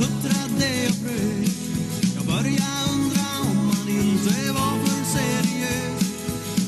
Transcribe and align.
Huttrade 0.00 0.70
och 0.90 0.96
frös 1.02 1.52
Jag 2.16 2.24
började 2.32 2.78
undra 2.94 3.26
om 3.50 3.56
man 3.70 3.86
inte 4.00 4.34
var 4.58 4.74
för 4.84 5.00
seriös 5.16 6.02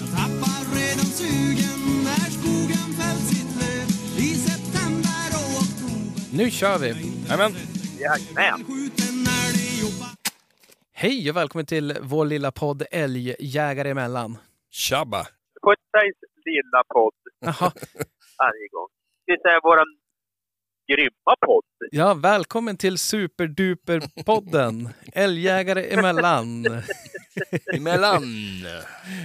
Jag 0.01 0.09
tappar 0.19 0.61
redan 0.79 1.09
sugen 1.21 1.81
när 2.09 2.27
skogen 2.39 2.89
fällt 3.01 3.27
sitt 3.33 3.53
löv 3.61 3.87
I 4.27 4.29
september 4.49 5.27
och 5.41 5.51
oktober 5.63 6.23
Nu 6.39 6.51
kör 6.51 6.79
vi! 6.79 6.89
Jajamän. 7.29 7.53
Jajamän. 8.01 8.61
Hej 10.93 11.31
och 11.31 11.37
välkommen 11.37 11.67
till 11.67 11.97
vår 12.03 12.25
lilla 12.27 12.53
podd 12.53 12.83
Älgjägare 12.91 13.91
emellan. 13.91 14.39
Tjabba. 14.71 15.23
Puttejs 15.65 16.17
lilla 16.45 16.83
podd 16.95 17.13
Jaha. 17.41 17.73
varje 18.39 18.69
gång. 18.75 18.89
Det 19.27 19.33
är 19.33 19.63
våran 19.63 19.87
grymma 20.87 21.35
podd. 21.47 21.65
Ja, 21.91 22.15
välkommen 22.15 22.77
till 22.77 22.97
Superduper-podden 22.97 24.89
Älgjägare 25.13 25.83
emellan. 25.95 26.65
Emellan. 27.75 28.23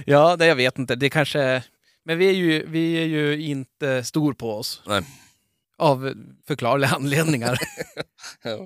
Ja, 0.06 0.36
det 0.36 0.46
jag 0.46 0.56
vet 0.56 0.78
inte. 0.78 0.94
Det 0.96 1.10
kanske... 1.10 1.64
Men 2.04 2.18
vi 2.18 2.28
är 2.28 2.34
ju, 2.34 2.66
vi 2.66 3.02
är 3.02 3.06
ju 3.06 3.42
inte 3.42 4.04
stor 4.04 4.32
på 4.32 4.48
oss. 4.60 4.82
Nej. 4.86 5.02
Av 5.78 6.12
förklarliga 6.48 6.90
anledningar. 6.98 7.54
Ja. 8.44 8.58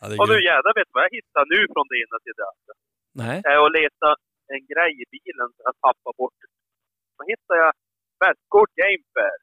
Ja, 0.00 0.06
Och 0.22 0.28
nu 0.34 0.38
jävlar 0.50 0.72
vet 0.78 0.88
du 0.88 0.94
vad 0.98 1.04
jag 1.08 1.14
hittar 1.18 1.44
nu 1.54 1.60
från 1.74 1.86
det 1.92 1.96
ena 2.04 2.16
till 2.24 2.36
det 2.40 2.46
andra. 2.52 2.72
Nej. 3.22 3.36
Jag 3.44 3.52
är 3.56 3.60
och 3.66 3.74
letar 3.80 4.14
en 4.54 4.62
grej 4.72 4.92
i 5.02 5.04
bilen 5.16 5.48
som 5.54 5.62
jag 5.68 5.76
tappade 5.86 6.14
bort. 6.20 6.38
Då 7.16 7.22
hittar 7.32 7.56
jag 7.62 7.70
Västgård 8.22 8.70
Gamefair. 8.82 9.38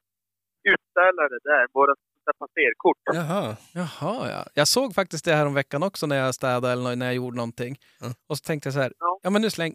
Utställare 0.72 1.36
där, 1.50 1.64
våra 1.78 1.94
där 2.26 2.32
passerkort. 2.46 2.98
Jaha. 3.14 3.56
Jaha, 3.72 4.30
ja. 4.30 4.46
Jag 4.54 4.68
såg 4.68 4.94
faktiskt 4.94 5.24
det 5.24 5.34
här 5.34 5.46
om 5.46 5.54
veckan 5.54 5.82
också 5.82 6.06
när 6.06 6.16
jag 6.16 6.34
städade 6.34 6.72
eller 6.72 6.96
när 6.96 7.06
jag 7.06 7.14
gjorde 7.14 7.36
någonting. 7.36 7.78
Ja. 8.00 8.06
Och 8.28 8.38
så 8.38 8.42
tänkte 8.42 8.66
jag 8.66 8.74
så 8.74 8.80
här, 8.80 8.92
Ja. 8.98 9.20
ja 9.22 9.30
men 9.30 9.42
nu 9.42 9.50
släng... 9.50 9.74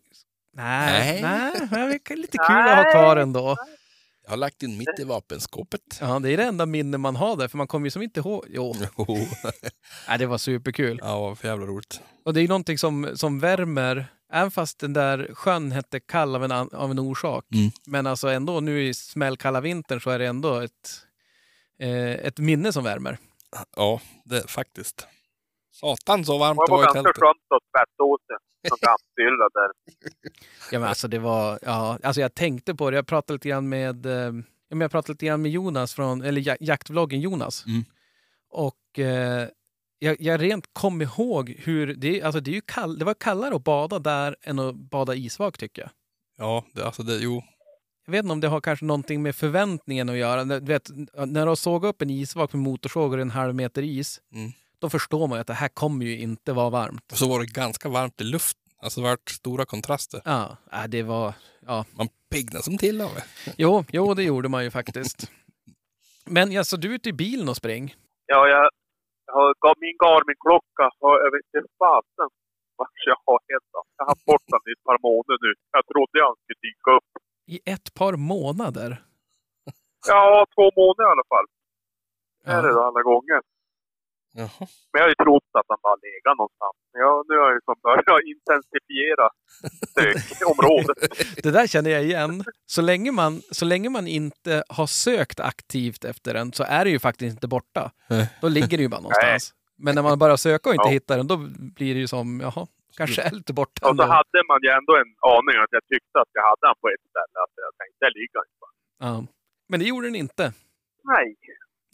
Nej, 0.53 1.21
Nej. 1.21 1.21
nej, 1.21 1.67
men 1.71 1.89
det 1.89 2.11
är 2.11 2.15
lite 2.15 2.37
kul 2.37 2.57
att 2.57 2.85
ha 2.85 2.91
kvar 2.91 3.17
ändå. 3.17 3.55
Jag 4.23 4.31
har 4.31 4.37
lagt 4.37 4.63
in 4.63 4.77
mitt 4.77 4.99
i 4.99 5.03
vapenskåpet. 5.03 5.81
Ja, 6.01 6.19
det 6.19 6.31
är 6.31 6.37
det 6.37 6.43
enda 6.43 6.65
minne 6.65 6.97
man 6.97 7.15
har 7.15 7.35
där, 7.35 7.47
för 7.47 7.57
man 7.57 7.67
kommer 7.67 7.87
ju 7.87 7.91
som 7.91 8.01
inte 8.01 8.19
ihåg. 8.19 8.45
Jo, 8.49 8.75
Jo. 8.97 9.05
nej, 10.07 10.17
det 10.19 10.25
var 10.25 10.37
superkul. 10.37 10.99
Ja, 11.01 11.35
för 11.35 11.47
jävla 11.47 11.65
roligt. 11.65 12.01
Och 12.25 12.33
det 12.33 12.39
är 12.39 12.41
ju 12.41 12.47
någonting 12.47 12.77
som, 12.77 13.09
som 13.15 13.39
värmer, 13.39 14.05
även 14.33 14.51
fast 14.51 14.79
den 14.79 14.93
där 14.93 15.29
sjön 15.33 15.71
hette 15.71 15.99
kall 15.99 16.35
av 16.35 16.43
en, 16.43 16.51
av 16.51 16.91
en 16.91 16.99
orsak. 16.99 17.45
Mm. 17.53 17.71
Men 17.87 18.07
alltså 18.07 18.27
ändå 18.27 18.59
nu 18.59 18.87
i 18.87 18.93
smällkalla 18.93 19.61
vintern 19.61 20.01
så 20.01 20.09
är 20.09 20.19
det 20.19 20.25
ändå 20.27 20.59
ett, 20.59 20.89
ett 21.89 22.39
minne 22.39 22.73
som 22.73 22.83
värmer. 22.83 23.17
Ja, 23.75 24.01
det 24.23 24.49
faktiskt. 24.51 25.07
Satan 25.73 26.25
så 26.25 26.37
varmt 26.37 26.57
Det 26.59 26.65
det 26.67 26.71
var 26.71 26.77
var 26.77 26.83
i 26.83 26.85
ganska 26.85 27.03
tältet. 27.03 27.21
skönt 27.23 27.37
att 27.55 27.63
tvätta 27.71 28.03
åt 28.03 28.21
sig. 28.25 28.35
Som 28.69 28.77
gammfylla 28.87 29.49
där. 29.53 29.71
Ja, 30.71 30.79
men 30.79 30.89
alltså 30.89 31.07
det 31.07 31.19
var, 31.19 31.59
ja, 31.61 31.99
alltså 32.03 32.21
jag 32.21 32.33
tänkte 32.35 32.75
på 32.75 32.89
det. 32.91 32.95
Jag 32.95 33.07
pratade 33.07 33.33
lite 33.35 33.49
grann 33.49 33.69
med, 33.69 34.05
eh, 34.05 34.31
jag 34.69 34.91
pratade 34.91 35.13
lite 35.13 35.25
grann 35.25 35.41
med 35.41 35.51
Jonas 35.51 35.93
från, 35.93 36.21
eller 36.23 36.41
ja- 36.47 36.57
jaktvloggen 36.59 37.21
Jonas. 37.21 37.65
Mm. 37.65 37.83
Och 38.49 38.99
eh, 38.99 39.47
jag, 39.99 40.21
jag 40.21 40.41
rent 40.41 40.73
kom 40.73 41.01
ihåg 41.01 41.49
hur, 41.49 41.93
det, 41.95 42.21
alltså 42.21 42.39
det, 42.41 42.51
är 42.51 42.55
ju 42.55 42.61
kall, 42.61 42.99
det 42.99 43.05
var 43.05 43.13
kallare 43.13 43.55
att 43.55 43.63
bada 43.63 43.99
där 43.99 44.35
än 44.41 44.59
att 44.59 44.75
bada 44.75 45.15
isvak 45.15 45.57
tycker 45.57 45.81
jag. 45.81 45.91
Ja, 46.37 46.65
det, 46.73 46.85
alltså 46.85 47.03
det, 47.03 47.17
jo. 47.17 47.43
Jag 48.05 48.11
vet 48.11 48.23
inte 48.23 48.33
om 48.33 48.39
det 48.39 48.47
har 48.47 48.61
kanske 48.61 48.85
någonting 48.85 49.21
med 49.21 49.35
förväntningen 49.35 50.09
att 50.09 50.15
göra. 50.17 50.43
Du 50.43 50.59
vet, 50.59 50.89
när 51.27 51.45
du 51.45 51.55
såg 51.55 51.85
upp 51.85 52.01
en 52.01 52.09
isvak 52.09 52.53
med 52.53 52.61
motorsåg 52.61 53.13
och 53.13 53.19
en 53.19 53.31
halv 53.31 53.55
meter 53.55 53.81
is, 53.81 54.21
Mm. 54.33 54.51
då 54.79 54.89
förstår 54.89 55.27
man 55.27 55.37
ju 55.37 55.41
att 55.41 55.47
det 55.47 55.53
här 55.53 55.67
kommer 55.67 56.05
ju 56.05 56.17
inte 56.19 56.53
vara 56.53 56.69
varmt. 56.69 57.11
Och 57.11 57.17
så 57.17 57.29
var 57.29 57.39
det 57.39 57.53
ganska 57.53 57.89
varmt 57.89 58.21
i 58.21 58.23
luft. 58.23 58.57
Alltså 58.83 59.01
det 59.01 59.07
var 59.07 59.17
stora 59.29 59.65
kontraster. 59.65 60.21
Ja, 60.25 60.57
äh, 60.73 60.83
det 60.87 61.03
var... 61.03 61.33
Ja. 61.67 61.85
Man 61.97 62.07
piggnade 62.31 62.63
som 62.63 62.77
till 62.77 63.01
av 63.01 63.09
det. 63.15 63.23
Jo, 63.57 63.83
jo, 63.91 64.13
det 64.13 64.23
gjorde 64.23 64.49
man 64.49 64.63
ju 64.63 64.71
faktiskt. 64.71 65.31
Men 66.25 66.51
ja, 66.51 66.63
så 66.63 66.77
du 66.77 66.87
är 66.91 66.95
ute 66.95 67.09
i 67.09 67.13
bilen 67.13 67.49
och 67.49 67.57
spring? 67.57 67.95
Ja, 68.25 68.47
jag, 68.53 68.69
jag 69.27 69.33
har 69.69 69.75
min 69.85 69.97
Garmin-klocka 70.03 70.85
och 71.05 71.15
jag 71.23 71.31
vet 71.35 71.45
inte 71.57 71.71
fasen 71.83 72.29
vart 72.77 72.97
jag 73.11 73.19
har 73.27 73.39
den. 73.51 73.63
Jag 73.97 74.03
har 74.05 74.09
haft 74.11 74.25
bort 74.25 74.45
den 74.53 74.63
i 74.69 74.71
ett 74.77 74.83
par 74.89 74.99
månader 75.07 75.37
nu. 75.45 75.51
Jag 75.77 75.83
trodde 75.91 76.15
han 76.27 76.35
skulle 76.41 76.61
dyka 76.67 76.89
upp. 76.97 77.10
I 77.55 77.59
ett 77.65 77.93
par 77.93 78.13
månader? 78.13 79.03
Ja, 80.07 80.45
två 80.55 80.61
månader 80.81 81.03
i 81.09 81.11
alla 81.15 81.27
fall. 81.33 81.45
Det 82.43 82.51
är 82.51 82.55
Ja. 82.55 82.61
det 82.61 82.73
då 82.73 82.81
alla 82.83 83.01
gånger. 83.01 83.39
Jaha. 84.33 84.67
Men 84.91 84.97
jag 84.99 85.01
har 85.01 85.09
ju 85.09 85.15
trott 85.15 85.49
att 85.59 85.65
han 85.67 85.77
bara 85.83 85.95
legat 85.95 86.37
någonstans. 86.37 86.75
Ja, 86.93 87.23
nu 87.27 87.35
har 87.37 87.45
jag 87.47 87.53
ju 87.53 87.61
som 87.65 87.75
börjat 87.83 88.21
intensifiera 88.33 89.27
sökområdet. 89.95 90.97
Det 91.43 91.51
där 91.51 91.67
känner 91.67 91.89
jag 91.89 92.03
igen. 92.03 92.43
Så 92.65 92.81
länge, 92.81 93.11
man, 93.11 93.41
så 93.51 93.65
länge 93.65 93.89
man 93.89 94.07
inte 94.07 94.63
har 94.69 94.87
sökt 94.87 95.39
aktivt 95.39 96.05
efter 96.05 96.33
den 96.33 96.53
så 96.53 96.63
är 96.63 96.85
det 96.85 96.91
ju 96.91 96.99
faktiskt 96.99 97.33
inte 97.33 97.47
borta. 97.47 97.91
Nej. 98.09 98.29
Då 98.41 98.47
ligger 98.47 98.77
det 98.77 98.83
ju 98.83 98.89
bara 98.89 99.01
någonstans. 99.01 99.53
Men 99.77 99.95
när 99.95 100.01
man 100.03 100.19
bara 100.19 100.37
söker 100.37 100.69
och 100.69 100.75
inte 100.75 100.87
Ja. 100.87 100.91
hittar 100.91 101.17
den, 101.17 101.27
då 101.27 101.37
blir 101.75 101.93
det 101.93 101.99
ju 101.99 102.07
som, 102.07 102.39
jaha, 102.39 102.67
kanske 102.97 103.21
är 103.21 103.31
lite 103.31 103.53
borta. 103.53 103.89
Och 103.89 103.95
så 103.95 104.03
hade 104.03 104.39
man 104.49 104.59
ju 104.65 104.69
ändå 104.69 104.93
en 104.95 105.11
aning 105.35 105.55
att 105.63 105.71
jag 105.77 105.83
tyckte 105.93 106.15
att 106.23 106.29
jag 106.33 106.43
hade 106.49 106.65
han 106.69 106.75
på 106.81 106.87
ett 106.89 107.05
ställe. 107.11 107.35
Att 107.45 107.53
jag 107.65 107.71
tänkte, 107.79 107.97
där 108.05 108.11
ligger 108.19 108.37
han 108.39 108.45
bara. 108.63 108.75
Ja. 109.07 109.33
Men 109.69 109.79
det 109.79 109.85
gjorde 109.85 110.07
den 110.07 110.15
inte. 110.15 110.53
Nej. 111.03 111.35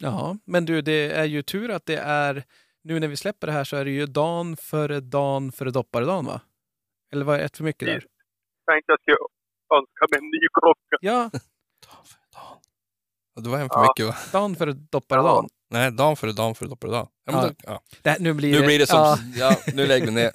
Ja, 0.00 0.36
men 0.44 0.64
du, 0.64 0.82
det 0.82 1.10
är 1.12 1.24
ju 1.24 1.42
tur 1.42 1.70
att 1.70 1.86
det 1.86 1.96
är, 1.96 2.44
nu 2.84 3.00
när 3.00 3.08
vi 3.08 3.16
släpper 3.16 3.46
det 3.46 3.52
här 3.52 3.64
så 3.64 3.76
är 3.76 3.84
det 3.84 3.90
ju 3.90 4.06
dagen 4.06 4.56
före 4.56 5.00
dagen 5.00 5.52
före 5.52 5.70
dopparedagen 5.70 6.24
va? 6.24 6.40
Eller 7.12 7.24
var 7.24 7.38
det 7.38 7.44
ett 7.44 7.56
för 7.56 7.64
mycket 7.64 7.86
där? 7.86 7.94
Jag 7.94 8.74
tänkte 8.74 8.92
jag 8.92 9.00
skulle 9.00 9.16
önska 9.78 10.04
mig 10.10 10.18
en 10.18 10.24
ny 10.30 10.46
klocka. 10.60 10.96
Ja, 11.00 11.30
Ja, 13.34 13.42
Det 13.42 13.48
var 13.48 13.58
en 13.58 13.68
för 13.68 13.76
Ja. 13.76 13.82
mycket 13.82 14.06
va? 14.06 14.14
dagen 14.40 14.56
före 14.56 14.72
dopparedagen. 14.72 15.48
Nej, 15.70 15.92
dagen 15.92 16.16
före 16.16 16.32
dagen 16.32 16.54
före. 16.54 16.68
Ja, 16.82 17.08
men 17.26 17.34
Ja. 17.34 17.42
då- 17.48 17.54
ja. 17.66 17.80
Det 18.02 18.10
här, 18.10 18.18
nu 18.20 18.32
blir 18.32 18.60
Nu 18.60 18.66
blir 18.66 18.78
det 18.78 18.86
som... 18.86 18.96
Ja, 18.98 19.18
Ja, 19.36 19.56
nu 19.74 19.86
lägger 19.86 20.06
vi 20.06 20.12
ner. 20.12 20.30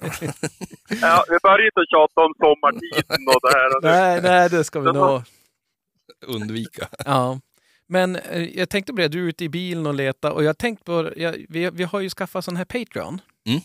Ja, 1.02 1.24
vi 1.28 1.36
börjar 1.42 1.66
inte 1.66 1.84
tjata 1.90 2.20
om 2.20 2.34
sommartiden 2.38 3.28
och 3.28 3.40
det 3.42 3.52
här. 3.58 3.76
Och 3.76 3.82
nej, 3.82 4.22
nej, 4.22 4.50
det 4.50 4.64
ska 4.64 4.80
vi 4.80 4.92
nog... 4.92 5.22
Undvika. 6.26 6.88
Ja. 7.04 7.40
Men 7.86 8.16
eh, 8.16 8.42
jag 8.58 8.68
tänkte 8.68 8.92
på 8.92 8.96
det, 8.96 9.08
du 9.08 9.24
är 9.24 9.28
ute 9.28 9.44
i 9.44 9.48
bilen 9.48 9.86
och 9.86 9.94
letar 9.94 10.30
och 10.30 10.44
jag 10.44 10.58
tänkte 10.58 10.84
på, 10.84 11.12
jag, 11.16 11.46
vi, 11.48 11.70
vi 11.70 11.84
har 11.84 12.00
ju 12.00 12.10
skaffat 12.10 12.44
sån 12.44 12.56
här 12.56 12.64
Patreon. 12.64 13.20
Mm. 13.48 13.60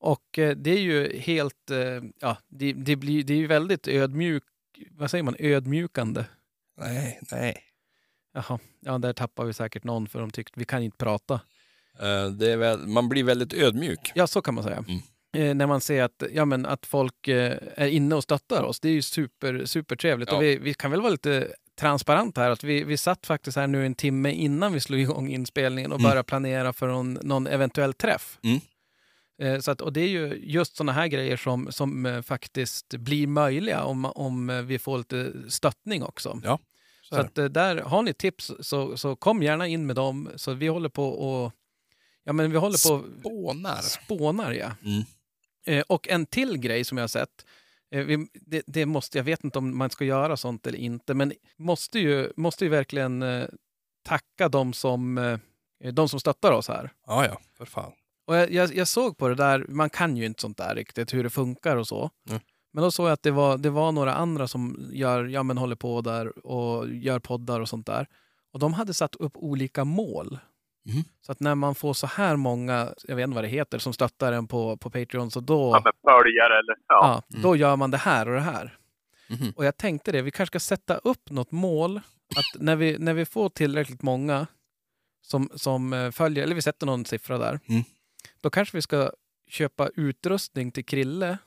Och 0.00 0.38
eh, 0.38 0.56
det 0.56 0.70
är 0.70 0.80
ju 0.80 1.18
helt, 1.18 1.70
eh, 1.70 1.78
ja, 2.20 2.36
det, 2.48 2.72
det, 2.72 2.96
blir, 2.96 3.22
det 3.24 3.32
är 3.32 3.38
ju 3.38 3.46
väldigt 3.46 3.88
ödmjuk, 3.88 4.42
vad 4.90 5.10
säger 5.10 5.24
man, 5.24 5.36
ödmjukande. 5.38 6.24
Nej, 6.80 7.20
nej. 7.32 7.62
Jaha, 8.48 8.58
ja 8.80 8.98
där 8.98 9.12
tappar 9.12 9.44
vi 9.44 9.52
säkert 9.52 9.84
någon 9.84 10.08
för 10.08 10.20
de 10.20 10.30
tyckte 10.30 10.58
vi 10.60 10.64
kan 10.64 10.82
inte 10.82 10.96
prata. 10.96 11.34
Eh, 12.00 12.26
det 12.30 12.52
är 12.52 12.56
väl, 12.56 12.86
man 12.86 13.08
blir 13.08 13.24
väldigt 13.24 13.52
ödmjuk. 13.52 14.12
Ja, 14.14 14.26
så 14.26 14.42
kan 14.42 14.54
man 14.54 14.64
säga. 14.64 14.84
Mm. 14.88 15.00
Eh, 15.36 15.54
när 15.54 15.66
man 15.66 15.80
ser 15.80 16.02
att, 16.02 16.22
ja, 16.32 16.44
men 16.44 16.66
att 16.66 16.86
folk 16.86 17.28
eh, 17.28 17.56
är 17.76 17.86
inne 17.86 18.14
och 18.14 18.22
stöttar 18.22 18.62
oss, 18.62 18.80
det 18.80 18.88
är 18.88 18.92
ju 18.92 19.02
super, 19.02 19.64
supertrevligt. 19.64 20.30
Ja. 20.32 20.36
Och 20.36 20.42
vi, 20.42 20.56
vi 20.58 20.74
kan 20.74 20.90
väl 20.90 21.00
vara 21.00 21.10
lite 21.12 21.48
transparenta 21.80 22.40
här, 22.40 22.50
att 22.50 22.64
vi, 22.64 22.84
vi 22.84 22.96
satt 22.96 23.26
faktiskt 23.26 23.56
här 23.56 23.66
nu 23.66 23.86
en 23.86 23.94
timme 23.94 24.32
innan 24.32 24.72
vi 24.72 24.80
slog 24.80 25.00
igång 25.06 25.28
inspelningen 25.30 25.92
och 25.92 25.98
Mm. 25.98 26.10
började 26.10 26.24
planera 26.26 26.72
för 26.72 26.86
någon, 26.88 27.12
någon 27.22 27.46
eventuell 27.46 27.92
träff. 27.92 28.38
Mm. 28.42 28.60
Eh, 29.42 29.60
Så 29.60 29.70
att, 29.70 29.80
och 29.80 29.92
det 29.92 30.00
är 30.00 30.08
ju 30.08 30.40
just 30.44 30.76
sådana 30.76 30.92
här 30.92 31.06
grejer 31.06 31.36
som, 31.36 31.72
som 31.72 32.06
eh, 32.06 32.22
faktiskt 32.22 32.88
blir 32.94 33.26
möjliga 33.26 33.82
om, 33.84 34.04
om 34.04 34.50
eh, 34.50 34.62
vi 34.62 34.78
får 34.78 34.98
lite 34.98 35.32
stöttning 35.48 36.02
också. 36.02 36.40
Ja, 36.44 36.58
så 37.08 37.16
att, 37.16 37.38
eh, 37.38 37.44
där 37.44 37.76
har 37.76 38.02
ni 38.02 38.14
tips 38.14 38.52
så, 38.60 38.96
så 38.96 39.16
kom 39.16 39.42
gärna 39.42 39.66
in 39.66 39.86
med 39.86 39.96
dem. 39.96 40.30
Så 40.36 40.52
vi 40.52 40.68
håller 40.68 40.88
på 40.88 41.08
och 41.08 41.52
ja, 42.24 42.32
men 42.32 42.50
vi 42.50 42.58
håller 42.58 42.88
på 42.88 43.04
Spånar. 43.20 43.80
spånar. 43.80 44.52
Ja. 44.52 44.72
Mm. 44.84 45.02
Eh, 45.66 45.84
och 45.88 46.08
en 46.08 46.26
till 46.26 46.58
grej 46.58 46.84
som 46.84 46.98
jag 46.98 47.02
har 47.02 47.08
sett. 47.08 47.46
Eh, 47.90 48.04
vi, 48.04 48.28
det, 48.34 48.62
det 48.66 48.86
måste, 48.86 49.18
jag 49.18 49.24
vet 49.24 49.44
inte 49.44 49.58
om 49.58 49.78
man 49.78 49.90
ska 49.90 50.04
göra 50.04 50.36
sånt 50.36 50.66
eller 50.66 50.78
inte, 50.78 51.14
men 51.14 51.32
måste 51.56 51.98
ju, 51.98 52.32
måste 52.36 52.64
ju 52.64 52.70
verkligen 52.70 53.22
eh, 53.22 53.48
tacka 54.02 54.48
de 54.48 54.72
som, 54.72 55.18
eh, 55.18 55.38
de 55.92 56.08
som 56.08 56.20
stöttar 56.20 56.52
oss 56.52 56.68
här. 56.68 56.92
Ja, 57.06 57.26
ja, 57.26 57.40
för 57.54 57.64
fan. 57.64 57.92
Och 58.26 58.36
jag, 58.36 58.50
jag, 58.52 58.74
jag 58.74 58.88
såg 58.88 59.18
på 59.18 59.28
det 59.28 59.34
där, 59.34 59.66
man 59.68 59.90
kan 59.90 60.16
ju 60.16 60.26
inte 60.26 60.40
sånt 60.40 60.56
där 60.56 60.74
riktigt, 60.74 61.14
hur 61.14 61.24
det 61.24 61.30
funkar 61.30 61.76
och 61.76 61.88
så. 61.88 62.10
Mm. 62.28 62.40
Men 62.72 62.82
då 62.82 62.90
såg 62.90 63.06
jag 63.06 63.12
att 63.12 63.22
det 63.22 63.30
var, 63.30 63.58
det 63.58 63.70
var 63.70 63.92
några 63.92 64.14
andra 64.14 64.48
som 64.48 64.88
gör, 64.92 65.24
ja, 65.24 65.42
men 65.42 65.58
håller 65.58 65.76
på 65.76 66.00
där 66.00 66.46
och 66.46 66.88
gör 66.88 67.18
poddar 67.18 67.60
och 67.60 67.68
sånt 67.68 67.86
där. 67.86 68.06
Och 68.52 68.58
de 68.58 68.74
hade 68.74 68.94
satt 68.94 69.14
upp 69.14 69.32
olika 69.36 69.84
mål. 69.84 70.38
Mhm. 70.86 71.04
Så 71.20 71.32
att 71.32 71.40
när 71.40 71.54
man 71.54 71.74
får 71.74 71.94
så 71.94 72.06
här 72.06 72.36
många, 72.36 72.94
jag 73.08 73.16
vet 73.16 73.24
inte 73.24 73.34
vad 73.34 73.44
det 73.44 73.48
heter, 73.48 73.78
som 73.78 73.92
stöttar 73.92 74.32
en 74.32 74.46
på, 74.46 74.76
på 74.76 74.90
Patreon, 74.90 75.30
så 75.30 75.40
då, 75.40 75.70
Ja, 75.74 75.80
men 75.84 75.92
följare 76.02 76.58
eller... 76.58 76.74
Ja. 76.88 77.22
ja, 77.28 77.38
då 77.42 77.56
gör 77.56 77.76
man 77.76 77.90
det 77.90 77.96
här 77.96 78.28
och 78.28 78.34
det 78.34 78.40
här. 78.40 78.78
Mhm. 79.28 79.52
Och 79.56 79.64
jag 79.64 79.76
tänkte 79.76 80.12
det, 80.12 80.22
vi 80.22 80.30
kanske 80.30 80.60
ska 80.60 80.74
sätta 80.74 80.96
upp 80.96 81.30
något 81.30 81.52
mål. 81.52 82.00
Att 82.36 82.62
när 82.62 82.76
vi, 82.76 82.98
när 82.98 83.14
vi 83.14 83.24
får 83.24 83.48
tillräckligt 83.48 84.02
många 84.02 84.46
som, 85.22 85.50
som 85.54 85.92
eh, 85.92 86.10
följer, 86.10 86.44
eller 86.44 86.54
vi 86.54 86.62
sätter 86.62 86.86
någon 86.86 87.04
siffra 87.04 87.38
där. 87.38 87.60
Mm. 87.68 87.82
Då 88.40 88.50
kanske 88.50 88.76
vi 88.76 88.82
ska 88.82 89.10
köpa 89.48 89.88
utrustning 89.94 90.72
till 90.72 90.84
Krille 90.84 91.38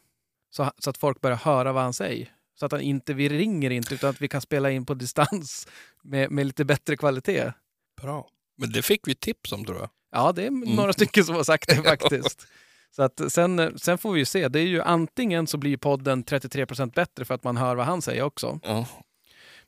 så, 0.51 0.71
så 0.77 0.89
att 0.89 0.97
folk 0.97 1.21
börjar 1.21 1.37
höra 1.37 1.71
vad 1.73 1.83
han 1.83 1.93
säger. 1.93 2.29
Så 2.59 2.65
att 2.65 2.71
han 2.71 2.81
inte, 2.81 3.13
vi 3.13 3.29
ringer 3.29 3.69
inte 3.69 3.93
utan 3.93 4.09
att 4.09 4.21
vi 4.21 4.27
kan 4.27 4.41
spela 4.41 4.71
in 4.71 4.85
på 4.85 4.93
distans 4.93 5.67
med, 6.03 6.31
med 6.31 6.45
lite 6.45 6.65
bättre 6.65 6.97
kvalitet. 6.97 7.53
Bra. 8.01 8.29
Men 8.57 8.71
det 8.71 8.81
fick 8.81 9.07
vi 9.07 9.15
tips 9.15 9.51
om 9.51 9.65
tror 9.65 9.79
jag. 9.79 9.89
Ja, 10.11 10.31
det 10.31 10.45
är 10.45 10.75
några 10.75 10.93
stycken 10.93 11.25
som 11.25 11.35
har 11.35 11.43
sagt 11.43 11.69
det 11.69 11.75
faktiskt. 11.83 12.47
Så 12.95 13.03
att 13.03 13.31
sen, 13.31 13.79
sen 13.79 13.97
får 13.97 14.11
vi 14.11 14.19
ju 14.19 14.25
se. 14.25 14.47
Det 14.47 14.59
är 14.59 14.67
ju 14.67 14.81
antingen 14.81 15.47
så 15.47 15.57
blir 15.57 15.77
podden 15.77 16.23
33% 16.23 16.93
bättre 16.93 17.25
för 17.25 17.35
att 17.35 17.43
man 17.43 17.57
hör 17.57 17.75
vad 17.75 17.85
han 17.85 18.01
säger 18.01 18.23
också. 18.23 18.59
Ja. 18.63 18.87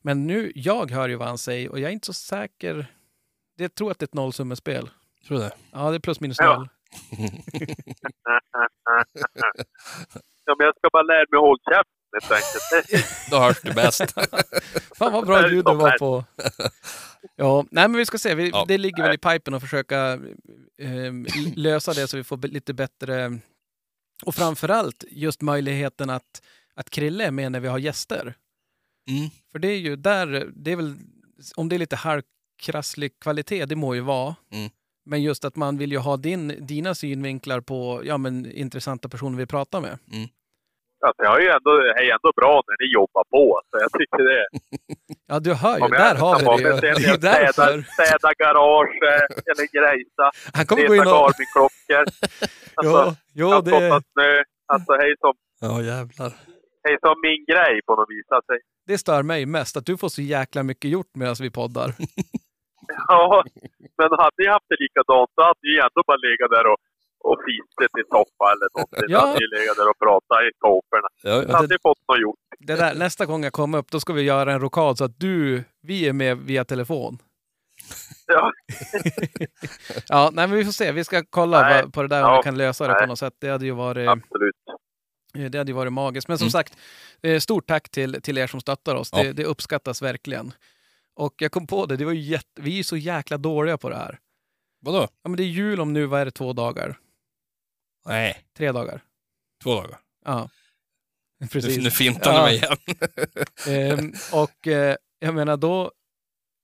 Men 0.02 0.28
nu, 0.28 0.52
jag 0.56 0.92
hör 0.92 1.10
ju 1.10 1.16
vad 1.16 1.28
han 1.28 1.38
säger 1.38 1.70
och 1.70 1.80
jag 1.80 1.90
är 1.90 1.94
inte 1.94 2.06
så 2.06 2.14
säker. 2.14 2.88
Jag 3.56 3.76
tror 3.76 3.92
att 3.92 4.00
det 4.00 4.04
är 4.04 4.08
ett 4.08 4.14
nollsummespel. 4.14 4.90
Tror 5.28 5.38
du 5.38 5.44
det? 5.44 5.52
Ja, 5.72 5.90
det 5.90 5.96
är 5.96 6.00
plus 6.00 6.20
minus 6.20 6.40
noll. 6.40 6.70
ja, 7.10 9.04
men 10.58 10.66
jag 10.66 10.76
ska 10.78 10.90
bara 10.94 11.04
lära 11.04 11.26
mig 11.32 11.38
att 11.38 11.48
hålla 11.50 11.64
käften 11.72 12.04
helt 12.14 12.32
enkelt. 12.32 13.08
Då 13.32 13.38
hörs 13.38 13.62
det 13.62 13.74
bäst. 13.74 14.02
Fan 14.98 15.14
vad 15.14 15.26
bra 15.26 15.50
ljud 15.50 15.66
det 15.66 15.74
var 15.74 15.98
på. 15.98 16.24
Ja, 17.36 17.66
nej 17.72 17.88
men 17.88 17.98
vi 17.98 18.06
ska 18.06 18.18
se. 18.18 18.36
Vi, 18.36 18.50
Ja. 18.50 18.66
Det 18.68 18.78
ligger 18.78 19.04
väl 19.04 19.16
i 19.16 19.18
pipen 19.18 19.54
att 19.54 19.62
försöka 19.62 20.14
eh, 20.80 21.14
lösa 21.56 21.94
det 21.94 22.08
så 22.08 22.18
vi 22.18 22.24
får 22.24 22.38
lite 22.48 22.74
bättre... 22.74 23.40
Och 24.26 24.36
framförallt 24.36 25.04
just 25.10 25.42
möjligheten 25.42 26.10
att, 26.10 26.42
att 26.76 26.90
Krille 26.90 27.26
är 27.26 27.32
med 27.32 27.52
när 27.52 27.60
vi 27.60 27.68
har 27.68 27.78
gäster. 27.78 28.36
Mm. 29.10 29.30
För 29.52 29.60
det 29.60 29.68
är 29.68 29.78
ju 29.78 29.96
där, 29.96 30.52
det 30.56 30.72
är 30.72 30.76
väl, 30.76 30.96
om 31.56 31.70
det 31.70 31.76
är 31.76 31.78
lite 31.78 31.96
halvkrasslig 31.96 33.20
kvalitet, 33.20 33.66
det 33.66 33.76
må 33.76 33.96
ju 33.96 34.02
vara. 34.02 34.36
Mm. 34.52 34.70
Men 35.06 35.22
just 35.24 35.46
att 35.46 35.56
man 35.56 35.78
vill 35.78 35.92
ju 35.92 35.98
ha 35.98 36.18
din, 36.18 36.66
dina 36.68 36.96
synvinklar 36.96 37.62
på 37.62 38.02
ja, 38.04 38.18
men, 38.18 38.52
intressanta 38.52 39.10
personer 39.10 39.38
vi 39.38 39.46
pratar 39.46 39.82
med. 39.82 39.98
Alltså, 41.06 41.24
jag 41.24 41.38
är 41.38 41.42
ju 41.42 41.50
ändå, 41.50 41.72
är 41.72 42.12
ändå 42.18 42.32
bra 42.36 42.64
när 42.68 42.76
ni 42.86 42.94
jobbar 42.94 43.24
på. 43.36 43.62
Så 43.70 43.78
jag 43.84 43.92
tycker 43.92 44.24
det. 44.30 44.48
Ja, 45.28 45.40
du 45.40 45.54
hör 45.54 45.74
ju. 45.80 45.88
Där 45.88 46.16
har 46.16 46.58
vi 46.58 46.64
det 46.64 46.82
Det 46.82 46.96
sen 47.02 47.14
är 47.14 47.18
därför. 47.18 47.82
städar 47.94 48.34
garage 48.44 48.98
eh, 49.12 49.52
eller 49.52 49.66
grejsa. 49.78 50.26
Han 50.54 50.66
kommer 50.66 50.88
gå 50.88 50.96
in 50.96 51.02
och... 51.02 51.08
Garmin-klockor. 51.08 52.06
Alltså, 52.76 52.98
att 52.98 53.18
skotta 53.36 53.62
det, 53.80 54.02
snö. 54.14 54.44
Alltså 54.74 54.94
hej 54.94 55.16
som, 55.20 55.34
Ja, 55.62 55.82
jävlar. 55.82 56.32
hej 56.84 56.98
som 57.02 57.16
min 57.22 57.46
grej 57.52 57.82
på 57.86 57.96
något 57.96 58.10
vis. 58.10 58.26
Alltså, 58.30 58.54
det 58.88 58.98
stör 58.98 59.24
mig 59.24 59.46
mest, 59.46 59.78
att 59.78 59.86
du 59.86 59.98
får 59.98 60.10
så 60.10 60.22
jäkla 60.22 60.64
mycket 60.64 60.92
gjort 60.92 61.12
medan 61.16 61.36
vi 61.40 61.50
poddar. 61.52 61.94
Ja, 63.08 63.44
men 63.98 64.10
hade 64.24 64.38
ni 64.38 64.48
haft 64.56 64.66
det 64.70 64.78
likadant 64.84 65.30
så 65.36 65.42
hade 65.48 65.60
ni 65.64 65.74
ändå 65.86 66.00
bara 66.10 66.18
legat 66.28 66.50
där 66.56 66.66
och, 66.72 66.80
och 67.28 67.38
fiskat 67.48 67.94
i 68.02 68.04
soffa 68.14 68.46
eller 68.54 68.68
någonting. 68.76 69.08
Ja. 69.16 69.20
Hade 69.20 69.40
ni 69.44 69.48
legat 69.58 69.76
där 69.80 69.90
och 69.92 70.00
pratat 70.06 70.38
i 70.48 70.50
kåporna. 70.66 71.08
Ja, 71.24 71.36
ja. 71.48 71.56
hade 71.58 71.78
fått 71.88 72.02
något 72.08 72.22
gjort. 72.22 72.40
Det 72.60 72.76
där, 72.76 72.96
nästa 72.96 73.26
gång 73.26 73.44
jag 73.44 73.54
kommer 73.54 73.78
upp, 73.78 73.92
då 73.92 74.00
ska 74.00 74.14
vi 74.14 74.22
göra 74.22 74.54
en 74.54 74.60
rokad 74.60 74.98
så 74.98 75.04
att 75.04 75.20
du, 75.20 75.64
vi 75.82 76.08
är 76.10 76.14
med 76.14 76.38
via 76.38 76.66
telefon. 76.66 77.18
Ja. 78.28 78.52
Ja, 80.08 80.30
nej 80.34 80.48
men 80.48 80.58
vi 80.58 80.66
får 80.66 80.72
se. 80.72 80.92
Vi 80.92 81.04
ska 81.04 81.24
kolla 81.30 81.62
Nej. 81.62 81.92
på 81.92 82.02
det 82.02 82.08
där 82.08 82.24
om 82.24 82.30
Ja. 82.30 82.38
vi 82.38 82.44
kan 82.44 82.58
lösa 82.58 82.88
det 82.88 82.94
på 82.94 83.00
Nej. 83.00 83.08
något 83.08 83.20
sätt. 83.20 83.34
Det 83.40 83.50
hade 83.50 83.66
ju 83.66 83.72
varit, 83.72 84.10
Absolut. 84.10 84.56
eh, 85.38 85.44
det 85.46 85.58
hade 85.58 85.72
ju 85.72 85.76
varit 85.76 85.94
magiskt. 85.94 86.28
Men 86.28 86.38
som 86.38 86.46
Mm. 86.46 86.52
sagt, 86.52 86.78
eh, 87.24 87.40
stort 87.40 87.68
tack 87.68 87.90
till, 87.90 88.22
till 88.22 88.38
er 88.38 88.48
som 88.48 88.60
stöttar 88.62 88.96
oss. 88.96 89.10
Ja. 89.12 89.24
Det, 89.24 89.34
det 89.34 89.46
uppskattas 89.46 90.02
verkligen. 90.02 90.52
Och 91.16 91.34
jag 91.42 91.52
kom 91.52 91.68
på 91.68 91.86
det, 91.86 91.98
det 91.98 92.06
var 92.06 92.12
ju 92.12 92.22
jätte, 92.22 92.62
vi 92.62 92.72
är 92.72 92.76
ju 92.78 92.84
så 92.84 92.98
jäkla 92.98 93.38
dåliga 93.38 93.78
på 93.78 93.90
det 93.90 93.96
här. 93.96 94.20
Vadå? 94.82 95.08
Ja, 95.24 95.30
men 95.30 95.38
det 95.38 95.44
är 95.44 95.48
jul 95.48 95.80
om 95.82 95.94
nu, 95.94 96.06
vad 96.06 96.22
är 96.22 96.26
det, 96.26 96.32
två 96.32 96.54
dagar? 96.54 97.00
Nej, 98.06 98.46
Tre 98.58 98.72
dagar? 98.72 99.04
två 99.64 99.74
dagar. 99.76 100.00
Ja. 100.26 100.50
Nu, 101.40 101.48
Precis. 101.48 101.84
nu 101.84 101.92
fintar 101.92 102.34
Ja. 102.34 102.38
du 102.40 102.44
mig 102.46 102.56
igen. 102.56 102.78
Ehm, 104.00 104.14
och 104.34 104.68
eh, 104.68 104.96
jag 105.20 105.36
menar 105.36 105.58
då, 105.58 105.92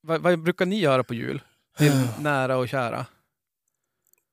vad, 0.00 0.20
vad 0.22 0.38
brukar 0.42 0.66
ni 0.66 0.78
göra 0.80 1.04
på 1.04 1.14
jul? 1.14 1.42
Till 1.78 1.92
nära 2.20 2.56
och 2.56 2.68
kära? 2.68 3.06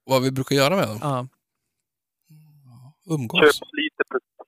Vad 0.04 0.22
vi 0.24 0.32
brukar 0.32 0.56
göra 0.56 0.76
med 0.76 0.88
dem? 0.88 0.98
Ja. 1.02 1.28
Umgås. 3.14 3.40
Köp, 3.42 3.68
lite, 3.72 4.04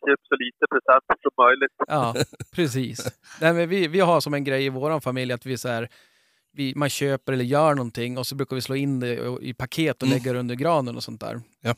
köp 0.09 0.19
så 0.27 0.35
lite 0.35 0.65
presenter 0.71 1.15
som 1.21 1.45
möjligt. 1.45 1.75
Ja, 1.87 2.15
precis. 2.55 3.17
Nej, 3.41 3.53
men 3.53 3.69
vi, 3.69 3.87
vi 3.87 3.99
har 3.99 4.21
som 4.21 4.33
en 4.33 4.43
grej 4.43 4.65
i 4.65 4.69
vår 4.69 4.99
familj 4.99 5.31
att 5.33 5.45
vi 5.45 5.57
så 5.57 5.67
här, 5.69 5.89
vi, 6.53 6.73
man 6.75 6.89
köper 6.89 7.33
eller 7.33 7.43
gör 7.45 7.75
någonting 7.75 8.17
och 8.17 8.27
så 8.27 8.35
brukar 8.35 8.55
vi 8.55 8.61
slå 8.61 8.75
in 8.75 8.99
det 8.99 9.37
i 9.41 9.53
paket 9.53 10.01
och 10.01 10.07
Mm. 10.07 10.17
lägga 10.17 10.33
det 10.33 10.39
under 10.39 10.55
granen 10.55 10.95
och 10.95 11.03
sånt 11.03 11.21
där. 11.21 11.41
Ja. 11.61 11.75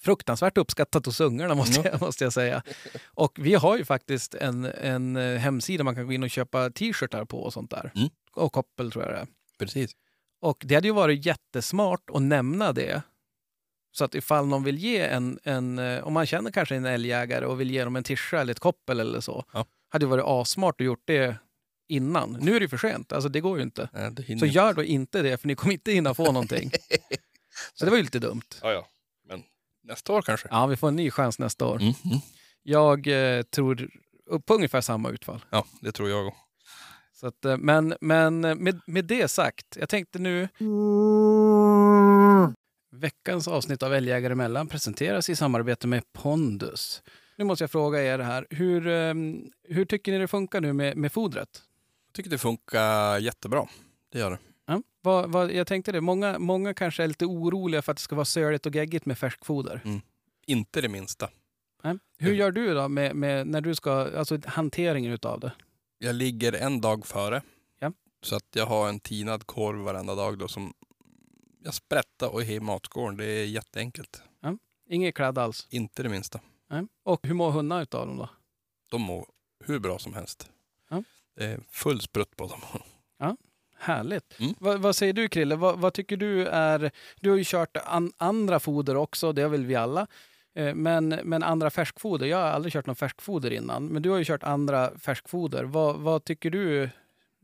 Fruktansvärt 0.00 0.58
uppskattat 0.58 1.06
hos 1.06 1.20
ungarna 1.20 1.54
måste, 1.54 1.88
jag, 1.88 2.00
måste 2.00 2.24
jag 2.24 2.32
säga. 2.32 2.62
Och 3.06 3.38
vi 3.42 3.54
har 3.54 3.78
ju 3.78 3.84
faktiskt 3.84 4.34
en, 4.34 4.64
en 4.64 5.16
eh, 5.16 5.38
hemsida 5.38 5.84
man 5.84 5.94
kan 5.94 6.06
gå 6.06 6.12
in 6.12 6.22
och 6.22 6.30
köpa 6.30 6.70
t-shirtar 6.70 7.24
på 7.24 7.38
och 7.42 7.52
sånt 7.52 7.70
där. 7.70 7.92
Mm. 7.94 8.08
Och 8.32 8.52
koppel 8.52 8.90
tror 8.92 9.04
jag 9.04 9.12
det 9.14 9.18
är. 9.18 9.26
Precis. 9.58 9.90
Och 10.40 10.62
det 10.64 10.74
hade 10.74 10.88
ju 10.88 10.94
varit 10.94 11.26
jättesmart 11.26 12.10
att 12.14 12.22
nämna 12.22 12.72
det. 12.72 13.02
Så 13.90 14.04
att 14.04 14.14
ifall 14.14 14.46
någon 14.46 14.64
vill 14.64 14.78
ge 14.78 14.98
en, 15.00 15.38
en 15.44 15.78
eh, 15.78 16.04
om 16.04 16.12
man 16.12 16.26
känner 16.26 16.50
kanske 16.50 16.76
en 16.76 16.84
älgjägare 16.84 17.46
och 17.46 17.60
vill 17.60 17.70
ge 17.70 17.84
dem 17.84 17.96
en 17.96 18.04
tischa 18.04 18.40
eller 18.40 18.52
ett 18.52 18.60
koppel 18.60 19.00
eller 19.00 19.20
så. 19.20 19.44
Ja. 19.52 19.66
Hade 19.88 20.04
det 20.04 20.10
varit 20.10 20.24
asmart 20.26 20.80
att 20.80 20.84
gjort 20.86 21.02
det 21.04 21.36
innan. 21.88 22.38
Nu 22.40 22.56
är 22.56 22.60
det 22.60 22.68
för 22.68 22.76
sent, 22.76 23.12
alltså 23.12 23.28
det 23.28 23.40
går 23.40 23.56
ju 23.56 23.62
inte. 23.62 23.88
Nej, 23.92 24.12
Så 24.16 24.32
inte. 24.32 24.46
gör 24.46 24.72
då 24.72 24.82
inte 24.84 25.22
det, 25.22 25.38
för 25.40 25.48
ni 25.48 25.54
kommer 25.54 25.72
inte 25.72 25.92
hinna 25.92 26.14
få 26.14 26.32
någonting. 26.32 26.70
så 27.74 27.84
det 27.84 27.90
var 27.90 27.96
ju 27.98 28.02
lite 28.02 28.18
dumt. 28.18 28.42
Ja, 28.62 28.72
ja. 28.72 28.86
Men 29.28 29.42
nästa 29.82 30.12
år 30.12 30.22
kanske. 30.22 30.48
Ja, 30.50 30.66
vi 30.66 30.76
får 30.76 30.88
en 30.88 30.96
ny 30.96 31.10
chans 31.10 31.38
nästa 31.38 31.66
år. 31.66 31.76
Mm, 31.76 31.94
mm. 32.04 32.18
Jag 32.62 33.06
eh, 33.38 33.42
tror 33.42 33.90
på 34.46 34.54
ungefär 34.54 34.80
samma 34.80 35.10
utfall. 35.10 35.44
Ja, 35.50 35.66
det 35.80 35.92
tror 35.92 36.10
jag 36.10 36.26
också. 36.26 36.40
Så 37.20 37.26
att, 37.26 37.44
eh, 37.44 37.56
men 37.56 37.94
men 38.00 38.44
eh, 38.44 38.54
med, 38.54 38.80
med 38.86 39.04
det 39.04 39.28
sagt, 39.28 39.76
jag 39.76 39.88
tänkte 39.88 40.18
nu... 40.18 40.48
Veckans 42.90 43.48
avsnitt 43.48 43.82
av 43.82 43.94
Älgjägare 43.94 44.32
emellan 44.32 44.68
presenteras 44.68 45.28
i 45.28 45.36
samarbete 45.36 45.86
med 45.86 46.12
Pondus. 46.12 47.02
Nu 47.36 47.44
måste 47.44 47.62
jag 47.62 47.70
fråga 47.70 48.02
er 48.02 48.18
här, 48.18 48.46
hur, 48.50 48.86
eh, 48.86 49.14
hur 49.62 49.84
tycker 49.84 50.12
ni 50.12 50.18
det 50.18 50.28
funkar 50.28 50.60
nu 50.60 50.72
med, 50.72 50.96
med 50.96 51.12
fodret? 51.12 51.62
Jag 52.06 52.12
tycker 52.12 52.30
det 52.30 52.38
funkar 52.38 53.18
jättebra. 53.18 53.68
Det 54.12 54.18
gör 54.18 54.30
det. 54.30 54.38
Ja, 54.66 54.82
vad, 55.00 55.32
vad, 55.32 55.52
jag 55.52 55.66
tänkte 55.66 55.92
det, 55.92 56.00
många, 56.00 56.38
många 56.38 56.74
kanske 56.74 57.02
är 57.02 57.08
lite 57.08 57.26
oroliga 57.26 57.82
för 57.82 57.92
att 57.92 57.98
det 57.98 58.02
ska 58.02 58.16
vara 58.16 58.24
söligt 58.24 58.66
och 58.66 58.74
geggigt 58.74 59.06
med 59.06 59.18
färskfoder. 59.18 60.00
Inte 60.46 60.80
det 60.80 60.88
minsta. 60.88 61.30
Nej. 61.82 61.98
Hur 62.18 62.34
gör 62.34 62.50
du 62.50 62.74
då 62.74 62.88
med, 62.88 63.16
med 63.16 63.46
när 63.46 63.60
du 63.60 63.74
ska, 63.74 64.18
alltså 64.18 64.38
hanteringen 64.46 65.12
utav 65.12 65.40
det? 65.40 65.52
Jag 65.98 66.14
ligger 66.14 66.52
en 66.52 66.80
dag 66.80 67.06
före. 67.06 67.42
Ja. 67.78 67.92
Så 68.22 68.36
att 68.36 68.46
jag 68.54 68.66
har 68.66 68.88
en 68.88 69.00
tinad 69.00 69.46
korv 69.46 69.78
varenda 69.78 70.14
dag 70.14 70.38
då 70.38 70.48
som 70.48 70.74
jag 71.62 71.74
sprättar 71.74 72.28
och 72.28 72.42
är 72.42 72.50
i 72.50 72.60
matskålen. 72.60 73.16
Det 73.16 73.24
är 73.24 73.46
jätteenkelt. 73.46 74.22
Inget 74.90 75.14
klädd 75.14 75.38
alls? 75.38 75.66
Inte 75.70 76.02
det 76.02 76.08
minsta. 76.08 76.40
Nej. 76.70 76.86
Och 77.02 77.26
hur 77.26 77.34
mår 77.34 77.50
hundar 77.50 77.82
utav 77.82 78.06
dem 78.06 78.16
då? 78.16 78.28
De 78.90 79.00
mår 79.02 79.26
hur 79.64 79.78
bra 79.78 79.98
som 79.98 80.14
helst. 80.14 80.50
Ja. 80.90 81.02
Det 81.36 81.44
är 81.44 81.60
full 81.70 82.00
sprutt 82.00 82.36
på 82.36 82.46
dem. 82.46 82.60
Härligt. 83.80 84.40
Mm. 84.40 84.54
Vad, 84.58 84.80
vad 84.80 84.96
säger 84.96 85.12
du 85.12 85.28
Krille? 85.28 85.56
Vad, 85.56 85.78
vad 85.78 85.92
tycker 85.92 86.16
du 86.16 86.46
är... 86.46 86.90
Du 87.20 87.30
har 87.30 87.36
ju 87.36 87.44
kört 87.46 87.76
an, 87.76 88.12
andra 88.16 88.60
foder 88.60 88.96
också, 88.96 89.32
det 89.32 89.42
har 89.42 89.48
väl 89.48 89.66
vi 89.66 89.74
alla. 89.74 90.06
Eh, 90.54 90.74
Men, 90.74 91.08
men 91.08 91.42
andra 91.42 91.70
färskfoder, 91.70 92.26
jag 92.26 92.36
har 92.36 92.44
aldrig 92.44 92.72
kört 92.72 92.86
någon 92.86 92.96
färskfoder 92.96 93.50
innan. 93.50 93.86
Men 93.86 94.02
du 94.02 94.10
har 94.10 94.18
ju 94.18 94.24
kört 94.24 94.42
andra 94.42 94.98
färskfoder. 94.98 95.64
Vad, 95.64 95.96
vad 95.96 96.24
tycker 96.24 96.50
du? 96.50 96.90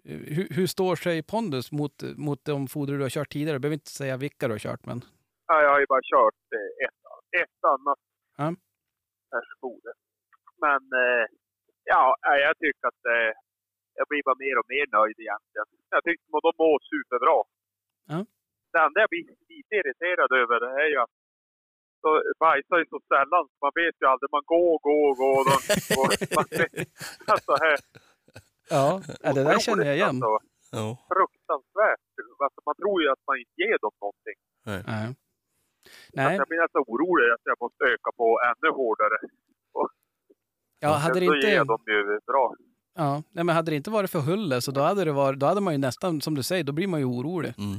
Hur, 0.04 0.46
hur 0.56 0.66
står 0.66 0.96
sig 0.96 1.22
pondus 1.22 1.72
mot, 1.72 1.96
mot 2.16 2.44
de 2.44 2.68
foder 2.68 2.92
du 2.98 3.02
har 3.02 3.10
kört 3.18 3.32
tidigare? 3.32 3.56
Du 3.56 3.60
behöver 3.60 3.80
inte 3.82 3.90
säga 4.00 4.16
vilka 4.16 4.46
du 4.48 4.54
har 4.54 4.58
kört, 4.68 4.86
men... 4.86 4.98
Ja, 5.46 5.62
jag 5.62 5.70
har 5.74 5.80
ju 5.80 5.86
bara 5.94 6.04
kört 6.14 6.42
eh, 6.58 6.70
ett, 6.84 7.00
ett 7.42 7.60
annat 7.74 8.00
Ja. 8.36 8.48
färskfoder. 9.32 9.94
Men 10.64 10.82
eh, 11.04 11.24
ja, 11.92 12.02
jag 12.46 12.54
tycker 12.62 12.84
att 12.92 13.02
eh, 13.16 13.30
jag 13.98 14.06
blir 14.10 14.22
bara 14.28 14.38
mer 14.46 14.56
och 14.60 14.68
mer 14.74 14.86
nöjd 14.98 15.16
egentligen. 15.24 15.68
Jag 15.94 16.02
tycker 16.06 16.24
att 16.36 16.46
de 16.48 16.52
mår 16.64 16.78
superbra. 16.92 17.38
Ja. 18.12 18.18
Det 18.72 18.80
enda 18.86 18.98
jag 19.04 19.10
blir 19.14 19.24
lite 19.54 19.72
irriterad 19.80 20.30
över 20.42 20.56
det 20.64 20.72
är 20.84 20.88
ju 20.94 20.98
att 21.04 21.14
de 22.04 22.10
bajsar 22.44 22.76
ju 22.82 22.86
så 22.92 23.00
sällan. 23.12 23.44
Man 23.64 23.72
vet 23.80 23.96
ju 24.00 24.06
aldrig. 24.12 24.28
Man 24.38 24.46
går, 24.54 24.74
går, 24.88 25.10
går. 25.22 25.44
Och, 25.54 25.62
och, 26.00 26.10
man, 26.36 26.46
alltså, 27.34 27.52
här, 27.64 27.76
Ja, 28.70 29.02
ja, 29.22 29.32
det 29.32 29.44
där 29.44 29.58
känner 29.58 29.84
jag 29.84 29.94
igen. 29.96 30.08
Alltså, 30.08 30.38
Ja. 30.72 30.98
fruktansvärt. 31.14 32.04
Alltså, 32.44 32.60
man 32.66 32.74
tror 32.80 33.02
ju 33.02 33.08
att 33.14 33.22
man 33.26 33.36
inte 33.38 33.52
ger 33.62 33.78
dem 33.84 33.94
någonting. 34.04 34.38
Nej. 34.66 35.14
Nej, 36.12 36.36
Jag 36.36 36.48
blir 36.48 36.60
nästan 36.62 36.82
orolig 36.86 37.26
att 37.34 37.40
jag 37.44 37.56
måste 37.60 37.84
öka 37.84 38.10
på 38.16 38.40
ännu 38.50 38.70
hårdare. 38.80 39.18
ja, 40.80 40.88
hade 40.92 41.20
det 41.20 41.26
så 41.26 41.34
ger 41.36 41.60
inte... 41.60 41.72
de 41.72 41.78
ju 41.92 42.20
bra. 42.26 42.54
Ja, 42.94 43.22
nej, 43.30 43.44
men 43.44 43.56
hade 43.56 43.70
det 43.70 43.76
inte 43.76 43.90
varit 43.90 44.10
för 44.10 44.18
Hulle 44.20 44.60
så 44.60 44.70
då 44.70 44.80
hade, 44.80 45.04
det 45.04 45.12
varit, 45.12 45.38
då 45.38 45.46
hade 45.46 45.60
man 45.60 45.74
ju 45.74 45.78
nästan, 45.78 46.20
som 46.20 46.34
du 46.34 46.42
säger, 46.42 46.64
då 46.64 46.72
blir 46.72 46.86
man 46.86 47.00
ju 47.00 47.06
orolig. 47.06 47.54
Mm. 47.58 47.78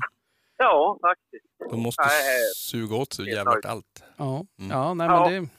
Ja, 0.58 0.98
faktiskt. 1.02 1.46
De 1.70 1.80
måste 1.80 2.02
Nej, 2.02 2.40
suga 2.56 2.96
åt 2.96 3.14
sig 3.14 3.30
jävligt 3.30 3.66
allt. 3.66 4.04
Ja, 4.18 4.46
Mm. 4.60 4.72
ja, 4.72 4.94
nej, 4.94 5.08
Ja. 5.08 5.30
men 5.30 5.44
det... 5.44 5.50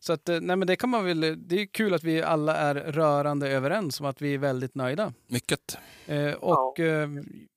Så 0.00 0.12
att, 0.12 0.28
eh, 0.28 0.40
nej, 0.40 0.56
men 0.56 0.66
det 0.66 0.76
kan 0.76 0.90
man 0.90 1.04
väl... 1.04 1.20
Det 1.48 1.60
är 1.60 1.66
kul 1.66 1.94
att 1.94 2.04
vi 2.04 2.22
alla 2.22 2.56
är 2.56 2.74
rörande 2.74 3.48
överens 3.48 4.00
om 4.00 4.06
att 4.06 4.22
vi 4.22 4.34
är 4.34 4.38
väldigt 4.38 4.74
nöjda. 4.74 5.12
Mycket. 5.26 5.78
Eh, 6.06 6.32
och 6.32 6.80
eh, 6.80 7.08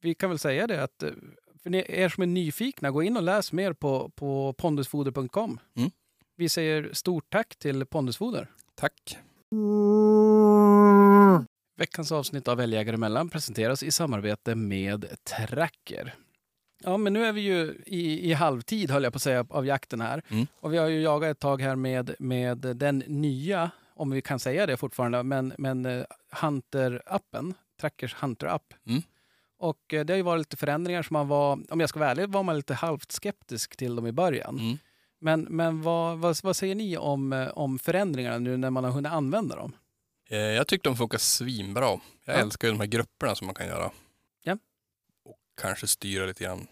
vi 0.01 0.13
kan 0.15 0.29
väl 0.29 0.39
säga 0.39 0.67
det 0.67 0.83
att 0.83 1.03
eh, 1.03 1.09
för 1.63 1.69
ni, 1.69 1.85
er 1.87 2.09
som 2.09 2.23
är 2.23 2.27
nyfikna, 2.27 2.91
gå 2.91 3.03
in 3.03 3.17
och 3.17 3.23
läs 3.23 3.53
mer 3.53 3.73
på, 3.73 4.09
på 4.15 4.53
pondusfoder.com. 4.57 5.59
Mm. 5.77 5.91
Vi 6.35 6.49
säger 6.49 6.89
stort 6.93 7.25
tack 7.29 7.55
till 7.55 7.85
Pondusfoder. 7.85 8.47
Tack. 8.75 9.17
Veckans 11.77 12.11
avsnitt 12.11 12.47
av 12.47 12.61
Älgjägare 12.61 12.95
emellan 12.95 13.29
presenteras 13.29 13.83
i 13.83 13.91
samarbete 13.91 14.55
med 14.55 15.05
Tracker. 15.23 16.15
Ja, 16.83 16.97
men 16.97 17.13
nu 17.13 17.25
är 17.25 17.31
vi 17.33 17.41
ju 17.41 17.81
i, 17.85 18.29
i 18.29 18.33
halvtid, 18.33 18.91
höll 18.91 19.03
jag 19.03 19.13
på 19.13 19.17
att 19.17 19.21
säga, 19.23 19.45
av 19.49 19.65
jakten 19.65 20.01
här. 20.01 20.21
Mm. 20.29 20.47
Och 20.59 20.73
vi 20.73 20.77
har 20.77 20.87
ju 20.87 21.01
jagat 21.01 21.31
ett 21.31 21.39
tag 21.39 21.61
här 21.61 21.75
med, 21.75 22.15
med 22.19 22.57
den 22.57 22.97
nya, 23.07 23.71
om 23.95 24.11
vi 24.11 24.21
kan 24.21 24.39
säga 24.39 24.65
det 24.65 24.77
fortfarande, 24.77 25.23
men, 25.23 25.53
men 25.57 25.85
eh, 25.85 26.03
Hunter-appen, 26.41 27.53
Trackers 27.81 28.15
Hunter-app. 28.15 28.73
Mm. 28.87 29.01
Och 29.59 29.93
eh, 29.93 30.05
det 30.05 30.13
har 30.13 30.17
ju 30.17 30.23
varit 30.23 30.39
lite 30.39 30.57
förändringar 30.57 31.03
som 31.03 31.13
man 31.13 31.27
var, 31.27 31.59
om 31.69 31.79
jag 31.79 31.89
ska 31.89 31.99
vara 31.99 32.11
ärlig, 32.11 32.29
var 32.29 32.43
man 32.43 32.55
lite 32.55 32.73
halvt 32.73 33.11
skeptisk 33.11 33.77
till 33.77 33.95
dem 33.95 34.07
i 34.07 34.11
början. 34.11 34.59
Mm. 34.59 34.77
Men, 35.19 35.41
men 35.41 35.81
vad, 35.81 36.17
vad, 36.17 36.37
vad 36.43 36.55
säger 36.55 36.75
ni 36.75 36.97
om, 36.97 37.33
eh, 37.33 37.47
om 37.47 37.79
förändringarna 37.79 38.37
nu 38.37 38.57
när 38.57 38.69
man 38.69 38.83
har 38.83 38.91
hunnit 38.91 39.11
använda 39.11 39.55
dem? 39.55 39.75
Jag 40.29 40.67
tyckte 40.67 40.89
de 40.89 40.97
funkar 40.97 41.17
svinbra. 41.17 41.85
Jag 41.85 41.99
Ja. 42.25 42.33
älskar 42.33 42.67
ju 42.67 42.73
de 42.73 42.79
här 42.79 42.87
grupperna 42.87 43.35
som 43.35 43.45
man 43.47 43.55
kan 43.55 43.67
göra. 43.67 43.91
Kanske 45.61 45.87
styra 45.87 46.25
lite 46.25 46.43
grann 46.43 46.67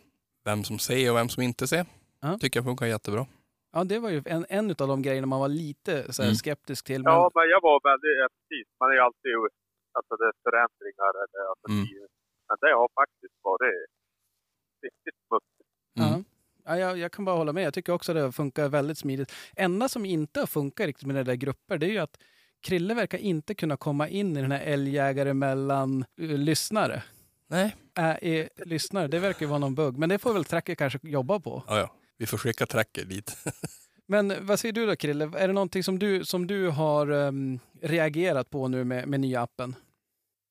vem 0.46 0.64
som 0.64 0.80
ser 0.80 1.12
och 1.12 1.18
vem 1.18 1.30
som 1.30 1.44
inte 1.44 1.68
ser. 1.68 1.86
Ja. 2.22 2.38
Tycker 2.42 2.58
jag 2.60 2.66
funkar 2.66 2.86
jättebra. 2.86 3.26
Ja, 3.74 3.84
det 3.84 4.00
var 4.00 4.10
ju 4.10 4.22
en, 4.26 4.46
en 4.50 4.70
av 4.70 4.88
de 4.94 5.02
grejerna 5.02 5.28
man 5.28 5.40
var 5.40 5.48
lite 5.48 6.14
så 6.14 6.22
här, 6.22 6.30
Mm. 6.30 6.36
skeptisk 6.36 6.86
till. 6.86 7.04
Men, 7.04 7.14
Ja, 7.14 7.32
men 7.36 7.50
jag 7.50 7.62
var 7.62 7.78
väldigt... 7.90 8.18
ja, 8.22 8.28
Precis. 8.38 8.68
Man 8.80 8.90
är 8.90 8.94
ju 8.94 9.00
alltid... 9.08 9.32
Alltså 9.98 10.14
det 10.20 10.26
är 10.32 10.36
förändringar 10.46 11.14
eller... 11.24 11.42
Alltså, 11.52 11.68
Mm. 11.74 11.84
det- 11.86 12.08
Men 12.50 12.58
det 12.62 12.74
har 12.82 12.90
faktiskt 13.02 13.38
varit 13.42 13.76
riktigt 14.86 15.18
smutsigt. 15.28 15.70
Mm. 16.00 16.10
Ja. 16.10 16.24
Ja, 16.66 16.78
jag, 16.80 16.98
jag 16.98 17.12
kan 17.12 17.26
bara 17.26 17.36
hålla 17.36 17.54
med. 17.54 17.64
Jag 17.64 17.74
tycker 17.74 17.94
också 17.94 18.12
att 18.12 18.16
det 18.18 18.32
funkar 18.32 18.70
väldigt 18.70 18.98
smidigt. 18.98 19.32
enda 19.56 19.90
som 19.90 20.06
inte 20.06 20.40
har 20.40 20.48
funkat 20.48 20.86
riktigt 20.86 21.08
med 21.08 21.16
det 21.16 21.24
där 21.24 21.36
grupper, 21.36 21.78
det 21.78 21.86
är 21.86 21.92
ju 21.92 21.98
att 21.98 22.18
Krille 22.62 22.94
verkar 22.94 23.18
inte 23.18 23.56
kunna 23.56 23.78
komma 23.78 24.08
in 24.10 24.38
i 24.38 24.42
den 24.42 24.52
här 24.52 24.62
älgjägare 24.62 25.34
mellan 25.34 26.06
uh, 26.22 26.38
lyssnare. 26.38 27.04
Nej. 27.50 27.76
Är, 27.96 28.24
är 28.24 28.50
lyssnare, 28.66 29.08
det 29.08 29.20
verkar 29.20 29.42
ju 29.46 29.50
vara 29.50 29.60
någon 29.60 29.76
bugg. 29.76 29.98
Men 29.98 30.10
det 30.10 30.20
får 30.20 30.34
väl 30.34 30.46
Tracker 30.46 30.76
kanske 30.76 31.00
jobba 31.04 31.40
på. 31.40 31.64
Ja, 31.68 31.78
ja. 31.80 31.88
Vi 32.18 32.26
får 32.26 32.38
skicka 32.38 32.66
tracker 32.66 33.04
dit. 33.06 33.30
Men 34.14 34.26
vad 34.50 34.60
säger 34.60 34.74
du 34.74 34.86
då 34.86 34.96
Krille? 34.96 35.26
Är 35.42 35.48
det 35.48 35.54
någonting 35.62 35.84
som 35.84 36.00
du, 36.00 36.12
som 36.32 36.42
du 36.54 36.60
har 36.82 37.06
ehm, 37.22 37.60
reagerat 37.96 38.48
på 38.50 38.68
nu 38.74 38.80
med, 38.92 39.02
med 39.12 39.20
nya 39.26 39.40
appen? 39.48 39.70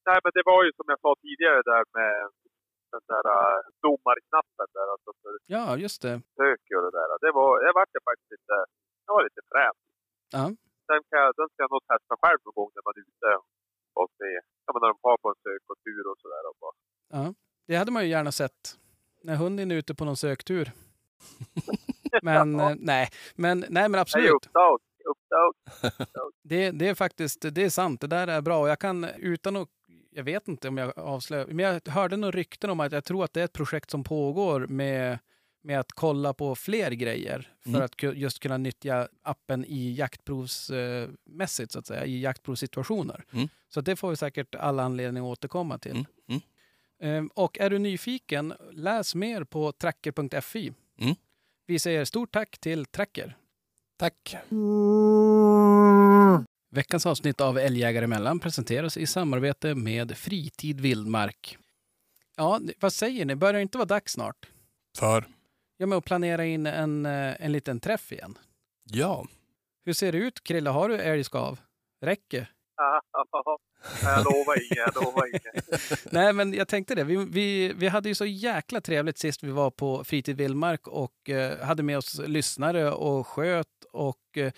Nej, 0.09 0.19
men 0.25 0.33
det 0.39 0.45
var 0.51 0.61
ju 0.67 0.71
som 0.79 0.87
jag 0.93 1.01
sa 1.05 1.11
tidigare 1.27 1.61
där 1.73 1.85
med 1.99 2.15
den 2.95 3.05
där 3.13 3.25
uh, 3.39 3.59
domarknappen 3.85 4.69
där. 4.77 4.87
Alltså 4.95 5.11
för 5.21 5.33
Ja, 5.57 5.65
just 5.85 5.99
det. 6.07 6.15
sök 6.41 6.63
och 6.77 6.83
det 6.87 6.93
där. 7.01 7.09
Det 7.25 7.33
var... 7.39 7.51
Jag 7.67 7.73
vart 7.79 7.93
faktiskt 8.09 8.31
lite... 8.37 8.55
Jag 9.07 9.13
var 9.17 9.23
lite 9.29 9.43
frän. 9.53 9.77
Ja. 10.37 10.45
Den, 10.91 11.01
kan, 11.09 11.19
jag- 11.25 11.35
den 11.41 11.49
ska 11.53 11.59
jag 11.65 11.73
nog 11.77 11.85
testa 11.93 12.15
själv 12.23 12.39
någon 12.45 12.57
gång 12.59 12.71
när 12.77 12.85
man 12.87 12.95
är 13.01 13.05
ute 13.13 13.31
och 14.01 14.09
se. 14.21 14.31
Ja, 14.65 14.69
men 14.73 14.81
när 14.83 14.91
de 14.95 14.99
har 15.09 15.17
på 15.23 15.29
en 15.33 15.41
sök 15.47 15.63
och 15.73 15.79
tur 15.87 16.03
och 16.11 16.19
sådär. 16.23 16.43
Och 16.51 16.57
bara, 16.65 16.77
Ja, 17.13 17.35
det 17.67 17.77
hade 17.77 17.91
man 17.91 18.03
ju 18.05 18.09
gärna 18.11 18.33
sett. 18.33 18.79
När 19.23 19.37
hunden 19.37 19.71
är 19.71 19.75
ute 19.77 19.95
på 19.95 20.05
någon 20.05 20.17
söktur. 20.17 20.73
Men 22.23 22.61
eh, 22.61 22.73
nej, 22.79 23.09
men, 23.35 23.65
nej, 23.69 23.89
men 23.89 24.01
absolut. 24.01 24.49
Det, 26.43 26.71
det 26.71 26.89
är 26.89 26.95
faktiskt 26.95 27.41
det 27.55 27.65
är 27.65 27.71
sant. 27.71 28.01
Det 28.01 28.07
där 28.07 28.27
är 28.27 28.41
bra. 28.41 28.61
Och 28.61 28.69
jag 28.69 28.79
kan 28.79 29.05
utan 29.05 29.57
att 29.57 29.69
jag 30.11 30.25
vet 30.25 30.49
inte 30.49 30.69
om 30.69 30.79
jag 30.79 30.99
avslöjar, 30.99 31.47
men 31.47 31.59
jag 31.59 31.89
hörde 31.89 32.17
några 32.17 32.31
rykten 32.37 32.71
om 32.71 32.81
att 32.81 32.93
jag 32.93 33.05
tror 33.05 33.25
att 33.25 33.33
det 33.33 33.41
är 33.41 33.45
ett 33.45 33.53
projekt 33.53 33.91
som 33.91 34.05
pågår 34.05 34.67
med, 34.67 35.19
med 35.63 35.81
att 35.81 35.93
kolla 35.93 36.35
på 36.35 36.55
fler 36.55 36.91
grejer 36.91 37.53
för 37.63 37.71
Mm. 37.71 37.83
att 37.83 38.03
just 38.03 38.41
kunna 38.41 38.57
nyttja 38.59 39.09
appen 39.23 39.65
i 39.65 39.95
jaktprovsmässigt, 39.95 41.73
så 41.73 41.79
att 41.79 41.87
säga, 41.87 42.05
i 42.05 42.21
jaktprovssituationer. 42.21 43.25
Mm. 43.33 43.49
Så 43.69 43.81
det 43.81 43.97
får 43.97 44.11
vi 44.11 44.17
säkert 44.17 44.55
alla 44.55 44.83
anledning 44.83 45.23
att 45.23 45.29
återkomma 45.39 45.79
till. 45.79 46.05
Mm. 46.29 46.41
Ehm, 47.01 47.31
Och 47.35 47.59
är 47.59 47.71
du 47.71 47.79
nyfiken, 47.79 48.55
läs 48.73 49.15
mer 49.15 49.45
på 49.45 49.73
tracker.fi. 49.73 50.73
Mm. 51.01 51.15
Vi 51.67 51.79
säger 51.79 52.05
stort 52.05 52.33
tack 52.33 52.59
till 52.59 52.85
Tracker. 52.87 53.37
Tack. 53.97 54.37
Veckans 56.71 57.07
avsnitt 57.07 57.41
av 57.41 57.59
Älgjägare 57.59 58.05
emellan 58.05 58.41
presenteras 58.41 58.97
i 58.97 59.07
samarbete 59.07 59.75
med 59.75 60.17
Fritid 60.17 60.81
Vildmark. 60.81 61.59
Ja, 62.37 62.61
vad 62.81 62.93
säger 62.93 63.25
ni? 63.25 63.35
Börjar 63.37 63.53
det 63.55 63.63
inte 63.63 63.79
vara 63.79 63.87
dags 63.87 64.13
snart? 64.13 64.47
För. 64.99 65.25
Ja, 65.77 65.87
men 65.87 65.99
att 65.99 66.05
planera 66.05 66.45
in 66.45 66.67
en, 66.67 67.07
eh, 67.07 67.35
en 67.45 67.53
liten 67.53 67.81
träff 67.81 68.13
igen. 68.13 68.39
Ja. 68.85 69.27
Hur 69.85 69.93
ser 69.93 70.13
det 70.13 70.19
ut, 70.19 70.45
Krille? 70.45 70.71
Har 70.71 70.89
du 70.89 70.97
älgskav? 70.97 71.61
Räcker? 72.01 72.53
Jag 74.03 74.25
lovar 74.25 74.57
inget, 74.65 74.95
jag 74.95 75.05
lovar 75.05 75.29
inget. 75.29 76.13
Nej, 76.13 76.33
men 76.33 76.53
jag 76.53 76.69
tänkte 76.69 76.95
det. 76.95 77.05
Vi, 77.05 77.17
vi, 77.17 77.73
vi 77.73 77.89
hade 77.89 78.09
ju 78.09 78.15
så 78.15 78.27
jäkla 78.27 78.81
trevligt 78.81 79.19
sist 79.19 79.43
vi 79.43 79.51
var 79.51 79.71
på 79.71 80.05
Fritid 80.05 80.37
Vildmark 80.37 80.89
och 80.89 81.31
eh, 81.31 81.59
hade 81.59 81.83
med 81.83 81.99
oss 81.99 82.19
lyssnare 82.19 82.93
och 82.93 83.27
sköt 83.27 83.85
och 83.93 84.37
eh, 84.37 84.53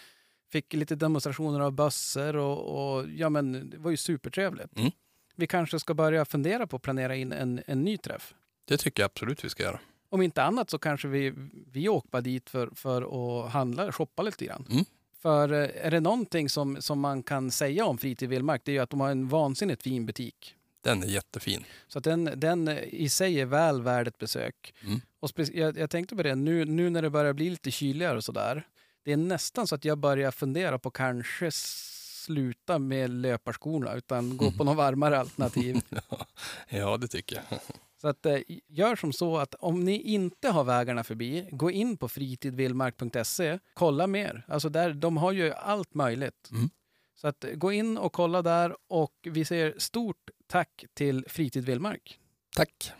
fick 0.52 0.72
lite 0.72 0.94
demonstrationer 0.94 1.60
av 1.60 1.72
bössor 1.72 2.36
och, 2.36 2.96
och 2.96 3.06
ja, 3.10 3.28
men 3.28 3.70
det 3.70 3.78
var 3.78 3.90
ju 3.90 3.96
supertrevligt. 3.96 4.76
Mm. 4.76 4.90
Vi 5.36 5.46
kanske 5.46 5.80
ska 5.80 5.94
börja 5.94 6.24
fundera 6.24 6.66
på 6.66 6.76
att 6.76 6.82
planera 6.82 7.16
in 7.16 7.32
en, 7.32 7.62
en 7.66 7.84
ny 7.84 7.98
träff. 7.98 8.34
Det 8.64 8.76
tycker 8.76 9.02
jag 9.02 9.08
absolut 9.08 9.44
vi 9.44 9.48
ska 9.48 9.62
göra. 9.62 9.80
Om 10.08 10.22
inte 10.22 10.42
annat 10.42 10.70
så 10.70 10.78
kanske 10.78 11.08
vi, 11.08 11.32
vi 11.72 11.88
åker 11.88 12.10
bara 12.10 12.22
dit 12.22 12.50
för, 12.50 12.70
för 12.74 13.02
att 13.02 13.52
handla, 13.52 13.92
shoppa 13.92 14.22
lite 14.22 14.44
grann. 14.44 14.66
Mm. 14.70 14.84
För 15.22 15.52
eh, 15.52 15.86
är 15.86 15.90
det 15.90 16.00
någonting 16.00 16.48
som, 16.48 16.82
som 16.82 17.00
man 17.00 17.22
kan 17.22 17.50
säga 17.50 17.84
om 17.84 17.98
Fritid 17.98 18.28
Vildmark, 18.28 18.62
det 18.64 18.70
är 18.70 18.74
ju 18.74 18.78
att 18.78 18.90
de 18.90 19.00
har 19.00 19.10
en 19.10 19.28
vansinnigt 19.28 19.82
fin 19.82 20.06
butik. 20.06 20.54
Den 20.82 21.02
är 21.02 21.06
jättefin. 21.06 21.64
Så 21.88 21.98
att 21.98 22.04
den, 22.04 22.30
den 22.36 22.68
i 22.68 23.08
sig 23.08 23.40
är 23.40 23.46
väl 23.46 23.82
värd 23.82 24.08
ett 24.08 24.18
besök. 24.18 24.74
Mm. 24.84 25.00
Och 25.20 25.30
jag, 25.36 25.78
jag 25.78 25.90
tänkte 25.90 26.16
på 26.16 26.22
det, 26.22 26.34
nu, 26.34 26.64
nu 26.64 26.90
när 26.90 27.02
det 27.02 27.10
börjar 27.10 27.32
bli 27.32 27.50
lite 27.50 27.70
kyligare 27.70 28.16
och 28.16 28.24
sådär. 28.24 28.66
det 29.04 29.12
är 29.12 29.16
nästan 29.16 29.66
så 29.66 29.74
att 29.74 29.84
jag 29.84 29.98
börjar 29.98 30.30
fundera 30.30 30.78
på 30.78 30.90
kanske 30.90 31.50
sluta 31.50 32.78
med 32.78 33.10
löparskorna 33.10 33.94
utan 33.94 34.36
gå 34.36 34.50
på 34.58 34.64
något 34.64 34.76
varmare 34.76 35.18
alternativ. 35.18 35.80
Ja, 36.68 36.96
det 36.96 37.08
tycker 37.08 37.36
jag. 37.36 37.60
Så 38.00 38.08
att, 38.08 38.26
eh, 38.26 38.38
gör 38.68 38.96
som 38.96 39.12
så 39.12 39.38
att 39.38 39.54
om 39.54 39.84
ni 39.84 40.00
inte 40.00 40.48
har 40.48 40.64
vägarna 40.64 41.04
förbi, 41.04 41.48
gå 41.52 41.70
in 41.70 41.96
på 41.96 42.08
fritidvildmark.se, 42.08 43.58
kolla 43.74 44.06
mer. 44.06 44.44
Alltså 44.48 44.68
där, 44.68 44.92
de 44.92 45.16
har 45.16 45.32
ju 45.32 45.52
allt 45.52 45.94
möjligt. 45.94 46.48
Mm. 46.52 46.70
Så 47.14 47.28
att, 47.28 47.44
eh, 47.44 47.50
gå 47.50 47.72
in 47.72 47.98
och 47.98 48.12
kolla 48.12 48.42
där 48.42 48.76
och 48.88 49.14
vi 49.22 49.44
säger 49.44 49.74
stort 49.78 50.30
tack 50.46 50.84
till 50.94 51.24
Fritid 51.28 51.64
Vildmark. 51.64 52.18
Tack. 52.56 52.92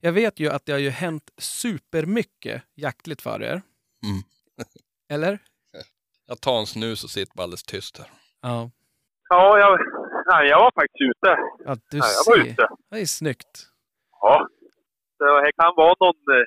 Jag 0.00 0.12
vet 0.12 0.40
ju 0.40 0.50
att 0.50 0.66
det 0.66 0.72
har 0.72 0.78
ju 0.78 0.90
hänt 0.90 1.30
supermycket 1.38 2.62
jaktligt 2.74 3.22
för 3.22 3.42
er. 3.42 3.62
Mm. 4.02 4.22
Eller? 5.08 5.38
Jag 6.26 6.40
tar 6.40 6.60
en 6.60 6.66
snus 6.66 7.04
och 7.04 7.10
sitter 7.10 7.36
bara 7.36 7.42
alldeles 7.42 7.62
tyst 7.62 7.98
här. 7.98 8.10
Ja. 8.42 8.70
Ja, 9.28 9.58
jag, 9.58 9.78
nej, 10.30 10.42
jag 10.52 10.58
var 10.64 10.72
faktiskt 10.80 11.02
ute. 11.10 11.30
ja 11.66 11.72
du 11.90 11.96
Nej, 12.02 12.10
jag 12.18 12.24
var 12.28 12.36
ser. 12.36 12.46
ute. 12.52 12.64
Det 12.90 13.00
är 13.06 13.10
snyggt. 13.20 13.54
Ja. 14.22 14.34
Så 15.18 15.24
det 15.44 15.52
kan 15.60 15.72
vara 15.82 15.94
någon 16.04 16.20
eh, 16.36 16.46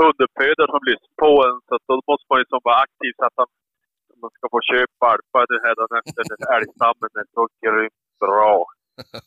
hunduppfödare 0.00 0.68
som 0.74 0.82
lyssnar 0.90 1.14
på 1.24 1.32
en, 1.46 1.56
så 1.68 1.74
då 1.88 1.94
måste 2.10 2.26
man 2.30 2.38
ju 2.40 2.46
som 2.52 2.60
vara 2.68 2.78
aktiv 2.86 3.12
så 3.18 3.24
att 3.28 3.36
man, 3.40 4.30
ska 4.36 4.44
få 4.54 4.60
köpa 4.70 4.92
valpar 5.06 5.44
det 5.52 5.60
här 5.64 5.74
den 5.80 5.92
efter 6.00 6.22
den 6.32 6.42
älgstammen 6.56 7.10
är 7.20 7.26
så 7.36 7.42
grymt 7.64 8.02
bra. 8.24 8.54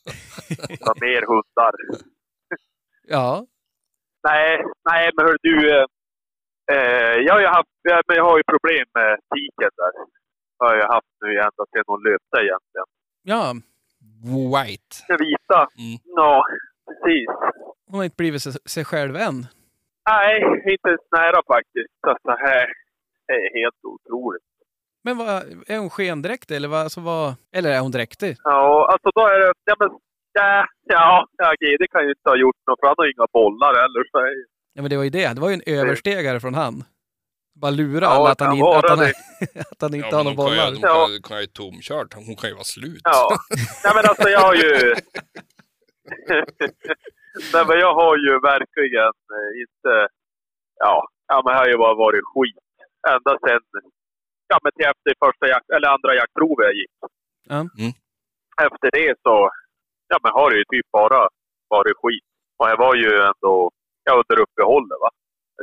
Så 0.84 0.92
mer 1.04 1.22
hundar. 1.32 1.74
Ja. 3.14 3.46
Nej, 4.28 4.64
nej 4.90 5.10
men 5.14 5.26
hör 5.26 5.36
du. 5.42 5.56
Eh, 5.76 5.84
eh, 6.74 7.16
jag 7.26 7.32
har 7.34 7.40
ju 7.40 7.46
haft, 7.46 7.68
men 8.06 8.16
jag 8.20 8.24
har 8.24 8.36
ju 8.36 8.42
problem 8.54 8.86
med 8.94 9.10
tiken 9.34 9.72
där. 9.80 9.92
Jag 10.58 10.66
har 10.68 10.76
ju 10.76 10.82
haft 10.82 11.12
nu 11.20 11.28
ända 11.46 11.62
sedan 11.70 11.84
hon 11.86 12.02
löpte 12.02 12.36
egentligen. 12.46 12.88
ja, 13.32 13.54
White. 14.54 14.96
Den 15.08 15.18
vita. 15.26 15.60
Mm. 15.78 15.98
Ja, 16.04 16.44
precis. 16.86 17.26
hon 17.86 17.98
har 17.98 18.04
inte 18.04 18.16
blivit 18.16 18.42
sig, 18.42 18.52
sig 18.66 18.84
själv 18.84 19.16
än. 19.16 19.46
Nej, 20.10 20.34
inte 20.72 20.88
ens 20.88 21.06
nära 21.16 21.40
faktiskt. 21.54 21.94
Så 22.04 22.10
att 22.10 22.22
det 22.24 22.38
här 22.48 22.66
är 23.36 23.60
helt 23.60 23.80
otroligt. 23.84 24.42
Men 25.04 25.16
vad, 25.16 25.28
är 25.66 25.78
hon 25.78 25.90
skendräktig 25.90 26.56
eller, 26.56 26.68
vad, 26.68 26.80
alltså 26.80 27.00
vad, 27.00 27.34
eller 27.56 27.70
är 27.70 27.80
hon 27.80 27.90
dräktig? 27.90 28.36
Ja, 28.44 28.88
alltså 28.92 29.08
då 29.14 29.26
är 29.26 29.38
det... 29.38 29.52
Ja, 29.64 29.74
men, 29.78 29.88
ja, 30.32 30.66
ja, 30.84 31.26
ja 31.36 31.54
GD 31.60 31.82
kan 31.90 32.04
ju 32.04 32.08
inte 32.08 32.30
ha 32.30 32.36
gjort 32.36 32.56
något 32.66 32.80
för 32.80 32.86
han 32.86 32.94
har 32.98 33.06
inga 33.06 33.26
bollar 33.32 33.74
heller. 33.82 34.04
Så 34.10 34.18
Ja 34.74 34.82
men 34.82 34.90
det 34.90 34.96
var 34.96 35.04
ju 35.04 35.10
det, 35.10 35.34
det 35.34 35.40
var 35.40 35.48
ju 35.48 35.54
en 35.54 35.78
överstegare 35.78 36.40
från 36.40 36.54
han. 36.54 36.84
Bara 37.60 37.70
lura 37.70 38.04
Ja, 38.04 38.10
alla 38.10 38.24
det 38.24 38.32
att 38.32 38.40
han, 38.40 38.56
in, 38.56 38.64
att 38.64 38.88
han, 38.88 38.98
det. 38.98 39.12
att 39.72 39.80
han 39.82 39.94
inte 39.94 40.08
Ja, 40.10 40.16
har 40.16 40.24
några 40.24 40.36
hon 40.36 40.36
kan 40.36 40.44
bollar. 40.44 41.08
ju, 41.08 41.12
hon 41.14 41.22
kan, 41.22 41.40
ju 41.40 41.46
tomkört. 41.46 42.14
Hon 42.14 42.36
kan 42.36 42.50
ju 42.50 42.54
vara 42.54 42.64
slut. 42.76 43.00
ja. 43.04 43.36
ja, 43.84 43.90
men 43.94 44.04
alltså 44.10 44.28
jag 44.28 44.40
har 44.40 44.54
ju... 44.54 44.70
Nej, 47.54 47.64
men 47.68 47.76
jag 47.84 47.94
har 47.94 48.16
ju 48.26 48.32
verkligen 48.52 49.12
eh, 49.36 49.50
inte... 49.64 49.92
Ja, 50.84 50.96
ja 51.28 51.42
men 51.44 51.52
jag 51.54 51.60
har 51.60 51.68
ju 51.68 51.76
bara 51.76 51.94
varit 51.94 52.24
skit. 52.32 52.58
Ända 53.14 53.32
sen... 53.46 53.60
Ja, 54.48 54.58
men 54.62 54.72
till 54.72 54.86
efter 54.92 55.12
första 55.26 55.46
jakt, 55.48 55.70
eller 55.74 55.88
andra 55.88 56.14
jaktprovet 56.14 56.64
jag 56.68 56.74
gick. 56.80 56.94
Mm. 57.50 57.92
Efter 58.66 58.88
det 58.98 59.14
så... 59.22 59.50
Ja, 60.08 60.18
men 60.22 60.32
har 60.32 60.50
det 60.50 60.56
ju 60.56 60.64
typ 60.74 60.86
bara 60.92 61.28
varit 61.68 61.96
skit. 62.02 62.24
Och 62.58 62.68
jag 62.70 62.76
var 62.76 62.94
ju 62.94 63.10
ändå... 63.30 63.70
Ja, 64.04 64.12
under 64.22 64.42
uppehållet 64.44 64.98
va? 65.04 65.10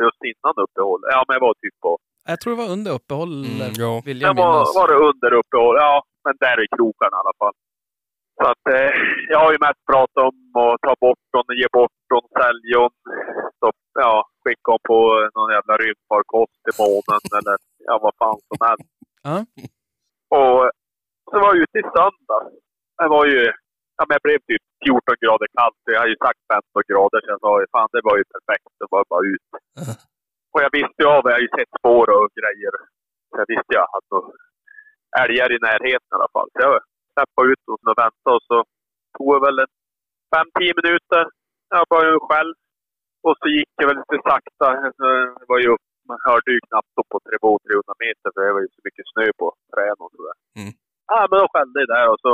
Just 0.06 0.22
innan 0.32 0.54
uppehållet. 0.66 1.08
Ja, 1.16 1.20
men 1.28 1.34
jag 1.38 1.42
var 1.48 1.54
typ 1.64 1.76
på... 1.86 1.92
Jag 2.32 2.40
tror 2.40 2.52
det 2.56 2.62
var 2.64 2.72
under 2.76 2.92
uppehållet, 2.98 3.52
Mm, 3.62 3.74
ja. 3.86 3.94
vill 4.08 4.20
Det 4.20 4.26
jag 4.28 4.36
var, 4.42 4.52
minnas. 4.52 4.76
var 4.80 4.88
det 4.92 4.98
under 5.12 5.32
uppehåll. 5.42 5.76
Ja, 5.86 5.94
men 6.26 6.34
där 6.46 6.58
i 6.66 6.68
krokarna 6.76 7.16
i 7.18 7.22
alla 7.24 7.36
fall. 7.42 7.56
Så 8.40 8.44
att 8.52 8.64
eh, 8.76 8.92
jag 9.34 9.40
har 9.44 9.52
ju 9.56 9.60
mest 9.68 9.82
pratat 9.92 10.24
om 10.30 10.38
att 10.64 10.78
ta 10.88 10.94
bort 11.06 11.24
dem, 11.36 11.46
ge 11.62 11.68
bort 11.78 11.96
dem, 12.14 12.24
sälja 12.42 12.78
dem. 12.84 12.94
Så, 13.60 13.66
ja, 14.06 14.16
skicka 14.44 14.72
dem 14.72 14.80
på 14.92 14.98
någon 15.36 15.52
jävla 15.58 15.74
rymdfarkost 15.84 16.56
till 16.64 16.76
månen 16.84 17.22
eller 17.40 17.56
ja, 17.90 17.94
vad 18.06 18.14
fan 18.22 18.40
som 18.50 18.60
helst. 18.68 18.90
Ja. 19.28 19.36
Och 20.40 20.60
så 21.32 21.36
var 21.42 21.48
jag 21.54 21.58
ute 21.64 21.78
i 21.84 21.86
söndags. 21.96 22.52
Det 23.02 23.08
var 23.16 23.26
ju, 23.26 23.42
ja 23.98 24.02
men 24.08 24.14
jag 24.18 24.24
blev 24.28 24.40
typ 24.50 24.64
14 24.86 25.02
grader 25.24 25.48
kallt. 25.58 25.80
Jag 25.86 25.97
har 25.97 25.97
ju 26.14 26.18
sagt 26.26 26.42
15 26.54 26.92
grader 26.92 27.20
så 27.22 27.30
jag 27.34 27.42
sa 27.44 27.52
fan 27.76 27.94
det 27.96 28.04
var 28.10 28.18
ju 28.22 28.26
perfekt. 28.36 28.72
Det 28.80 28.88
var 28.94 29.04
bara 29.14 29.26
ut. 29.34 29.48
Och 30.54 30.62
jag 30.66 30.72
visste 30.78 31.00
ju 31.04 31.08
av, 31.16 31.24
jag 31.30 31.38
har 31.38 31.46
ju 31.48 31.52
sett 31.58 31.72
spår 31.80 32.08
och 32.18 32.30
grejer. 32.40 32.74
Så 33.30 33.34
jag 33.42 33.48
visste 33.54 33.72
jag 33.80 33.88
hade 33.94 34.20
älgar 35.22 35.50
i 35.56 35.60
närheten 35.68 36.12
i 36.12 36.16
alla 36.18 36.32
fall. 36.36 36.50
Så 36.54 36.58
jag 36.66 36.76
släppte 37.14 37.42
ut 37.52 37.64
och 37.72 37.98
väntade 38.02 38.36
och 38.38 38.46
så 38.50 38.58
tog 39.16 39.30
det 39.34 39.42
väl 39.46 39.60
en 39.64 39.74
5-10 40.36 40.80
minuter. 40.80 41.24
Jag 41.76 41.86
var 41.94 42.04
ju 42.10 42.16
själv. 42.30 42.54
Och 43.26 43.36
så 43.40 43.48
gick 43.58 43.74
jag 43.82 43.88
väl 43.90 43.98
lite 44.02 44.18
sakta. 44.30 44.68
Det 45.42 45.48
var 45.54 45.60
ju 45.66 45.72
man 46.10 46.20
hörde 46.30 46.50
ju 46.56 46.60
knappt 46.68 46.94
upp 47.00 47.10
på 47.14 47.18
200-300 47.20 48.04
meter 48.04 48.28
för 48.34 48.42
det 48.42 48.54
var 48.58 48.64
ju 48.66 48.72
så 48.76 48.82
mycket 48.88 49.06
snö 49.12 49.26
på 49.42 49.48
träden 49.74 50.02
och 50.06 50.12
sådär. 50.16 50.38
Mm. 50.62 50.74
Ja, 51.12 51.20
men 51.30 51.36
då 51.40 51.46
skällde 51.54 51.80
jag 51.84 51.90
där 51.96 52.08
och 52.14 52.20
så 52.26 52.32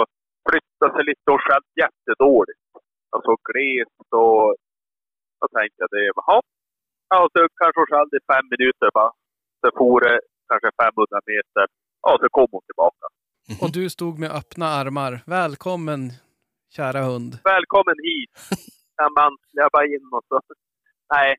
flyttade 0.47 0.91
sig 0.95 1.03
lite 1.09 1.27
och 1.35 1.43
skällde 1.45 1.71
jättedåligt. 1.83 2.62
Alltså 3.13 3.31
glest 3.49 4.07
och... 4.23 4.45
Då 5.39 5.47
tänkte 5.57 5.79
jag 5.83 5.89
det, 5.95 6.03
jaha. 6.15 6.41
Ja, 7.09 7.17
och 7.23 7.31
så 7.33 7.39
kanske 7.61 7.77
hon 7.81 7.89
skällde 7.91 8.15
i 8.17 8.23
fem 8.33 8.45
minuter 8.53 8.89
bara. 8.99 9.11
Så 9.61 9.67
for 9.77 9.99
det 10.05 10.19
kanske 10.49 10.69
500 10.83 11.19
meter. 11.31 11.63
Ja, 12.05 12.11
så 12.21 12.27
kom 12.37 12.47
hon 12.55 12.63
tillbaka. 12.69 13.05
Och 13.63 13.71
du 13.77 13.83
stod 13.97 14.15
med 14.23 14.31
öppna 14.39 14.67
armar. 14.81 15.13
Välkommen, 15.39 16.01
kära 16.77 17.01
hund. 17.09 17.31
Välkommen 17.53 17.97
hit! 18.09 18.33
Ja, 18.99 19.05
man 19.19 19.31
släppa 19.51 19.81
in 19.93 20.05
och 20.17 20.25
så. 20.29 20.37
Nej, 21.15 21.29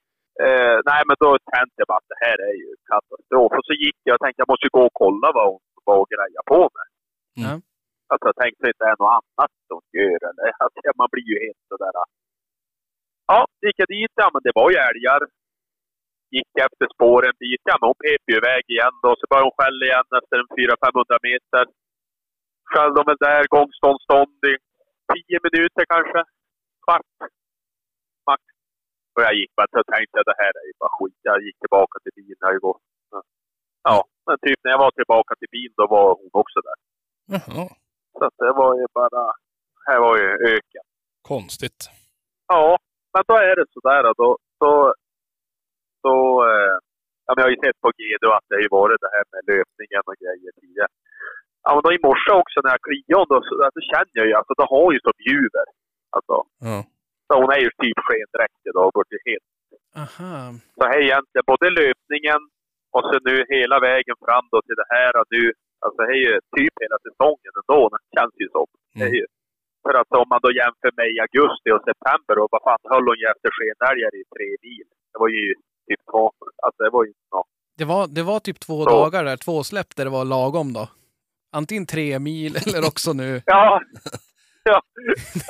eh, 0.44 0.76
nej, 0.90 1.00
men 1.08 1.16
då 1.24 1.30
tänkte 1.52 1.78
jag 1.82 1.88
bara 1.92 2.00
att 2.02 2.12
det 2.14 2.20
här 2.26 2.38
är 2.50 2.54
ju 2.62 2.68
katastrof. 2.92 3.50
Och 3.58 3.66
så 3.68 3.74
gick 3.84 3.98
jag 4.08 4.14
och 4.14 4.22
tänkte 4.24 4.40
jag 4.42 4.50
måste 4.52 4.68
gå 4.76 4.82
och 4.90 4.96
kolla 5.02 5.28
vad 5.38 5.46
hon 5.52 5.60
var 5.88 5.98
och 6.02 6.10
greja 6.14 6.40
på 6.52 6.60
med. 6.76 6.86
Ja. 7.44 7.52
Alltså 8.10 8.26
jag 8.30 8.38
tänkte 8.42 8.62
inte 8.70 8.84
det 8.84 8.92
är 8.92 9.00
något 9.02 9.16
annat 9.18 9.52
hon 9.74 9.86
gör 9.98 10.20
eller. 10.30 10.46
Alltså, 10.62 10.78
man 11.00 11.12
blir 11.12 11.28
ju 11.32 11.36
helt 11.46 11.64
sådär. 11.72 11.92
Ja, 13.30 13.40
gick 13.64 13.78
jag 13.82 13.90
dit. 13.96 14.14
Ja, 14.22 14.28
men 14.32 14.42
det 14.46 14.54
var 14.60 14.68
ju 14.72 14.78
älgar. 14.90 15.20
Gick 16.36 16.52
efter 16.66 16.86
spåren 16.94 17.30
en 17.30 17.40
bit. 17.44 17.62
Ja, 17.70 17.74
men 17.78 17.86
hon 17.90 18.00
pep 18.04 18.22
ju 18.30 18.36
iväg 18.42 18.64
igen 18.74 18.96
då. 19.04 19.10
Så 19.18 19.24
började 19.28 19.48
hon 19.48 19.58
skälla 19.58 19.82
igen 19.88 20.08
efter 20.20 20.36
en 20.42 20.50
400-500 20.56 21.28
meter. 21.28 21.64
Skällde 22.70 22.96
hon 22.98 23.08
väl 23.10 23.24
där 23.28 23.44
gångstånd 23.56 24.00
stånd 24.06 24.40
i 24.52 24.54
10 25.12 25.46
minuter 25.46 25.84
kanske. 25.94 26.20
Kvart. 26.84 27.12
Max. 28.28 28.42
Och 29.14 29.22
jag 29.26 29.34
gick 29.38 29.52
bara 29.56 29.70
så 29.74 29.82
tänkte 29.94 30.14
jag 30.18 30.26
det 30.30 30.40
här 30.42 30.52
är 30.60 30.66
ju 30.70 30.74
bara 30.82 30.94
skit. 30.96 31.20
Jag 31.30 31.38
gick 31.46 31.58
tillbaka 31.64 31.96
till 32.02 32.14
bilen. 32.18 32.42
Jag. 32.42 32.76
Ja, 33.88 33.98
men 34.26 34.36
typ 34.46 34.58
när 34.62 34.70
jag 34.74 34.82
var 34.86 34.92
tillbaka 35.00 35.32
till 35.40 35.52
bilen 35.56 35.74
då 35.80 35.86
var 35.94 36.06
hon 36.20 36.32
också 36.42 36.58
där. 36.68 36.78
Jaha. 37.34 37.66
Så 38.18 38.24
det 38.44 38.52
var 38.60 38.72
ju 38.80 38.86
bara... 39.00 39.22
Här 39.86 39.98
var 40.06 40.14
ju 40.22 40.28
öken. 40.54 40.84
Konstigt. 41.32 41.80
Ja, 42.48 42.78
men 43.12 43.22
då 43.28 43.34
är 43.48 43.56
det 43.56 43.66
sådär 43.76 44.02
då. 44.22 44.38
Så, 44.58 44.94
så, 46.02 46.14
eh, 46.50 46.74
jag 47.26 47.42
har 47.46 47.50
ju 47.54 47.60
sett 47.64 47.80
på 47.84 47.90
GD 47.98 48.24
att 48.36 48.46
det 48.48 48.54
har 48.58 48.64
ju 48.68 48.72
varit 48.80 49.00
det 49.04 49.12
här 49.16 49.24
med 49.32 49.40
löpningen 49.52 50.02
och 50.10 50.16
grejer 50.22 50.50
tidigare. 50.60 50.92
Ja, 51.64 51.68
men 51.74 51.82
då 51.84 51.90
i 51.96 52.04
morse 52.08 52.30
också 52.42 52.58
när 52.60 52.70
jag 52.76 52.82
kliade 52.88 53.28
då, 53.32 53.38
så, 53.48 53.54
så 53.76 53.80
känner 53.90 54.14
jag 54.20 54.26
ju, 54.30 54.34
alltså 54.38 54.54
det 54.60 54.66
har 54.74 54.88
ju 54.94 54.98
som 55.06 55.16
ljuver. 55.28 55.66
Alltså, 56.16 56.36
Ja. 56.68 56.76
så 57.26 57.32
hon 57.40 57.50
är 57.56 57.60
ju 57.66 57.70
typ 57.82 57.98
skendräktig 58.06 58.70
då, 58.78 58.82
bort 58.94 59.12
ju 59.16 59.20
helt. 59.30 59.50
Aha. 60.02 60.32
Så 60.78 60.82
här 60.90 60.98
egentligen 61.06 61.46
både 61.52 61.66
löpningen 61.82 62.40
och 62.94 63.04
så 63.08 63.14
nu 63.28 63.34
hela 63.54 63.76
vägen 63.90 64.16
fram 64.24 64.46
då 64.52 64.58
till 64.66 64.78
det 64.82 64.88
här 64.96 65.12
och 65.20 65.28
nu. 65.36 65.44
Alltså 65.84 65.98
det 66.06 66.12
är 66.18 66.22
ju 66.28 66.34
typ 66.56 66.74
hela 66.84 66.98
säsongen 67.06 67.52
ändå, 67.60 67.80
det 67.92 68.02
känns 68.16 68.34
ju 68.42 68.48
som. 68.56 68.66
Det 68.98 69.04
är 69.12 69.16
ju. 69.22 69.26
För 69.84 69.94
att 70.00 70.10
om 70.22 70.26
man 70.32 70.40
då 70.46 70.50
jämför 70.62 70.90
med 71.00 71.08
i 71.14 71.16
augusti 71.26 71.68
och 71.76 71.82
september 71.88 72.34
och 72.42 72.48
vad 72.54 72.62
fan 72.66 72.84
höll 72.92 73.06
hon 73.10 73.18
ju 73.22 73.26
efter 73.34 73.50
skenälgar 73.56 74.12
i 74.20 74.22
tre 74.34 74.48
mil. 74.66 74.86
Det 75.12 75.18
var 75.22 75.28
ju 75.36 75.44
typ 75.88 76.00
två, 76.10 76.22
alltså 76.66 76.80
det 76.86 76.90
var 76.96 77.04
ju 77.08 77.12
något. 77.34 77.48
Det 77.78 77.84
var, 77.92 78.02
det 78.16 78.22
var 78.22 78.38
typ 78.40 78.60
två 78.66 78.78
Så. 78.84 78.90
dagar 78.90 79.24
där, 79.24 79.36
två 79.36 79.56
släpp 79.70 79.90
där 79.96 80.04
det 80.04 80.10
var 80.18 80.24
lagom 80.24 80.72
då. 80.72 80.84
Antingen 81.58 81.86
tre 81.86 82.18
mil 82.18 82.52
eller 82.56 82.80
också 82.90 83.12
nu. 83.12 83.42
Ja, 83.46 83.80
ja, 84.70 84.82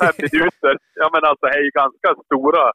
fem 0.01 0.14
minuter. 0.18 0.75
Ja 0.94 1.11
men 1.12 1.25
alltså 1.31 1.47
det 1.47 1.55
är 1.59 1.62
ju 1.62 1.70
ganska 1.70 2.09
stora 2.25 2.73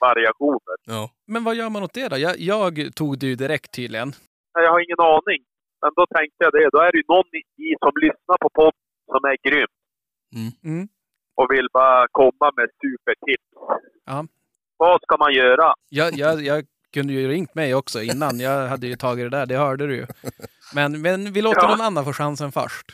variationer. 0.00 0.76
Ja. 0.86 1.10
Men 1.26 1.44
vad 1.44 1.54
gör 1.54 1.70
man 1.70 1.82
åt 1.82 1.94
det 1.94 2.08
då? 2.08 2.16
Jag, 2.16 2.34
jag 2.38 2.94
tog 2.94 3.18
det 3.18 3.26
ju 3.26 3.34
direkt 3.34 3.70
tydligen. 3.72 4.12
Jag 4.52 4.70
har 4.72 4.80
ingen 4.80 5.00
aning. 5.00 5.40
Men 5.82 5.90
då 5.96 6.06
tänkte 6.16 6.40
jag 6.44 6.52
det, 6.52 6.68
då 6.72 6.78
är 6.86 6.92
det 6.92 6.98
ju 6.98 7.04
någon 7.08 7.30
i, 7.66 7.68
som 7.84 7.92
lyssnar 8.06 8.36
på 8.44 8.48
podd 8.60 8.74
som 9.12 9.20
är 9.30 9.36
grym. 9.48 9.70
Mm. 10.64 10.88
och 11.34 11.46
vill 11.50 11.68
bara 11.72 12.06
komma 12.12 12.46
med 12.56 12.68
supertips. 12.82 13.48
Ja. 14.06 14.26
Vad 14.76 15.02
ska 15.02 15.16
man 15.16 15.32
göra? 15.32 15.74
Jag, 15.88 16.14
jag, 16.14 16.40
jag 16.42 16.64
kunde 16.94 17.12
ju 17.12 17.28
ringt 17.28 17.54
mig 17.54 17.74
också 17.74 17.98
innan. 18.02 18.40
Jag 18.40 18.66
hade 18.68 18.86
ju 18.86 18.96
tagit 18.96 19.24
det 19.30 19.36
där, 19.38 19.46
det 19.46 19.56
hörde 19.56 19.86
du 19.86 19.94
ju. 19.96 20.06
Men, 20.74 21.02
men 21.02 21.32
vi 21.32 21.42
låter 21.42 21.62
Ja. 21.62 21.68
någon 21.70 21.80
annan 21.86 22.04
få 22.04 22.12
chansen 22.12 22.52
först. 22.52 22.86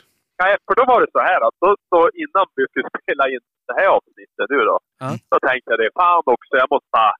Nej, 0.43 0.53
för 0.67 0.75
då 0.79 0.83
var 0.91 1.01
det 1.01 1.11
så 1.11 1.19
här 1.29 1.39
att 1.47 1.55
då, 1.63 1.69
då 1.93 2.01
innan 2.23 2.45
vi 2.55 2.63
skulle 2.69 2.89
spela 3.01 3.23
in 3.33 3.39
det 3.67 3.73
här 3.79 3.87
avsnittet 3.97 4.47
nu 4.49 4.57
då. 4.71 4.77
Ja. 4.99 5.09
Då 5.31 5.37
tänkte 5.47 5.71
jag 5.71 5.79
det, 5.79 5.89
fan 5.99 6.23
också, 6.25 6.53
jag 6.61 6.67
måste 6.73 6.89
bara, 6.91 7.13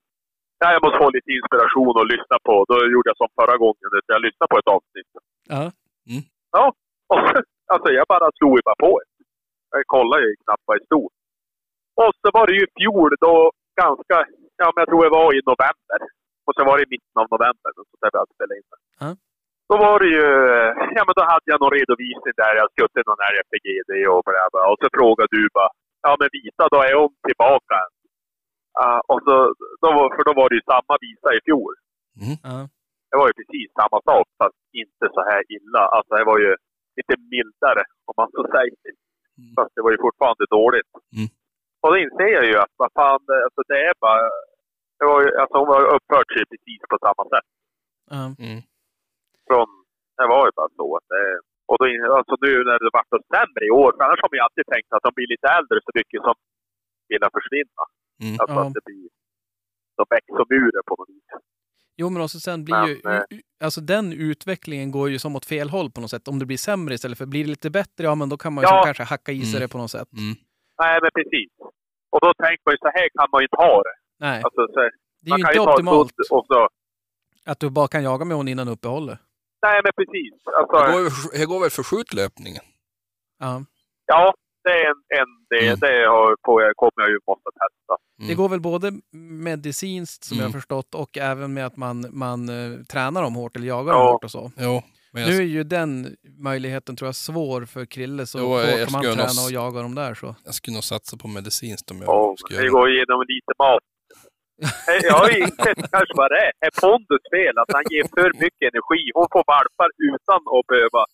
ja, 0.61 0.67
jag 0.75 0.81
måste 0.83 1.01
få 1.03 1.09
lite 1.17 1.31
inspiration 1.39 1.95
och 1.99 2.07
lyssna 2.13 2.37
på. 2.47 2.55
Då 2.69 2.75
gjorde 2.93 3.09
jag 3.11 3.19
som 3.21 3.31
förra 3.39 3.57
gången, 3.63 3.87
jag 4.15 4.21
lyssnade 4.27 4.49
på 4.51 4.57
ett 4.61 4.73
avsnitt. 4.75 5.09
Ja. 6.55 6.65
Och, 7.13 7.23
alltså 7.73 7.89
jag 7.99 8.05
bara 8.13 8.27
slog 8.37 8.53
ju 8.59 8.63
bara 8.69 8.81
på 8.87 8.91
det. 9.01 9.09
Jag 9.75 9.83
kollade 9.95 10.23
ju 10.27 10.31
knappt 10.43 10.65
vad 10.67 10.77
det 10.77 10.85
stod. 10.89 11.09
Och 12.01 12.11
så 12.21 12.27
var 12.37 12.45
det 12.47 12.55
ju 12.57 12.63
i 12.67 12.73
fjol 12.79 13.11
då 13.27 13.35
ganska, 13.83 14.15
ja 14.61 14.67
men 14.71 14.81
jag 14.81 14.89
tror 14.89 15.03
det 15.03 15.17
var 15.19 15.27
i 15.37 15.41
november. 15.51 15.99
Och 16.45 16.53
så 16.55 16.61
var 16.67 16.75
det 16.77 16.83
i 16.87 16.93
mitten 16.93 17.17
av 17.21 17.27
november, 17.35 17.69
så 17.75 17.95
där 18.01 18.09
vi 18.13 18.17
hade 18.21 18.35
spelat 18.35 18.57
in 18.59 18.67
det. 18.71 18.81
Ja. 19.01 19.09
Då 19.69 19.75
var 19.85 19.95
det 20.03 20.11
ju, 20.17 20.27
ja 20.97 21.01
men 21.07 21.15
då 21.19 21.23
hade 21.33 21.47
jag 21.51 21.59
någon 21.61 21.75
redovisning 21.79 22.35
där 22.41 22.53
jag 22.59 22.67
skjutit 22.75 23.07
någon 23.07 23.25
här 23.25 23.35
FPGD 23.45 23.91
och 24.13 24.21
bla 24.27 24.45
bla. 24.53 24.63
Och 24.71 24.79
så 24.81 24.87
frågade 24.97 25.31
du 25.37 25.43
bara, 25.57 25.71
ja 26.05 26.11
men 26.19 26.27
Visa 26.35 26.65
då 26.73 26.79
är 26.89 26.95
hon 27.01 27.13
tillbaka 27.27 27.75
än? 27.83 27.91
Ja, 28.81 28.91
och 29.11 29.21
så, 29.25 29.35
då, 29.81 29.89
för 30.15 30.23
då 30.27 30.33
var 30.39 30.47
det 30.49 30.57
ju 30.59 30.65
samma 30.73 30.93
Visa 31.03 31.29
i 31.38 31.39
fjol. 31.47 31.73
Ja. 32.47 32.57
Det 33.09 33.17
var 33.19 33.27
ju 33.29 33.35
precis 33.39 33.67
samma 33.79 33.99
sak, 34.09 34.25
fast 34.41 34.59
inte 34.83 35.05
så 35.15 35.21
här 35.29 35.41
illa. 35.55 35.83
Alltså 35.95 36.11
det 36.19 36.27
var 36.31 36.39
ju 36.45 36.51
lite 36.97 37.15
mildare, 37.33 37.83
om 38.07 38.13
man 38.19 38.29
så 38.35 38.41
säger. 38.55 38.75
Mm. 39.39 39.53
Fast 39.57 39.71
det 39.75 39.83
var 39.85 39.91
ju 39.95 39.99
fortfarande 40.05 40.45
dåligt. 40.57 40.91
Mm. 41.17 41.29
Och 41.81 41.89
då 41.91 41.97
inser 42.05 42.31
jag 42.38 42.45
ju 42.51 42.55
att 42.63 42.73
vad 42.81 42.91
fan, 42.99 43.23
alltså 43.45 43.61
det 43.71 43.79
är 43.89 43.95
bara... 44.05 44.23
Det 44.99 45.05
var 45.11 45.19
ju, 45.23 45.29
alltså 45.41 45.55
hon 45.61 45.69
har 45.75 45.83
uppfört 45.95 46.29
sig 46.33 46.43
precis 46.51 46.81
på 46.91 46.97
samma 47.05 47.23
sätt. 47.33 47.49
Mm. 48.45 48.59
Från, 49.47 49.69
det 50.17 50.27
var 50.33 50.43
ju 50.47 50.51
bara 50.59 50.71
så 50.79 50.88
att 50.97 51.07
det... 51.13 51.23
Och 51.69 51.77
då, 51.79 51.85
alltså 52.19 52.35
nu 52.45 52.51
när 52.67 52.77
det 52.79 52.95
vart 52.97 53.13
så 53.13 53.19
sämre 53.33 53.63
i 53.69 53.71
år, 53.83 53.89
för 53.95 54.03
annars 54.03 54.21
har 54.23 54.29
man 54.31 54.39
ju 54.39 54.47
alltid 54.47 54.65
tänkt 54.73 54.89
att 54.93 55.05
de 55.07 55.11
blir 55.17 55.29
lite 55.33 55.47
äldre 55.57 55.77
så 55.88 55.91
mycket 55.99 56.21
som 56.27 56.35
vill 57.09 57.23
försvinna. 57.38 57.83
Mm. 58.23 58.36
Alltså 58.39 58.56
Ja. 58.56 58.67
att 58.67 58.73
det 58.73 58.82
blir... 58.86 59.10
De 59.97 60.06
muren 60.49 60.84
på 60.88 60.95
något 60.99 61.10
vis. 61.10 61.23
Jo, 61.97 62.10
men 62.10 62.21
också 62.21 62.39
sen 62.39 62.65
blir 62.65 62.75
Men, 62.75 62.88
ju... 62.89 63.01
eh, 63.06 63.23
Alltså 63.63 63.82
den 63.82 64.13
utvecklingen 64.13 64.91
går 64.91 65.10
ju 65.10 65.19
som 65.19 65.36
åt 65.36 65.45
fel 65.45 65.69
håll 65.69 65.91
på 65.91 66.01
något 66.01 66.10
sätt. 66.10 66.28
Om 66.28 66.39
det 66.39 66.45
blir 66.45 66.58
sämre 66.58 66.93
istället 66.93 67.17
för 67.17 67.25
blir 67.25 67.43
det 67.43 67.49
lite 67.49 67.69
bättre, 67.69 68.04
ja 68.04 68.15
men 68.15 68.30
då 68.30 68.38
kan 68.38 68.54
man 68.54 68.62
ju 68.62 68.67
Ja. 68.67 68.82
kanske 68.86 69.04
hacka 69.04 69.32
i 69.32 69.41
sig 69.41 69.49
Mm. 69.49 69.62
det 69.62 69.67
på 69.67 69.78
något 69.78 69.91
sätt. 69.91 70.08
Mm. 70.13 70.36
Nej, 70.82 70.99
men 71.01 71.12
precis. 71.15 71.51
Och 72.10 72.19
då 72.21 72.34
tänker 72.34 72.62
man 72.65 72.71
ju 72.73 72.78
så 72.78 72.88
här 72.97 73.10
kan 73.17 73.28
man 73.32 73.41
ju 73.41 73.45
inte 73.45 73.58
ha 73.58 73.82
det. 73.84 73.95
Nej, 74.19 74.41
Alltså, 74.43 74.62
så, 74.73 74.80
det 75.21 75.32
är 75.32 75.38
ju 75.38 75.41
inte 75.41 75.54
ju 75.54 75.60
optimalt 75.60 76.12
så... 76.28 76.67
att 77.45 77.60
du 77.60 77.69
bara 77.69 77.88
kan 77.88 78.04
jaga 78.04 78.25
med 78.25 78.38
hon 78.38 78.47
innan 78.47 78.67
uppehållet. 78.67 79.19
Nej, 79.62 79.82
men 79.84 79.91
precis. 79.99 80.34
Alltså, 80.60 80.78
Det 80.78 80.91
går, 80.93 81.39
det 81.39 81.45
går 81.45 81.60
väl 81.62 81.69
för 81.69 81.84
skjutlöpningen? 81.84 82.63
Ja. 83.39 83.63
Ja, 84.06 84.34
det 84.65 84.71
är 84.71 84.86
en, 84.91 85.19
en 85.19 85.28
det, 85.49 85.67
Mm. 85.67 85.80
det 85.80 86.08
har, 86.08 86.36
jag, 86.63 86.75
kommer 86.75 86.99
jag 87.06 87.10
ju 87.10 87.19
måste 87.28 87.49
testa. 87.62 87.93
Mm. 88.19 88.28
Det 88.30 88.36
går 88.36 88.49
väl 88.49 88.62
både 88.62 88.91
medicinskt 89.49 90.23
som 90.23 90.38
jag 90.38 90.43
har 90.43 90.49
Mm. 90.49 90.60
förstått 90.62 90.95
och 90.95 91.17
även 91.17 91.54
med 91.54 91.65
att 91.65 91.78
man, 91.78 92.06
man 92.12 92.49
eh, 92.49 92.84
tränar 92.84 93.21
dem 93.21 93.36
hårt 93.36 93.56
eller 93.56 93.67
jagar 93.67 93.93
Ja. 93.93 93.99
dem 93.99 94.08
hårt 94.12 94.23
och 94.23 94.32
så. 94.32 94.51
Jo, 94.58 94.82
men 95.13 95.21
jag, 95.23 95.30
Nu 95.32 95.38
är 95.38 95.41
ju 95.41 95.63
den 95.63 96.15
möjligheten 96.39 96.95
tror 96.95 97.08
jag 97.08 97.15
svår 97.15 97.65
för 97.65 97.86
Krille 97.86 98.25
så 98.25 98.39
Jo, 98.39 98.45
hårt 98.47 98.62
jag 98.62 98.84
kan 98.88 98.91
man 98.91 99.04
nog 99.06 99.13
träna 99.13 99.25
s- 99.30 99.45
och 99.47 99.51
jaga 99.51 99.82
dem 99.82 99.95
där 99.95 100.13
så. 100.13 100.36
jag 100.45 100.54
skulle 100.54 100.73
nog 100.75 100.84
satsa 100.84 101.17
på 101.17 101.28
medicinskt 101.28 101.91
om 101.91 102.01
jag 102.01 102.10
Och 102.32 102.39
skulle 102.39 102.60
det 102.60 102.65
göra 102.65 102.71
går 102.80 102.89
igenom 102.89 103.21
lite 103.28 103.54
mat. 103.60 103.84
Jag 105.03 105.13
har 105.13 105.37
insett 105.41 105.91
kanske 105.91 106.13
vad 106.15 106.31
det 106.31 106.37
är. 106.37 106.51
Det 106.59 106.67
är 106.67 106.81
Pondus 106.81 107.25
fel 107.35 107.57
att 107.57 107.71
han 107.73 107.83
ger 107.89 108.03
för 108.15 108.29
mycket 108.43 108.65
energi. 108.71 109.11
Hon 109.13 109.27
får 109.31 109.43
valpar 109.47 109.89
utan 110.11 110.39
att 110.55 110.67
behöva 110.67 111.05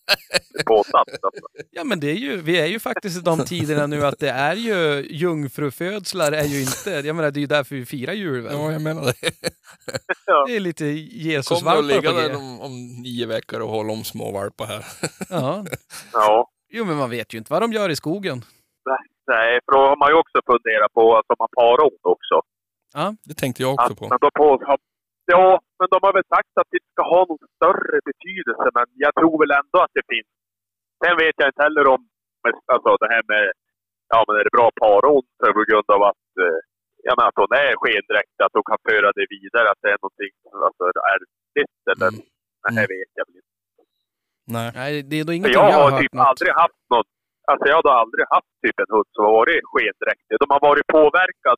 påsatt. 0.66 1.10
Alltså. 1.24 1.48
Ja 1.72 1.84
men 1.84 2.00
det 2.00 2.10
är 2.12 2.16
ju, 2.16 2.42
vi 2.42 2.60
är 2.60 2.66
ju 2.66 2.80
faktiskt 2.80 3.18
i 3.18 3.22
de 3.22 3.46
tiderna 3.46 3.88
nu 3.88 4.06
att 4.06 4.20
det 4.20 4.30
är 4.30 4.56
ju 4.56 5.06
jungfrufödslar 5.10 6.32
är 6.32 6.44
ju 6.44 6.62
inte, 6.62 6.90
jag 7.08 7.16
menar 7.16 7.32
det 7.32 7.40
är 7.40 7.42
ju 7.42 7.48
därför 7.48 7.76
vi 7.76 7.86
firar 7.86 8.14
jul 8.14 8.42
väl? 8.42 8.54
Ja, 8.54 8.72
jag 8.72 8.82
menar 8.82 9.02
det. 9.02 9.14
Det 10.48 10.56
är 10.56 10.60
lite 10.60 10.84
Kommer 10.84 10.96
att 10.96 11.26
Jesusvalpar 11.26 11.82
ligga 11.82 12.12
på 12.12 12.18
där 12.18 12.30
G. 12.30 12.36
om, 12.36 12.62
om 12.62 12.72
nio 13.02 13.26
veckor 13.26 13.60
och 13.62 13.70
hålla 13.70 13.94
om 13.94 14.04
små 14.04 14.32
valpar 14.32 14.66
här. 14.66 14.86
Ja. 15.30 15.66
Ja. 16.14 16.50
Jo 16.74 16.86
men 16.86 16.96
man 16.96 17.10
vet 17.10 17.34
ju 17.34 17.38
inte 17.38 17.54
vad 17.54 17.62
de 17.62 17.74
gör 17.74 17.90
i 17.90 17.96
skogen. 17.96 18.42
Nej, 19.28 19.60
för 19.66 19.72
då 19.72 19.80
har 19.80 19.98
man 19.98 20.10
ju 20.10 20.16
också 20.16 20.38
funderat 20.46 20.94
på 20.94 21.18
att 21.18 21.40
man 21.40 21.48
parar 21.60 21.84
ont 21.84 22.06
också. 22.94 23.16
Det 23.28 23.36
tänkte 23.42 23.60
jag 23.64 23.72
också 23.76 23.92
Att, 23.94 24.00
på. 24.00 24.06
men 24.12 24.20
på 24.40 24.48
ja, 25.36 25.48
men 25.80 25.88
de 25.94 25.98
har 26.06 26.14
väl 26.20 26.28
sagt 26.36 26.54
att 26.62 26.70
det 26.74 26.82
ska 26.94 27.02
ha 27.14 27.22
någon 27.30 27.44
större 27.58 27.98
betydelse, 28.10 28.68
men 28.78 28.86
jag 29.06 29.12
tror 29.20 29.36
väl 29.42 29.54
ändå 29.62 29.78
att 29.86 29.96
det 29.98 30.06
finns. 30.14 30.32
Sen 31.02 31.16
vet 31.24 31.36
jag 31.42 31.48
inte 31.52 31.64
heller 31.68 31.86
om 31.96 32.02
alltså 32.74 32.92
det 33.04 33.10
här 33.14 33.24
med, 33.34 33.46
ja 34.14 34.20
men 34.26 34.34
är 34.40 34.44
det 34.48 34.56
bra 34.58 34.68
paront 34.84 35.30
på 35.58 35.64
grund 35.70 35.88
av 35.96 36.02
att, 36.12 36.28
eh, 36.46 36.60
ja 37.08 37.12
men 37.18 37.26
att 37.30 37.38
hon 37.42 37.52
är 37.66 37.72
skendräkt, 37.82 38.36
att 38.46 38.56
hon 38.58 38.66
kan 38.72 38.80
föra 38.90 39.10
det 39.20 39.26
vidare, 39.36 39.66
att 39.74 39.82
det 39.84 39.90
är 39.96 40.00
någonting 40.04 40.34
alltså, 40.68 40.84
ärftligt 41.14 41.82
eller, 41.94 42.10
Mm. 42.12 42.76
nej 42.76 42.84
det 42.88 42.94
vet 42.98 43.12
jag 43.20 43.26
väl 43.28 43.38
inte. 43.42 43.56
Nej. 44.56 44.70
Nej, 44.82 44.94
det 45.10 45.16
är 45.20 45.24
då 45.28 45.34
ingenting 45.38 45.60
jag 45.62 45.70
jag 45.70 45.78
har 45.78 45.84
har 45.84 45.92
hört 45.92 46.02
typ 46.04 46.14
något. 46.18 46.28
aldrig 46.32 46.52
haft 46.64 46.84
något, 46.96 47.10
alltså 47.52 47.66
jag 47.74 47.78
har 47.90 47.96
aldrig 48.04 48.26
haft 48.36 48.52
typ 48.64 48.78
en 48.84 48.92
hund 48.96 49.10
som 49.16 49.22
har 49.28 49.34
varit 49.42 49.60
skendräktig. 49.74 50.34
De 50.44 50.48
har 50.56 50.62
varit 50.70 50.88
påverkad, 50.98 51.58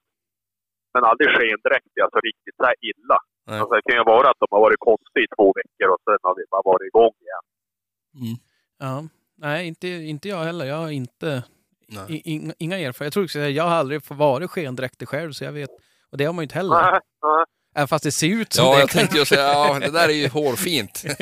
men 0.93 1.01
aldrig 1.09 1.27
skendräktig, 1.37 1.99
alltså 2.05 2.19
riktigt 2.29 2.55
så 2.59 2.63
här 2.69 2.75
illa. 2.89 3.17
Nej. 3.47 3.59
Alltså, 3.59 3.73
det 3.75 3.81
kan 3.87 3.97
ju 3.99 4.03
vara 4.15 4.27
att 4.31 4.39
de 4.43 4.47
har 4.55 4.61
varit 4.67 4.79
konstiga 4.89 5.23
i 5.27 5.29
två 5.37 5.47
veckor 5.59 5.87
och 5.93 6.01
sen 6.05 6.17
har 6.27 6.35
vi 6.39 6.43
bara 6.53 6.65
varit 6.71 6.87
igång 6.91 7.13
igen. 7.25 7.43
Mm. 8.21 8.35
Ja. 8.85 8.95
Nej, 9.37 9.67
inte, 9.67 9.87
inte 9.87 10.29
jag 10.29 10.43
heller. 10.49 10.65
Jag 10.65 10.75
har 10.75 10.89
inte, 10.91 11.43
Nej. 11.87 12.05
i, 12.15 12.21
inga, 12.33 12.53
inga 12.57 12.77
erfarenheter. 12.77 13.05
Jag 13.05 13.13
tror 13.13 13.23
också 13.23 13.39
jag 13.39 13.63
har 13.63 13.75
aldrig 13.75 14.01
varit 14.09 14.49
skendräktig 14.51 15.07
själv 15.07 15.31
så 15.31 15.43
jag 15.43 15.51
vet. 15.51 15.69
Och 16.11 16.17
det 16.17 16.25
har 16.25 16.33
man 16.33 16.41
ju 16.41 16.45
inte 16.45 16.55
heller. 16.55 16.81
Nej, 16.81 16.99
nej. 17.23 17.45
Även 17.75 17.87
fast 17.87 18.03
det 18.03 18.11
ser 18.11 18.27
ut 18.27 18.53
som 18.53 18.65
Ja, 18.65 18.73
det. 18.73 18.79
jag 18.79 18.89
tänkte 18.89 19.17
ju 19.17 19.25
säga, 19.25 19.41
ja, 19.41 19.79
det 19.79 19.91
där 19.91 20.09
är 20.09 20.13
ju 20.13 20.27
hårfint. 20.27 21.03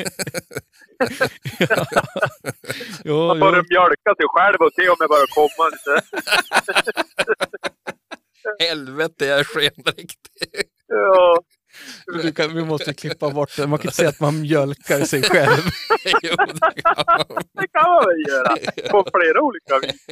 jo, 3.04 3.16
Man 3.26 3.36
jo. 3.36 3.40
börjar 3.40 3.64
mjölka 3.70 4.14
sig 4.18 4.26
själv 4.28 4.56
och 4.60 4.72
se 4.76 4.88
om 4.88 4.96
det 5.00 5.08
börjar 5.08 5.26
komma 5.38 5.68
lite. 5.72 5.94
Helvete, 8.60 9.26
jag 9.26 9.38
är 9.40 9.44
skendräktig. 9.44 10.16
Ja, 10.88 11.38
Du 12.22 12.32
kan, 12.32 12.54
vi 12.54 12.64
måste 12.64 12.94
klippa 12.94 13.30
bort 13.30 13.56
det. 13.56 13.66
Man 13.66 13.78
kan 13.78 13.86
inte 13.88 13.96
säga 13.96 14.08
att 14.08 14.20
man 14.20 14.40
mjölkar 14.40 15.00
sig 15.04 15.22
själv. 15.22 15.62
Jo, 16.22 16.34
det 16.36 16.82
kan 16.82 16.94
man. 17.06 17.42
det 17.52 17.68
kan 17.72 17.90
man 17.90 18.04
väl 18.06 18.24
göra. 18.28 18.56
På 18.90 19.10
flera 19.14 19.40
olika 19.42 19.78
vis. 19.78 20.06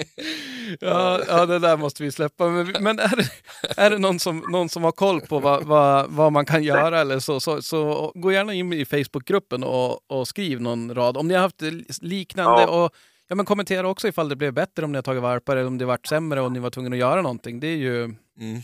Ja, 0.80 1.20
ja, 1.28 1.46
det 1.46 1.58
där 1.58 1.76
måste 1.76 2.02
vi 2.02 2.12
släppa. 2.12 2.48
Men, 2.48 2.76
men 2.80 2.98
är, 2.98 3.16
det, 3.16 3.30
är 3.76 3.90
det 3.90 3.98
någon 3.98 4.18
som, 4.18 4.38
någon 4.52 4.68
som 4.68 4.84
har 4.84 4.92
koll 4.92 5.20
på 5.20 5.38
vad, 5.38 5.64
vad, 5.64 6.06
vad 6.10 6.32
man 6.32 6.46
kan 6.46 6.62
göra 6.62 7.00
eller 7.00 7.18
så, 7.18 7.40
så, 7.40 7.62
så 7.62 8.12
gå 8.14 8.32
gärna 8.32 8.54
in 8.54 8.72
i 8.72 8.84
Facebookgruppen 8.84 9.64
och, 9.64 10.10
och 10.10 10.28
skriv 10.28 10.60
någon 10.60 10.94
rad. 10.94 11.16
Om 11.16 11.28
ni 11.28 11.34
har 11.34 11.40
haft 11.42 11.62
liknande 12.02 12.62
Ja. 12.62 12.68
och 12.84 12.94
ja, 13.30 13.36
men 13.36 13.46
kommentera 13.46 13.88
också 13.88 14.08
ifall 14.08 14.28
det 14.28 14.36
blev 14.36 14.52
bättre 14.52 14.84
om 14.84 14.92
ni 14.92 14.96
har 14.98 15.02
tagit 15.02 15.22
varpar 15.22 15.56
eller 15.56 15.66
om 15.66 15.78
det 15.78 15.84
varit 15.84 16.06
sämre 16.06 16.40
och 16.40 16.52
ni 16.52 16.58
var 16.58 16.70
tvungna 16.70 16.94
att 16.96 17.00
göra 17.00 17.22
någonting. 17.22 17.60
Det, 17.60 17.66
är 17.66 17.76
ju, 17.76 18.04
Mm. 18.04 18.60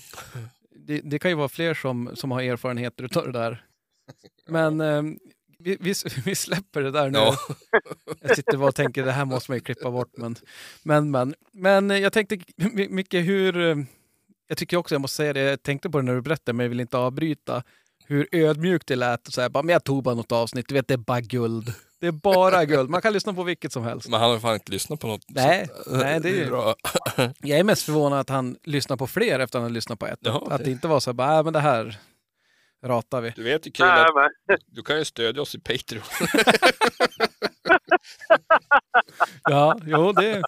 det, 0.86 1.00
det 1.04 1.18
kan 1.18 1.30
ju 1.30 1.34
vara 1.36 1.48
fler 1.48 1.74
som, 1.74 2.10
som 2.14 2.30
har 2.30 2.42
erfarenheter 2.42 3.18
av 3.18 3.26
det 3.26 3.32
där. 3.32 3.64
Men 4.48 4.80
eh, 4.80 5.02
vi, 5.58 5.76
vi, 5.80 5.94
vi 6.24 6.34
släpper 6.34 6.82
det 6.82 6.90
där 6.90 7.10
nu. 7.10 7.18
Ja. 7.18 7.36
Jag 8.20 8.36
sitter 8.36 8.56
bara 8.56 8.68
och 8.68 8.74
tänker 8.74 9.04
det 9.04 9.12
här 9.12 9.24
måste 9.24 9.50
man 9.50 9.56
ju 9.58 9.60
klippa 9.64 9.90
bort. 9.90 10.12
Men, 10.16 10.36
men, 10.82 11.10
men, 11.10 11.34
men 11.52 11.90
eh, 11.90 11.98
jag 11.98 12.12
tänkte 12.12 12.38
My- 12.56 12.88
Micke, 12.88 13.14
hur... 13.14 13.56
eh, 13.60 13.76
Jag 14.48 14.58
tycker 14.58 14.76
också 14.76 14.94
jag 14.94 15.00
måste 15.02 15.16
säga 15.16 15.32
det, 15.32 15.40
jag 15.40 15.62
tänkte 15.62 15.90
på 15.90 15.98
det 15.98 16.04
när 16.04 16.14
du 16.14 16.20
berättade 16.22 16.52
men 16.56 16.64
jag 16.64 16.68
vill 16.68 16.80
inte 16.80 16.98
avbryta. 16.98 17.62
Hur 18.08 18.28
ödmjukt 18.32 18.86
det 18.86 18.96
lät. 18.96 19.26
Och 19.28 19.32
så 19.34 19.40
här, 19.40 19.48
bara, 19.48 19.62
men 19.62 19.72
jag 19.72 19.84
tog 19.84 20.02
bara 20.02 20.14
något 20.14 20.32
avsnitt, 20.32 20.68
du 20.68 20.74
vet 20.74 20.88
det 20.88 20.94
är 20.94 20.98
bara 20.98 21.20
guld. 21.20 21.72
Det 22.00 22.06
är 22.06 22.12
bara 22.12 22.64
guld. 22.64 22.90
Man 22.90 23.02
kan 23.02 23.12
lyssna 23.12 23.34
på 23.34 23.42
vilket 23.42 23.72
som 23.72 23.84
helst. 23.84 24.08
Men 24.08 24.20
han 24.20 24.30
har 24.30 24.38
fan 24.38 24.54
inte 24.54 24.72
lyssnat 24.72 25.00
på 25.00 25.06
något. 25.06 25.24
Nej, 25.28 25.68
så- 25.84 25.90
nej, 25.96 26.20
det 26.20 26.28
är 26.28 26.32
ju- 26.34 26.46
bra. 26.46 26.74
Jag 27.38 27.58
är 27.58 27.64
mest 27.64 27.82
förvånad 27.82 28.18
att 28.20 28.28
han 28.28 28.56
lyssnar 28.64 28.96
på 28.96 29.06
fler 29.06 29.26
efter 29.40 29.42
att 29.44 29.54
han 29.54 29.62
har 29.62 29.70
lyssnat 29.70 29.98
på 29.98 30.06
ett. 30.06 30.18
Ja, 30.22 30.46
att 30.50 30.64
det 30.64 30.70
inte 30.70 30.88
var 30.88 31.00
så 31.00 31.10
här, 31.10 31.14
bara, 31.14 31.38
äh, 31.38 31.44
men 31.44 31.52
det 31.52 31.60
här 31.60 31.98
ratar 32.84 33.20
vi. 33.20 33.32
Du 33.36 33.42
vet 33.42 33.66
ju 33.66 33.70
Krille, 33.70 33.94
Nej, 33.94 34.06
men. 34.48 34.58
du 34.66 34.82
kan 34.82 34.98
ju 34.98 35.04
stödja 35.04 35.42
oss 35.42 35.54
i 35.54 35.58
Patreon. 35.58 36.02
Ja, 39.42 39.78
jo 39.86 40.12
det... 40.12 40.42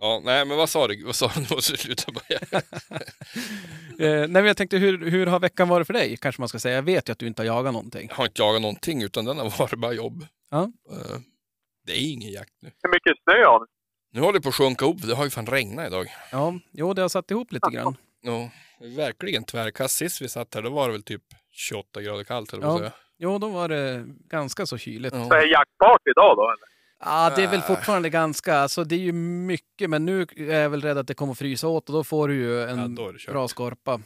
Ja, 0.00 0.20
nej 0.24 0.44
men 0.44 0.56
vad 0.56 0.68
sa 0.68 0.88
du? 0.88 1.04
Vad 1.04 1.14
sa 1.14 1.30
du? 1.34 1.40
Nu 1.40 1.46
måste 1.54 1.72
du 1.72 1.76
sluta 1.76 2.12
börja. 2.12 2.62
Eh, 4.00 4.10
nej, 4.18 4.28
men 4.28 4.44
jag 4.46 4.56
tänkte, 4.56 4.76
hur, 4.76 5.10
hur 5.10 5.26
har 5.26 5.40
veckan 5.40 5.68
varit 5.68 5.86
för 5.86 5.94
dig? 5.94 6.16
Kanske 6.16 6.42
man 6.42 6.48
ska 6.48 6.58
säga. 6.58 6.74
Jag 6.74 6.82
vet 6.82 7.08
ju 7.08 7.12
att 7.12 7.18
du 7.18 7.26
inte 7.26 7.42
har 7.42 7.46
jagat 7.46 7.72
någonting. 7.72 8.06
Jag 8.10 8.16
har 8.16 8.24
inte 8.24 8.42
jagat 8.42 8.62
någonting 8.62 9.02
utan 9.02 9.24
den 9.24 9.38
har 9.38 9.58
varit 9.58 9.78
bara 9.78 9.92
jobb. 9.92 10.26
Ja. 10.50 10.62
Eh, 10.92 11.18
Det 11.86 11.92
är 11.92 12.12
ingen 12.12 12.30
jakt 12.32 12.52
nu. 12.62 12.70
Hur 12.82 12.90
mycket 12.90 13.22
snö 13.24 13.44
har? 13.44 13.66
Nu 14.12 14.20
håller 14.20 14.32
det 14.38 14.42
på 14.42 14.48
att 14.48 14.54
sjunka 14.54 14.84
upp. 14.86 15.02
Det 15.02 15.14
har 15.14 15.24
ju 15.24 15.30
fan 15.30 15.46
regnat 15.46 15.86
idag. 15.86 16.06
Ja, 16.32 16.54
jo, 16.72 16.94
det 16.94 17.02
har 17.02 17.08
satt 17.08 17.30
ihop 17.30 17.52
lite 17.52 17.70
grann. 17.70 17.96
Ja, 18.22 18.50
verkligen 18.96 19.44
tvärkast. 19.44 19.96
Sist 19.96 20.22
vi 20.22 20.28
satt 20.28 20.54
här, 20.54 20.62
då 20.62 20.70
var 20.70 20.86
det 20.88 20.92
väl 20.92 21.02
typ 21.02 21.22
28 21.50 22.02
grader 22.02 22.24
kallt, 22.24 22.52
eller 22.52 22.66
vad 22.66 22.74
Ja. 22.74 22.78
säga. 22.78 22.92
Jo, 23.18 23.38
då 23.38 23.48
var 23.48 23.68
det 23.68 24.04
ganska 24.30 24.66
så 24.66 24.78
kyligt. 24.78 25.14
Ja. 25.14 25.24
Så 25.28 25.34
är 25.34 25.46
jaktbart 25.52 26.02
idag 26.10 26.36
då 26.36 26.42
eller? 26.42 26.68
Ja, 27.00 27.32
det 27.36 27.42
är 27.42 27.48
väl 27.50 27.60
Äh. 27.60 27.66
fortfarande 27.66 28.10
ganska, 28.10 28.54
alltså 28.56 28.84
det 28.84 28.94
är 28.94 28.98
ju 29.00 29.12
mycket, 29.12 29.90
men 29.90 30.04
nu 30.04 30.26
är 30.36 30.60
jag 30.60 30.70
väl 30.70 30.82
rädd 30.82 30.98
att 30.98 31.06
det 31.06 31.14
kommer 31.14 31.34
frysa 31.34 31.68
åt 31.68 31.88
och 31.88 31.92
då 31.94 32.04
får 32.04 32.28
du 32.28 32.34
ju 32.34 32.62
en 32.62 32.78
Ja, 32.78 32.86
då 32.88 33.08
är 33.08 33.12
det 33.12 33.18
kört. 33.18 33.32
bra 33.32 33.48
skorpa. 33.48 34.00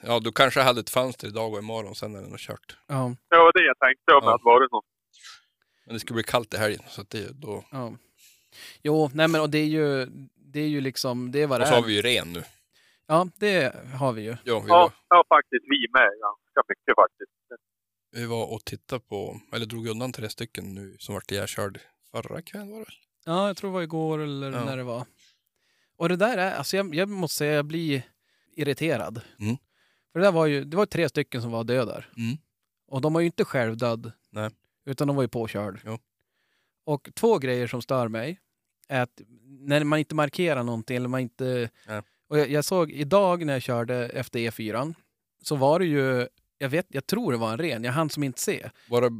Ja, 0.00 0.20
du 0.20 0.32
kanske 0.32 0.60
hade 0.60 0.80
ett 0.80 0.90
fönster 0.90 1.28
idag 1.28 1.52
och 1.52 1.58
imorgon, 1.58 1.94
sen 1.94 2.14
är 2.14 2.20
det 2.22 2.28
nog 2.28 2.38
kört. 2.38 2.76
Ja, 2.86 3.14
Det 3.30 3.36
var 3.36 3.52
det 3.52 3.66
jag 3.66 3.78
tänkte 3.78 4.12
om 4.12 4.20
Ja. 4.22 4.26
det 4.26 4.30
hade 4.30 4.44
varit 4.44 4.72
något. 4.72 4.84
Men 5.86 5.94
det 5.94 6.00
ska 6.00 6.14
bli 6.14 6.22
kallt 6.22 6.54
i 6.54 6.56
helgen, 6.56 6.82
så 6.88 7.00
att 7.00 7.10
det, 7.10 7.28
då... 7.40 7.64
ja. 7.70 7.92
Jo, 8.82 9.10
nej 9.14 9.28
men 9.28 9.40
och 9.40 9.50
det 9.50 9.58
är 9.58 9.64
ju, 9.66 10.06
det 10.36 10.60
är 10.60 10.68
ju 10.68 10.80
liksom, 10.80 11.32
det 11.32 11.42
är 11.42 11.46
vad 11.46 11.60
det 11.60 11.62
Och 11.64 11.68
så 11.68 11.74
har 11.74 11.82
är. 11.82 11.86
vi 11.86 11.94
ju 11.96 12.02
ren 12.02 12.32
nu. 12.32 12.42
Ja, 13.06 13.28
det 13.36 13.74
har 13.98 14.12
vi 14.12 14.22
ju. 14.22 14.36
Ja, 14.44 14.60
vi, 14.60 14.68
Ja, 14.68 14.78
var, 14.80 14.92
ja 15.08 15.24
faktiskt 15.28 15.64
vi 15.68 15.86
med 15.92 16.02
ganska 16.20 16.62
mycket 16.68 16.94
faktiskt. 16.96 17.32
vi 18.12 18.26
var 18.26 18.52
och 18.52 18.64
tittade 18.64 19.00
på, 19.08 19.40
eller 19.52 19.66
drog 19.66 19.86
undan 19.88 20.12
tre 20.12 20.28
stycken 20.28 20.74
nu 20.74 20.96
som 20.98 21.14
vart 21.14 21.30
ihjälkörd 21.30 21.80
förra 22.12 22.42
kvällen 22.42 22.70
var 22.70 22.78
det? 22.80 22.92
Ja, 23.24 23.46
jag 23.46 23.56
tror 23.56 23.70
det 23.70 23.74
var 23.74 23.82
igår 23.82 24.18
eller 24.18 24.52
Ja. 24.52 24.64
när 24.64 24.76
det 24.76 24.82
var. 24.84 25.06
Och 25.96 26.08
det 26.08 26.16
där 26.16 26.38
är, 26.38 26.54
alltså 26.54 26.76
jag, 26.76 26.94
jag 26.94 27.08
måste 27.08 27.36
säga, 27.36 27.52
jag 27.52 27.64
blir 27.64 28.02
irriterad. 28.56 29.20
Mm. 29.40 29.56
För 30.12 30.18
det 30.18 30.26
där 30.26 30.32
var 30.32 30.46
ju, 30.46 30.64
det 30.64 30.76
var 30.76 30.86
tre 30.86 31.08
stycken 31.08 31.42
som 31.42 31.50
var 31.50 31.64
döda. 31.64 32.04
Mm. 32.16 32.36
Och 32.88 33.00
de 33.00 33.12
var 33.12 33.20
ju 33.20 33.26
inte 33.26 33.44
självdöd. 33.44 34.12
Nej. 34.30 34.50
Utan 34.86 35.06
de 35.06 35.16
var 35.16 35.22
ju 35.22 35.28
påkörd. 35.28 35.80
Jo. 35.84 35.98
Och 36.84 37.08
två 37.14 37.38
grejer 37.38 37.66
som 37.66 37.82
stör 37.82 38.08
mig 38.08 38.40
är 38.88 39.02
att 39.02 39.20
när 39.46 39.84
man 39.84 39.98
inte 39.98 40.14
markerar 40.14 40.62
någonting 40.62 40.96
eller 40.96 41.08
man 41.08 41.20
inte... 41.20 41.70
Ja. 41.86 42.02
Och 42.28 42.38
jag, 42.38 42.50
jag 42.50 42.64
såg 42.64 42.90
idag 42.90 43.44
när 43.46 43.52
jag 43.52 43.62
körde 43.62 44.08
efter 44.08 44.38
E4 44.38 44.94
så 45.42 45.56
var 45.56 45.78
det 45.78 45.86
ju, 45.86 46.28
jag 46.58 46.68
vet, 46.68 46.86
jag 46.88 47.06
tror 47.06 47.32
det 47.32 47.38
var 47.38 47.52
en 47.52 47.58
ren, 47.58 47.84
jag 47.84 47.92
hann 47.92 48.10
som 48.10 48.22
inte 48.22 48.40
se. 48.40 48.70
Var 48.88 49.02
det, 49.02 49.10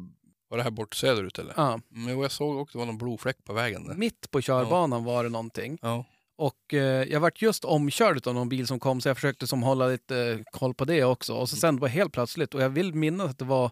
var 0.48 0.56
det 0.58 0.62
här 0.64 0.70
bort 0.70 0.94
söderut 0.94 1.38
eller? 1.38 1.54
Ja, 1.56 1.80
Men 1.88 2.12
jo, 2.12 2.22
jag 2.22 2.32
såg 2.32 2.56
också 2.56 2.62
att 2.70 2.72
det 2.72 2.78
var 2.78 2.87
någon 2.87 2.98
blodfläck 2.98 3.44
på 3.44 3.52
vägen 3.52 3.87
där. 3.87 3.94
mitt 3.94 4.30
på 4.30 4.40
körbanan 4.40 5.04
var 5.04 5.24
det 5.24 5.30
någonting. 5.30 5.78
Ja. 5.82 6.04
Och 6.37 6.74
eh, 6.74 6.80
jag 7.08 7.20
vart 7.20 7.42
just 7.42 7.64
omkörd 7.64 8.26
av 8.26 8.34
någon 8.34 8.48
bil 8.48 8.66
som 8.66 8.80
kom 8.80 9.00
så 9.00 9.08
jag 9.08 9.16
försökte 9.16 9.46
som 9.46 9.62
hålla 9.62 9.87
lite 9.87 10.18
eh, 10.18 10.38
koll 10.52 10.74
på 10.74 10.84
det 10.84 11.04
också. 11.04 11.34
Och 11.34 11.48
så 11.48 11.54
Mm. 11.54 11.61
sen 11.61 11.78
var 11.78 11.88
helt 11.88 12.12
plötsligt, 12.12 12.54
och 12.54 12.62
jag 12.62 12.68
vill 12.70 12.94
minnas 12.94 13.30
att 13.30 13.38
det 13.38 13.44
var 13.44 13.70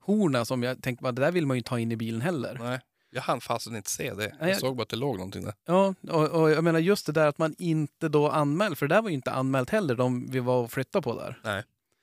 horna 0.00 0.44
som 0.44 0.62
jag 0.62 0.82
tänkte 0.82 1.04
det 1.12 1.20
där 1.22 1.32
vill 1.32 1.46
man 1.46 1.56
ju 1.56 1.58
inte 1.58 1.68
ta 1.68 1.78
in 1.78 1.92
i 1.92 1.96
bilen 1.96 2.20
heller. 2.20 2.58
Nej, 2.60 2.80
jag 3.10 3.22
hann 3.22 3.40
fasen 3.40 3.76
inte 3.76 3.90
se 3.90 4.10
det. 4.10 4.16
Nej, 4.16 4.32
Jag 4.40 4.50
jag- 4.50 4.58
såg 4.60 4.76
bara 4.76 4.82
att 4.82 4.88
det 4.88 4.96
låg 4.96 5.16
någonting 5.16 5.44
där. 5.44 5.54
Ja, 5.66 5.94
och, 6.10 6.28
och 6.42 6.50
jag 6.50 6.64
menar 6.64 6.78
just 6.78 7.06
det 7.06 7.12
där 7.12 7.26
att 7.26 7.38
man 7.38 7.54
inte 7.58 8.08
då 8.08 8.28
anmäler, 8.28 8.76
för 8.76 8.88
det 8.88 8.94
där 8.94 9.02
var 9.02 9.08
ju 9.08 9.14
inte 9.14 9.30
anmält 9.32 9.70
heller, 9.70 9.94
de 9.94 10.30
vi 10.30 10.40
var 10.40 10.62
och 10.62 10.72
flyttade 10.72 11.02
på 11.02 11.14
där. 11.20 11.40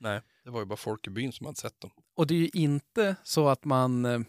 Nej, 0.01 0.21
det 0.43 0.49
var 0.49 0.59
ju 0.59 0.65
bara 0.65 0.77
folk 0.77 1.07
i 1.07 1.09
byn 1.09 1.31
som 1.31 1.45
hade 1.45 1.57
sett 1.57 1.81
dem. 1.81 1.91
Och 2.19 2.27
det 2.27 2.33
är 2.33 2.37
ju 2.39 2.49
inte 2.53 3.15
så 3.23 3.49
att 3.49 3.65
man, 3.65 4.05
eh, 4.05 4.19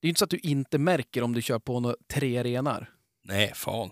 det 0.00 0.02
är 0.02 0.06
ju 0.06 0.08
inte 0.08 0.18
så 0.18 0.24
att 0.24 0.30
du 0.30 0.38
inte 0.38 0.78
märker 0.78 1.22
om 1.22 1.32
du 1.32 1.42
kör 1.42 1.58
på 1.58 1.80
några 1.80 1.96
tre 2.12 2.42
renar. 2.42 2.90
Nej, 3.24 3.52
fan. 3.54 3.90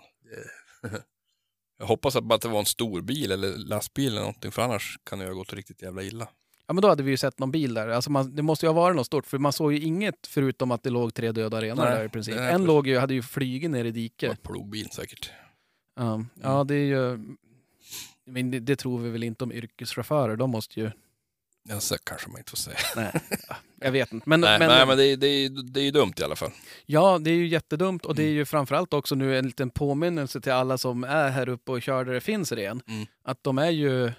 Jag 1.79 1.87
hoppas 1.87 2.17
att 2.17 2.25
bara 2.25 2.39
det 2.39 2.49
var 2.49 2.59
en 2.59 2.67
stor 2.67 3.01
bil 3.01 3.33
eller 3.33 3.57
lastbil 3.57 4.09
eller 4.09 4.21
någonting, 4.21 4.53
för 4.53 4.63
annars 4.63 4.99
kan 5.05 5.19
det 5.19 5.25
ju 5.25 5.31
ha 5.31 5.39
gått 5.39 5.53
riktigt 5.53 5.83
jävla 5.83 6.03
illa. 6.03 6.29
Ja 6.67 6.75
men 6.75 6.83
då 6.83 6.89
hade 6.89 7.03
vi 7.03 7.11
ju 7.11 7.17
sett 7.17 7.39
någon 7.39 7.51
bil 7.51 7.75
där. 7.75 7.89
Alltså 7.89 8.11
man, 8.11 8.35
det 8.35 8.43
måste 8.43 8.67
ju 8.67 8.73
ha 8.73 8.75
varit 8.81 8.97
något 8.97 9.07
stort, 9.07 9.27
för 9.27 9.39
man 9.39 9.53
såg 9.53 9.73
ju 9.73 9.81
inget 9.81 10.27
förutom 10.27 10.71
att 10.71 10.83
det 10.83 10.91
låg 10.91 11.15
tre 11.15 11.33
döda 11.33 11.63
renar 11.63 11.85
Nej, 11.85 11.95
där 11.95 12.05
i 12.05 12.09
princip. 12.09 12.37
En 12.37 12.65
låg 12.65 12.87
ju, 12.87 12.99
hade 12.99 13.15
ju 13.15 13.23
flugit 13.23 13.71
ner 13.71 13.85
i 13.85 13.91
diket. 13.91 14.43
plogbil 14.43 14.91
säkert. 14.91 15.31
Ja, 15.97 16.25
ja 16.43 16.65
det 16.65 16.75
är 16.75 16.87
ju... 16.87 17.19
Men 18.25 18.51
det, 18.51 18.61
det 18.61 18.77
tror 18.77 18.99
vi 18.99 19.11
väl 19.11 19.23
inte 19.23 19.45
om 19.45 19.53
yrkeschaufförer. 19.53 20.37
De 20.37 20.51
måste 20.51 20.81
ju... 20.81 20.91
Ja, 21.71 21.81
så 21.81 21.99
kanske 21.99 22.29
man 22.31 22.39
inte 22.39 22.51
får 22.51 22.57
säga. 22.57 22.77
Nej, 22.97 23.13
ja, 23.49 23.57
jag 23.81 23.93
vet 23.93 24.13
inte. 24.13 24.29
Men, 24.29 24.41
nej, 24.41 24.59
men, 24.59 24.69
nej, 24.69 24.87
men 24.87 24.97
det, 24.97 25.05
är- 25.07 25.17
det, 25.17 25.27
är- 25.27 25.71
det 25.73 25.81
är 25.81 25.85
ju 25.85 25.91
dumt 25.91 26.13
i 26.17 26.23
alla 26.23 26.37
fall. 26.37 26.51
Ja, 26.87 27.19
det 27.19 27.31
är 27.31 27.35
ju 27.35 27.47
jättedumt 27.49 28.05
och 28.05 28.15
det 28.15 28.23
är 28.23 28.27
Mm. 28.27 28.37
ju 28.37 28.45
framförallt 28.45 28.95
också 28.95 29.15
nu 29.15 29.39
en 29.39 29.47
liten 29.47 29.71
påminnelse 29.71 30.41
till 30.41 30.53
alla 30.53 30.79
som 30.79 31.05
är 31.05 31.29
här 31.31 31.49
uppe 31.49 31.73
och 31.73 31.83
kör 31.83 32.05
där 32.05 32.13
det 32.15 32.21
finns 32.21 32.53
ren. 32.53 32.83
Mm. 32.89 33.07
Att 33.25 33.45
de 33.45 33.59
är 33.59 33.71
ju 33.71 34.13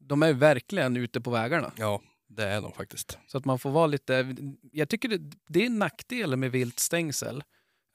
de 0.00 0.22
är 0.22 0.32
verkligen 0.32 0.96
ute 0.96 1.20
på 1.20 1.30
vägarna. 1.30 1.72
Ja, 1.76 2.02
det 2.28 2.44
är 2.44 2.60
de 2.60 2.72
faktiskt. 2.72 3.18
Så 3.26 3.38
att 3.38 3.44
man 3.44 3.58
får 3.58 3.70
vara 3.70 3.86
lite... 3.86 4.36
Jag 4.72 4.88
tycker 4.88 5.08
det, 5.08 5.18
det 5.48 5.66
är 5.66 5.70
nackdelen 5.70 6.40
med 6.40 6.50
viltstängsel. 6.52 7.42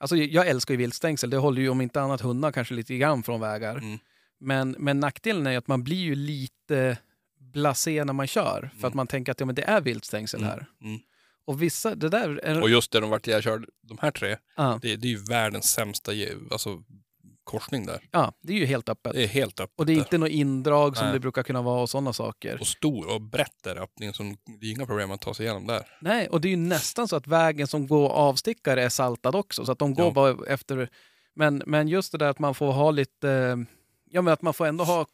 Alltså 0.00 0.16
jag 0.16 0.46
älskar 0.48 0.74
ju 0.74 0.78
viltstängsel. 0.78 1.30
Det 1.30 1.36
håller 1.36 1.62
ju 1.62 1.68
om 1.68 1.80
inte 1.80 2.00
annat 2.00 2.20
hundar 2.20 2.52
kanske 2.52 2.74
lite 2.74 2.96
grann 2.96 3.22
från 3.22 3.40
vägar. 3.40 3.76
Mm. 3.76 3.98
Men, 4.40 4.76
men 4.78 5.00
nackdelen 5.00 5.46
är 5.46 5.50
ju 5.50 5.56
att 5.56 5.68
man 5.68 5.84
blir 5.84 5.96
ju 5.96 6.14
lite 6.14 6.98
blasé 7.52 8.04
när 8.04 8.12
man 8.12 8.26
kör. 8.26 8.70
För 8.80 8.86
att 8.86 8.92
Mm. 8.92 8.96
man 8.96 9.06
tänker 9.06 9.32
att 9.32 9.40
ja, 9.40 9.46
men 9.46 9.54
det 9.54 9.62
är 9.62 9.80
viltstängsel 9.80 10.42
här. 10.44 10.66
Mm. 10.84 11.00
Och 11.44 11.62
vissa, 11.62 11.94
det 11.94 12.08
där 12.08 12.40
är... 12.44 12.62
Och 12.62 12.70
just 12.70 12.92
det 12.92 13.00
de 13.00 13.10
vart 13.10 13.26
ihjälkörd, 13.26 13.64
de 13.82 13.98
här 14.02 14.10
tre, 14.10 14.36
ja, 14.56 14.78
det, 14.82 14.96
det 14.96 15.06
är 15.06 15.10
ju 15.10 15.24
världens 15.24 15.64
sämsta 15.72 16.12
alltså, 16.50 16.82
korsning 17.44 17.86
där. 17.86 18.00
ja, 18.10 18.32
det 18.42 18.52
är 18.52 18.56
ju 18.56 18.66
helt 18.66 18.88
öppet. 18.88 19.12
Det 19.12 19.22
är 19.22 19.26
helt 19.28 19.60
öppet 19.60 19.74
Och 19.78 19.86
det 19.86 19.92
är 19.92 19.96
inte 19.96 20.18
något 20.18 20.28
indrag 20.28 20.96
som 20.96 21.04
Nej. 21.06 21.12
det 21.14 21.20
brukar 21.20 21.42
kunna 21.42 21.62
vara 21.62 21.82
och 21.82 21.90
sådana 21.90 22.12
saker. 22.12 22.60
Och 22.60 22.66
stor 22.66 23.14
och 23.14 23.20
brett 23.22 23.66
är 23.66 23.82
öppningen, 23.82 24.14
som, 24.14 24.36
det 24.60 24.66
är 24.66 24.70
inga 24.70 24.86
problem 24.86 25.10
att 25.10 25.20
ta 25.20 25.34
sig 25.34 25.44
igenom 25.46 25.66
där. 25.66 25.82
Nej, 26.00 26.28
och 26.28 26.40
det 26.40 26.48
är 26.48 26.50
ju 26.50 26.56
nästan 26.56 27.08
så 27.08 27.16
att 27.16 27.26
vägen 27.26 27.66
som 27.66 27.86
går 27.86 28.08
avstickare 28.08 28.82
är 28.82 28.88
saltad 28.88 29.34
också. 29.34 29.64
Så 29.66 29.72
att 29.72 29.78
de 29.78 29.94
går 29.94 30.04
Ja. 30.06 30.10
bara 30.10 30.46
efter... 30.46 30.88
Men, 31.34 31.62
men 31.66 31.88
just 31.88 32.12
det 32.12 32.18
där 32.18 32.28
att 32.28 32.38
man 32.38 32.54
får 32.54 32.72
ha 32.72 32.90
lite... 32.90 33.64
Ja, 34.10 34.22
men 34.22 34.32
att 34.32 34.42
man 34.42 34.54
får 34.54 34.66
ändå 34.66 34.84
ha 34.84 35.06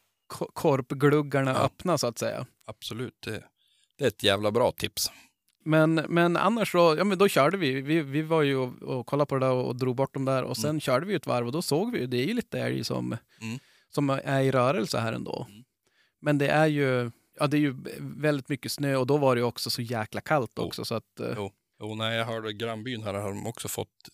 korpgluggarna 0.53 1.51
Ja. 1.51 1.57
öppna 1.57 1.97
så 1.97 2.07
att 2.07 2.17
säga. 2.19 2.45
Absolut, 2.65 3.21
det, 3.21 3.43
det 3.97 4.03
är 4.03 4.07
ett 4.07 4.23
jävla 4.23 4.51
bra 4.51 4.71
tips. 4.71 5.11
Men, 5.65 5.93
men 5.95 6.37
annars 6.37 6.71
så, 6.71 6.95
ja 6.97 7.03
men 7.03 7.17
då 7.17 7.27
körde 7.27 7.57
vi. 7.57 7.81
Vi, 7.81 8.01
vi 8.01 8.21
var 8.21 8.41
ju 8.41 8.55
och, 8.55 8.81
och 8.81 9.05
kollade 9.07 9.27
på 9.29 9.35
det 9.35 9.45
där 9.45 9.51
och, 9.53 9.67
och 9.67 9.75
drog 9.75 9.95
bort 9.95 10.13
dem 10.13 10.25
där 10.25 10.43
och 10.43 10.57
sen 10.57 10.79
körde 10.79 11.05
vi 11.05 11.13
ett 11.15 11.27
varv 11.27 11.45
och 11.45 11.51
då 11.51 11.61
såg 11.61 11.91
vi 11.91 11.99
ju, 11.99 12.07
det 12.07 12.17
är 12.17 12.25
ju 12.25 12.33
lite 12.33 12.59
älg 12.59 12.83
som, 12.83 13.17
Mm. 13.41 13.59
som 13.89 14.09
är 14.09 14.41
i 14.41 14.51
rörelse 14.51 14.99
här 14.99 15.13
ändå. 15.13 15.45
Mm. 15.49 15.63
Men 16.21 16.37
det 16.37 16.47
är 16.47 16.65
ju, 16.67 17.11
ja 17.39 17.47
det 17.47 17.57
är 17.57 17.61
ju 17.61 17.75
väldigt 17.99 18.49
mycket 18.49 18.71
snö 18.71 18.95
och 18.95 19.07
då 19.07 19.17
var 19.17 19.35
det 19.35 19.39
ju 19.39 19.45
också 19.45 19.69
så 19.69 19.81
jäkla 19.81 20.21
kallt 20.21 20.59
också 20.59 20.85
så 20.85 20.95
att... 20.95 21.19
eh, 21.19 21.33
Jo. 21.35 21.51
Jo, 21.79 21.95
när 21.95 22.11
jag 22.11 22.25
hörde 22.25 22.53
grannbyn 22.53 23.03
här 23.03 23.13
har 23.13 23.29
de 23.29 23.47
också 23.47 23.67
fått 23.67 24.09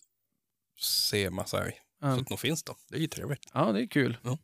se 0.80 1.30
massa 1.30 1.64
älg. 1.66 1.74
ja. 2.02 2.16
Så 2.16 2.22
att 2.22 2.28
de 2.28 2.38
finns 2.38 2.64
då. 2.64 2.76
Det 2.90 2.96
är 2.96 3.00
ju 3.02 3.08
trevligt. 3.08 3.46
Ja, 3.54 3.72
det 3.72 3.82
är 3.82 3.88
kul. 3.88 4.18
Ja. 4.24 4.38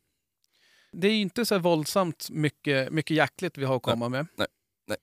Det 0.92 1.08
är 1.08 1.12
ju 1.12 1.22
inte 1.22 1.46
så 1.46 1.60
våldsamt 1.60 2.30
mycket, 2.30 2.92
mycket 2.92 3.18
jaktligt 3.18 3.58
vi 3.58 3.66
har 3.66 3.76
att 3.76 3.82
komma 3.82 4.10
med. 4.10 4.28
nej, 4.36 4.48
nej. 4.88 4.98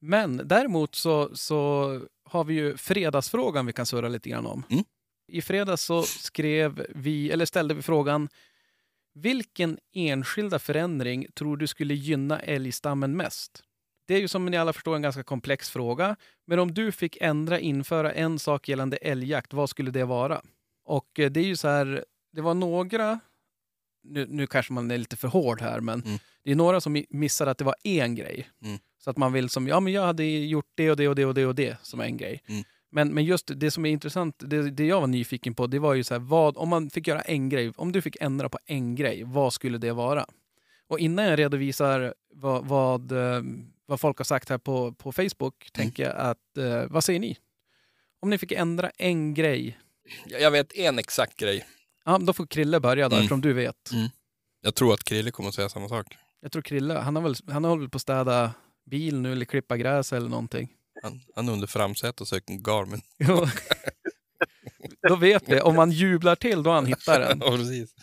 Men 0.00 0.40
däremot 0.44 0.94
så, 0.94 1.36
så 1.36 2.00
har 2.24 2.44
vi 2.44 2.54
ju 2.54 2.76
fredagsfrågan 2.76 3.66
vi 3.66 3.72
kan 3.72 3.86
surra 3.86 4.08
lite 4.08 4.28
grann 4.28 4.46
om. 4.46 4.62
Mm. 4.70 4.84
I 5.32 5.42
fredags 5.42 5.82
så 5.82 6.02
skrev 6.02 6.86
vi, 6.94 7.30
eller 7.30 7.46
ställde 7.46 7.74
vi 7.74 7.82
frågan 7.82 8.28
vilken 9.14 9.78
enskilda 9.92 10.58
förändring 10.58 11.26
tror 11.34 11.56
du 11.56 11.66
skulle 11.66 11.94
gynna 11.94 12.40
älgstammen 12.40 13.16
mest? 13.16 13.62
Det 14.06 14.14
är 14.14 14.20
ju 14.20 14.28
som 14.28 14.46
ni 14.46 14.56
alla 14.56 14.72
förstår 14.72 14.96
en 14.96 15.02
ganska 15.02 15.22
komplex 15.22 15.70
fråga. 15.70 16.16
Men 16.46 16.58
om 16.58 16.74
du 16.74 16.92
fick 16.92 17.16
ändra, 17.20 17.60
införa 17.60 18.12
en 18.12 18.38
sak 18.38 18.68
gällande 18.68 18.96
älgjakt, 18.96 19.52
vad 19.52 19.70
skulle 19.70 19.90
det 19.90 20.04
vara? 20.04 20.42
Och 20.84 21.18
eh, 21.18 21.30
det 21.30 21.40
är 21.40 21.44
ju 21.44 21.56
så 21.56 21.68
här, 21.68 22.04
det 22.32 22.40
var 22.40 22.54
några, 22.54 23.20
nu, 24.04 24.26
nu 24.28 24.46
kanske 24.46 24.72
man 24.72 24.90
är 24.90 24.98
lite 24.98 25.16
för 25.16 25.28
hård 25.28 25.60
här, 25.60 25.80
men 25.80 26.02
Mm. 26.02 26.18
det 26.44 26.50
är 26.50 26.54
några 26.56 26.80
som 26.80 27.04
missade 27.10 27.50
att 27.50 27.58
det 27.58 27.64
var 27.64 27.74
en 27.84 28.14
grej. 28.14 28.48
Mm. 28.62 28.78
Så 28.98 29.10
att 29.10 29.16
man 29.16 29.32
vill 29.32 29.48
som, 29.48 29.68
ja 29.68 29.80
men 29.80 29.92
jag 29.92 30.06
hade 30.06 30.24
gjort 30.24 30.70
det 30.74 30.90
och 30.90 30.96
det 30.96 31.08
och 31.08 31.14
det 31.14 31.24
och 31.26 31.34
det 31.34 31.46
och 31.46 31.54
det 31.54 31.76
som 31.82 32.00
en 32.00 32.16
grej. 32.16 32.42
Mm. 32.46 32.64
Men, 32.90 33.14
men 33.14 33.24
just 33.24 33.50
det 33.60 33.70
som 33.70 33.86
är 33.86 33.90
intressant, 33.90 34.34
det, 34.38 34.70
det 34.70 34.86
jag 34.86 35.00
var 35.00 35.06
nyfiken 35.06 35.54
på, 35.54 35.66
det 35.66 35.78
var 35.78 35.94
ju 35.94 36.04
så 36.04 36.14
här, 36.14 36.18
vad, 36.20 36.56
om 36.56 36.68
man 36.68 36.90
fick 36.90 37.06
göra 37.06 37.20
en 37.20 37.48
grej, 37.48 37.72
om 37.76 37.92
du 37.92 38.02
fick 38.02 38.16
ändra 38.20 38.48
på 38.48 38.58
en 38.66 38.94
grej, 38.94 39.22
vad 39.24 39.52
skulle 39.52 39.78
det 39.78 39.92
vara? 39.92 40.26
Och 40.88 40.98
innan 40.98 41.24
jag 41.24 41.38
redovisar 41.38 42.14
vad, 42.34 42.66
vad, 42.66 43.12
eh, 43.12 43.42
vad 43.86 44.00
folk 44.00 44.18
har 44.18 44.24
sagt 44.24 44.48
här 44.48 44.58
på, 44.58 44.92
på 44.92 45.12
Facebook, 45.12 45.70
tänker 45.72 46.02
jag 46.02 46.16
att, 46.16 46.56
eh, 46.58 46.84
vad 46.90 47.04
säger 47.04 47.20
ni? 47.20 47.36
Om 48.20 48.30
ni 48.30 48.38
fick 48.38 48.52
ändra 48.52 48.90
en 48.98 49.34
grej, 49.34 49.78
jag 50.26 50.50
vet 50.50 50.72
en 50.74 50.98
exakt 50.98 51.36
grej. 51.36 51.64
Ja, 52.04 52.18
då 52.18 52.32
får 52.32 52.46
Krille 52.46 52.80
börja 52.80 53.08
då, 53.08 53.16
Mm. 53.16 53.22
eftersom 53.22 53.40
du 53.40 53.52
vet. 53.52 53.90
Jag 54.60 54.74
tror 54.74 54.94
att 54.94 55.04
Krille 55.04 55.30
kommer 55.30 55.48
att 55.48 55.54
säga 55.54 55.68
samma 55.68 55.88
sak. 55.88 56.06
Jag 56.40 56.52
tror 56.52 56.62
Krille, 56.62 56.94
han 56.94 57.16
har 57.16 57.22
väl, 57.22 57.34
han 57.48 57.64
har 57.64 57.76
väl 57.76 57.88
på 57.88 57.96
att 57.96 58.02
städa 58.02 58.54
bil 58.90 59.20
nu 59.20 59.32
eller 59.32 59.44
klippa 59.44 59.76
gräs 59.76 60.12
eller 60.12 60.28
någonting. 60.28 60.68
Han, 61.02 61.20
han 61.34 61.48
är 61.48 61.52
under 61.52 61.66
framsätet 61.66 62.20
och 62.20 62.28
söker 62.28 62.52
en 62.52 62.62
Garmin. 62.62 63.00
Jo. 63.18 63.46
då 65.08 65.16
vet 65.16 65.48
vi, 65.48 65.60
om 65.60 65.74
man 65.76 65.90
jublar 65.90 66.36
till 66.36 66.62
då 66.62 66.70
han 66.70 66.86
hittar 66.86 67.20
den. 67.20 67.38
ja, 67.44 67.50
precis. 67.50 67.94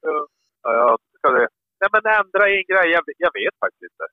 Ja, 0.00 0.28
ja, 0.62 0.98
ska 1.18 1.28
det. 1.30 1.48
Nej, 1.80 1.88
men 1.92 2.00
ändra 2.12 2.46
en 2.48 2.64
grej. 2.68 2.92
Jag, 2.92 3.02
jag 3.18 3.30
vet 3.34 3.54
faktiskt 3.60 3.82
inte. 3.92 4.06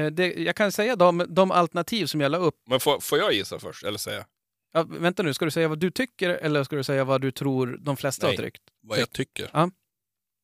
Eh, 0.00 0.06
Det, 0.12 0.42
jag 0.42 0.56
kan 0.56 0.72
säga 0.72 0.96
de, 0.96 1.24
de 1.28 1.50
alternativ 1.50 2.06
som 2.06 2.20
jag 2.20 2.32
la 2.32 2.38
upp. 2.38 2.54
Men 2.68 2.80
får, 2.80 3.00
får 3.00 3.18
jag 3.18 3.32
gissa 3.32 3.58
först, 3.58 3.84
eller 3.84 3.98
säga 3.98 4.24
Ja, 4.76 4.84
vänta 4.88 5.22
nu, 5.22 5.34
ska 5.34 5.44
du 5.44 5.50
säga 5.50 5.68
vad 5.68 5.78
du 5.78 5.90
tycker 5.90 6.30
eller 6.30 6.64
ska 6.64 6.76
du 6.76 6.84
säga 6.84 7.04
vad 7.04 7.20
du 7.20 7.30
tror 7.30 7.66
de 7.88 7.96
flesta 7.96 8.26
Nej. 8.26 8.36
har 8.36 8.42
tryckt? 8.42 8.62
vad 8.82 8.98
jag 8.98 9.10
tycker? 9.20 9.46
Ja. 9.52 9.70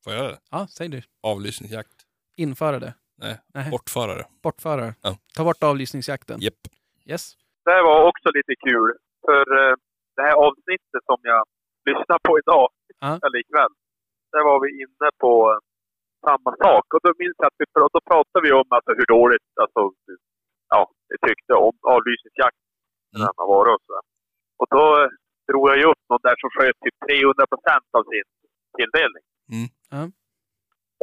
Får 0.05 0.12
jag 0.12 0.21
göra 0.23 0.33
det? 0.35 0.40
Ja, 0.51 0.66
säg 0.77 0.88
du. 0.88 1.03
Avlyssningsjakt? 1.33 1.97
Införa 2.37 2.79
det. 2.79 2.95
Nej, 3.23 3.35
Nej. 3.55 3.71
bortförare. 3.71 4.25
Bortförare. 4.42 4.95
Ja. 5.03 5.11
Ta 5.37 5.45
bort 5.45 5.62
avlyssningsjakten. 5.62 6.37
Japp. 6.40 6.62
Yes. 7.12 7.25
Det 7.64 7.83
var 7.88 7.99
också 8.11 8.29
lite 8.38 8.55
kul. 8.68 8.88
För 9.27 9.45
eh, 9.61 9.75
det 10.16 10.23
här 10.29 10.37
avsnittet 10.47 11.03
som 11.11 11.18
jag 11.33 11.42
lyssnade 11.88 12.21
på 12.29 12.33
idag, 12.42 12.68
Ja. 13.05 13.12
eller 13.25 13.38
ikväll, 13.45 13.73
där 14.33 14.42
var 14.51 14.59
vi 14.64 14.71
inne 14.83 15.09
på 15.25 15.33
eh, 15.53 15.59
samma 16.27 16.51
sak. 16.64 16.85
Och 16.95 17.01
då 17.07 17.11
minns 17.23 17.37
jag 17.42 17.47
att 17.51 17.59
vi, 17.61 17.64
då 17.97 18.01
pratade 18.11 18.42
vi 18.47 18.53
om 18.61 18.68
alltså, 18.77 18.90
hur 18.99 19.07
dåligt 19.18 19.49
alltså, 19.64 19.81
ja, 20.75 20.81
vi 21.11 21.16
tyckte 21.29 21.53
om 21.66 21.77
avlyssningsjakt 21.97 22.61
när 23.12 23.18
Mm. 23.18 23.27
den 23.29 23.35
har 23.42 23.49
varit 23.57 23.73
och 23.79 23.85
så. 23.90 23.97
Och 24.62 24.68
då 24.77 24.85
eh, 25.01 25.09
drog 25.48 25.64
jag 25.70 25.79
ju 25.81 25.87
upp 25.92 26.03
någon 26.11 26.25
där 26.29 26.37
som 26.42 26.51
sköt 26.57 26.77
typ 26.85 26.96
300 27.09 27.46
procent 27.53 27.88
av 27.98 28.03
sin 28.12 28.27
tilldelning. 28.79 29.25
Mm. 29.55 29.68
Ja. 29.94 30.03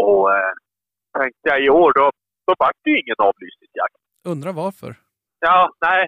Och 0.06 0.24
eh, 0.36 0.54
tänkte 1.20 1.46
jag 1.52 1.60
i 1.68 1.70
år, 1.84 1.90
då, 2.00 2.06
då 2.48 2.52
vart 2.64 2.80
det 2.84 2.90
ju 2.92 2.98
ingen 3.04 3.20
avlyssningsjakt. 3.30 4.00
Undrar 4.32 4.54
varför. 4.64 4.92
Ja, 5.48 5.60
nej. 5.88 6.02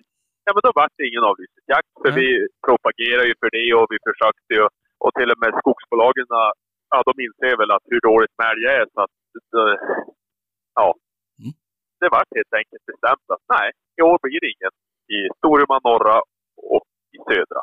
Ja, 0.45 0.49
men 0.55 0.63
då 0.67 0.71
vart 0.81 0.95
det 0.97 1.09
ingen 1.11 1.25
avlyssningsjakt. 1.31 1.89
För 2.01 2.11
Nej. 2.11 2.17
vi 2.19 2.27
propagerar 2.65 3.25
ju 3.29 3.33
för 3.41 3.49
det 3.57 3.67
och 3.79 3.87
vi 3.93 3.97
försökte 4.09 4.51
ju. 4.57 4.65
Och 5.03 5.13
till 5.17 5.29
och 5.33 5.39
med 5.43 5.51
skogsbolagen, 5.61 6.27
ja, 6.91 6.97
de 7.09 7.13
inser 7.25 7.55
väl 7.61 7.71
att 7.75 7.85
hur 7.91 8.01
dåligt 8.09 8.35
med 8.39 8.47
älg 8.51 8.65
är. 8.79 8.85
Så 8.93 8.99
att, 9.05 9.15
eh, 9.61 9.75
ja. 10.79 10.87
Mm. 11.41 11.53
Det 11.99 12.09
vart 12.15 12.31
helt 12.37 12.55
enkelt 12.61 12.83
bestämt 12.91 13.27
att 13.33 13.45
nej, 13.55 13.67
i 13.99 14.01
år 14.09 14.17
blir 14.23 14.39
det 14.43 14.49
ingen 14.55 14.73
i 15.17 15.19
Storuman 15.37 15.81
norra 15.89 16.17
och 16.75 16.85
i 17.15 17.19
södra. 17.29 17.61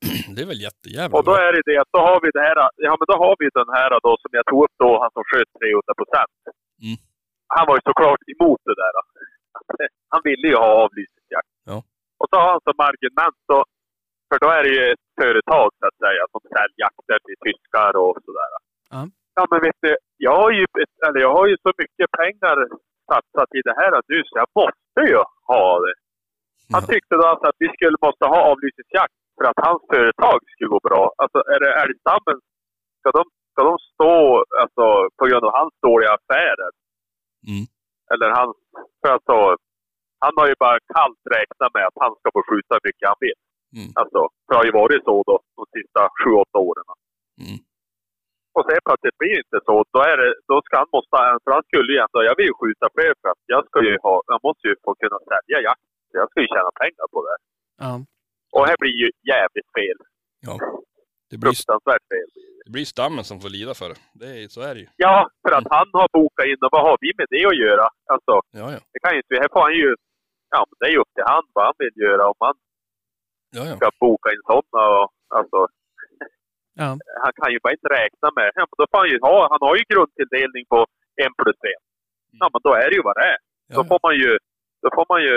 Det 0.34 0.40
är 0.44 0.48
väl 0.52 0.64
jättejävla 0.68 1.12
Och 1.18 1.24
då 1.28 1.34
är 1.46 1.50
det 1.54 1.62
det 1.70 1.76
att 1.82 1.92
då 1.96 2.00
har 2.08 2.18
vi 2.24 2.28
det 2.36 2.44
här, 2.48 2.56
ja 2.88 2.92
men 2.98 3.06
då 3.12 3.16
har 3.24 3.34
vi 3.40 3.46
den 3.60 3.70
här 3.78 3.90
då 4.06 4.12
som 4.22 4.30
jag 4.38 4.46
tog 4.50 4.60
upp 4.64 4.76
då, 4.84 4.90
han 5.02 5.10
som 5.16 5.24
sköt 5.30 5.50
300 5.60 6.00
procent. 6.00 6.38
Mm. 6.86 6.98
Han 7.56 7.64
var 7.68 7.74
ju 7.78 7.82
såklart 7.90 8.22
emot 8.34 8.60
det 8.68 8.76
där. 8.82 8.92
Han 10.12 10.22
ville 10.28 10.46
ju 10.52 10.56
ha 10.64 10.70
avlyssningsjakt. 10.84 11.52
Ja. 11.70 11.78
Och 12.20 12.28
så 12.30 12.36
har 12.42 12.48
han 12.54 12.62
som 12.68 12.78
argument 12.90 13.40
då, 13.52 13.58
för 14.28 14.38
då 14.44 14.48
är 14.56 14.62
det 14.66 14.72
ju 14.78 14.82
ett 14.92 15.06
företag 15.20 15.68
så 15.78 15.84
att 15.90 15.98
säga 16.04 16.22
som 16.32 16.42
säljer 16.54 16.80
jakter 16.84 17.18
till 17.26 17.38
tyskar 17.44 17.92
och 18.04 18.14
sådär. 18.26 18.50
Ja. 18.94 19.00
Ja 19.38 19.42
men 19.50 19.60
vet 19.66 19.78
du, 19.86 19.96
jag 20.26 20.36
har 20.42 20.50
ju, 20.58 20.64
eller 21.06 21.20
jag 21.26 21.32
har 21.38 21.46
ju 21.50 21.56
så 21.66 21.70
mycket 21.82 22.08
pengar 22.22 22.56
satsat 23.10 23.50
i 23.58 23.60
det 23.68 23.74
här 23.80 23.92
nu 24.10 24.18
så 24.26 24.34
jag 24.42 24.50
måste 24.60 25.00
ju 25.10 25.18
ha 25.52 25.66
det. 25.84 25.94
Han 26.74 26.82
tyckte 26.92 27.14
då 27.20 27.24
alltså 27.32 27.46
att 27.50 27.60
vi 27.64 27.68
skulle 27.76 27.98
måste 28.06 28.24
ha 28.32 28.38
avlyssningsjakt 28.50 29.16
för 29.36 29.44
att 29.50 29.60
hans 29.66 29.82
företag 29.92 30.38
skulle 30.50 30.72
gå 30.74 30.80
bra. 30.88 31.04
Alltså 31.22 31.38
är 31.54 31.58
det 31.64 31.70
älgstammen, 31.82 32.36
ska 33.00 33.08
de, 33.18 33.22
ska 33.52 33.60
de 33.70 33.74
stå 33.92 34.14
alltså, 34.62 34.84
på 35.18 35.24
grund 35.28 35.44
av 35.48 35.52
hans 35.60 35.74
dåliga 35.88 36.10
affärer? 36.18 36.72
Mm. 37.50 37.64
Eller 38.12 38.28
hans, 38.38 38.56
för 39.00 39.10
alltså, 39.16 39.36
han 40.24 40.34
har 40.40 40.46
ju 40.52 40.56
bara 40.64 40.78
kallt 40.94 41.22
räknat 41.36 41.70
med 41.76 41.84
att 41.88 41.98
han 42.04 42.12
ska 42.18 42.26
få 42.36 42.42
skjuta 42.48 42.72
hur 42.76 42.84
mycket 42.88 43.10
han 43.12 43.20
vill. 43.26 43.40
Mm. 43.78 43.90
Alltså, 44.00 44.20
det 44.46 44.54
har 44.58 44.66
ju 44.68 44.74
varit 44.82 45.02
så 45.08 45.14
då 45.28 45.34
de 45.58 45.64
sista 45.76 46.00
sju, 46.18 46.30
åtta 46.44 46.58
åren. 46.68 46.86
Mm. 47.44 47.58
Och 48.56 48.64
sen 48.66 48.80
plötsligt 48.86 49.18
blir 49.20 49.34
det 49.36 49.44
inte 49.46 49.60
så. 49.68 49.74
Då, 49.94 49.98
är 50.10 50.16
det, 50.22 50.30
då 50.50 50.56
ska 50.64 50.72
han 50.82 50.90
måste, 50.96 51.16
för 51.44 51.50
han 51.56 51.64
skulle 51.68 51.90
ju 51.94 51.98
ändå, 52.04 52.18
jag 52.28 52.36
vill 52.38 52.50
ju 52.50 52.56
skjuta 52.60 52.86
fler 52.94 53.12
för 53.20 53.28
att 53.32 53.42
jag 53.54 53.62
ska 53.68 53.78
ju 53.88 53.94
ha, 54.06 54.14
jag 54.32 54.40
måste 54.46 54.64
ju 54.68 54.74
få 54.84 54.90
kunna 55.02 55.18
sälja 55.30 55.58
jakt. 55.68 55.89
Jag 56.12 56.30
ska 56.30 56.40
ju 56.40 56.46
tjäna 56.54 56.70
pengar 56.82 57.06
på 57.14 57.18
det. 57.26 57.36
Ja. 57.84 57.92
Och 58.54 58.66
här 58.68 58.76
blir 58.82 58.94
ju 59.02 59.08
jävligt 59.32 59.68
fel. 59.78 59.98
Ja. 60.46 60.54
Det 61.30 61.36
blir, 61.38 61.50
Fruktansvärt 61.52 62.04
fel. 62.12 62.28
det 62.64 62.70
blir 62.76 62.84
stammen 62.94 63.24
som 63.30 63.36
får 63.42 63.50
lida 63.58 63.72
för 63.80 63.88
det. 63.92 63.98
det 64.20 64.28
är, 64.42 64.48
så 64.56 64.60
är 64.68 64.72
det 64.74 64.80
ju. 64.84 64.88
Ja, 65.06 65.16
för 65.42 65.52
att 65.58 65.68
han 65.76 65.88
har 66.00 66.08
bokat 66.18 66.46
in 66.50 66.60
och 66.64 66.72
vad 66.76 66.82
har 66.88 66.96
vi 67.04 67.10
med 67.18 67.26
det 67.34 67.44
att 67.50 67.58
göra? 67.66 67.86
Alltså, 68.14 68.34
Ja, 68.60 68.66
ja. 68.74 68.78
det 68.92 68.98
kan 69.02 69.12
ju 69.14 69.18
inte, 69.22 69.34
här 69.42 69.50
får 69.54 69.62
han 69.68 69.76
ju, 69.82 69.90
ja 70.54 70.60
men 70.68 70.76
det 70.80 70.86
är 70.88 70.92
ju 70.96 71.00
upp 71.04 71.12
till 71.14 71.28
han 71.32 71.44
vad 71.56 71.64
han 71.68 71.74
vill 71.82 71.96
göra 72.06 72.22
om 72.32 72.38
han 72.46 72.56
ja, 73.56 73.62
ja. 73.70 73.74
ska 73.76 73.86
boka 74.04 74.28
in 74.34 74.42
sådana 74.50 74.82
och 74.98 75.08
alltså, 75.38 75.60
Ja. 76.82 76.88
han 77.24 77.32
kan 77.40 77.48
ju 77.54 77.58
bara 77.64 77.72
inte 77.78 77.88
räkna 78.00 78.28
med, 78.38 78.48
ja 78.58 78.62
men 78.68 78.76
då 78.80 78.84
får 78.90 78.98
han 79.02 79.10
ju 79.14 79.18
ha, 79.28 79.36
han 79.52 79.62
har 79.66 79.74
ju 79.78 79.84
grundtilldelning 79.92 80.64
på 80.72 80.78
en 81.24 81.32
plus 81.40 81.58
en. 81.72 81.82
Ja 82.40 82.46
men 82.52 82.60
då 82.66 82.70
är 82.82 82.86
det 82.90 82.96
ju 82.98 83.02
vad 83.08 83.16
det 83.20 83.26
är. 83.34 83.38
Då 83.74 83.80
ja, 83.80 83.84
får 83.90 84.00
man 84.06 84.14
ju, 84.22 84.30
då 84.82 84.88
får 84.96 85.06
man 85.12 85.20
ju, 85.28 85.36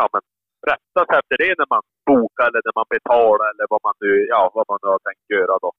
ja 0.00 0.04
men 0.14 0.22
rätta 0.70 1.00
sig 1.08 1.16
efter 1.20 1.36
det 1.44 1.52
när 1.60 1.68
man 1.74 1.82
bokar 2.10 2.46
eller 2.50 2.62
när 2.68 2.76
man 2.80 2.88
betalar 2.96 3.46
eller 3.52 3.66
vad 3.72 3.80
man 3.86 3.94
nu, 4.04 4.12
ja 4.34 4.42
vad 4.56 4.66
man 4.70 4.78
nu 4.82 4.88
har 4.94 5.00
tänkt 5.08 5.24
göra 5.36 5.54
då. 5.64 5.70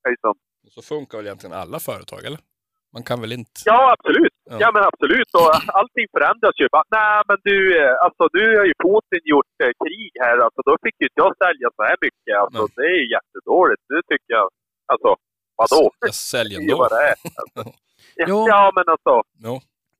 Det 0.00 0.06
är 0.08 0.12
ju 0.16 0.20
som, 0.26 0.34
ja. 0.64 0.68
Så 0.76 0.80
funkar 0.92 1.14
väl 1.18 1.26
egentligen 1.26 1.56
alla 1.62 1.78
företag, 1.90 2.20
eller? 2.28 2.40
Man 2.94 3.04
kan 3.08 3.18
väl 3.22 3.32
inte... 3.40 3.58
Ja, 3.72 3.80
absolut. 3.96 4.36
Ja. 4.50 4.56
Ja, 4.62 4.68
men 4.74 4.82
absolut. 4.90 5.30
Och 5.40 5.50
allting 5.80 6.06
förändras 6.16 6.54
ju. 6.60 6.66
Bara, 6.76 6.86
Nej, 6.98 7.22
men 7.28 7.38
du, 7.48 7.56
eh, 7.82 7.94
alltså 8.04 8.22
nu 8.38 8.44
har 8.58 8.66
ju 8.70 8.74
Putin 8.86 9.22
gjort 9.32 9.54
eh, 9.64 9.72
krig 9.82 10.10
här. 10.24 10.36
Alltså 10.46 10.60
då 10.68 10.72
fick 10.84 10.96
ju 11.00 11.04
inte 11.08 11.20
jag 11.24 11.32
sälja 11.44 11.68
så 11.76 11.82
här 11.88 11.96
mycket. 12.06 12.34
Alltså 12.42 12.62
Nej. 12.64 12.72
det 12.78 12.84
är 12.92 12.98
ju 13.02 13.06
jättedåligt. 13.16 13.82
Nu 13.92 13.98
tycker 14.10 14.30
jag, 14.38 14.46
alltså 14.92 15.10
vadå? 15.60 15.82
Jag 16.00 16.14
säljer 16.14 16.58
Det 16.58 16.64
är 16.64 16.70
ändå. 16.72 16.78
vad 16.82 16.90
det 16.96 17.02
är. 17.10 17.16
Alltså. 17.42 17.62
Ja, 18.16 18.24
Jo. 18.28 18.38
ja, 18.48 18.72
men 18.76 18.84
alltså. 18.94 19.14
Ja. 19.48 19.54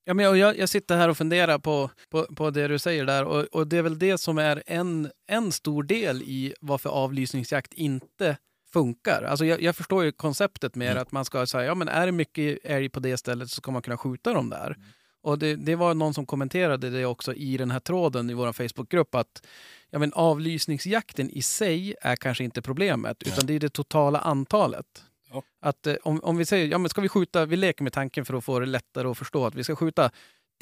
Ja, 0.04 0.14
men 0.14 0.38
jag, 0.38 0.58
jag, 0.58 0.68
sitter 0.68 0.96
här 0.96 1.08
och 1.08 1.16
funderar 1.16 1.58
på, 1.58 1.90
på, 2.10 2.26
på 2.36 2.50
det 2.50 2.68
du 2.68 2.78
säger 2.78 3.04
där 3.04 3.24
och, 3.24 3.44
och 3.44 3.66
det 3.66 3.76
är 3.76 3.82
väl 3.82 3.98
det 3.98 4.18
som 4.18 4.38
är 4.38 4.62
en, 4.66 5.10
en 5.26 5.52
stor 5.52 5.82
del 5.82 6.22
i 6.22 6.54
varför 6.60 6.90
avlysningsjakt 6.90 7.72
inte 7.72 8.36
funkar. 8.72 9.22
Alltså 9.22 9.44
jag, 9.44 9.62
jag 9.62 9.76
förstår 9.76 10.04
ju 10.04 10.12
konceptet 10.12 10.74
med 10.74 10.90
Mm. 10.90 11.02
att 11.02 11.12
man 11.12 11.24
ska 11.24 11.46
säga, 11.46 11.64
ja 11.64 11.74
men 11.74 11.88
är 11.88 12.06
det 12.06 12.12
mycket 12.12 12.58
älg 12.64 12.88
på 12.88 13.00
det 13.00 13.16
stället 13.16 13.50
så 13.50 13.54
ska 13.54 13.70
man 13.70 13.82
kunna 13.82 13.96
skjuta 13.96 14.32
dem 14.32 14.50
där. 14.50 14.66
Mm. 14.66 14.80
Och 15.22 15.38
det, 15.38 15.56
det 15.56 15.76
var 15.76 15.94
någon 15.94 16.14
som 16.14 16.26
kommenterade 16.26 16.90
det 16.90 17.06
också 17.06 17.34
i 17.34 17.56
den 17.56 17.70
här 17.70 17.80
tråden 17.80 18.30
i 18.30 18.34
vår 18.34 18.52
Facebookgrupp 18.52 19.14
att 19.14 19.46
ja, 19.90 19.98
men 19.98 20.12
avlysningsjakten 20.12 21.30
i 21.30 21.42
sig 21.42 21.94
är 22.00 22.16
kanske 22.16 22.44
inte 22.44 22.62
problemet 22.62 23.22
utan 23.22 23.46
det 23.46 23.54
är 23.54 23.60
det 23.60 23.68
totala 23.68 24.18
antalet. 24.18 24.86
Ja. 25.34 25.42
Att 25.60 25.86
eh, 25.86 25.94
om, 26.02 26.20
om 26.22 26.36
vi 26.36 26.44
säger, 26.44 26.68
ja 26.68 26.78
men 26.78 26.88
ska 26.88 27.00
vi 27.00 27.08
skjuta, 27.08 27.46
vi 27.46 27.56
leker 27.56 27.82
med 27.84 27.92
tanken 27.92 28.24
för 28.24 28.34
att 28.34 28.44
få 28.44 28.58
det 28.60 28.66
lättare 28.66 29.08
att 29.08 29.18
förstå 29.18 29.46
att 29.46 29.54
vi 29.54 29.64
ska 29.64 29.76
skjuta 29.76 30.10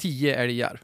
tio 0.01 0.35
älgar. 0.35 0.81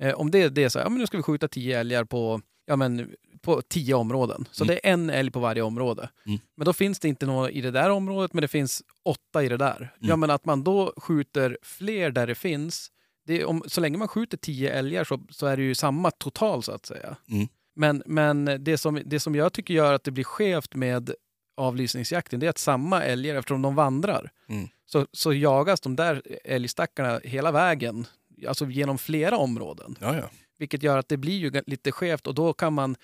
Eh, 0.00 0.14
om 0.14 0.30
det, 0.30 0.48
det 0.48 0.64
är 0.64 0.68
så, 0.68 0.78
ja 0.78 0.88
men 0.88 0.98
nu 0.98 1.06
ska 1.06 1.16
vi 1.16 1.22
skjuta 1.22 1.48
tio 1.48 1.80
älgar 1.80 2.04
på, 2.04 2.40
ja 2.66 2.76
men, 2.76 3.14
på 3.40 3.62
tio 3.62 3.94
områden. 3.94 4.48
Så 4.52 4.64
Mm. 4.64 4.74
det 4.74 4.88
är 4.88 4.92
en 4.92 5.10
älg 5.10 5.30
på 5.30 5.40
varje 5.40 5.62
område. 5.62 6.10
Mm. 6.26 6.38
Men 6.56 6.64
då 6.64 6.72
finns 6.72 7.00
det 7.00 7.08
inte 7.08 7.26
något 7.26 7.50
i 7.50 7.60
det 7.60 7.70
där 7.70 7.90
området, 7.90 8.32
men 8.32 8.42
det 8.42 8.48
finns 8.48 8.82
åtta 9.04 9.42
i 9.42 9.48
det 9.48 9.56
där. 9.56 9.94
Ja 10.00 10.06
Mm. 10.06 10.20
men 10.20 10.30
att 10.30 10.44
man 10.44 10.64
då 10.64 10.92
skjuter 10.96 11.58
fler 11.62 12.10
där 12.10 12.26
det 12.26 12.34
finns, 12.34 12.88
det 13.26 13.44
om, 13.44 13.62
så 13.66 13.80
länge 13.80 13.98
man 13.98 14.08
skjuter 14.08 14.36
tio 14.36 14.72
älgar 14.72 15.04
så, 15.04 15.20
så 15.30 15.46
är 15.46 15.56
det 15.56 15.62
ju 15.62 15.74
samma 15.74 16.10
total 16.10 16.62
så 16.62 16.72
att 16.72 16.86
säga. 16.86 17.16
Mm. 17.30 17.48
Men, 17.74 18.02
men 18.06 18.64
det, 18.64 18.78
som, 18.78 19.00
det 19.04 19.20
som 19.20 19.34
jag 19.34 19.52
tycker 19.52 19.74
gör 19.74 19.92
att 19.94 20.04
det 20.04 20.10
blir 20.10 20.24
skevt 20.24 20.74
med 20.74 21.14
avlysningsjakten 21.56 22.40
det 22.40 22.46
är 22.46 22.50
att 22.50 22.58
samma 22.58 23.02
älgar, 23.02 23.34
eftersom 23.34 23.62
de 23.62 23.74
vandrar, 23.74 24.30
Mm. 24.48 24.68
så, 24.86 25.06
så 25.12 25.32
jagas 25.32 25.80
de 25.80 25.96
där 25.96 26.22
älgstackarna 26.44 27.20
hela 27.24 27.52
vägen, 27.52 28.06
alltså 28.48 28.66
genom 28.66 28.98
flera 28.98 29.36
områden. 29.36 29.96
Ja, 30.00 30.16
ja. 30.16 30.30
Vilket 30.58 30.82
gör 30.82 30.98
att 30.98 31.08
det 31.08 31.16
blir 31.16 31.38
ju 31.38 31.62
lite 31.66 31.92
skevt 31.92 32.26
och 32.26 32.34
då 32.34 32.52
kan 32.52 32.72
man, 32.72 32.96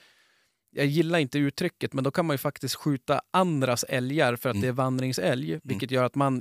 jag 0.70 0.86
gillar 0.86 1.18
inte 1.18 1.38
uttrycket, 1.38 1.92
men 1.92 2.04
då 2.04 2.10
kan 2.10 2.26
man 2.26 2.34
ju 2.34 2.38
faktiskt 2.38 2.74
skjuta 2.74 3.20
andras 3.30 3.84
älgar 3.88 4.36
för 4.36 4.48
att 4.48 4.54
Mm. 4.54 4.62
det 4.62 4.68
är 4.68 4.72
vandringsälg. 4.72 5.60
Vilket 5.64 5.90
gör 5.90 6.04
att 6.04 6.14
man, 6.14 6.38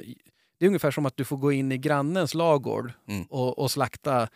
det 0.60 0.66
är 0.66 0.68
ungefär 0.68 0.92
som 0.92 1.06
att 1.06 1.18
du 1.18 1.26
får 1.26 1.38
gå 1.38 1.52
in 1.52 1.72
i 1.72 1.78
grannens 1.78 2.34
lagård 2.34 2.92
Mm. 3.08 3.24
och, 3.24 3.60
och 3.60 3.72
slakta 3.72 4.28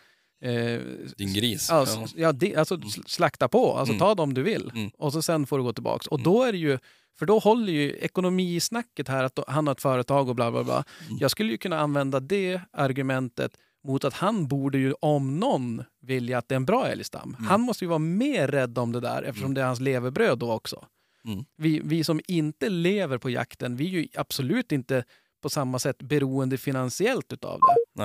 eh, 0.42 0.80
Din 1.16 1.32
gris. 1.34 1.66
Ja, 1.70 1.86
Ja. 2.16 2.32
det, 2.32 2.56
alltså 2.56 2.76
sl- 2.76 3.06
slakta 3.06 3.48
på, 3.48 3.72
alltså 3.76 3.92
Mm. 3.92 3.98
ta 4.00 4.14
dem 4.14 4.34
du 4.34 4.42
vill. 4.42 4.70
Mm. 4.74 4.90
Och 4.98 5.12
så 5.12 5.22
sen 5.22 5.46
får 5.46 5.58
du 5.58 5.64
gå 5.64 5.72
tillbaks. 5.72 6.06
Och 6.06 6.18
Mm. 6.18 6.24
då 6.32 6.42
är 6.42 6.52
det 6.52 6.58
ju, 6.58 6.78
för 7.18 7.26
då 7.26 7.38
håller 7.38 7.72
ju 7.72 7.92
ekonomisnacket 7.96 9.08
här 9.08 9.24
att 9.24 9.38
han 9.46 9.66
har 9.66 9.74
ett 9.74 9.82
företag 9.82 10.28
och 10.28 10.34
bla 10.34 10.50
bla 10.50 10.64
bla. 10.64 10.84
Mm. 11.06 11.18
Jag 11.20 11.30
skulle 11.30 11.50
ju 11.52 11.58
kunna 11.58 11.78
använda 11.80 12.20
det 12.20 12.60
argumentet 12.72 13.56
mot 13.84 14.04
att 14.04 14.14
han 14.14 14.48
borde 14.48 14.78
ju 14.78 14.94
om 15.00 15.38
någon 15.40 15.82
vilja 16.02 16.38
att 16.38 16.48
det 16.48 16.54
är 16.54 16.56
en 16.56 16.64
bra 16.64 16.86
älgstam. 16.88 17.36
Mm. 17.38 17.50
Han 17.50 17.60
måste 17.60 17.84
ju 17.84 17.88
vara 17.88 17.98
mer 17.98 18.48
rädd 18.48 18.78
om 18.78 18.92
det 18.92 19.00
där 19.00 19.22
eftersom 19.22 19.54
det 19.54 19.60
är 19.60 19.64
hans 19.66 19.80
levebröd 19.80 20.38
då 20.38 20.52
också. 20.52 20.84
Mm. 21.24 21.44
Vi, 21.56 21.80
vi 21.84 22.04
som 22.04 22.20
inte 22.28 22.68
lever 22.68 23.18
på 23.18 23.30
jakten, 23.30 23.76
vi 23.76 23.84
är 23.86 23.90
ju 23.90 24.08
absolut 24.14 24.72
inte 24.72 25.04
på 25.42 25.50
samma 25.50 25.78
sätt 25.78 26.02
beroende 26.02 26.58
finansiellt 26.58 27.32
utav 27.32 27.60
det. 27.60 28.02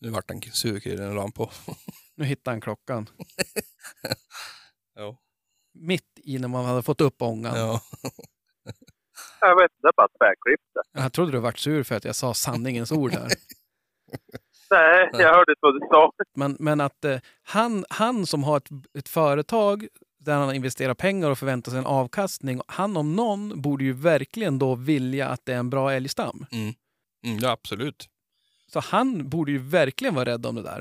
Nu 0.00 0.10
vart 0.10 0.30
en 0.30 0.42
surkille 0.42 1.14
ram 1.14 1.32
på. 1.32 1.50
Nu 2.14 2.24
hittar 2.24 2.52
han 2.52 2.60
klockan. 2.60 3.08
Ja. 4.98 5.16
Mitt 5.74 6.20
i 6.24 6.38
när 6.38 6.48
man 6.48 6.64
hade 6.64 6.82
fått 6.82 7.00
upp 7.00 7.22
ångan. 7.22 7.56
ja. 7.56 7.80
Jag 9.40 9.56
vet 9.56 9.72
inte, 9.72 9.86
det 9.86 9.92
bara 9.96 10.08
tvärklippte. 10.08 10.80
Jag 10.92 11.12
trodde 11.12 11.32
du 11.32 11.38
vart 11.38 11.58
sur 11.58 11.82
för 11.82 11.94
att 11.94 12.04
jag 12.04 12.16
sa 12.16 12.34
sanningens 12.34 12.92
ord 12.92 13.10
där. 13.10 13.28
Nej, 14.70 15.10
jag 15.12 15.34
hörde 15.34 15.52
inte 15.52 15.58
vad 15.60 15.74
du 15.74 15.80
sa. 15.90 16.12
Men, 16.34 16.56
men 16.60 16.80
att 16.80 17.04
eh, 17.04 17.18
han, 17.42 17.84
han 17.90 18.26
som 18.26 18.44
har 18.44 18.56
ett, 18.56 18.68
ett 18.98 19.08
företag 19.08 19.88
där 20.18 20.34
han 20.34 20.54
investerar 20.54 20.94
pengar 20.94 21.30
och 21.30 21.38
förväntar 21.38 21.70
sig 21.70 21.78
en 21.78 21.86
avkastning, 21.86 22.60
han 22.66 22.96
om 22.96 23.16
någon 23.16 23.62
borde 23.62 23.84
ju 23.84 23.92
verkligen 23.92 24.58
då 24.58 24.74
vilja 24.74 25.28
att 25.28 25.46
det 25.46 25.52
är 25.52 25.58
en 25.58 25.70
bra 25.70 25.92
älgstam. 25.92 26.46
Mm. 26.52 26.74
Mm, 27.24 27.38
ja, 27.38 27.50
absolut. 27.50 28.08
Så 28.72 28.78
han 28.92 29.28
borde 29.28 29.50
ju 29.52 29.58
verkligen 29.58 30.14
vara 30.14 30.28
rädd 30.32 30.46
om 30.46 30.54
det 30.54 30.62
där. 30.72 30.80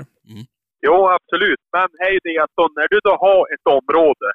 Jo, 0.87 0.97
absolut. 1.17 1.61
Men 1.77 1.87
hej 2.03 2.19
det 2.23 2.37
att 2.43 2.71
när 2.79 2.87
du 2.93 2.99
då 3.09 3.13
har 3.25 3.41
ett 3.53 3.65
område 3.79 4.27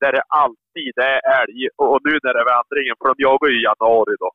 där 0.00 0.12
det 0.12 0.22
alltid 0.44 0.94
är 1.12 1.18
älg 1.40 1.60
och 1.76 1.98
nu 2.06 2.12
när 2.24 2.32
det 2.34 2.40
är 2.44 2.50
vandringen, 2.56 2.94
för 2.98 3.06
de 3.10 3.14
jagar 3.26 3.48
ju 3.52 3.56
i 3.60 3.64
januari 3.70 4.14
då. 4.24 4.30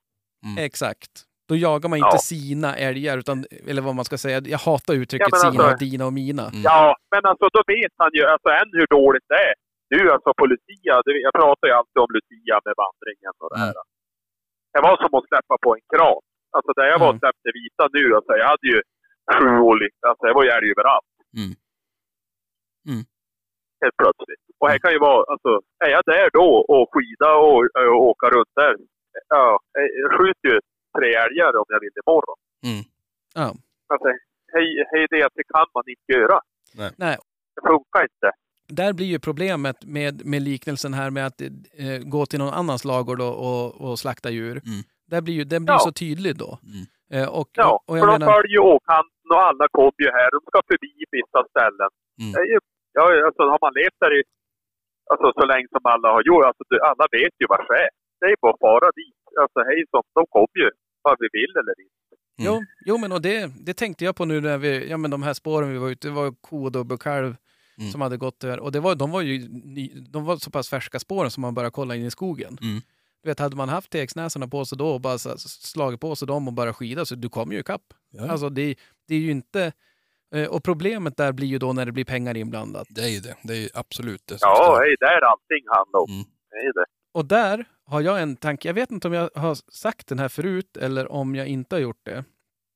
Mm. 0.47 0.57
Exakt. 0.68 1.11
Då 1.49 1.55
jagar 1.55 1.88
man 1.89 1.97
inte 2.03 2.20
Ja. 2.22 2.30
sina 2.34 2.70
älgar, 2.88 3.15
utan, 3.24 3.38
eller 3.70 3.82
vad 3.88 3.95
man 3.99 4.05
ska 4.09 4.18
säga. 4.26 4.38
Jag 4.55 4.61
hatar 4.70 4.93
uttrycket 5.01 5.28
Ja, 5.32 5.38
sina, 5.38 5.63
alltså- 5.63 5.86
dina 5.86 6.05
och 6.09 6.13
mina. 6.24 6.45
Mm. 6.53 6.61
Ja, 6.72 6.84
men 7.13 7.22
alltså 7.32 7.45
då 7.55 7.61
vet 7.76 7.93
han 8.03 8.11
ju 8.18 8.24
alltså 8.34 8.49
än 8.61 8.70
hur 8.78 8.88
dåligt 8.99 9.28
det 9.34 9.39
är. 9.49 9.55
Nu 9.95 9.99
alltså 10.15 10.30
på 10.39 10.45
Lucia, 10.51 10.93
jag 11.28 11.34
pratar 11.41 11.65
ju 11.70 11.74
alltid 11.80 11.99
om 12.05 12.11
Lucia 12.18 12.55
med 12.68 12.74
vandringen 12.84 13.34
och 13.43 13.49
det 13.53 13.59
här. 13.65 13.74
Det 14.74 14.82
var 14.88 14.95
som 15.03 15.11
att 15.18 15.28
släppa 15.32 15.55
på 15.65 15.70
en 15.78 15.84
kran. 15.93 16.22
Alltså 16.58 16.72
där 16.80 16.88
jag 16.93 16.99
var 16.99 17.10
och 17.14 17.20
släppte 17.24 17.49
vita 17.60 17.84
nu, 17.97 18.03
alltså 18.16 18.32
jag 18.41 18.47
hade 18.53 18.68
ju 18.74 18.80
sju 19.36 19.49
olika, 19.72 20.03
alltså 20.10 20.24
det 20.28 20.34
var 20.38 20.43
ju 20.43 20.51
älg 20.58 20.68
överallt. 20.74 21.12
Mm. 21.39 21.53
Mm. 22.89 23.03
Helt 23.82 23.97
plötsligt. 24.01 24.43
Och 24.60 24.70
här 24.72 24.80
kan 24.84 24.91
ju 24.95 24.99
vara, 25.10 25.22
alltså 25.34 25.51
är 25.86 25.91
jag 25.97 26.03
där 26.14 26.30
då 26.39 26.49
och 26.74 26.86
skida 26.93 27.30
och, 27.47 27.60
och 27.93 28.01
åka 28.12 28.26
runt 28.36 28.53
där. 28.62 28.76
Ja, 29.36 29.60
jag 30.01 30.12
skjuter 30.18 30.47
ju 30.53 30.60
tre 30.97 31.10
älgar 31.26 31.51
om 31.62 31.68
jag 31.68 31.80
vill 31.80 31.95
imorgon. 32.03 32.39
Mm. 32.68 32.84
Ja. 33.41 33.47
Alltså, 33.91 34.08
hej, 34.53 34.68
hej 34.91 35.08
det 35.10 35.30
det 35.39 35.45
kan 35.53 35.68
man 35.76 35.84
inte 35.93 36.12
göra. 36.20 36.39
Nej. 37.03 37.18
Det 37.55 37.62
funkar 37.72 38.01
inte. 38.10 38.30
Där 38.82 38.93
blir 38.93 39.05
ju 39.05 39.20
problemet 39.20 39.86
med, 39.86 40.26
med 40.26 40.41
liknelsen 40.41 40.93
här 40.93 41.10
med 41.10 41.26
att 41.26 41.41
eh, 41.41 41.99
gå 42.05 42.26
till 42.26 42.39
någon 42.39 42.53
annans 42.53 42.86
lagård 42.86 43.22
och, 43.22 43.36
och, 43.47 43.82
och 43.82 43.99
slakta 43.99 44.30
djur. 44.30 44.62
Mm. 44.66 44.84
Där 45.12 45.22
blir 45.26 45.34
ju, 45.39 45.43
den 45.53 45.62
blir 45.66 45.76
Ja. 45.76 45.80
så 45.88 45.91
tydlig 46.03 46.34
då. 46.43 46.51
Mm. 46.74 46.86
Eh, 47.16 47.28
och, 47.39 47.49
Ja, 47.62 47.68
och, 47.72 47.80
och 47.89 47.93
för 47.93 47.97
jag 48.01 48.08
de 48.08 48.12
menar, 48.20 48.28
följer 48.34 48.55
ju 48.60 48.64
åkanten 48.76 49.28
och 49.36 49.41
alla 49.49 49.66
kommer 49.78 49.99
ju 50.05 50.10
här. 50.20 50.28
De 50.36 50.39
ska 50.49 50.58
förbi 50.72 50.91
vissa 51.18 51.39
ställen. 51.51 51.89
Mm. 52.22 52.32
Det 52.34 52.39
är 52.45 52.49
ju, 52.55 52.60
ja, 52.97 53.03
alltså 53.28 53.41
har 53.53 53.60
man 53.66 53.74
levt 53.82 53.99
där 54.03 54.14
i, 54.20 54.22
alltså 55.12 55.28
så 55.39 55.43
länge 55.51 55.68
som 55.76 55.84
alla 55.93 56.08
har 56.16 56.24
gjort, 56.30 56.43
alltså 56.49 56.64
det- 56.70 56.84
alla 56.91 57.05
vet 57.18 57.34
ju 57.41 57.45
vad 57.53 57.60
det 57.70 57.78
är. 57.86 57.89
Det 58.20 58.26
är 58.34 58.36
bara 58.43 58.53
att 58.58 58.64
fara 58.68 58.89
dit. 59.01 59.18
Alltså 59.43 59.60
hej 59.70 59.80
som, 59.91 60.01
de 60.18 60.22
kommer 60.36 60.58
ju 60.64 60.70
vad 61.05 61.16
vi 61.24 61.28
vill 61.39 61.51
eller 61.62 61.76
inte. 61.86 62.14
jo, 62.47 62.55
jo, 62.89 62.97
men 63.01 63.12
och 63.16 63.22
det, 63.28 63.51
det 63.68 63.74
tänkte 63.74 64.05
jag 64.05 64.16
på 64.16 64.26
nu 64.26 64.41
när 64.41 64.58
vi, 64.58 64.89
ja 64.89 64.97
men 64.97 65.12
de 65.12 65.24
här 65.24 65.34
spåren 65.34 65.72
vi 65.74 65.78
var 65.78 65.89
ute, 65.89 66.08
det 66.08 66.14
var 66.14 66.32
ko 66.47 66.64
och 66.66 66.72
dubbelkalv 66.72 67.36
Mm. 67.80 67.89
som 67.91 68.01
hade 68.01 68.18
gått 68.18 68.39
där. 68.39 68.60
Och 68.60 68.72
det 68.72 68.80
var, 68.80 68.95
de 68.95 69.12
var 69.12 69.22
ju 69.22 69.38
de 70.12 70.26
var 70.26 70.36
så 70.38 70.51
pass 70.51 70.70
färska 70.70 70.99
spåren 70.99 71.32
som 71.32 71.41
man 71.41 71.53
bara 71.53 71.70
kolla 71.72 71.95
in 71.95 72.05
i 72.05 72.12
skogen. 72.12 72.58
Mm. 72.62 72.82
Vet, 73.28 73.40
hade 73.40 73.56
man 73.56 73.70
haft 73.70 73.90
tegsnäsorna 73.92 74.48
på 74.48 74.66
sig 74.66 74.78
då 74.78 74.90
och 74.90 75.02
bara 75.02 75.18
slagit 75.38 76.00
på 76.00 76.16
sig 76.16 76.28
dem 76.28 76.48
och 76.48 76.54
bara 76.54 76.74
skida 76.74 77.06
så 77.06 77.16
du 77.16 77.30
kommer 77.30 77.54
ju 77.54 77.60
ikapp. 77.60 77.82
Ja. 78.12 78.28
Alltså 78.32 78.50
det, 78.50 78.76
det 79.08 79.16
är 79.16 79.20
ju 79.20 79.32
inte... 79.32 79.72
eh, 80.36 80.46
Och 80.46 80.64
problemet 80.64 81.18
där 81.18 81.32
blir 81.32 81.48
ju 81.48 81.58
då 81.58 81.74
när 81.74 81.86
det 81.86 81.92
blir 81.92 82.06
pengar 82.06 82.38
inblandat. 82.38 82.88
Det 82.90 83.02
är 83.02 83.08
ju 83.10 83.20
det. 83.20 83.36
Det 83.44 83.54
är 83.54 83.58
ju 83.58 83.70
absolut 83.74 84.28
det 84.28 84.38
Ja, 84.42 84.78
hej, 84.82 84.96
det 85.00 85.06
är 85.06 85.22
allting 85.22 85.64
handlar 85.76 86.00
om. 86.00 86.10
Mm. 86.12 86.26
Det 86.50 86.56
är 86.58 86.74
det. 86.74 86.86
Och 87.14 87.26
där 87.26 87.66
har 87.86 88.02
jag 88.02 88.22
en 88.22 88.36
tanke. 88.36 88.68
Jag 88.70 88.74
vet 88.74 88.92
inte 88.92 89.08
om 89.08 89.14
jag 89.14 89.30
har 89.36 89.58
sagt 89.72 90.08
den 90.08 90.20
här 90.20 90.30
förut 90.30 90.78
eller 90.78 91.12
om 91.12 91.36
jag 91.36 91.48
inte 91.48 91.76
har 91.76 91.82
gjort 91.82 92.06
det. 92.06 92.24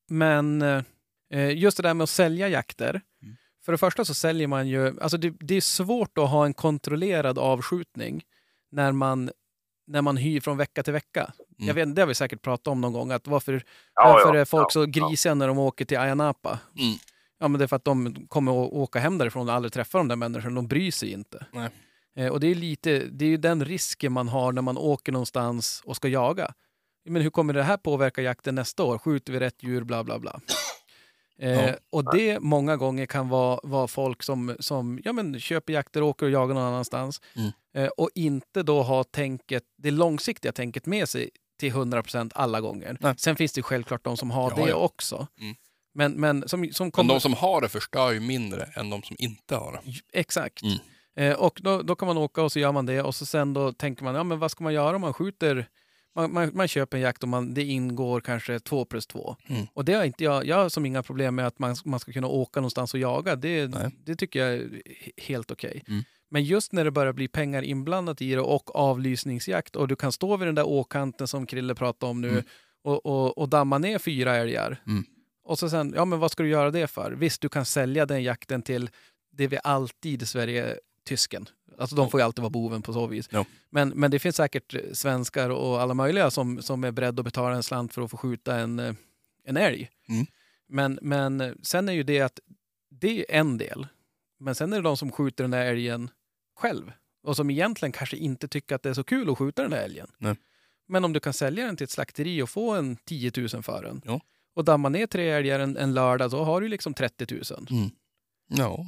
Men 0.09 0.61
eh, 0.61 1.57
just 1.57 1.77
det 1.77 1.83
där 1.83 1.93
med 1.93 2.03
att 2.03 2.09
sälja 2.09 2.47
jakter. 2.47 2.89
Mm. 2.89 3.35
För 3.65 3.71
det 3.71 3.77
första 3.77 4.05
så 4.05 4.13
säljer 4.13 4.47
man 4.47 4.67
ju... 4.67 4.99
Alltså 5.01 5.17
det, 5.17 5.33
det 5.39 5.55
är 5.55 5.61
svårt 5.61 6.17
att 6.17 6.29
ha 6.29 6.45
en 6.45 6.53
kontrollerad 6.53 7.39
avskjutning 7.39 8.23
när 8.71 8.91
man, 8.91 9.31
när 9.91 10.01
man 10.01 10.17
hyr 10.17 10.39
från 10.39 10.57
vecka 10.57 10.83
till 10.83 10.93
vecka. 10.93 11.21
Mm. 11.59 11.67
Jag 11.67 11.73
vet, 11.73 11.95
det 11.95 12.01
har 12.01 12.07
vi 12.07 12.15
säkert 12.15 12.41
pratat 12.41 12.67
om 12.67 12.81
någon 12.81 12.93
gång. 12.93 13.11
Att 13.11 13.27
varför 13.27 13.63
Ja, 13.95 14.13
varför 14.13 14.35
ja, 14.35 14.41
är 14.41 14.45
folk 14.45 14.65
ja, 14.65 14.69
så 14.69 14.85
grisiga 14.85 15.33
när 15.33 15.47
de 15.47 15.57
åker 15.57 15.85
till 15.85 15.97
Ayia 15.97 16.15
Napa? 16.15 16.59
Mm. 16.77 16.95
Ja, 17.39 17.47
men 17.47 17.59
det 17.59 17.65
är 17.65 17.67
för 17.67 17.75
att 17.75 17.85
de 17.85 18.25
kommer 18.27 18.51
att 18.51 18.73
åka 18.73 18.99
hem 18.99 19.17
därifrån 19.17 19.49
och 19.49 19.55
aldrig 19.55 19.73
träffa 19.73 19.97
de 19.97 20.07
där 20.07 20.15
människorna. 20.15 20.55
De 20.55 20.67
bryr 20.67 20.91
sig 20.91 21.11
inte. 21.11 21.45
Eh, 22.15 22.27
och 22.27 22.39
det 22.39 22.47
är, 22.47 22.55
lite, 22.55 22.99
det 22.99 23.25
är 23.25 23.29
ju 23.29 23.37
den 23.37 23.65
risken 23.65 24.11
man 24.11 24.27
har 24.27 24.51
när 24.51 24.61
man 24.61 24.77
åker 24.77 25.11
någonstans 25.11 25.81
och 25.85 25.95
ska 25.95 26.07
jaga. 26.07 26.53
Men 27.05 27.21
hur 27.21 27.29
kommer 27.29 27.53
det 27.53 27.63
här 27.63 27.77
påverka 27.77 28.21
jakten 28.21 28.55
nästa 28.55 28.83
år? 28.83 28.97
Skjuter 28.97 29.33
vi 29.33 29.39
rätt 29.39 29.63
djur? 29.63 29.83
Bla, 29.83 30.03
bla, 30.03 30.19
bla. 30.19 30.41
Eh, 31.41 31.65
Ja. 31.67 31.75
Och 31.89 32.15
det 32.15 32.39
många 32.39 32.77
gånger 32.77 33.05
kan 33.05 33.29
vara, 33.29 33.59
vara 33.63 33.87
folk 33.87 34.23
som, 34.23 34.55
som 34.59 34.99
ja, 35.03 35.13
men 35.13 35.39
köper 35.39 35.73
jakter 35.73 36.01
och 36.01 36.09
åker 36.09 36.25
och 36.25 36.31
jagar 36.31 36.55
någon 36.55 36.63
annanstans. 36.63 37.21
Mm. 37.35 37.51
Eh, 37.75 37.87
och 37.97 38.09
inte 38.15 38.63
då 38.63 38.81
har 38.83 39.03
tänket, 39.03 39.63
det 39.77 39.91
långsiktiga 39.91 40.51
tänket 40.51 40.85
med 40.85 41.09
sig 41.09 41.29
till 41.59 41.73
100% 41.73 42.31
alla 42.35 42.61
gånger. 42.61 42.97
Nej. 42.99 43.13
Sen 43.17 43.35
finns 43.35 43.53
det 43.53 43.61
självklart 43.61 44.03
de 44.03 44.17
som 44.17 44.31
har 44.31 44.53
Ja, 44.57 44.63
det 44.63 44.69
ja. 44.69 44.75
också. 44.75 45.27
Mm. 45.39 45.55
Men, 45.93 46.11
men 46.13 46.47
som, 46.47 46.69
som 46.73 46.85
Men 46.85 46.91
kommer... 46.91 47.13
de 47.13 47.19
som 47.21 47.33
har 47.33 47.61
det 47.61 47.69
förstör 47.69 48.11
ju 48.11 48.19
mindre 48.19 48.63
än 48.75 48.89
de 48.89 49.03
som 49.03 49.15
inte 49.19 49.55
har 49.55 49.71
det. 49.71 50.19
Exakt. 50.19 50.61
Mm. 50.63 50.77
Eh, 51.15 51.39
och 51.39 51.59
då, 51.63 51.81
då 51.81 51.95
kan 51.95 52.07
man 52.07 52.17
åka 52.17 52.41
och 52.43 52.51
så 52.51 52.59
gör 52.59 52.71
man 52.71 52.85
det 52.85 53.01
och 53.01 53.15
så 53.15 53.25
sen 53.25 53.53
då 53.53 53.73
tänker 53.73 54.03
man, 54.03 54.15
ja 54.15 54.23
men 54.23 54.39
vad 54.39 54.51
ska 54.51 54.63
man 54.63 54.73
göra 54.73 54.95
om 54.95 55.01
man 55.01 55.13
skjuter 55.13 55.67
man, 56.15 56.33
man, 56.33 56.51
man 56.53 56.67
köper 56.67 56.97
en 56.97 57.03
jakt 57.03 57.23
och 57.23 57.29
man, 57.29 57.53
det 57.53 57.63
ingår 57.63 58.21
kanske 58.21 58.59
två 58.59 58.85
plus 58.85 59.07
två. 59.07 59.35
Mm. 59.47 59.67
Och 59.73 59.85
det 59.85 59.93
har 59.93 60.03
inte 60.03 60.23
jag, 60.23 60.45
jag 60.45 60.55
har 60.55 60.69
som 60.69 60.85
inga 60.85 61.03
problem 61.03 61.35
med 61.35 61.47
att 61.47 61.59
man, 61.59 61.75
man 61.85 61.99
ska 61.99 62.11
kunna 62.11 62.27
åka 62.27 62.59
någonstans 62.59 62.93
och 62.93 62.99
jaga. 62.99 63.35
Det, 63.35 63.67
Nej. 63.67 63.89
det 64.05 64.15
tycker 64.15 64.39
jag 64.39 64.53
är 64.53 64.59
he- 64.59 65.11
helt 65.21 65.51
okej. 65.51 65.83
Mm. 65.87 66.03
Men 66.29 66.43
just 66.43 66.71
när 66.73 66.83
det 66.85 66.91
börjar 66.91 67.13
bli 67.13 67.27
pengar 67.27 67.61
inblandat 67.61 68.21
i 68.21 68.31
det 68.35 68.41
och 68.41 68.75
avlysningsjakt 68.75 69.75
och 69.75 69.87
du 69.87 69.95
kan 69.95 70.11
stå 70.11 70.37
vid 70.37 70.47
den 70.47 70.55
där 70.55 70.67
åkanten 70.67 71.27
som 71.27 71.45
Krille 71.45 71.75
pratade 71.75 72.09
om 72.09 72.21
nu 72.21 72.29
Mm. 72.29 72.43
och, 72.83 73.05
och, 73.05 73.37
och 73.37 73.49
damma 73.49 73.77
ner 73.77 73.99
fyra 73.99 74.35
älgar. 74.35 74.81
Mm. 74.87 75.03
Och 75.43 75.59
så 75.59 75.69
sen, 75.69 75.93
ja 75.95 76.05
men 76.05 76.19
vad 76.19 76.31
ska 76.31 76.43
du 76.43 76.49
göra 76.49 76.71
det 76.71 76.87
för? 76.87 77.11
Visst, 77.11 77.41
du 77.41 77.49
kan 77.49 77.65
sälja 77.65 78.05
den 78.05 78.23
jakten 78.23 78.61
till 78.61 78.89
det 79.31 79.47
vi 79.47 79.57
alltid 79.63 80.23
i 80.23 80.25
Sverige, 80.25 80.75
tysken. 81.07 81.45
Alltså 81.81 81.95
de 81.95 82.09
får 82.09 82.19
ju 82.19 82.23
alltid 82.23 82.41
vara 82.41 82.49
boven 82.49 82.81
på 82.81 82.93
så 82.93 83.07
vis. 83.07 83.29
Ja. 83.31 83.45
Men, 83.69 83.89
men 83.89 84.11
det 84.11 84.19
finns 84.19 84.35
säkert 84.35 84.75
svenskar 84.93 85.49
och 85.49 85.81
alla 85.81 85.93
möjliga 85.93 86.31
som, 86.31 86.61
som 86.61 86.83
är 86.83 86.91
beredda 86.91 87.19
att 87.19 87.25
betala 87.25 87.55
en 87.55 87.63
slant 87.63 87.93
för 87.93 88.01
att 88.01 88.11
få 88.11 88.17
skjuta 88.17 88.59
en, 88.59 88.79
eh, 88.79 88.93
en 89.45 89.57
älg. 89.57 89.89
Mm. 90.09 90.25
Men, 90.67 90.99
men 91.01 91.41
eh, 91.41 91.53
sen 91.61 91.89
är 91.89 91.93
ju 91.93 92.03
det 92.03 92.21
att 92.21 92.39
det 92.89 93.19
är 93.19 93.39
en 93.39 93.57
del. 93.57 93.87
Men 94.39 94.55
sen 94.55 94.73
är 94.73 94.77
det 94.77 94.83
de 94.83 94.97
som 94.97 95.11
skjuter 95.11 95.43
den 95.43 95.51
där 95.51 95.65
älgen 95.65 96.09
själv. 96.55 96.91
Och 97.23 97.35
som 97.35 97.49
egentligen 97.49 97.91
kanske 97.91 98.17
inte 98.17 98.47
tycker 98.47 98.75
att 98.75 98.83
det 98.83 98.89
är 98.89 98.93
så 98.93 99.03
kul 99.03 99.29
att 99.29 99.37
skjuta 99.37 99.61
den 99.61 99.71
där 99.71 99.83
älgen. 99.83 100.07
Nej. 100.17 100.35
Men 100.87 101.05
om 101.05 101.13
du 101.13 101.19
kan 101.19 101.33
sälja 101.33 101.65
den 101.65 101.77
till 101.77 101.83
ett 101.83 101.91
slakteri 101.91 102.41
och 102.41 102.49
få 102.49 102.71
en 102.71 102.95
10 102.95 103.31
000 103.37 103.63
för 103.63 103.83
den. 103.83 104.01
Ja. 104.05 104.21
Och 104.55 104.65
damma 104.65 104.89
ner 104.89 105.07
tre 105.07 105.29
älgar 105.29 105.59
en, 105.59 105.77
en 105.77 105.93
lördag, 105.93 106.31
då 106.31 106.43
har 106.43 106.61
du 106.61 106.67
liksom 106.67 106.93
30 106.93 107.35
000. 107.35 107.43
Ja, 108.47 108.87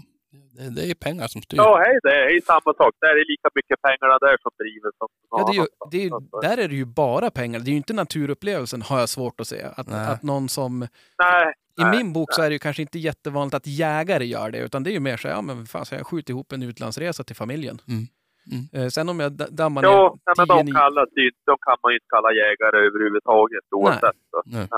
det, 0.56 0.70
det 0.76 0.92
är 0.92 0.96
pengar 0.96 1.28
som 1.28 1.42
styr. 1.42 1.58
Ja, 1.58 1.78
hej, 1.86 2.00
det 2.04 2.10
är 2.10 2.42
samma 2.46 2.74
sak. 2.82 2.94
Det 3.00 3.06
är 3.08 3.30
lika 3.32 3.50
mycket 3.56 3.82
pengar 3.82 4.20
där 4.20 4.38
som 4.42 4.52
driver 4.58 4.92
som 4.98 5.08
Ja, 5.30 5.52
det 5.52 5.58
är 5.58 5.62
ju, 5.62 5.68
det 5.92 5.98
är, 5.98 6.02
ju- 6.02 6.10
annanstans. 6.16 6.42
där 6.42 6.58
är 6.64 6.68
det 6.68 6.76
ju 6.76 6.86
bara 6.86 7.30
pengar. 7.30 7.60
Det 7.60 7.70
är 7.70 7.72
ju 7.72 7.78
inte 7.78 7.94
naturupplevelsen, 7.94 8.82
har 8.82 9.00
jag 9.00 9.10
svårt 9.10 9.40
att 9.42 9.48
se. 9.48 9.62
Att, 9.76 9.88
Nej. 9.90 10.08
att 10.08 10.24
någon 10.24 10.50
som... 10.50 10.80
Nej, 10.80 11.54
I 11.80 11.82
nej, 11.82 11.98
min 11.98 12.14
bok 12.14 12.34
så 12.34 12.42
är 12.42 12.50
det 12.50 12.54
ju 12.54 12.60
kanske 12.60 12.82
inte 12.82 13.00
jättevanligt 13.00 13.56
att 13.56 13.68
jägare 13.68 14.26
gör 14.26 14.52
det, 14.52 14.58
utan 14.60 14.84
det 14.84 14.90
är 14.90 14.94
ju 14.94 15.00
mer 15.00 15.18
så 15.18 15.28
här, 15.28 15.36
ja 15.36 15.42
men 15.42 15.66
fan, 15.66 15.86
så 15.86 15.96
jag 15.96 16.08
skjuter 16.08 16.32
ihop 16.34 16.52
en 16.52 16.64
utlandsresa 16.64 17.24
till 17.24 17.36
familjen. 17.36 17.78
Mm. 17.88 18.04
Mm. 18.52 18.84
Eh, 18.86 18.90
sen 18.90 19.10
om 19.10 19.20
jag 19.20 19.32
da- 19.32 19.48
dammar 19.50 19.82
ner 19.82 19.90
Jo, 19.90 20.18
nej, 20.26 20.34
men 20.38 20.48
10 20.48 20.64
de, 20.64 20.72
kallas 20.82 21.10
ju, 21.16 21.32
de 21.46 21.58
kan 21.68 21.78
man 21.84 21.92
ju 21.92 21.96
inte 21.98 22.08
kalla 22.16 22.30
jägare 22.32 22.78
överhuvudtaget 22.88 23.64
oavsett. 23.72 24.02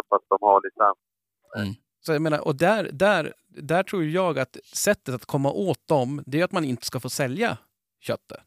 Fast 0.09 0.25
de 0.29 0.37
har 0.41 0.61
licens. 0.65 1.77
Så 2.05 2.11
jag 2.13 2.21
menar, 2.21 2.47
och 2.47 2.55
där, 2.55 2.89
där, 2.93 3.33
där 3.57 3.83
tror 3.83 4.03
jag 4.05 4.39
att 4.39 4.57
sättet 4.73 5.15
att 5.15 5.25
komma 5.25 5.51
åt 5.51 5.87
dem, 5.87 6.23
det 6.25 6.39
är 6.39 6.43
att 6.45 6.51
man 6.51 6.65
inte 6.65 6.85
ska 6.85 6.99
få 6.99 7.09
sälja 7.09 7.57
köttet. 8.01 8.39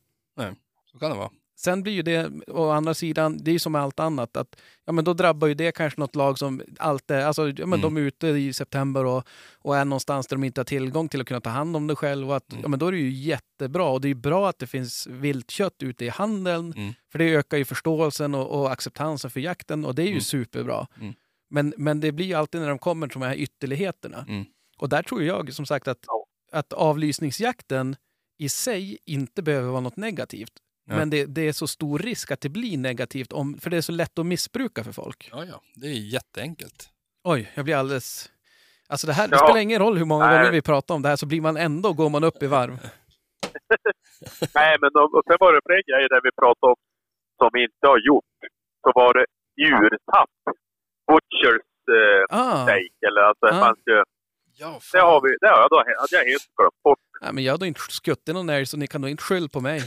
Så 0.92 0.98
kan 0.98 1.10
det 1.10 1.16
vara. 1.16 1.30
Sen 1.56 1.82
blir 1.82 1.92
ju 1.92 2.02
det, 2.02 2.30
å 2.48 2.70
andra 2.70 2.94
sidan, 2.94 3.38
det 3.44 3.50
är 3.50 3.52
ju 3.52 3.58
som 3.58 3.72
med 3.72 3.80
allt 3.82 4.00
annat, 4.00 4.36
att 4.36 4.60
ja, 4.84 4.92
men 4.92 5.04
då 5.04 5.14
drabbar 5.14 5.46
ju 5.48 5.54
det 5.54 5.72
kanske 5.72 6.00
något 6.00 6.14
lag 6.16 6.38
som 6.38 6.62
alltid, 6.78 7.16
alltså 7.16 7.48
ja, 7.48 7.66
men 7.66 7.80
Mm. 7.80 7.80
de 7.80 7.96
är 7.96 8.00
ute 8.00 8.26
i 8.28 8.52
september 8.52 9.04
och, 9.04 9.28
och 9.58 9.76
är 9.76 9.84
någonstans 9.84 10.26
där 10.26 10.36
de 10.36 10.44
inte 10.44 10.60
har 10.60 10.64
tillgång 10.64 11.08
till 11.08 11.20
att 11.20 11.26
kunna 11.26 11.40
ta 11.40 11.50
hand 11.50 11.76
om 11.76 11.86
det 11.86 11.96
själv. 11.96 12.30
Att, 12.30 12.52
Mm. 12.52 12.62
ja, 12.62 12.68
men 12.68 12.78
då 12.78 12.86
är 12.86 12.92
det 12.92 12.98
ju 12.98 13.10
jättebra 13.10 13.84
och 13.88 14.00
det 14.00 14.08
är 14.08 14.14
bra 14.14 14.48
att 14.48 14.58
det 14.58 14.66
finns 14.66 15.06
viltkött 15.06 15.82
ute 15.82 16.04
i 16.04 16.08
handeln, 16.08 16.72
Mm. 16.76 16.92
för 17.12 17.18
det 17.18 17.34
ökar 17.34 17.56
ju 17.58 17.64
förståelsen 17.64 18.34
och, 18.34 18.60
och 18.60 18.72
acceptansen 18.72 19.30
för 19.30 19.40
jakten 19.40 19.84
och 19.84 19.94
det 19.94 20.02
är 20.02 20.06
ju 20.06 20.10
Mm. 20.10 20.20
superbra. 20.20 20.86
Mm. 21.00 21.14
Men, 21.50 21.74
men 21.76 22.00
det 22.00 22.12
blir 22.12 22.26
ju 22.26 22.34
alltid 22.34 22.60
när 22.60 22.68
de 22.68 22.78
kommer 22.78 23.06
till 23.08 23.20
de 23.20 23.26
här 23.26 23.34
ytterligheterna. 23.36 24.24
Och 24.78 24.88
där 24.88 25.02
tror 25.02 25.22
jag 25.22 25.52
som 25.52 25.66
sagt 25.66 25.88
att, 25.88 25.98
Ja. 26.06 26.24
att 26.52 26.72
avlysningsjakten 26.72 27.96
i 28.38 28.48
sig 28.48 28.98
inte 29.04 29.42
behöver 29.42 29.68
vara 29.70 29.80
något 29.80 29.96
negativt. 29.96 30.52
Ja. 30.84 30.96
Men 30.96 31.10
det, 31.10 31.26
det 31.26 31.48
är 31.48 31.52
så 31.52 31.66
stor 31.66 31.98
risk 31.98 32.30
att 32.30 32.40
det 32.40 32.48
blir 32.48 32.78
negativt, 32.78 33.32
om, 33.32 33.58
för 33.58 33.70
det 33.70 33.76
är 33.76 33.80
så 33.80 33.92
lätt 33.92 34.18
att 34.18 34.26
missbruka 34.26 34.84
för 34.84 34.92
folk. 34.92 35.28
Ja, 35.32 35.44
ja. 35.44 35.60
Det 35.74 35.86
är 35.86 35.92
jätteenkelt. 36.14 36.88
Oj, 37.24 37.50
jag 37.54 37.64
blir 37.64 37.76
alldeles... 37.76 38.30
Alltså 38.88 39.06
det 39.06 39.12
här, 39.12 39.28
det 39.28 39.36
Ja. 39.36 39.46
spelar 39.46 39.60
ingen 39.60 39.78
roll 39.78 39.98
hur 39.98 40.04
många 40.04 40.26
Nej. 40.26 40.36
gånger 40.38 40.52
vi 40.52 40.62
pratar 40.62 40.94
om 40.94 41.02
det 41.02 41.08
här 41.08 41.16
så 41.16 41.26
blir 41.26 41.40
man 41.40 41.56
ändå, 41.56 41.92
går 41.92 42.10
man 42.10 42.24
upp 42.24 42.42
i 42.42 42.46
varv. 42.46 42.72
Nej, 44.54 44.76
men 44.80 44.90
de, 44.96 45.00
och 45.16 45.22
sen 45.28 45.36
var 45.40 45.52
det 45.54 45.60
fler 45.68 45.82
grejer 45.90 46.08
där 46.14 46.20
vi 46.26 46.30
pratade 46.42 46.70
om 46.72 46.78
som 47.40 47.50
vi 47.52 47.60
inte 47.62 47.86
har 47.92 47.98
gjort. 48.08 48.36
Så 48.82 48.88
var 49.00 49.14
det 49.18 49.26
djurtapp. 49.62 50.30
Butchers 51.08 51.62
Ah, 52.30 52.62
steak. 52.64 52.92
Eller 53.08 53.20
alltså, 53.28 53.46
det 53.46 53.56
Ah. 53.56 53.64
fanns 53.64 53.82
ju, 53.90 53.98
Ja, 54.58 54.80
det, 54.92 54.98
har 54.98 55.20
vi, 55.22 55.36
det 55.40 55.46
har 55.48 55.58
jag 55.60 55.70
då, 55.70 55.76
hade 55.76 56.16
jag 56.16 56.24
helt 56.30 56.42
glömt 56.56 56.82
bort. 56.84 56.98
nej, 57.22 57.32
men 57.32 57.44
jag 57.44 57.52
har 57.52 57.58
då 57.58 57.66
inte 57.66 57.80
skuttit 57.88 58.34
någon 58.34 58.48
älg 58.48 58.66
så 58.66 58.76
ni 58.76 58.86
kan 58.86 59.00
nog 59.00 59.10
inte 59.10 59.22
skylla 59.22 59.48
på 59.48 59.60
mig. 59.60 59.82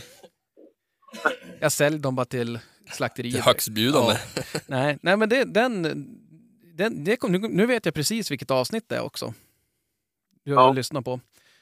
Jag 1.59 1.71
säljer 1.71 1.99
dem 1.99 2.15
bara 2.15 2.25
till 2.25 2.59
slakteriet. 2.91 3.35
Är 3.35 3.41
högstbjudande. 3.41 4.15
Ja. 4.35 4.43
Nej, 4.67 4.97
nej 5.01 5.17
men 5.17 5.29
det, 5.29 5.43
den, 5.43 5.83
den, 6.75 7.03
det 7.03 7.15
kom, 7.17 7.31
nu, 7.31 7.37
nu 7.39 7.65
vet 7.65 7.85
jag 7.85 7.93
precis 7.95 8.31
vilket 8.31 8.51
avsnitt 8.51 8.89
det 8.89 8.95
är 8.95 9.01
också. 9.01 9.33
Du 10.45 10.53
har 10.55 10.63
Ja. 10.63 10.73
lyssnat 10.73 11.05
på. 11.05 11.19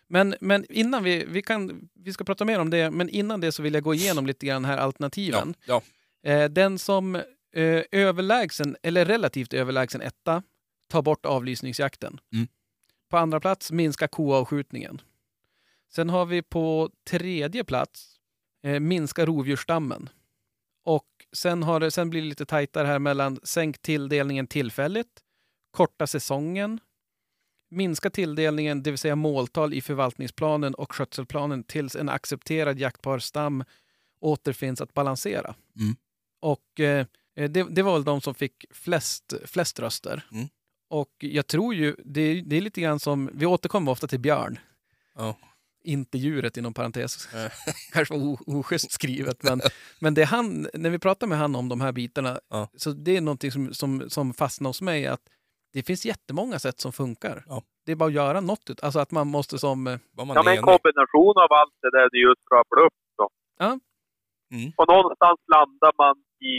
Men, 0.08 0.36
men 0.42 0.66
innan 0.70 1.04
vi, 1.04 1.26
vi 1.26 1.42
kan, 1.42 1.90
vi 1.94 2.14
ska 2.14 2.24
prata 2.24 2.46
mer 2.46 2.60
om 2.60 2.70
det, 2.70 2.92
men 2.92 3.10
innan 3.10 3.42
det 3.42 3.52
så 3.52 3.62
vill 3.62 3.74
jag 3.74 3.84
gå 3.84 3.94
igenom 3.94 4.26
lite 4.26 4.46
grann 4.46 4.66
här 4.66 4.78
Ja, 4.78 4.84
alternativen. 4.84 5.56
ja. 5.66 5.82
Eh, 6.24 6.50
den 6.50 6.80
som 6.80 7.16
eh, 7.56 7.84
överlägsen, 7.92 8.78
eller 8.84 9.06
relativt 9.06 9.54
överlägsen 9.54 10.02
etta, 10.02 10.44
tar 10.92 11.02
bort 11.02 11.26
avlysningsjakten. 11.26 12.20
Mm. 12.34 12.48
På 13.10 13.18
andra 13.18 13.40
plats, 13.40 13.72
minska 13.72 14.08
koavskjutningen. 14.08 15.02
Sen 15.92 16.10
har 16.10 16.26
vi 16.26 16.42
på 16.42 16.90
tredje 17.10 17.64
plats, 17.64 18.20
eh, 18.64 18.80
minska 18.80 19.26
rovdjursstammen. 19.26 20.10
Och 20.84 21.08
sen, 21.34 21.64
har 21.64 21.80
det, 21.80 21.92
sen 21.92 22.10
blir 22.10 22.22
det 22.22 22.28
lite 22.28 22.46
tajtare 22.46 22.88
här 22.88 23.00
mellan 23.00 23.40
sänk 23.44 23.82
tilldelningen 23.82 24.48
tillfälligt, 24.48 25.24
korta 25.72 26.08
säsongen, 26.08 26.80
minska 27.70 28.10
tilldelningen, 28.10 28.84
det 28.84 28.92
vill 28.92 28.98
säga 28.98 29.16
måltal 29.16 29.74
i 29.74 29.82
förvaltningsplanen 29.82 30.74
och 30.74 30.94
skötselplanen 30.94 31.64
tills 31.64 31.96
en 31.96 32.10
accepterad 32.10 32.80
jaktbar 32.80 33.20
stam 33.20 33.64
återfinns 34.20 34.82
att 34.82 34.94
balansera. 34.94 35.56
Mm. 35.80 35.96
Och 36.42 36.80
eh, 36.80 37.06
det, 37.34 37.64
det 37.76 37.82
var 37.82 37.94
väl 37.94 38.04
de 38.04 38.22
som 38.22 38.36
fick 38.36 38.66
flest, 38.72 39.34
flest 39.46 39.80
röster. 39.80 40.26
Mm. 40.32 40.48
Och 40.90 41.10
jag 41.20 41.48
tror 41.48 41.74
ju, 41.74 41.96
det, 42.06 42.22
är- 42.22 42.42
det 42.42 42.58
är 42.58 42.62
lite 42.62 42.82
grann 42.82 43.00
som, 43.00 43.30
vi 43.34 43.46
återkommer 43.46 43.92
ofta 43.92 44.08
till 44.08 44.20
Björn. 44.20 44.60
Ja. 45.16 45.36
Inte 45.84 46.18
djuret 46.18 46.58
inom 46.58 46.74
parentes. 46.74 47.28
Kanske 47.94 48.14
var 48.18 48.38
oschysst 48.58 48.92
skrivet. 48.92 49.44
Men, 49.44 49.62
men 50.02 50.14
det 50.14 50.24
han, 50.24 50.68
när 50.74 50.90
vi 50.90 51.00
pratar 51.00 51.28
med 51.28 51.38
han 51.38 51.56
om 51.56 51.70
de 51.70 51.82
här 51.82 51.92
bitarna, 51.92 52.40
Ja. 52.50 52.68
så 52.78 52.92
det 52.92 53.18
är 53.18 53.22
någonting 53.22 53.52
som, 53.52 53.74
som, 53.74 54.10
som 54.10 54.34
fastnar 54.34 54.70
hos 54.70 54.82
mig. 54.82 55.08
att 55.08 55.22
Det 55.74 55.84
finns 55.84 56.06
jättemånga 56.06 56.60
sätt 56.60 56.80
som 56.80 56.92
funkar. 56.94 57.44
Ja. 57.48 57.64
Det 57.86 57.92
är 57.92 57.96
bara 57.96 58.08
att 58.08 58.14
göra 58.24 58.42
något. 58.42 58.84
Alltså 58.84 59.00
att 59.00 59.12
man 59.12 59.28
måste 59.28 59.60
som... 59.60 59.88
eh, 59.88 60.00
man 60.18 60.28
Ja, 60.28 60.44
men 60.44 60.58
en 60.58 60.64
kombination 60.64 61.34
av 61.44 61.50
allt 61.60 61.76
det 61.82 61.92
där 61.98 62.10
du 62.12 62.22
just 62.28 62.42
rabblade 62.54 62.86
upp. 62.88 62.94
Då. 63.18 63.30
Ja. 63.60 63.80
Mm. 64.56 64.72
Och 64.78 64.88
någonstans 64.96 65.40
landar 65.56 65.94
man 66.04 66.16
i 66.54 66.58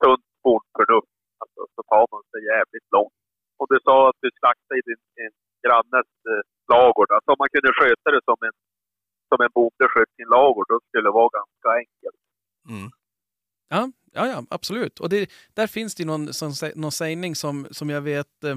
sunt 0.00 0.26
bondförnuft. 0.44 1.12
Alltså, 1.42 1.60
så 1.74 1.80
tar 1.92 2.04
man 2.14 2.22
sig 2.32 2.40
jävligt 2.54 2.88
långt. 2.96 3.14
Och 3.58 3.66
du 3.72 3.78
sa 3.86 3.96
att 4.10 4.18
du 4.24 4.28
slaktade 4.40 4.78
i 4.80 4.82
din, 4.88 5.02
din 5.18 5.34
grannes 5.64 6.10
eh, 6.32 6.42
lagård. 6.72 7.10
Alltså 7.16 7.30
om 7.34 7.40
man 7.42 7.52
kunde 7.54 7.70
sköta 7.78 8.08
det 8.16 8.22
som 8.30 8.38
en, 8.48 8.56
som 9.30 9.38
en 9.44 9.52
bonde 9.54 9.84
sköt 9.92 10.10
sin 10.18 10.28
lagård, 10.36 10.66
då 10.72 10.76
skulle 10.86 11.06
det 11.08 11.16
vara 11.20 11.30
ganska 11.40 11.68
enkelt. 11.82 12.18
Mm. 12.72 12.90
Ja, 13.74 13.82
ja, 14.12 14.24
ja 14.32 14.38
absolut. 14.50 15.00
Och 15.00 15.08
det, 15.08 15.30
där 15.54 15.66
finns 15.66 15.94
det 15.94 16.04
någon, 16.04 16.34
som, 16.34 16.50
någon 16.74 16.92
sägning 16.92 17.34
som, 17.34 17.66
som 17.70 17.90
jag 17.90 18.00
vet, 18.00 18.44
eh, 18.44 18.56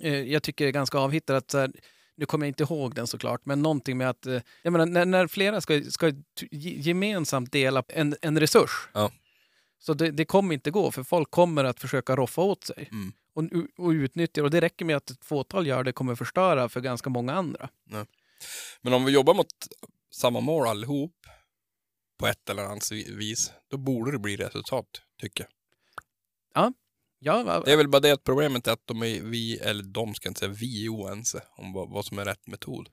eh, 0.00 0.22
jag 0.34 0.42
tycker 0.42 0.66
är 0.66 0.70
ganska 0.70 0.98
avhittad. 0.98 1.36
Att, 1.36 1.50
så 1.50 1.58
här, 1.58 1.70
nu 2.16 2.26
kommer 2.26 2.46
jag 2.46 2.50
inte 2.50 2.62
ihåg 2.62 2.94
den 2.94 3.06
såklart, 3.06 3.46
men 3.46 3.62
någonting 3.62 3.98
med 3.98 4.10
att 4.10 4.26
eh, 4.26 4.40
jag 4.62 4.72
menar, 4.72 4.86
när, 4.86 5.04
när 5.04 5.26
flera 5.26 5.60
ska, 5.60 5.80
ska 5.82 6.12
gemensamt 6.50 7.52
dela 7.52 7.82
en, 7.88 8.14
en 8.22 8.40
resurs, 8.40 8.88
Ja. 8.92 9.10
så 9.78 9.94
det, 9.94 10.10
det 10.10 10.24
kommer 10.24 10.54
inte 10.54 10.70
gå, 10.70 10.90
för 10.90 11.02
folk 11.02 11.30
kommer 11.30 11.64
att 11.64 11.80
försöka 11.80 12.16
roffa 12.16 12.42
åt 12.42 12.64
sig 12.64 12.88
Mm. 12.92 13.12
Och, 13.34 13.44
och 13.84 13.90
utnyttja 13.90 14.42
Och 14.42 14.50
det 14.50 14.60
räcker 14.60 14.84
med 14.84 14.96
att 14.96 15.10
ett 15.10 15.24
fåtal 15.24 15.66
gör 15.66 15.84
det, 15.84 15.92
kommer 15.92 16.14
förstöra 16.14 16.68
för 16.68 16.80
ganska 16.80 17.10
många 17.10 17.32
andra. 17.32 17.68
Men 18.82 18.92
om 18.92 19.04
vi 19.04 19.12
jobbar 19.12 19.34
mot 19.34 19.46
samma 20.14 20.40
mål 20.40 20.66
allihop 20.68 21.26
på 22.18 22.26
ett 22.26 22.48
eller 22.50 22.64
annat 22.64 22.92
vis, 22.92 23.52
då 23.70 23.76
borde 23.76 24.12
det 24.12 24.18
bli 24.18 24.36
resultat, 24.36 24.86
tycker 25.20 25.44
jag. 25.44 26.72
Ja, 27.18 27.42
va- 27.42 27.60
Det 27.64 27.72
är 27.72 27.76
väl 27.76 27.88
bara 27.88 28.00
det 28.00 28.10
att 28.10 28.24
problemet 28.24 28.66
är 28.66 28.72
att 28.72 28.86
de 28.86 29.02
är, 29.02 29.20
vi, 29.22 29.58
eller 29.58 29.82
de 29.82 30.14
ska 30.14 30.28
inte 30.28 30.38
säga 30.38 30.52
vi, 30.52 30.84
är 30.86 30.88
oense 30.94 31.42
om 31.56 31.72
vad, 31.72 31.90
vad 31.90 32.04
som 32.04 32.18
är 32.18 32.24
rätt 32.24 32.46
metod. 32.46 32.88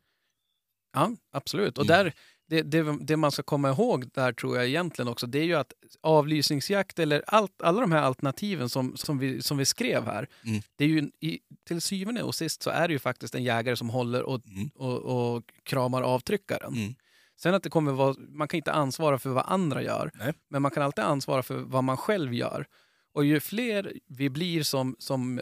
Ja, 0.93 1.11
absolut. 1.31 1.77
Och 1.77 1.85
Mm. 1.85 2.05
där, 2.05 2.13
det, 2.51 2.61
det, 2.61 2.97
det 3.01 3.17
man 3.17 3.31
ska 3.31 3.43
komma 3.43 3.69
ihåg 3.69 4.09
där 4.13 4.33
tror 4.33 4.57
jag 4.57 4.67
egentligen 4.67 5.07
också, 5.09 5.27
det 5.27 5.39
är 5.39 5.43
ju 5.43 5.55
att 5.55 5.73
avlysningsjakt 6.01 6.99
eller 6.99 7.23
allt, 7.27 7.61
alla 7.61 7.81
de 7.81 7.91
här 7.91 8.01
alternativen 8.01 8.69
som, 8.69 8.97
som, 8.97 9.17
vi, 9.19 9.41
som 9.41 9.57
vi 9.57 9.65
skrev 9.65 10.05
här, 10.05 10.27
Mm. 10.45 10.61
det 10.75 10.83
är 10.83 10.87
ju 10.87 11.11
i, 11.19 11.39
till 11.67 11.81
syvende 11.81 12.23
och 12.23 12.35
sist 12.35 12.63
så 12.63 12.69
är 12.69 12.87
det 12.87 12.93
ju 12.93 12.99
faktiskt 12.99 13.35
en 13.35 13.43
jägare 13.43 13.75
som 13.75 13.89
håller 13.89 14.23
och, 14.23 14.41
Mm. 14.47 14.69
och, 14.75 14.99
och 15.35 15.43
kramar 15.63 16.01
avtryckaren. 16.01 16.73
Mm. 16.73 16.93
Sen 17.41 17.53
att 17.53 17.63
det 17.63 17.69
kommer 17.69 17.91
vara, 17.91 18.15
man 18.29 18.47
kan 18.47 18.57
inte 18.57 18.71
ansvara 18.71 19.19
för 19.19 19.29
vad 19.29 19.45
andra 19.47 19.83
gör, 19.83 20.11
Nej. 20.13 20.33
men 20.49 20.61
man 20.61 20.71
kan 20.71 20.83
alltid 20.83 21.03
ansvara 21.03 21.43
för 21.43 21.55
vad 21.57 21.83
man 21.83 21.97
själv 21.97 22.33
gör. 22.33 22.65
Och 23.13 23.25
ju 23.25 23.39
fler 23.39 23.93
vi 24.07 24.29
blir 24.29 24.63
som, 24.63 24.95
som 24.99 25.41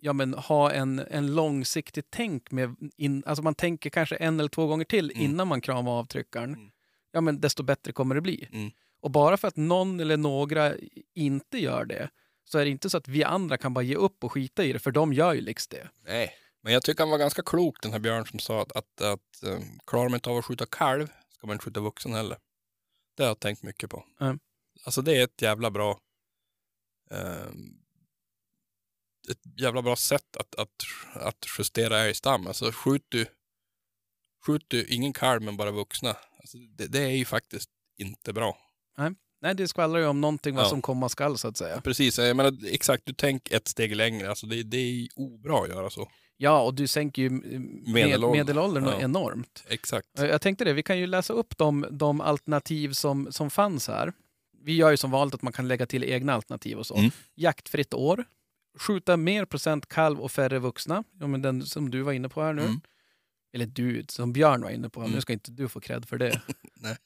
ja, 0.00 0.12
men, 0.12 0.34
har 0.34 0.70
en, 0.70 0.98
en 0.98 1.34
långsiktig 1.34 2.04
tänk 2.10 2.50
med, 2.50 2.76
in, 2.96 3.22
alltså 3.26 3.42
man 3.42 3.54
tänker 3.54 3.90
kanske 3.90 4.16
en 4.16 4.40
eller 4.40 4.48
två 4.48 4.66
gånger 4.66 4.84
till 4.84 5.10
Mm. 5.10 5.22
innan 5.24 5.48
man 5.48 5.60
kramar 5.60 5.92
avtryckaren, 5.92 6.54
Mm. 6.54 6.70
ja 7.12 7.20
men 7.20 7.40
desto 7.40 7.62
bättre 7.62 7.92
kommer 7.92 8.14
det 8.14 8.20
bli. 8.20 8.48
Mm. 8.52 8.70
Och 9.00 9.10
bara 9.10 9.36
för 9.36 9.48
att 9.48 9.56
någon 9.56 10.00
eller 10.00 10.16
några 10.16 10.74
inte 11.14 11.58
gör 11.58 11.84
det, 11.84 12.10
så 12.44 12.58
är 12.58 12.64
det 12.64 12.70
inte 12.70 12.90
så 12.90 12.96
att 12.98 13.08
vi 13.08 13.24
andra 13.24 13.56
kan 13.56 13.74
bara 13.74 13.82
ge 13.84 13.94
upp 13.94 14.24
och 14.24 14.32
skita 14.32 14.64
i 14.64 14.72
det, 14.72 14.78
för 14.78 14.90
de 14.90 15.12
gör 15.12 15.34
ju 15.34 15.40
liksom 15.40 15.78
det. 15.78 15.88
Nej, 16.04 16.30
men 16.62 16.72
jag 16.72 16.82
tycker 16.82 17.02
han 17.02 17.10
var 17.10 17.18
ganska 17.18 17.42
klok 17.42 17.82
den 17.82 17.92
här 17.92 17.98
Björn 17.98 18.26
som 18.26 18.38
sa 18.38 18.62
att, 18.62 18.72
att, 18.72 19.00
att 19.00 19.42
eh, 19.46 19.58
klarar 19.86 20.08
man 20.08 20.14
inte 20.14 20.30
av 20.30 20.36
att 20.36 20.44
skjuta 20.44 20.66
kalv 20.66 21.06
ska 21.30 21.46
man 21.46 21.54
inte 21.54 21.64
skjuta 21.64 21.80
vuxen 21.80 22.14
heller. 22.14 22.38
Det 23.16 23.22
har 23.22 23.28
jag 23.28 23.40
tänkt 23.40 23.62
mycket 23.62 23.90
på. 23.90 24.04
Mm. 24.20 24.38
Alltså 24.84 25.02
det 25.02 25.16
är 25.16 25.24
ett 25.24 25.42
jävla 25.42 25.70
bra 25.70 25.98
eh, 27.10 27.52
ett 29.30 29.60
jävla 29.60 29.82
bra 29.82 29.96
sätt 29.96 30.36
att, 30.36 30.54
att, 30.54 30.84
att 31.14 31.46
justera 31.58 31.98
älgstam. 32.00 32.46
Alltså 32.46 32.70
skjut 32.72 33.04
du, 33.08 33.26
skjut 34.46 34.64
du 34.68 34.86
ingen 34.86 35.12
kalv 35.12 35.42
men 35.42 35.56
bara 35.56 35.70
vuxna. 35.70 36.16
Alltså 36.40 36.58
det, 36.58 36.86
det 36.86 36.98
är 37.00 37.16
ju 37.16 37.24
faktiskt 37.24 37.70
inte 37.98 38.32
bra. 38.32 38.58
Nej, 39.40 39.54
det 39.54 39.68
skvallrar 39.68 39.98
ju 40.00 40.06
om 40.06 40.20
någonting 40.20 40.54
vad 40.54 40.64
Ja. 40.64 40.68
som 40.68 40.82
komma 40.82 41.08
skall 41.08 41.38
så 41.38 41.48
att 41.48 41.56
säga. 41.56 41.80
Precis, 41.80 42.18
jag 42.18 42.36
menar 42.36 42.56
exakt, 42.66 43.02
du 43.06 43.12
tänk 43.12 43.50
ett 43.52 43.68
steg 43.68 43.96
längre. 43.96 44.28
Alltså 44.30 44.46
det, 44.46 44.62
det 44.62 44.76
är 44.78 45.08
obra 45.16 45.62
att 45.62 45.68
göra 45.68 45.90
så. 45.90 46.08
Ja, 46.36 46.60
och 46.62 46.74
du 46.74 46.86
sänker 46.86 47.22
ju 47.22 47.30
med, 47.30 47.60
Medelåldern. 47.88 48.38
medelåldern 48.38 48.84
Ja. 48.84 49.00
enormt. 49.00 49.64
Exakt. 49.68 50.08
Jag 50.14 50.40
tänkte 50.40 50.64
det, 50.64 50.72
vi 50.72 50.82
kan 50.82 50.98
ju 50.98 51.06
läsa 51.06 51.32
upp 51.32 51.58
de, 51.58 51.86
de 51.90 52.20
alternativ 52.20 52.92
som, 52.92 53.32
som 53.32 53.50
fanns 53.50 53.88
här. 53.88 54.12
Vi 54.62 54.72
gör 54.76 54.90
ju 54.90 54.96
som 54.96 55.10
vanligt 55.10 55.34
att 55.34 55.42
man 55.42 55.52
kan 55.52 55.68
lägga 55.68 55.86
till 55.86 56.04
egna 56.04 56.34
alternativ 56.34 56.78
och 56.78 56.86
så. 56.86 56.96
Mm. 56.96 57.10
Jaktfritt 57.34 57.94
år, 57.94 58.24
skjuta 58.78 59.16
mer 59.16 59.44
procent 59.44 59.86
kalv 59.88 60.20
och 60.20 60.32
färre 60.32 60.58
vuxna. 60.58 61.04
Ja, 61.20 61.26
men 61.26 61.42
den 61.42 61.62
som 61.66 61.90
du 61.90 62.02
var 62.02 62.12
inne 62.12 62.28
på 62.28 62.42
här 62.42 62.52
nu. 62.52 62.62
Mm. 62.62 62.80
Eller 63.52 63.66
du, 63.66 64.04
som 64.08 64.32
Björn 64.32 64.62
var 64.62 64.70
inne 64.70 64.88
på. 64.88 65.00
Mm. 65.00 65.12
Nu 65.12 65.20
ska 65.20 65.32
inte 65.32 65.50
du 65.50 65.68
få 65.68 65.80
cred 65.80 66.08
för 66.08 66.18
det. 66.18 66.42
Nej. 66.74 66.96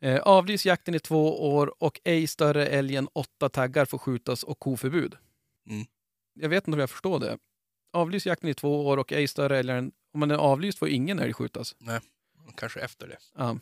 eh, 0.00 0.20
avlys 0.22 0.66
jakten 0.66 0.94
i 0.94 0.98
två 1.00 1.52
år 1.56 1.82
och 1.82 2.00
ej 2.04 2.26
större 2.26 2.66
älg 2.66 2.96
än 2.96 3.08
åtta 3.12 3.48
taggar 3.48 3.84
får 3.84 3.98
skjutas 3.98 4.42
och 4.42 4.58
koförbud. 4.58 5.16
Mm. 5.70 5.86
Jag 6.40 6.48
vet 6.48 6.68
inte 6.68 6.74
om 6.76 6.80
jag 6.80 6.90
förstår 6.90 7.20
det. 7.20 7.38
Avlys 7.92 8.26
jakten 8.26 8.48
i 8.48 8.54
två 8.54 8.86
år 8.86 8.96
och 8.96 9.12
ej 9.12 9.28
större 9.28 9.58
älg 9.58 9.70
än... 9.70 9.92
Om 10.12 10.20
man 10.20 10.30
är 10.30 10.34
avlyst 10.34 10.78
får 10.78 10.88
ingen 10.88 11.18
älg 11.18 11.32
skjutas. 11.32 11.76
Kanske 12.56 12.80
efter 12.80 13.08
det. 13.08 13.18
Ja. 13.36 13.58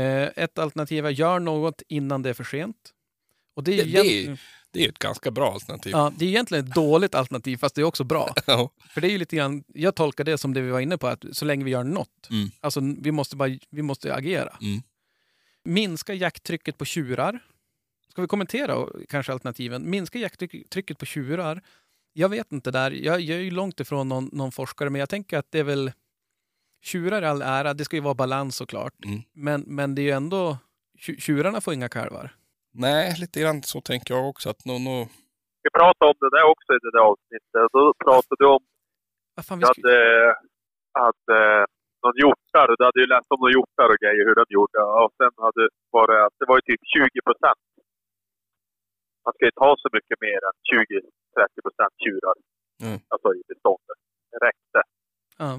Eh, 0.00 0.30
ett 0.36 0.58
alternativ 0.58 1.06
är 1.06 1.10
gör 1.10 1.38
något 1.40 1.82
innan 1.88 2.22
det 2.22 2.30
är 2.30 2.34
för 2.34 2.44
sent. 2.44 2.92
Och 3.54 3.64
det 3.64 3.80
är, 3.80 3.84
Det- 3.84 3.92
det 3.92 4.38
Det 4.70 4.84
är 4.84 4.88
ett 4.88 4.98
ganska 4.98 5.30
bra 5.30 5.52
alternativ. 5.52 5.92
ja, 5.92 6.12
det 6.18 6.24
är 6.24 6.28
egentligen 6.28 6.64
ett 6.66 6.74
dåligt 6.74 7.14
alternativ 7.14 7.56
fast 7.56 7.74
det 7.74 7.80
är 7.80 7.84
också 7.84 8.04
bra. 8.04 8.34
Ja. 8.46 8.70
För 8.90 9.00
det 9.00 9.08
är 9.08 9.10
ju 9.10 9.18
lite 9.18 9.36
grann, 9.36 9.64
jag 9.66 9.94
tolkar 9.94 10.24
det 10.24 10.38
som 10.38 10.54
det 10.54 10.60
vi 10.60 10.70
var 10.70 10.80
inne 10.80 10.98
på, 10.98 11.06
att 11.06 11.24
så 11.32 11.44
länge 11.44 11.64
vi 11.64 11.70
gör 11.70 11.84
något. 11.84 12.30
Mm. 12.30 12.50
Alltså 12.60 12.80
vi 13.00 13.12
måste, 13.12 13.36
bara, 13.36 13.58
vi 13.70 13.82
måste 13.82 14.14
agera. 14.14 14.56
Mm. 14.62 14.82
Minska 15.64 16.14
jakttrycket 16.14 16.78
på 16.78 16.84
tjurar. 16.84 17.38
Ska 18.10 18.22
vi 18.22 18.28
kommentera 18.28 18.86
kanske 19.08 19.32
alternativen? 19.32 19.90
Minska 19.90 20.18
jakttrycket 20.18 20.98
på 20.98 21.06
tjurar. 21.06 21.62
Jag 22.12 22.28
vet 22.28 22.52
inte 22.52 22.70
där, 22.70 22.90
jag, 22.90 23.20
jag 23.20 23.38
är 23.38 23.42
ju 23.42 23.50
långt 23.50 23.80
ifrån 23.80 24.08
någon, 24.08 24.30
någon 24.32 24.52
forskare, 24.52 24.90
men 24.90 24.98
jag 24.98 25.08
tänker 25.08 25.38
att 25.38 25.46
det 25.50 25.58
är 25.58 25.64
väl 25.64 25.92
Tjurar 26.82 27.22
i 27.22 27.26
all 27.26 27.42
ära, 27.42 27.74
det 27.74 27.84
ska 27.84 27.96
ju 27.96 28.02
vara 28.02 28.14
balans 28.14 28.56
såklart. 28.56 29.04
Mm. 29.04 29.22
Men, 29.32 29.60
men 29.60 29.94
det 29.94 30.02
är 30.02 30.04
ju 30.04 30.10
ändå, 30.10 30.58
tju- 30.98 31.20
tjurarna 31.20 31.60
får 31.60 31.74
inga 31.74 31.88
kalvar. 31.88 32.34
Nej, 32.86 33.14
lite 33.22 33.40
grann 33.40 33.62
så 33.72 33.78
tänker 33.90 34.14
jag 34.14 34.24
också. 34.32 34.46
Att 34.50 34.62
nå, 34.68 34.74
nå, 34.88 34.96
Vi 35.64 35.70
pratade 35.78 36.08
om 36.12 36.18
det 36.24 36.30
där 36.36 36.44
också 36.52 36.70
i 36.76 36.80
det 36.86 36.92
där 36.96 37.04
avsnittet. 37.12 37.66
Då 37.76 37.82
pratade 38.04 38.38
du 38.42 38.46
om 38.56 38.62
Vad 39.36 39.44
fan, 39.46 39.58
vi 39.58 39.64
Du 39.64 39.72
skulle... 39.72 39.88
hade, 39.92 40.34
hade 41.04 41.38
någon 42.02 42.16
hjortar, 42.22 42.66
du 42.78 42.84
hade 42.88 43.00
ju 43.04 43.06
läst 43.14 43.28
om 43.34 43.38
några 43.42 43.54
hjortar 43.56 43.86
och 43.92 44.00
grejer, 44.02 44.22
hur 44.28 44.36
de 44.40 44.44
gjorde. 44.56 44.78
Och 45.04 45.12
sen 45.20 45.32
hade 45.46 45.62
var 45.96 46.06
det, 46.12 46.18
att 46.26 46.36
det 46.40 46.46
var 46.50 46.56
ju 46.60 46.64
typ 46.70 46.82
20 46.94 47.20
procent. 47.28 47.62
Man 49.24 49.32
ska 49.34 49.40
ju 49.46 49.50
inte 49.54 49.64
ha 49.68 49.74
så 49.84 49.88
mycket 49.96 50.18
mer 50.26 50.40
än 50.48 50.54
20-30 50.70 51.66
procent 51.66 51.92
tjurar. 52.04 52.36
Mm. 52.84 52.98
Alltså 53.12 53.28
i 53.38 53.42
beståndet. 53.50 53.98
Det 54.30 54.38
räckte. 54.48 54.78
Ja. 55.42 55.50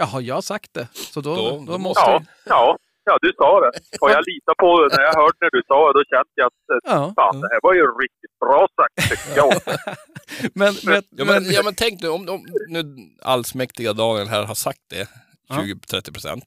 Jaha, 0.00 0.18
jag 0.28 0.34
har 0.40 0.46
sagt 0.54 0.70
det. 0.78 0.86
Så 1.14 1.18
då, 1.26 1.30
Då- 1.36 1.50
då, 1.50 1.72
då 1.72 1.78
måste 1.78 2.00
Ja, 2.10 2.12
jag... 2.12 2.22
ja, 2.56 2.64
ja, 3.04 3.18
du 3.22 3.32
sa 3.36 3.60
det. 3.60 3.70
Och 4.00 4.10
jag 4.10 4.22
litar 4.30 4.54
på 4.62 4.68
det. 4.88 4.96
När 4.96 5.02
jag 5.08 5.14
hörde 5.22 5.36
när 5.40 5.50
du 5.50 5.62
sa 5.66 5.78
det, 5.86 5.98
då 5.98 6.04
kände 6.12 6.30
jag 6.34 6.46
att 6.46 6.68
eh, 6.72 6.92
Ja. 6.94 7.12
fan, 7.18 7.40
det 7.40 7.48
här 7.52 7.60
var 7.62 7.74
ju 7.74 7.82
riktigt 8.04 8.34
bra 8.44 8.60
sagt 8.78 8.96
tycker 9.10 9.36
jag. 9.40 9.52
Men, 10.60 10.72
men, 10.84 11.02
Ja 11.10 11.24
men, 11.24 11.44
ja, 11.56 11.60
men 11.64 11.74
tänk 11.74 12.02
nu 12.02 12.08
om, 12.08 12.28
om 12.28 12.40
nu 12.68 12.80
allsmäktiga 13.22 13.92
Daniel 13.92 14.28
här 14.28 14.44
har 14.44 14.54
sagt 14.54 14.84
det, 14.90 15.08
Ja. 15.48 15.54
20-30 15.56 16.12
procent. 16.12 16.44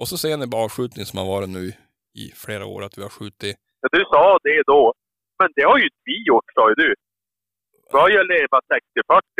Och 0.00 0.08
så 0.08 0.16
ser 0.18 0.36
ni 0.36 0.46
bara 0.46 0.64
avskjutning 0.64 1.04
som 1.06 1.18
har 1.18 1.26
varit 1.26 1.48
nu 1.48 1.64
i 2.22 2.24
flera 2.44 2.64
år, 2.66 2.80
att 2.84 2.98
vi 2.98 3.02
har 3.02 3.08
skjutit. 3.18 3.56
Ja, 3.80 3.88
du 3.92 4.04
sa 4.12 4.38
det 4.42 4.62
då. 4.66 4.94
Men 5.42 5.48
det 5.56 5.62
har 5.70 5.78
ju 5.78 5.84
inte 5.84 6.02
vi 6.04 6.16
gjort, 6.30 6.44
sa 6.54 6.68
ju 6.68 6.74
du. 6.74 6.94
Vi 7.92 7.98
har 7.98 8.08
ju 8.08 8.18
legat 8.34 8.64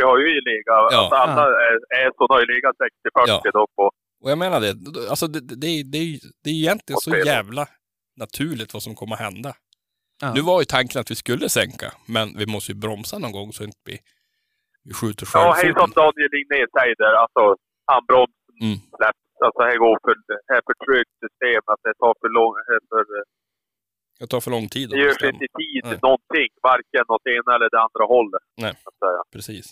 60-40, 0.00 0.04
har 0.10 0.18
ju 0.18 0.40
legat, 0.50 0.66
Ja. 0.92 0.98
alltså 1.00 1.14
alla 1.14 1.44
är, 1.68 1.76
är 2.02 2.10
så 2.16 2.26
har 2.32 2.40
ju 2.40 2.46
legat 2.54 2.76
60-40 2.76 3.40
Ja. 3.44 3.50
då 3.52 3.66
på. 3.76 3.90
Och 4.22 4.30
jag 4.30 4.38
menar 4.38 4.60
det, 4.60 4.72
alltså 5.10 5.26
det, 5.26 5.40
det, 5.40 5.54
det, 5.56 5.66
är- 5.66 5.84
det, 5.92 5.98
är 5.98 6.02
ju- 6.04 6.30
det 6.44 6.50
är 6.50 6.54
egentligen 6.54 7.00
så 7.00 7.16
jävla 7.16 7.66
naturligt 8.16 8.74
vad 8.74 8.82
som 8.82 8.94
kommer 8.94 9.14
att 9.14 9.20
hända. 9.28 9.54
Ja. 10.22 10.34
Nu 10.34 10.40
var 10.40 10.60
ju 10.60 10.64
tanken 10.64 11.00
att 11.00 11.10
vi 11.10 11.14
skulle 11.14 11.48
sänka, 11.48 11.92
men 12.06 12.26
vi 12.38 12.46
måste 12.46 12.72
ju 12.72 12.78
bromsa 12.78 13.18
någon 13.18 13.32
gång 13.32 13.52
så 13.52 13.64
inte 13.64 13.78
vi, 13.84 13.98
vi 14.84 14.92
skjuter 14.94 15.26
själv. 15.26 15.42
Ja, 15.44 15.52
hej 15.56 15.72
som 15.80 15.90
Daniel 16.00 16.30
Ligné 16.34 16.60
säger 16.78 16.96
där, 17.04 17.14
alltså 17.24 17.42
handbromsen 17.92 18.38
Mm. 18.62 18.78
släpps. 18.96 19.18
Alltså 19.46 19.60
här 19.68 19.76
går 19.84 19.96
för, 20.04 20.14
här 20.48 20.56
är 20.60 20.64
för 20.68 20.76
trögt 20.86 21.14
system, 21.24 21.62
att 21.72 21.80
det 21.86 21.94
tar 22.02 22.14
för 22.22 22.30
lång, 22.38 22.54
här 22.70 22.80
för, 22.90 23.02
Det 24.20 24.26
tar 24.32 24.40
för 24.44 24.50
lång 24.56 24.66
tid 24.76 24.86
det 24.90 24.94
att 24.94 25.00
gör 25.02 25.08
sig 25.08 25.14
bestämma. 25.14 25.32
inte 25.32 25.44
i 25.44 25.52
tid 25.62 25.82
Nej. 25.90 25.98
någonting, 26.08 26.50
varken 26.70 27.04
åt 27.14 27.26
ena 27.36 27.50
eller 27.56 27.68
det 27.74 27.80
andra 27.86 28.04
hållet. 28.14 28.44
Nej. 28.64 28.74
Precis. 29.34 29.66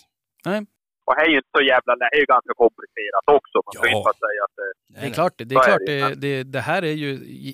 Och 1.11 1.17
här 1.17 1.25
är 1.25 1.29
ju 1.29 1.35
inte 1.43 1.53
så 1.57 1.63
jävla, 1.73 1.95
det 1.95 2.05
är 2.15 2.19
ju 2.19 2.25
ganska 2.35 2.53
komplicerat 2.63 3.25
också. 3.37 3.57
Man 3.65 3.73
Ja. 3.91 3.97
inte 3.97 4.19
säga 4.25 4.41
att 4.47 4.55
det 4.59 4.69
Det 5.01 5.07
är 5.07 5.13
klart, 5.13 5.33
det, 5.37 5.45
det, 5.45 5.55
är 5.55 5.63
klart 5.69 5.79
det 5.85 5.99
det, 6.09 6.15
det, 6.15 6.43
det 6.43 6.59
här 6.61 6.81
är 6.83 6.91
ju 7.03 7.11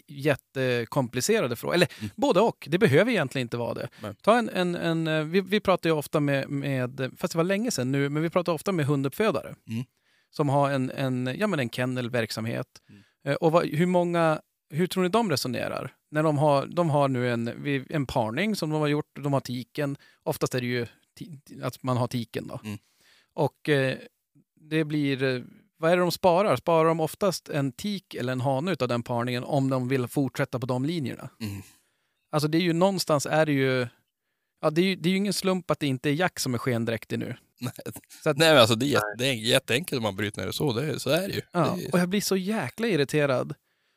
jättekomplicerade 0.07 1.55
frågor. 1.55 1.75
Eller 1.75 1.87
Mm. 1.99 2.09
både 2.15 2.39
och. 2.39 2.67
Det 2.71 2.77
behöver 2.77 3.11
egentligen 3.11 3.45
inte 3.45 3.57
vara 3.57 3.73
det. 3.73 3.87
Nej. 4.01 4.13
Ta 4.21 4.37
en, 4.37 4.49
en, 4.49 4.75
en, 4.75 5.07
eh, 5.07 5.23
vi, 5.23 5.41
vi 5.41 5.59
pratar 5.59 5.89
ju 5.89 5.95
ofta 5.95 6.19
med, 6.19 6.49
med, 6.49 7.11
fast 7.17 7.33
det 7.33 7.37
var 7.37 7.43
länge 7.43 7.71
sedan 7.71 7.91
nu, 7.91 8.09
men 8.09 8.23
vi 8.23 8.29
pratar 8.29 8.53
ofta 8.53 8.71
med 8.71 8.85
hunduppfödare. 8.85 9.47
Mm. 9.69 9.83
Som 10.29 10.49
har 10.49 10.71
en, 10.71 10.91
en, 10.91 11.35
ja, 11.39 11.47
men 11.47 11.59
en 11.59 11.69
kennelverksamhet. 11.69 12.67
Mm. 12.89 13.01
Eh, 13.27 13.35
Och 13.35 13.51
vad, 13.51 13.65
hur 13.65 13.85
många, 13.85 14.41
hur 14.69 14.87
tror 14.87 15.03
ni 15.03 15.09
de 15.09 15.31
resonerar? 15.31 15.93
När 16.11 16.23
de 16.23 16.37
har, 16.37 16.65
de 16.65 16.89
har 16.89 17.07
nu 17.07 17.29
en, 17.31 17.47
en 17.89 18.05
parning 18.05 18.55
som 18.55 18.69
de 18.69 18.81
har 18.81 18.87
gjort, 18.87 19.11
de 19.19 19.33
har 19.33 19.39
tiken. 19.39 19.97
Oftast 20.23 20.55
är 20.55 20.61
det 20.61 20.67
ju 20.67 20.85
att 21.63 21.83
man 21.83 21.97
har 21.97 22.07
tiken 22.07 22.47
då. 22.47 22.59
Mm. 22.63 22.77
Och 23.38 23.69
eh, 23.69 23.97
det 24.69 24.83
blir, 24.83 25.23
eh, 25.23 25.41
vad 25.77 25.91
är 25.91 25.95
det 25.95 26.01
de 26.01 26.11
sparar? 26.11 26.55
Sparar 26.55 26.88
de 26.88 26.99
oftast 26.99 27.49
en 27.49 27.71
tik 27.71 28.13
eller 28.13 28.31
en 28.33 28.41
hane 28.41 28.71
utav 28.71 28.88
den 28.88 29.03
parningen 29.03 29.43
om 29.43 29.69
de 29.69 29.88
vill 29.88 30.07
fortsätta 30.07 30.59
på 30.59 30.65
de 30.65 30.85
linjerna? 30.85 31.29
Mm. 31.41 31.61
Alltså 32.31 32.47
det 32.47 32.57
är 32.57 32.61
ju 32.61 32.73
någonstans 32.73 33.25
är 33.25 33.45
det 33.45 33.51
ju, 33.51 33.88
ja 34.61 34.69
det 34.69 34.81
är 34.81 34.85
ju, 34.85 34.95
det 34.95 35.09
är 35.09 35.11
ju 35.11 35.17
ingen 35.17 35.33
slump 35.33 35.71
att 35.71 35.79
det 35.79 35.88
inte 35.88 36.09
är 36.09 36.13
Jack 36.13 36.39
som 36.39 36.53
är 36.53 36.57
skendräktig 36.57 37.19
nu. 37.19 37.38
Nej, 37.59 37.71
Så 38.23 38.29
att- 38.29 38.38
Nej 38.38 38.49
men 38.51 38.57
alltså 38.61 38.75
det 38.75 38.93
är, 38.93 39.17
det 39.17 39.25
är 39.27 39.33
jätteenkelt 39.33 39.97
om 39.97 40.03
man 40.03 40.15
bryter 40.15 40.41
ner 40.41 40.47
det 40.47 40.53
så. 40.53 40.73
Det 40.73 40.85
är, 40.85 40.97
så 40.97 41.09
är 41.09 41.27
det 41.27 41.33
ju. 41.33 41.41
Ja, 41.51 41.75
Det 41.79 41.85
är, 41.85 41.93
och 41.93 41.99
jag 41.99 42.09
blir 42.09 42.21
så 42.21 42.38
jäkla 42.38 42.88
irriterad. 42.88 43.53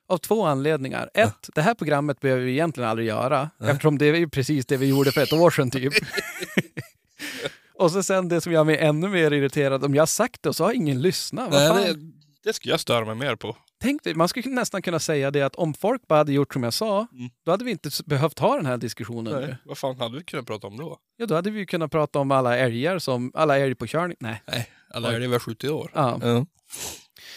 Av 0.09 0.19
två 0.19 0.45
anledningar. 0.47 1.11
Ett, 1.15 1.49
det 1.55 1.63
här 1.63 1.75
programmet 1.75 2.21
behöver 2.21 2.43
vi 2.43 2.53
egentligen 2.53 2.91
aldrig 2.91 3.09
göra. 3.09 3.51
Nej. 3.59 3.71
Eftersom 3.71 3.99
det 3.99 4.07
är 4.07 4.15
ju 4.15 4.29
precis 4.29 4.67
det 4.67 4.77
vi 4.77 4.87
gjorde 4.87 5.13
för 5.13 5.21
ett 5.23 5.33
år 5.33 5.51
sedan 5.51 5.71
typ. 5.71 5.93
och 7.81 7.91
så 7.93 8.03
sen 8.03 8.29
det 8.29 8.41
som 8.41 8.53
gör 8.53 8.65
mig 8.65 8.79
ännu 8.79 9.09
mer 9.09 9.31
irriterad. 9.33 9.85
Om 9.85 9.95
jag 9.95 10.03
har 10.03 10.07
sagt 10.07 10.43
det 10.43 10.49
och 10.49 10.57
så 10.57 10.65
har 10.65 10.73
ingen 10.73 11.03
lyssnat. 11.03 11.51
Nej, 11.51 11.95
det, 11.95 12.01
det 12.45 12.53
skulle 12.53 12.73
jag 12.73 12.81
störa 12.81 13.05
mig 13.05 13.15
mer 13.15 13.37
på. 13.37 13.57
Tänk 13.83 14.03
dig, 14.05 14.15
man 14.15 14.29
skulle 14.29 14.49
nästan 14.51 14.83
kunna 14.83 14.99
säga 14.99 15.31
det 15.31 15.43
att 15.43 15.57
om 15.57 15.75
folk 15.75 16.07
bara 16.09 16.19
hade 16.19 16.33
gjort 16.33 16.53
som 16.53 16.63
jag 16.63 16.73
sa, 16.75 17.07
Mm. 17.13 17.31
då 17.45 17.51
hade 17.51 17.65
vi 17.65 17.71
inte 17.71 17.91
behövt 18.07 18.39
ha 18.39 18.57
den 18.57 18.67
här 18.67 18.77
diskussionen 18.77 19.33
nu. 19.41 19.47
Nej. 19.47 19.57
Vad 19.65 19.79
fan 19.79 20.01
hade 20.01 20.19
vi 20.19 20.25
kunnat 20.25 20.47
prata 20.47 20.67
om 20.67 20.77
då? 20.77 20.99
Ja, 21.17 21.27
då 21.27 21.35
hade 21.35 21.51
vi 21.51 21.67
kunnat 21.67 21.91
prata 21.91 22.19
om 22.19 22.31
alla 22.31 22.57
älgar 22.59 22.99
som, 22.99 23.31
alla 23.35 23.59
älg 23.59 23.75
på 23.75 23.87
körning. 23.87 24.17
Nej. 24.21 24.43
Nej, 24.47 24.71
alla 24.95 25.09
älgar 25.13 25.29
vi 25.29 25.33
har 25.35 25.41
skjutit 25.41 25.65
i 25.65 25.69
år. 25.69 25.91
Ja. 25.95 26.21
Ja. 26.23 26.47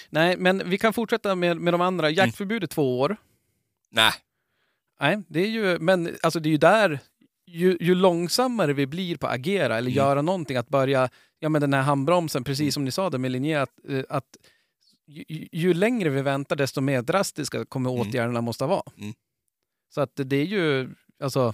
Nej, 0.09 0.37
men 0.37 0.69
vi 0.69 0.77
kan 0.77 0.93
fortsätta 0.93 1.35
med, 1.35 1.57
med 1.57 1.73
de 1.73 1.81
andra. 1.81 2.07
Mm. 2.07 2.17
Jaktförbud 2.17 2.63
är 2.63 2.67
två 2.67 2.99
år. 2.99 3.17
Nej. 3.91 4.11
Nej, 4.99 5.21
det 5.27 5.39
är 5.39 5.47
ju, 5.49 5.79
men 5.79 6.15
alltså 6.23 6.39
det 6.39 6.49
är 6.49 6.51
ju 6.51 6.57
där, 6.57 6.99
ju, 7.47 7.77
ju 7.81 7.95
långsammare 7.95 8.73
vi 8.73 8.87
blir 8.87 9.17
på 9.17 9.27
att 9.27 9.33
agera 9.33 9.77
eller 9.77 9.91
Mm. 9.91 9.97
göra 9.97 10.21
någonting, 10.21 10.57
att 10.57 10.69
börja, 10.69 11.09
ja 11.39 11.49
men 11.49 11.61
den 11.61 11.73
här 11.73 11.81
handbromsen, 11.81 12.43
precis 12.43 12.73
som 12.73 12.85
ni 12.85 12.91
sa 12.91 13.09
där 13.09 13.17
med 13.17 13.31
Linné, 13.31 13.55
att, 13.55 13.69
eh, 13.89 14.03
att 14.09 14.37
ju, 15.07 15.23
ju- 15.29 15.47
ju 15.51 15.73
längre 15.73 16.09
vi 16.09 16.21
väntar 16.21 16.55
desto 16.55 16.81
mer 16.81 17.01
drastiska 17.01 17.65
kommer 17.65 17.89
Mm. 17.89 18.01
åtgärderna 18.01 18.41
måste 18.41 18.65
vara. 18.65 18.83
Mm. 18.97 19.13
Så 19.93 20.01
att 20.01 20.11
det 20.15 20.35
är 20.35 20.45
ju, 20.45 20.89
alltså, 21.23 21.53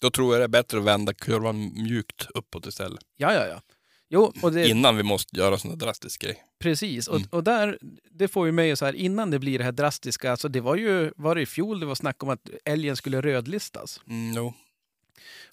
Då 0.00 0.10
tror 0.10 0.34
jag 0.34 0.40
det 0.40 0.44
är 0.44 0.48
bättre 0.48 0.78
att 0.78 0.84
vända 0.84 1.14
kurvan 1.14 1.72
mjukt 1.82 2.26
uppåt 2.34 2.66
istället. 2.66 3.00
ja 3.16 3.32
ja 3.34 3.46
ja. 3.46 3.60
Jo, 4.12 4.32
och 4.42 4.52
det, 4.52 4.68
Innan 4.68 4.96
vi 4.96 5.02
måste 5.02 5.36
göra 5.36 5.58
sådana 5.58 5.76
drastiska 5.76 6.26
grejer. 6.26 6.42
Precis, 6.60 7.08
och, 7.08 7.16
Mm. 7.16 7.28
och 7.32 7.44
där, 7.44 7.78
det 8.10 8.28
får 8.28 8.46
ju 8.46 8.52
mig 8.52 8.76
så 8.76 8.84
här, 8.84 8.92
innan 8.92 9.30
det 9.30 9.38
blir 9.38 9.58
det 9.58 9.64
här 9.64 9.72
drastiska, 9.72 10.30
alltså 10.30 10.48
det 10.48 10.60
var 10.60 10.76
ju, 10.76 11.12
var 11.16 11.34
det 11.34 11.40
i 11.42 11.46
fjol 11.46 11.80
det 11.80 11.86
var 11.86 11.94
snack 11.94 12.22
om 12.22 12.28
att 12.28 12.50
älgen 12.64 12.96
skulle 12.96 13.20
rödlistas. 13.20 14.00
Mm, 14.06 14.32
jo. 14.36 14.54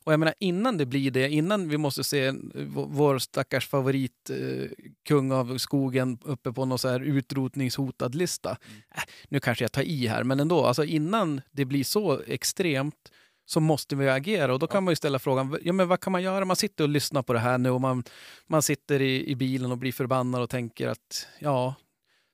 Och 0.08 0.14
jag 0.14 0.20
menar 0.20 0.34
innan 0.39 0.78
det 0.78 0.86
blir 0.86 1.12
det, 1.12 1.30
innan 1.30 1.70
vi 1.70 1.78
måste 1.78 2.03
se 2.03 2.34
vår, 2.74 3.20
stackars 3.20 3.68
favorit 3.68 4.30
eh, 4.30 4.70
kung 5.08 5.32
av 5.32 5.58
skogen 5.58 6.18
uppe 6.24 6.53
på 6.53 6.66
någon 6.66 6.80
så 6.80 6.89
här 6.89 6.99
utrotningshotad 6.99 8.16
lista. 8.16 8.58
Äh, 8.95 9.03
nu 9.30 9.39
kanske 9.39 9.64
jag 9.64 9.72
tar 9.72 9.82
i 9.82 10.08
här, 10.08 10.24
men 10.24 10.39
ändå, 10.39 10.66
alltså 10.66 10.84
innan 10.84 11.41
det 11.51 11.66
blir 11.66 11.84
så 11.84 12.22
extremt 12.28 13.12
så 13.45 13.60
måste 13.60 13.95
vi 13.95 14.10
agera 14.10 14.53
och 14.53 14.60
då 14.60 14.68
kan 14.68 14.84
man 14.84 14.91
ju 14.91 14.95
ställa 14.95 15.20
frågan, 15.20 15.58
ja 15.64 15.74
men 15.74 15.88
vad 15.88 15.99
kan 15.99 16.12
man 16.12 16.24
göra? 16.24 16.45
Man 16.45 16.55
sitter 16.55 16.84
och 16.84 16.89
lyssnar 16.89 17.24
på 17.24 17.34
det 17.34 17.39
här 17.39 17.58
nu 17.58 17.70
och 17.70 17.82
man, 17.82 18.03
man 18.47 18.62
sitter 18.62 19.01
i, 19.01 19.30
i 19.30 19.36
bilen 19.36 19.72
och 19.72 19.78
blir 19.78 19.91
förbannad 19.91 20.41
och 20.41 20.49
tänker 20.49 20.88
att 20.88 21.28
ja, 21.39 21.76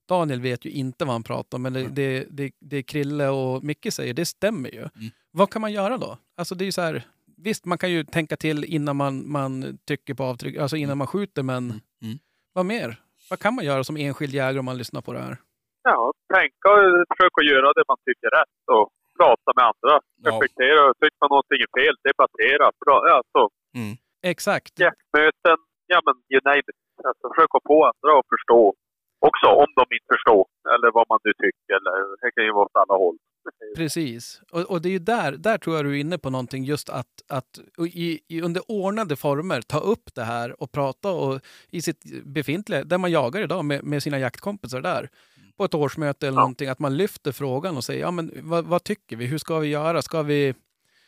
Daniel 0.09 0.41
vet 0.41 0.65
ju 0.65 0.69
inte 0.69 1.05
vad 1.05 1.13
han 1.13 1.24
pratar 1.24 1.57
om, 1.57 1.61
men 1.61 1.74
det, 1.74 1.80
Mm. 1.82 1.93
det, 1.95 2.26
det, 2.30 2.51
det 2.59 2.84
Krille 2.84 3.28
och 3.28 3.63
Micke 3.63 3.93
säger, 3.93 4.13
det 4.13 4.26
stämmer 4.26 4.69
ju. 4.69 4.80
Mm. 4.80 5.11
Vad 5.32 5.49
kan 5.49 5.61
man 5.61 5.71
göra 5.71 5.97
då? 5.97 6.17
Alltså 6.38 6.55
det 6.55 6.63
är 6.63 6.65
ju 6.65 6.71
så 6.71 6.82
här, 6.82 7.03
visst 7.44 7.66
man 7.66 7.78
kan 7.78 7.91
ju 7.91 8.04
tänka 8.04 8.36
till 8.38 8.64
innan 8.64 8.96
man, 8.96 9.32
man 9.32 9.78
trycker 9.88 10.14
på 10.14 10.24
avtryck, 10.24 10.58
alltså 10.58 10.76
innan 10.78 10.98
man 10.98 11.08
skjuter, 11.08 11.44
men 11.44 11.64
Mm. 11.70 11.82
Mm. 12.04 12.18
vad 12.54 12.66
mer? 12.66 12.89
Vad 13.30 13.39
kan 13.39 13.54
man 13.56 13.66
göra 13.66 13.84
som 13.84 13.98
enskild 13.98 14.34
jägare 14.34 14.60
om 14.60 14.66
man 14.66 14.78
lyssnar 14.78 15.02
på 15.02 15.14
det 15.14 15.20
här? 15.20 15.38
Ja, 15.84 16.14
tänka 16.36 16.68
och 16.76 16.84
försöka 17.12 17.39
göra 17.52 17.68
det 17.78 17.84
man 17.91 17.98
tycker 18.08 18.28
är 18.32 18.36
rätt 18.41 18.64
och 18.78 18.86
prata 19.20 19.50
med 19.58 19.66
andra. 19.72 19.94
Ja. 20.24 20.30
Reflektera. 20.32 20.82
Tycker 21.02 21.20
man 21.24 21.30
någonting 21.36 21.60
är 21.68 21.72
fel, 21.80 21.96
debattera. 22.10 22.66
Bra, 22.86 22.96
alltså, 23.18 23.41
Exakt. 24.34 24.74
jaktmöten, 24.86 25.58
ja 25.91 25.98
men 26.06 26.16
you 26.32 26.39
name 26.50 26.60
it. 26.72 26.80
Alltså, 27.08 27.24
försöka 27.34 27.58
få 27.70 27.78
andra 27.91 28.12
att 28.20 28.28
förstå 28.34 28.62
också, 29.28 29.47
om 29.63 29.69
de 29.80 29.84
inte 29.95 30.09
förstår. 30.15 30.43
Eller 30.74 30.89
vad 30.97 31.05
man 31.11 31.19
nu 31.24 31.32
tycker. 31.43 31.69
Eller, 31.78 31.93
det 32.21 32.32
kan 32.36 32.43
ju 32.45 32.51
vara 32.53 32.65
åt 32.65 32.76
alla 32.84 32.97
håll. 33.03 33.17
Precis. 33.78 34.41
Och, 34.51 34.61
och 34.61 34.82
det 34.82 34.89
är 34.89 34.91
ju 34.91 34.99
där, 34.99 35.32
där 35.32 35.57
tror 35.57 35.76
jag 35.76 35.86
du 35.86 35.91
är 35.91 35.99
inne 35.99 36.17
på 36.17 36.30
någonting, 36.30 36.63
just 36.63 36.89
att, 36.89 37.07
att 37.30 37.59
i, 37.88 38.19
i, 38.28 38.41
under 38.41 38.61
ordnade 38.67 39.15
former 39.15 39.61
ta 39.61 39.80
upp 39.80 40.15
det 40.15 40.24
här 40.24 40.61
och 40.63 40.71
prata 40.71 41.11
och, 41.11 41.41
i 41.69 41.82
sitt 41.82 42.24
befintliga, 42.26 42.84
där 42.84 42.97
man 42.97 43.11
jagar 43.11 43.41
idag 43.41 43.65
med, 43.65 43.84
med 43.84 44.03
sina 44.03 44.19
jaktkompisar 44.19 44.82
där, 44.82 45.09
på 45.57 45.63
ett 45.65 45.74
årsmöte 45.74 46.28
eller 46.28 46.38
Ja. 46.38 46.41
någonting, 46.41 46.69
att 46.69 46.80
man 46.80 46.97
lyfter 46.97 47.32
frågan 47.32 47.78
och 47.78 47.84
säger, 47.84 48.01
ja 48.01 48.11
men 48.11 48.32
vad, 48.43 48.65
vad 48.65 48.84
tycker 48.84 49.15
vi, 49.15 49.26
hur 49.26 49.38
ska 49.38 49.59
vi 49.59 49.67
göra, 49.67 50.01
ska 50.01 50.21
vi, 50.21 50.53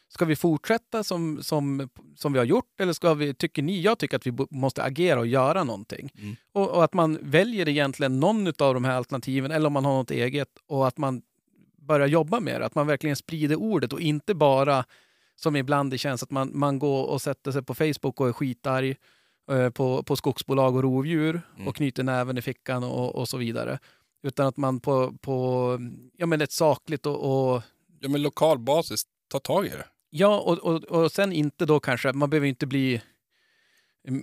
ska 0.07 0.25
vi 0.25 0.35
fortsätta 0.35 1.03
som, 1.03 1.43
som, 1.43 1.89
som 2.15 2.33
vi 2.33 2.39
har 2.39 2.45
gjort 2.45 2.81
eller 2.81 2.93
ska 2.93 3.13
vi, 3.13 3.33
tycker 3.33 3.61
ni, 3.61 3.81
jag 3.81 3.99
tycker 3.99 4.17
att 4.17 4.27
vi 4.27 4.33
måste 4.49 4.83
agera 4.83 5.19
och 5.19 5.27
göra 5.27 5.63
någonting. 5.63 6.11
Mm. 6.17 6.35
Och, 6.53 6.69
och 6.69 6.83
att 6.83 6.93
man 6.93 7.19
väljer 7.21 7.69
egentligen 7.69 8.19
någon 8.19 8.47
av 8.47 8.73
de 8.73 8.85
här 8.85 8.95
alternativen 8.95 9.51
eller 9.51 9.67
om 9.67 9.73
man 9.73 9.85
har 9.85 9.93
något 9.93 10.11
eget 10.11 10.49
och 10.67 10.87
att 10.87 10.97
man 10.97 11.21
börja 11.77 12.07
jobba 12.07 12.39
med 12.39 12.61
det. 12.61 12.65
Att 12.65 12.75
man 12.75 12.87
verkligen 12.87 13.15
sprider 13.15 13.55
ordet 13.55 13.93
och 13.93 14.01
inte 14.01 14.33
bara 14.35 14.85
som 15.35 15.55
ibland 15.55 15.91
det 15.91 15.97
känns 15.97 16.23
att 16.23 16.31
man, 16.31 16.51
man 16.53 16.79
går 16.79 17.05
och 17.05 17.21
sätter 17.21 17.51
sig 17.51 17.63
på 17.63 17.75
Facebook 17.75 18.21
och 18.21 18.27
är 18.27 18.33
skitarg 18.33 18.95
eh, 19.51 19.69
på, 19.69 20.03
på 20.03 20.15
skogsbolag 20.15 20.75
och 20.75 20.83
rovdjur 20.83 21.41
Mm. 21.55 21.67
och 21.67 21.75
knyter 21.75 22.03
näven 22.03 22.37
i 22.37 22.41
fickan 22.41 22.83
och, 22.83 23.15
och 23.15 23.29
så 23.29 23.37
vidare. 23.37 23.79
Utan 24.23 24.47
att 24.47 24.57
man 24.57 24.79
på, 24.79 25.13
på 25.21 25.79
ja, 26.17 26.25
men 26.25 26.41
ett 26.41 26.51
sakligt 26.51 27.05
och, 27.05 27.53
och 27.55 27.61
Ja 27.99 28.09
men 28.09 28.21
lokal 28.21 28.59
basis, 28.59 29.03
ta 29.27 29.39
tag 29.39 29.65
i 29.65 29.69
det. 29.69 29.85
Ja, 30.17 30.39
och, 30.39 30.57
och, 30.57 30.83
och 30.83 31.11
sen 31.11 31.31
inte 31.33 31.65
då 31.65 31.79
kanske, 31.79 32.13
man 32.13 32.29
behöver 32.29 32.47
inte 32.47 32.67
bli 32.67 33.01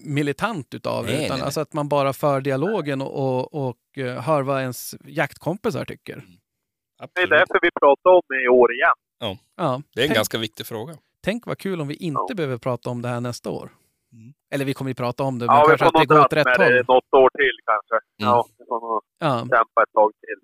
militant 0.04 0.74
utav 0.74 1.06
det, 1.06 1.12
utan 1.12 1.20
nej, 1.20 1.30
nej. 1.30 1.42
alltså 1.42 1.60
att 1.60 1.72
man 1.72 1.88
bara 1.88 2.12
för 2.12 2.40
dialogen 2.40 3.02
och, 3.02 3.14
och, 3.18 3.68
och 3.68 3.98
eh, 3.98 4.20
hör 4.22 4.42
vad 4.42 4.60
ens 4.60 4.94
jaktkompisar 5.04 5.84
tycker. 5.84 6.16
Det 6.16 6.22
är 7.02 7.04
Absolut. 7.04 7.30
därför 7.30 7.58
vi 7.62 7.70
pratar 7.80 8.10
om 8.10 8.22
det 8.28 8.44
i 8.44 8.48
år 8.48 8.72
igen. 8.74 8.90
Ja, 9.18 9.36
Det 9.56 9.62
är 9.62 9.74
en 9.74 9.82
tänk, 10.08 10.14
ganska 10.16 10.38
viktig 10.38 10.66
fråga. 10.66 10.94
tänk 11.24 11.46
vad 11.46 11.58
kul 11.58 11.80
om 11.80 11.88
vi 11.88 11.94
inte 11.94 12.20
Ja. 12.28 12.34
behöver 12.34 12.58
prata 12.58 12.90
om 12.90 13.02
det 13.02 13.08
här 13.08 13.20
nästa 13.20 13.50
år. 13.50 13.70
Mm. 14.12 14.32
Eller 14.54 14.64
vi 14.64 14.74
kommer 14.74 14.90
ju 14.90 14.94
prata 14.94 15.22
om 15.22 15.38
det, 15.38 15.46
men 15.46 15.56
Ja, 15.56 15.62
vi 15.62 15.68
kanske 15.68 15.84
får 15.84 15.86
att 15.86 16.08
det 16.08 16.14
nog 16.14 16.18
går 16.18 16.24
åt 16.24 16.30
dras 16.30 16.46
rätt 16.46 16.58
med 16.58 16.70
det 16.70 16.76
håll. 16.76 16.84
något 16.96 17.12
år 17.22 17.30
till 17.38 17.56
kanske. 17.70 17.96
Ja, 18.16 18.46
vi 18.58 18.64
får 18.68 18.80
nog 18.80 19.02
Ja. 19.18 19.38
kämpa 19.38 19.82
ett 19.86 19.92
tag 19.92 20.10
till. 20.20 20.38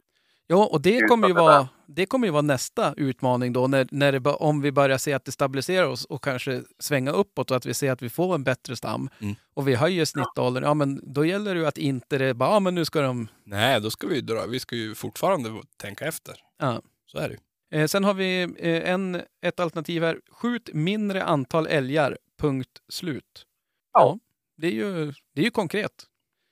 Ja, 0.51 0.67
och 0.67 0.81
det 0.81 1.01
kommer 1.01 1.29
ju 1.29 1.35
vara, 1.35 1.69
det 1.87 2.07
kommer 2.07 2.27
ju 2.27 2.31
vara 2.31 2.43
nästa 2.43 2.95
utmaning 2.97 3.53
då, 3.53 3.67
när, 3.67 3.89
när 3.91 4.13
det, 4.13 4.31
om 4.31 4.61
vi 4.61 4.73
börjar 4.73 4.99
se 4.99 5.13
att 5.13 5.25
det 5.25 5.33
stabiliserar 5.33 5.87
oss 5.87 6.05
och 6.05 6.25
kanske 6.25 6.63
svänga 6.79 7.11
uppåt 7.13 7.51
och 7.51 7.57
att 7.57 7.67
vi 7.67 7.75
ser 7.75 7.93
att 7.93 8.03
vi 8.03 8.11
får 8.11 8.35
en 8.35 8.45
bättre 8.45 8.77
stam 8.77 9.11
Mm. 9.21 9.35
och 9.55 9.69
vi 9.69 9.75
höjer 9.75 10.05
snittåldern, 10.05 10.65
ja 10.65 10.75
men 10.75 11.01
då 11.15 11.25
gäller 11.25 11.55
det 11.55 11.61
ju 11.61 11.67
att 11.67 11.79
inte 11.79 12.19
det 12.19 12.35
bara, 12.35 12.51
ja 12.51 12.61
men 12.61 12.75
nu 12.75 12.85
ska 12.85 13.01
de... 13.01 13.29
Nej, 13.45 13.81
då 13.81 13.91
ska 13.91 14.07
vi 14.07 14.21
dra. 14.21 14.47
Vi 14.47 14.61
ska 14.61 14.77
ju 14.77 14.95
fortfarande 14.95 15.51
tänka 15.77 16.05
efter. 16.07 16.35
Ja. 16.59 16.83
Så 17.07 17.19
är 17.19 17.29
det 17.29 17.35
ju. 17.35 17.41
Eh, 17.81 17.87
sen 17.87 18.05
har 18.05 18.15
vi 18.15 18.43
eh, 18.43 18.91
en, 18.91 19.23
ett 19.43 19.61
alternativ 19.61 20.03
här, 20.03 20.19
skjut 20.31 20.71
mindre 20.73 21.25
antal 21.25 21.67
älgar, 21.67 22.19
punkt 22.41 22.71
slut. 22.89 23.45
Ja, 23.93 24.01
Ja. 24.01 24.19
det, 24.57 24.67
är 24.67 24.71
ju, 24.73 25.13
det 25.35 25.41
är 25.41 25.45
ju 25.45 25.51
konkret. 25.51 25.93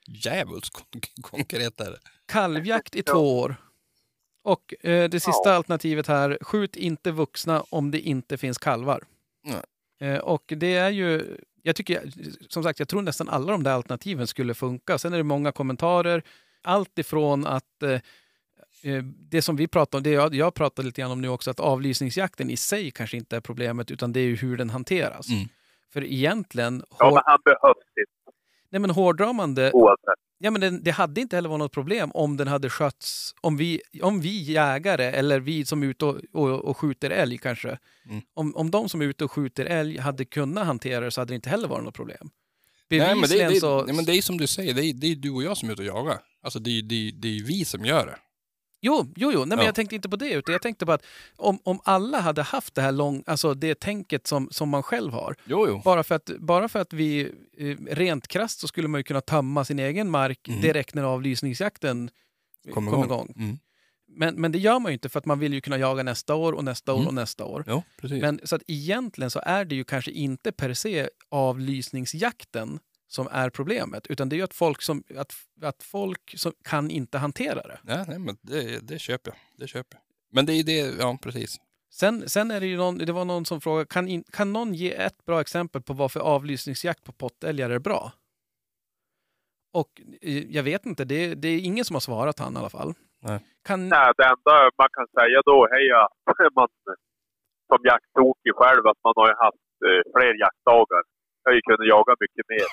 Djävulskt 0.09 0.75
kon- 0.75 1.01
konkret 1.23 1.81
är 1.81 1.91
det. 1.91 1.99
Kalvjakt 2.27 2.95
i 2.97 3.03
två 3.03 3.39
år. 3.41 3.57
Och 4.47 4.75
eh, 4.87 5.09
det 5.11 5.21
sista 5.21 5.49
Ja. 5.49 5.55
alternativet 5.55 6.07
här, 6.07 6.39
skjut 6.41 6.77
inte 6.77 7.11
vuxna 7.11 7.65
om 7.71 7.91
det 7.91 8.01
inte 8.01 8.37
finns 8.37 8.59
kalvar. 8.59 9.05
Eh, 10.01 10.19
och 10.19 10.53
det 10.57 10.75
är 10.75 10.91
ju, 10.91 11.37
jag 11.63 11.77
tycker, 11.77 12.11
som 12.49 12.63
sagt, 12.63 12.79
jag 12.79 12.89
tror 12.89 13.03
nästan 13.03 13.29
alla 13.29 13.53
de 13.53 13.63
där 13.63 13.73
alternativen 13.73 14.27
skulle 14.27 14.55
funka. 14.55 14.99
Sen 14.99 15.13
är 15.13 15.17
det 15.17 15.23
många 15.23 15.53
kommentarer. 15.53 16.23
Allt 16.63 16.99
ifrån 16.99 17.47
att 17.47 17.83
eh, 17.83 17.91
eh, 18.93 19.03
det 19.05 19.43
som 19.43 19.57
vi 19.57 19.67
pratar 19.69 19.99
om, 19.99 20.03
det 20.03 20.11
jag, 20.11 20.35
jag 20.35 20.55
pratar 20.55 20.83
lite 20.83 21.01
grann 21.01 21.11
om 21.11 21.21
nu 21.21 21.29
också, 21.29 21.51
att 21.51 21.61
avlysningsjakten 21.61 22.51
i 22.51 22.57
sig 22.57 22.91
kanske 22.91 23.17
inte 23.17 23.37
är 23.37 23.41
problemet, 23.41 23.91
utan 23.91 24.13
det 24.13 24.21
är 24.21 24.25
ju 24.25 24.37
hur 24.37 24.57
den 24.57 24.71
hanteras. 24.71 25.29
Mm. 25.29 25.49
För 25.93 26.05
egentligen, 26.05 26.83
Ja, 26.99 27.11
men 27.15 27.23
han 27.27 27.39
behövs 27.45 27.77
inte 27.99 28.11
nej 28.71 28.81
men 28.81 28.91
hårdrar 28.91 29.33
man 29.33 29.55
det, 29.55 29.73
oavsett. 29.73 30.26
Ja, 30.39 30.51
men 30.51 30.61
det, 30.61 30.71
det 30.71 30.91
hade 30.91 31.21
inte 31.21 31.37
heller 31.37 31.49
varit 31.49 31.59
något 31.59 31.73
problem 31.73 32.11
om 32.15 32.37
den 32.37 32.49
hade 32.49 32.71
skötts, 32.71 33.35
om 33.41 33.57
vi, 33.57 33.81
om 34.03 34.21
vi 34.21 34.43
jägare 34.43 35.05
eller 35.05 35.41
vi 35.41 35.65
som 35.65 35.83
är 35.83 35.87
ute 35.87 36.05
och, 36.05 36.17
och, 36.33 36.65
och 36.65 36.77
skjuter 36.77 37.11
älg 37.11 37.39
kanske, 37.39 37.79
Mm. 38.09 38.23
om, 38.35 38.57
om 38.57 38.71
de 38.71 38.89
som 38.89 39.01
är 39.03 39.05
ute 39.07 39.25
och 39.25 39.33
skjuter 39.33 39.65
älg 39.65 39.99
hade 39.99 40.25
kunnat 40.25 40.67
hantera 40.67 41.01
det 41.05 41.11
så 41.11 41.21
hade 41.21 41.33
det 41.33 41.35
inte 41.35 41.51
heller 41.51 41.69
varit 41.69 41.85
något 41.85 41.95
problem. 41.95 42.31
Nej, 42.91 43.15
men 43.15 43.29
det, 43.31 43.49
det, 43.49 43.61
så... 43.61 43.85
nej, 43.85 43.95
men 43.95 44.05
det 44.05 44.13
är 44.13 44.23
som 44.23 44.39
du 44.39 44.47
säger, 44.47 44.75
det 44.75 44.85
är, 44.85 44.95
det 44.95 45.07
är 45.07 45.17
du 45.17 45.31
och 45.31 45.43
jag 45.43 45.57
som 45.57 45.69
är 45.69 45.73
ute 45.73 45.83
och 45.83 45.89
jagar. 45.89 46.19
Alltså 46.43 46.59
det 46.59 46.79
är, 46.79 46.83
det 46.83 47.09
är, 47.09 47.13
det 47.13 47.29
är 47.29 47.43
vi 47.45 47.65
som 47.65 47.85
gör 47.85 48.07
det. 48.07 48.17
Jo, 48.81 49.13
jo, 49.17 49.33
jo. 49.33 49.39
Nej, 49.39 49.49
men 49.49 49.59
Ja. 49.59 49.65
jag 49.65 49.75
tänkte 49.75 49.97
inte 49.97 50.09
på 50.09 50.17
det, 50.17 50.31
utan 50.33 50.53
jag 50.53 50.63
tänkte 50.63 50.87
på 50.87 50.93
att 50.93 51.05
om, 51.37 51.59
om 51.65 51.81
alla 51.85 52.21
hade 52.21 52.43
haft 52.43 52.75
det 52.75 52.83
här 52.83 52.93
lång, 52.93 53.23
alltså 53.27 53.55
det 53.55 53.81
tänket 53.81 54.27
som, 54.27 54.49
som 54.51 54.69
man 54.69 54.83
själv 54.83 55.13
har, 55.13 55.37
Jo, 55.45 55.67
jo. 55.69 55.81
bara 55.85 56.03
för 56.03 56.15
att, 56.15 56.31
bara 56.39 56.69
för 56.69 56.79
att 56.79 56.93
vi 56.93 57.33
eh, 57.59 57.77
rent 57.95 58.29
krasst 58.29 58.61
så 58.61 58.69
skulle 58.69 58.89
man 58.89 58.99
ju 59.01 59.03
kunna 59.05 59.21
tömma 59.21 59.65
sin 59.65 59.79
egen 59.79 60.11
mark 60.11 60.49
Mm. 60.49 60.61
direkt 60.61 60.95
när 60.95 61.03
avlysningsjakten 61.03 62.11
eh, 62.69 62.75
Kom 62.75 62.89
igång. 62.89 63.33
Mm. 63.37 63.59
Men, 64.09 64.35
men 64.35 64.53
det 64.53 64.59
gör 64.59 64.79
man 64.79 64.91
ju 64.93 64.95
inte 64.95 65.09
för 65.09 65.19
att 65.19 65.27
man 65.27 65.39
vill 65.39 65.55
ju 65.55 65.61
kunna 65.61 65.79
jaga 65.79 66.03
nästa 66.03 66.35
år 66.35 66.53
och 66.53 66.65
nästa 66.65 66.93
år 66.93 66.97
Mm. 66.97 67.09
och 67.09 67.15
nästa 67.15 67.45
år. 67.45 67.65
Jo. 67.67 67.83
Men 68.03 68.41
så 68.45 68.57
att 68.57 68.63
egentligen 68.67 69.31
så 69.31 69.41
är 69.47 69.65
det 69.65 69.75
ju 69.75 69.85
kanske 69.85 70.11
inte 70.11 70.53
per 70.53 70.75
se 70.75 71.09
avlysningsjakten 71.31 72.79
som 73.07 73.29
är 73.31 73.51
problemet, 73.51 74.07
utan 74.07 74.29
det 74.29 74.35
är 74.35 74.39
ju 74.39 74.45
att 74.45 74.55
folk, 74.55 74.83
som, 74.83 75.03
att, 75.17 75.33
att 75.63 75.83
folk 75.83 76.35
som 76.39 76.53
kan 76.65 76.91
inte 76.91 77.19
hantera 77.19 77.63
det. 77.63 77.79
Nej, 77.83 78.05
nej, 78.09 78.19
men 78.19 78.37
det, 78.41 78.89
det 78.89 78.99
köper 78.99 79.31
jag. 79.31 79.39
Det 79.57 79.67
köper 79.67 79.97
jag. 79.97 80.03
Men 80.33 80.47
det 80.47 80.53
är 80.53 80.65
det, 80.65 80.99
ja 81.01 81.19
precis. 81.23 81.57
Sen, 81.91 82.29
sen 82.29 82.51
är 82.51 82.61
det 82.61 82.67
ju 82.67 82.77
någon, 82.77 82.99
det 82.99 83.13
var 83.13 83.25
någon 83.25 83.45
som 83.45 83.61
frågade, 83.61 83.87
kan, 83.87 84.09
in, 84.09 84.25
kan 84.33 84.53
någon 84.53 84.75
ge 84.75 84.95
ett 84.95 85.25
bra 85.25 85.41
exempel 85.41 85.83
på 85.83 85.93
varför 85.93 86.21
avlysningsjakt 86.21 87.05
på 87.05 87.13
pottälgar 87.13 87.71
är 87.71 87.79
bra? 87.79 88.13
Och 89.73 89.91
eh, 90.23 90.45
jag 90.57 90.63
vet 90.63 90.87
inte, 90.87 91.05
det, 91.05 91.35
det 91.35 91.49
är 91.49 91.59
ingen 91.59 91.85
som 91.85 91.95
har 91.95 92.01
svarat 92.01 92.39
han 92.39 92.55
i 92.55 92.59
alla 92.59 92.71
fall. 92.71 92.93
Nej. 93.23 93.39
Kan, 93.69 93.89
Nej, 93.89 94.13
det 94.19 94.25
enda 94.25 94.55
man 94.83 94.91
kan 94.97 95.07
säga 95.19 95.39
då, 95.51 95.59
heja, 95.75 96.09
man 96.59 96.69
som 97.71 97.81
jakttokig 97.91 98.55
själv, 98.61 98.83
att 98.91 99.01
man 99.07 99.15
har 99.17 99.29
ju 99.33 99.37
haft 99.47 99.69
eh, 99.89 100.03
fler 100.15 100.35
jaktdagar. 100.45 101.03
Jag 101.43 101.51
har 101.51 101.57
ju 101.59 101.63
kunnat 101.69 101.89
jaga 101.95 102.13
mycket 102.25 102.47
mer 102.53 102.67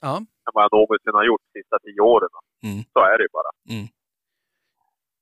ja, 0.00 0.16
än 0.16 0.52
vad 0.54 0.64
jag 0.64 0.72
någonsin 0.72 1.12
har 1.12 1.24
gjort 1.24 1.40
de 1.52 1.60
sista 1.60 1.78
tio 1.78 2.00
åren. 2.00 2.28
Mm. 2.62 2.84
Så 2.92 2.98
är 2.98 3.18
det 3.18 3.24
ju 3.24 3.28
bara. 3.32 3.50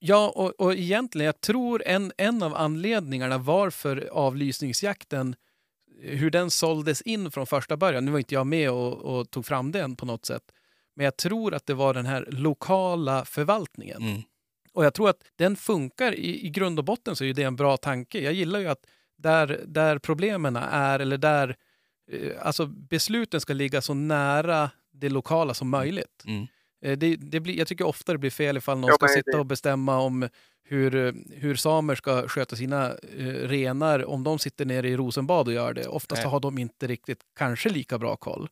Ja, 0.06 0.32
och, 0.36 0.60
och 0.60 0.74
egentligen, 0.74 1.26
jag 1.26 1.40
tror 1.40 1.82
en, 1.86 2.12
en 2.16 2.42
av 2.42 2.54
anledningarna 2.54 3.38
varför 3.38 4.08
avlysningsjakten, 4.12 5.36
hur 6.00 6.30
den 6.30 6.50
såldes 6.50 7.02
in 7.02 7.30
från 7.30 7.46
första 7.46 7.76
början, 7.76 8.04
nu 8.04 8.10
var 8.10 8.18
inte 8.18 8.34
jag 8.34 8.46
med 8.46 8.70
och, 8.70 8.92
och 8.92 9.30
tog 9.30 9.46
fram 9.46 9.72
den 9.72 9.96
på 9.96 10.06
något 10.06 10.24
sätt, 10.24 10.42
men 10.96 11.04
jag 11.04 11.16
tror 11.16 11.54
att 11.54 11.66
det 11.66 11.74
var 11.74 11.94
den 11.94 12.06
här 12.06 12.28
lokala 12.30 13.24
förvaltningen. 13.24 14.02
Mm. 14.02 14.22
Och 14.74 14.84
jag 14.84 14.94
tror 14.94 15.08
att 15.08 15.22
den 15.36 15.56
funkar, 15.56 16.14
i, 16.14 16.46
i 16.46 16.50
grund 16.50 16.78
och 16.78 16.84
botten 16.84 17.16
så 17.16 17.24
är 17.24 17.26
ju 17.28 17.32
det 17.32 17.42
en 17.42 17.56
bra 17.56 17.76
tanke. 17.76 18.20
Jag 18.20 18.32
gillar 18.32 18.60
ju 18.60 18.68
att 18.68 18.86
där, 19.16 19.60
där 19.66 19.98
problemen 19.98 20.56
är, 20.56 20.98
eller 20.98 21.18
där 21.18 21.48
eh, 21.48 21.54
alltså 22.42 22.66
besluten 22.66 23.40
ska 23.40 23.52
ligga 23.52 23.80
så 23.82 23.94
nära 23.94 24.70
det 24.92 25.08
lokala 25.08 25.54
som 25.54 25.68
möjligt. 25.68 26.24
Mm. 26.26 26.46
Eh, 26.84 26.98
Det, 26.98 27.16
det 27.16 27.40
blir, 27.40 27.58
jag 27.58 27.68
tycker 27.68 27.86
ofta 27.86 28.12
det 28.12 28.18
blir 28.18 28.30
fel 28.30 28.56
ifall 28.56 28.78
någon 28.78 28.88
Ja, 28.88 28.94
ska 28.94 29.08
sitta 29.08 29.30
det- 29.30 29.38
och 29.38 29.46
bestämma 29.46 29.98
om 29.98 30.28
hur, 30.66 30.94
eh, 30.96 31.12
hur 31.32 31.54
samer 31.56 31.94
ska 31.94 32.28
sköta 32.28 32.56
sina 32.56 32.90
eh, 33.18 33.24
renar 33.26 34.04
om 34.04 34.24
de 34.24 34.38
sitter 34.38 34.64
nere 34.64 34.88
i 34.88 34.96
Rosenbad 34.96 35.48
och 35.48 35.54
gör 35.54 35.74
det. 35.74 35.86
Oftast 35.86 36.22
Nej. 36.22 36.30
har 36.30 36.40
de 36.40 36.58
inte 36.58 36.86
riktigt 36.86 37.20
kanske 37.36 37.68
lika 37.68 37.98
bra 37.98 38.16
koll. 38.16 38.48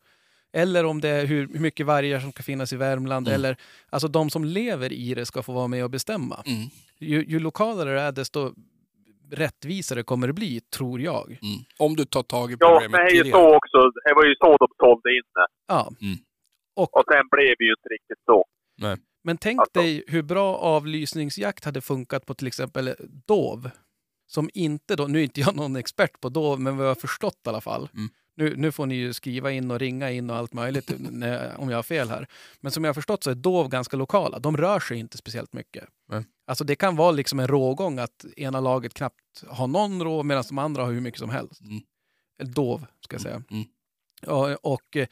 Eller 0.52 0.84
om 0.84 1.00
det 1.00 1.08
är 1.08 1.26
hur, 1.26 1.48
hur 1.48 1.60
mycket 1.60 1.86
vargar 1.86 2.20
som 2.20 2.32
ska 2.32 2.42
finnas 2.42 2.72
i 2.72 2.76
Värmland. 2.76 3.28
Mm. 3.28 3.34
Eller, 3.34 3.56
alltså 3.90 4.08
de 4.08 4.30
som 4.30 4.44
lever 4.44 4.92
i 4.92 5.14
det 5.14 5.26
ska 5.26 5.42
få 5.42 5.52
vara 5.52 5.68
med 5.68 5.84
och 5.84 5.90
bestämma. 5.90 6.42
Mm. 6.46 6.68
Ju, 6.98 7.24
ju 7.24 7.38
lokalare 7.38 7.94
det 7.94 8.00
är, 8.00 8.12
desto 8.12 8.54
rättvisare 9.32 10.02
kommer 10.02 10.26
det 10.26 10.32
bli, 10.32 10.60
tror 10.60 11.00
jag. 11.00 11.30
Mm. 11.30 11.60
Om 11.78 11.96
du 11.96 12.04
tar 12.04 12.22
tag 12.22 12.50
i 12.52 12.56
Ja, 12.60 12.68
problemet 12.68 12.90
men 12.90 13.00
det 13.00 13.10
är 13.10 13.14
ju 13.14 13.22
tidigare. 13.22 13.40
så 13.42 13.56
också. 13.56 13.78
Det 14.04 14.14
var 14.14 14.24
ju 14.24 14.34
så 14.34 14.56
de 14.56 14.68
sålde 14.80 15.10
in 15.16 15.22
det. 15.34 15.46
Ja. 15.68 15.92
Mm. 16.02 16.16
Och, 16.76 16.96
Och 16.96 17.04
sen 17.12 17.28
blev 17.30 17.54
det 17.58 17.64
ju 17.64 17.70
inte 17.70 17.88
riktigt 17.88 18.24
så. 18.26 18.44
men 19.24 19.36
tänk 19.38 19.60
Alltså- 19.60 19.80
dig 19.80 20.04
hur 20.08 20.22
bra 20.22 20.56
avlysningsjakt 20.56 21.64
hade 21.64 21.80
funkat 21.80 22.26
på 22.26 22.34
till 22.34 22.46
exempel 22.46 22.94
dov. 23.26 23.70
Som 24.26 24.50
inte 24.54 24.96
då, 24.96 25.06
nu 25.06 25.18
är 25.18 25.22
inte 25.22 25.40
jag 25.40 25.56
någon 25.56 25.76
expert 25.76 26.20
på 26.20 26.28
dov, 26.28 26.60
men 26.60 26.76
vad 26.76 26.86
jag 26.86 26.90
har 26.90 27.00
förstått 27.00 27.40
i 27.46 27.48
alla 27.48 27.60
fall. 27.60 27.88
Mm. 27.94 28.08
Nu, 28.34 28.56
nu 28.56 28.72
får 28.72 28.86
ni 28.86 28.94
ju 28.94 29.12
skriva 29.12 29.50
in 29.50 29.70
och 29.70 29.78
ringa 29.78 30.10
in 30.10 30.30
och 30.30 30.36
allt 30.36 30.52
möjligt 30.52 30.92
när, 30.98 31.60
om 31.60 31.70
jag 31.70 31.78
har 31.78 31.82
fel 31.82 32.08
här. 32.08 32.26
Men 32.60 32.72
som 32.72 32.84
jag 32.84 32.88
har 32.88 32.94
förstått 32.94 33.24
så 33.24 33.30
är 33.30 33.34
dov 33.34 33.68
ganska 33.68 33.96
lokala. 33.96 34.38
De 34.38 34.56
rör 34.56 34.80
sig 34.80 34.98
inte 34.98 35.18
speciellt 35.18 35.52
mycket. 35.52 35.84
Nej. 36.08 36.24
Alltså 36.46 36.64
det 36.64 36.74
kan 36.74 36.96
vara 36.96 37.10
liksom 37.10 37.40
en 37.40 37.48
rågång 37.48 37.98
att 37.98 38.24
ena 38.36 38.60
laget 38.60 38.94
knappt 38.94 39.44
har 39.48 39.66
någon 39.66 40.02
rå 40.02 40.22
medan 40.22 40.44
de 40.48 40.58
andra 40.58 40.82
har 40.84 40.92
hur 40.92 41.00
mycket 41.00 41.20
som 41.20 41.30
helst. 41.30 41.60
Mm. 41.60 41.82
Dov, 42.54 42.86
ska 43.00 43.14
jag 43.14 43.22
säga. 43.22 43.42
Mm. 43.50 43.64
Ja, 44.26 44.56
och 44.62 44.96
eh, 44.96 45.06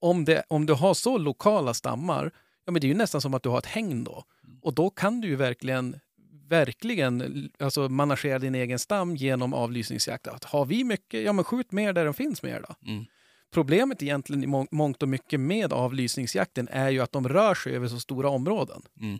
om, 0.00 0.24
det, 0.24 0.44
om 0.48 0.66
du 0.66 0.72
har 0.72 0.94
så 0.94 1.18
lokala 1.18 1.74
stammar, 1.74 2.32
ja 2.64 2.72
men 2.72 2.80
det 2.80 2.86
är 2.86 2.88
ju 2.88 2.94
nästan 2.94 3.20
som 3.20 3.34
att 3.34 3.42
du 3.42 3.48
har 3.48 3.58
ett 3.58 3.66
hägn 3.66 4.04
då. 4.04 4.24
Och 4.62 4.74
då 4.74 4.90
kan 4.90 5.20
du 5.20 5.28
ju 5.28 5.36
verkligen, 5.36 6.00
verkligen 6.48 7.48
alltså 7.58 7.88
managera 7.88 8.38
din 8.38 8.54
egen 8.54 8.78
stam 8.78 9.16
genom 9.16 9.54
avlysningsjakt. 9.54 10.26
Att 10.26 10.44
har 10.44 10.64
vi 10.64 10.84
mycket, 10.84 11.22
ja 11.24 11.32
men 11.32 11.44
skjut 11.44 11.72
mer 11.72 11.92
där 11.92 12.04
de 12.04 12.14
finns 12.14 12.42
mer 12.42 12.64
då. 12.68 12.90
Mm. 12.90 13.04
Problemet 13.52 14.02
egentligen 14.02 14.44
i 14.44 14.46
må- 14.46 14.66
mångt 14.70 15.02
och 15.02 15.08
mycket 15.08 15.40
med 15.40 15.72
avlysningsjakten 15.72 16.68
är 16.68 16.90
ju 16.90 17.00
att 17.00 17.12
de 17.12 17.28
rör 17.28 17.54
sig 17.54 17.76
över 17.76 17.88
så 17.88 18.00
stora 18.00 18.28
områden. 18.28 18.82
Mm. 19.00 19.18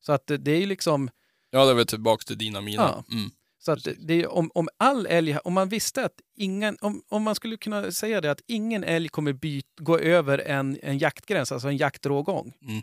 Så 0.00 0.12
att 0.12 0.26
det- 0.26 0.48
är 0.52 0.60
ju 0.60 0.66
liksom, 0.66 1.10
Ja, 1.50 1.64
det 1.64 1.70
är 1.70 1.74
väl 1.74 1.86
tillbaka 1.86 2.22
till 2.26 2.38
dina 2.38 2.60
mina. 2.60 2.82
Ja. 2.82 3.04
Mm. 3.16 3.30
så 3.58 3.72
att 3.72 3.88
det 3.98 4.14
är, 4.22 4.28
om, 4.32 4.50
om 4.54 4.68
all 4.76 5.06
älg, 5.06 5.38
om 5.38 5.52
man 5.52 5.68
visste 5.68 6.04
att 6.04 6.14
ingen, 6.36 6.76
om, 6.80 7.02
om 7.08 7.22
man 7.22 7.34
skulle 7.34 7.56
kunna 7.56 7.92
säga 7.92 8.20
det 8.20 8.30
att 8.30 8.42
ingen 8.46 8.84
älg 8.84 9.08
kommer 9.08 9.32
byt, 9.32 9.66
gå 9.80 9.98
över 9.98 10.38
en, 10.38 10.78
en 10.82 10.98
jaktgräns, 10.98 11.52
alltså 11.52 11.68
en 11.68 11.76
jaktrågång. 11.76 12.54
Mm. 12.68 12.82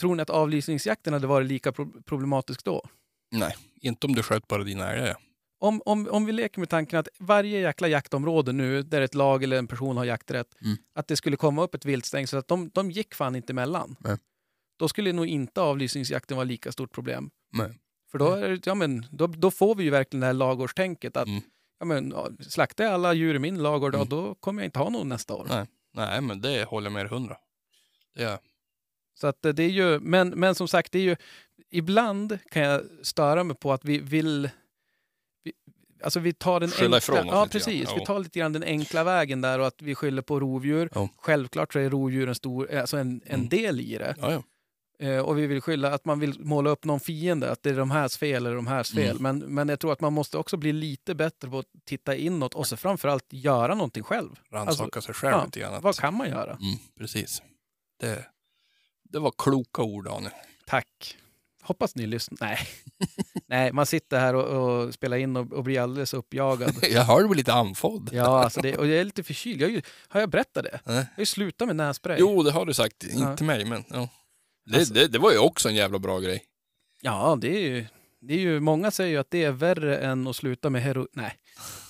Tror 0.00 0.14
ni 0.14 0.22
att 0.22 0.30
avlysningsjakten 0.30 1.12
hade 1.12 1.26
varit 1.26 1.48
lika 1.48 1.72
pro- 1.72 2.02
problematisk 2.02 2.64
då? 2.64 2.86
Nej, 3.30 3.56
inte 3.80 4.06
om 4.06 4.14
du 4.14 4.22
sköt 4.22 4.48
bara 4.48 4.64
dina 4.64 4.92
älgar. 4.92 5.16
Om, 5.58 5.82
om, 5.84 6.08
om 6.10 6.26
vi 6.26 6.32
leker 6.32 6.60
med 6.60 6.68
tanken 6.68 6.98
att 6.98 7.08
varje 7.18 7.60
jäkla 7.60 7.88
jaktområde 7.88 8.52
nu, 8.52 8.82
där 8.82 9.00
ett 9.00 9.14
lag 9.14 9.42
eller 9.44 9.58
en 9.58 9.66
person 9.66 9.96
har 9.96 10.04
jakträtt, 10.04 10.54
Mm. 10.62 10.76
att 10.94 11.08
det 11.08 11.16
skulle 11.16 11.36
komma 11.36 11.62
upp 11.62 11.74
ett 11.74 11.84
viltstängsel, 11.84 12.30
så 12.36 12.38
att 12.38 12.48
de, 12.48 12.70
de 12.74 12.90
gick 12.90 13.14
fan 13.14 13.36
inte 13.36 13.52
emellan. 13.52 13.96
Nej. 14.00 14.16
Då 14.78 14.88
skulle 14.88 15.12
nog 15.12 15.26
inte 15.26 15.60
avlysningsjakten 15.60 16.36
vara 16.36 16.44
lika 16.44 16.72
stort 16.72 16.92
problem. 16.92 17.30
Nej. 17.52 17.78
För 18.10 18.18
då, 18.18 18.30
är 18.32 18.60
ja, 18.64 18.74
men, 18.74 19.06
då, 19.10 19.26
då 19.26 19.50
får 19.50 19.74
vi 19.74 19.84
ju 19.84 19.90
verkligen 19.90 20.20
det 20.20 20.26
här 20.26 20.32
lagårdstänket 20.34 21.16
att 21.16 21.28
Mm. 21.28 21.42
ja, 21.78 21.84
men, 21.86 22.14
slaktar 22.40 22.84
jag 22.84 22.92
alla 22.94 23.14
djur 23.14 23.34
i 23.34 23.38
min 23.38 23.62
lagård, 23.62 23.94
Mm. 23.94 24.08
då 24.08 24.34
kommer 24.34 24.62
jag 24.62 24.66
inte 24.66 24.78
ha 24.78 24.88
någon 24.90 25.08
nästa 25.08 25.34
år. 25.34 25.46
Nej. 25.48 25.66
Nej, 25.94 26.20
men 26.20 26.40
det 26.40 26.64
håller 26.64 26.86
jag 26.86 26.92
med 26.92 27.08
hundra. 27.10 27.36
Det 28.14 28.22
är, 28.22 28.38
Så 29.14 29.26
att 29.26 29.44
eh, 29.44 29.52
det 29.52 29.62
är 29.62 29.68
ju, 29.70 30.00
men, 30.00 30.28
men 30.28 30.54
som 30.54 30.68
sagt, 30.68 30.92
det 30.92 30.98
är 30.98 31.02
ju, 31.02 31.16
ibland 31.76 32.38
kan 32.50 32.62
jag 32.62 32.82
störa 33.02 33.44
mig 33.44 33.56
på 33.56 33.72
att 33.72 33.84
vi 33.84 33.98
vill... 33.98 34.50
Vi, 35.44 35.52
alltså 36.02 36.20
vi 36.20 36.32
tar 36.32 36.60
den 36.60 36.70
Skylla 36.70 36.96
enkla, 36.96 37.14
ja, 37.16 37.22
lite 37.22 37.30
grann. 37.34 37.48
precis. 37.48 37.88
Vi 37.96 38.04
tar 38.06 38.18
lite 38.18 38.38
grann 38.38 38.52
den 38.52 38.62
enkla 38.62 39.04
vägen 39.04 39.40
där 39.40 39.58
och 39.58 39.66
att 39.66 39.82
vi 39.82 39.94
skyller 39.94 40.22
på 40.22 40.40
rovdjur. 40.40 40.88
Ja. 40.94 41.08
Självklart 41.16 41.72
så 41.72 41.78
är 41.78 41.90
rovdjur 41.90 42.28
en, 42.28 42.34
stor, 42.34 42.74
alltså 42.74 42.96
en, 42.96 43.20
en 43.26 43.34
Mm. 43.34 43.48
del 43.48 43.80
i 43.80 43.98
det. 43.98 44.14
Ja, 44.20 44.32
ja. 44.32 44.42
Eh, 44.98 45.18
och 45.18 45.38
vi 45.38 45.46
vill 45.46 45.60
skylla 45.60 45.94
att 45.94 46.04
man 46.04 46.20
vill 46.20 46.40
måla 46.40 46.70
upp 46.70 46.84
någon 46.84 47.00
fiende, 47.00 47.50
att 47.52 47.62
det 47.62 47.70
är 47.70 47.76
de 47.76 47.90
härs 47.90 48.16
fel 48.16 48.46
eller 48.46 48.56
de 48.56 48.66
härs 48.66 48.90
fel. 48.92 49.16
Mm. 49.18 49.38
Men, 49.38 49.54
men 49.54 49.68
jag 49.68 49.80
tror 49.80 49.92
att 49.92 50.00
man 50.00 50.12
måste 50.12 50.38
också 50.38 50.56
bli 50.56 50.72
lite 50.72 51.14
bättre 51.14 51.48
på 51.50 51.58
att 51.58 51.66
titta 51.84 52.16
inåt 52.16 52.54
och 52.54 52.66
så 52.66 52.76
framförallt 52.76 53.24
göra 53.30 53.74
någonting 53.74 54.02
själv. 54.02 54.30
Rannsaka 54.50 55.00
sig 55.00 55.14
själv 55.14 55.32
ja, 55.32 55.44
lite 55.44 55.60
grann. 55.60 55.74
att- 55.74 55.82
Vad 55.82 55.96
kan 55.96 56.14
man 56.16 56.28
göra? 56.28 56.50
Mm, 56.52 56.76
precis. 56.98 57.42
Det, 58.00 58.24
det 59.02 59.18
var 59.18 59.32
kloka 59.38 59.82
ord, 59.82 60.04
Daniel. 60.04 60.32
Tack. 60.66 61.16
Hoppas 61.66 61.94
ni 61.94 62.06
lyssnar. 62.06 62.38
Nej, 62.40 62.58
Nej 63.48 63.72
man 63.72 63.86
sitter 63.86 64.20
här 64.20 64.34
och, 64.34 64.44
och 64.84 64.94
spelar 64.94 65.16
in 65.16 65.36
och, 65.36 65.52
och 65.52 65.64
blir 65.64 65.80
alldeles 65.80 66.14
uppjagad. 66.14 66.74
Jag 66.90 67.02
hörde 67.02 67.28
väl 67.28 67.36
lite 67.36 67.52
andfådd. 67.52 68.10
Ja, 68.12 68.44
alltså 68.44 68.60
det, 68.60 68.76
och 68.78 68.86
jag 68.86 68.98
är 68.98 69.04
lite 69.04 69.22
förkyld. 69.22 69.62
Jag 69.62 69.82
har, 70.08 70.20
jag 70.20 70.30
berättat 70.30 70.64
det? 70.64 70.80
Nej. 70.84 70.94
Jag 70.96 71.02
har 71.02 71.08
ju 71.22 71.26
slutat 71.26 71.66
med 71.66 71.76
nässpray. 71.76 72.16
Jo, 72.20 72.42
det 72.42 72.50
har 72.50 72.66
du 72.66 72.74
sagt. 72.74 73.04
Inte 73.04 73.36
Ja. 73.38 73.44
mig, 73.46 73.64
men 73.64 73.84
ja. 73.90 74.08
Det, 74.66 74.78
Alltså- 74.78 74.94
det, 74.94 75.08
det 75.08 75.18
var 75.18 75.32
ju 75.32 75.38
också 75.38 75.68
en 75.68 75.74
jävla 75.74 75.98
bra 75.98 76.18
grej. 76.20 76.44
Ja, 77.02 77.38
det 77.40 77.48
är 77.56 77.60
ju... 77.60 77.86
Det 78.20 78.34
är 78.34 78.38
ju, 78.38 78.60
många 78.60 78.90
säger 78.90 79.10
ju 79.10 79.16
att 79.16 79.30
det 79.30 79.44
är 79.44 79.50
värre 79.52 79.98
än 79.98 80.26
att 80.26 80.36
sluta 80.36 80.70
med 80.70 80.82
hero... 80.82 81.08
Nej. 81.12 81.32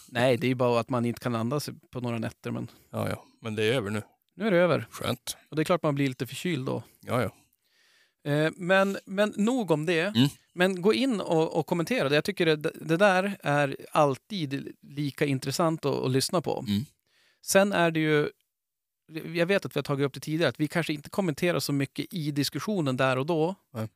Nej, 0.08 0.36
det 0.36 0.46
är 0.46 0.48
ju 0.48 0.54
bara 0.54 0.80
att 0.80 0.90
man 0.90 1.04
inte 1.04 1.20
kan 1.20 1.34
andas 1.34 1.68
på 1.92 2.00
några 2.00 2.18
nätter. 2.18 2.50
Men 2.50 2.70
Ja, 2.92 3.08
ja. 3.08 3.24
Men 3.42 3.54
det 3.54 3.64
är 3.64 3.72
över 3.74 3.90
nu. 3.90 4.02
nu 4.36 4.46
är 4.46 4.50
det 4.50 4.56
över. 4.56 4.86
Skönt. 4.90 5.36
Och 5.50 5.56
det 5.56 5.62
är 5.62 5.64
klart 5.64 5.82
man 5.82 5.94
blir 5.94 6.08
lite 6.08 6.26
förkyld 6.26 6.66
då. 6.66 6.82
Ja, 7.00 7.22
ja. 7.22 7.30
Eh, 8.26 8.50
men, 8.56 8.98
men 9.04 9.32
nog 9.36 9.70
om 9.70 9.86
det. 9.86 10.00
Mm. 10.00 10.28
Men 10.52 10.82
gå 10.82 10.94
in 10.94 11.20
och, 11.20 11.58
och 11.58 11.66
kommentera 11.66 12.08
det. 12.08 12.14
Jag 12.14 12.24
tycker 12.24 12.46
det, 12.46 12.56
det 12.74 12.96
där 12.96 13.36
är 13.42 13.76
alltid 13.92 14.72
lika 14.82 15.24
intressant 15.26 15.84
att, 15.84 16.04
att 16.04 16.10
lyssna 16.10 16.40
på. 16.40 16.64
Mm. 16.68 16.84
Sen 17.42 17.72
är 17.72 17.90
det 17.90 18.00
ju, 18.00 18.28
jag 19.34 19.46
vet 19.46 19.66
att 19.66 19.76
vi 19.76 19.78
har 19.78 19.82
tagit 19.82 20.06
upp 20.06 20.14
det 20.14 20.20
tidigare, 20.20 20.48
att 20.48 20.60
vi 20.60 20.68
kanske 20.68 20.92
inte 20.92 21.10
kommenterar 21.10 21.60
så 21.60 21.72
mycket 21.72 22.14
i 22.14 22.30
diskussionen 22.30 22.96
där 22.96 23.18
och 23.18 23.26
då. 23.26 23.54
Nej. 23.74 23.88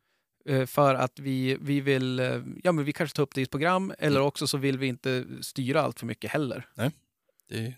Eh, 0.47 0.67
För 0.67 0.95
att 0.95 1.19
vi, 1.19 1.57
vi 1.61 1.81
vill, 1.81 2.21
eh, 2.21 2.43
ja 2.63 2.73
men 2.73 2.85
vi 2.85 2.93
kanske 2.93 3.17
tar 3.17 3.23
upp 3.23 3.35
det 3.35 3.41
i 3.41 3.45
ett 3.45 3.51
program 3.51 3.93
eller 3.99 4.21
också 4.21 4.47
så 4.47 4.59
vill 4.59 4.79
vi 4.79 4.87
inte 4.87 5.25
styra 5.41 5.83
allt 5.83 5.99
för 5.99 6.07
mycket 6.07 6.31
heller. 6.31 6.69
Det, 7.49 7.75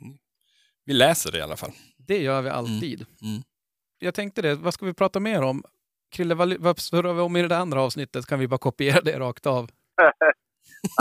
vi 0.85 0.93
läser 0.93 1.33
det 1.33 1.39
i 1.39 1.43
alla 1.43 1.57
fall. 1.57 1.73
Det 1.97 2.19
gör 2.19 2.43
vi 2.43 2.51
alltid. 2.51 3.07
Mm. 3.23 3.43
Jag 3.99 4.15
tänkte 4.15 4.43
det, 4.43 4.55
vad 4.55 4.75
ska 4.75 4.87
vi 4.87 4.93
prata 4.93 5.21
mer 5.21 5.43
om? 5.43 5.65
Krille, 6.13 6.35
vad, 6.35 6.57
vad 6.59 6.79
surrar 6.79 7.13
vi 7.13 7.21
om 7.21 7.37
i 7.37 7.49
det 7.49 7.57
andra 7.57 7.83
avsnittet? 7.83 8.27
Kan 8.27 8.39
vi 8.39 8.49
bara 8.49 8.59
kopiera 8.59 9.01
det 9.01 9.19
rakt 9.19 9.47
av? 9.47 9.63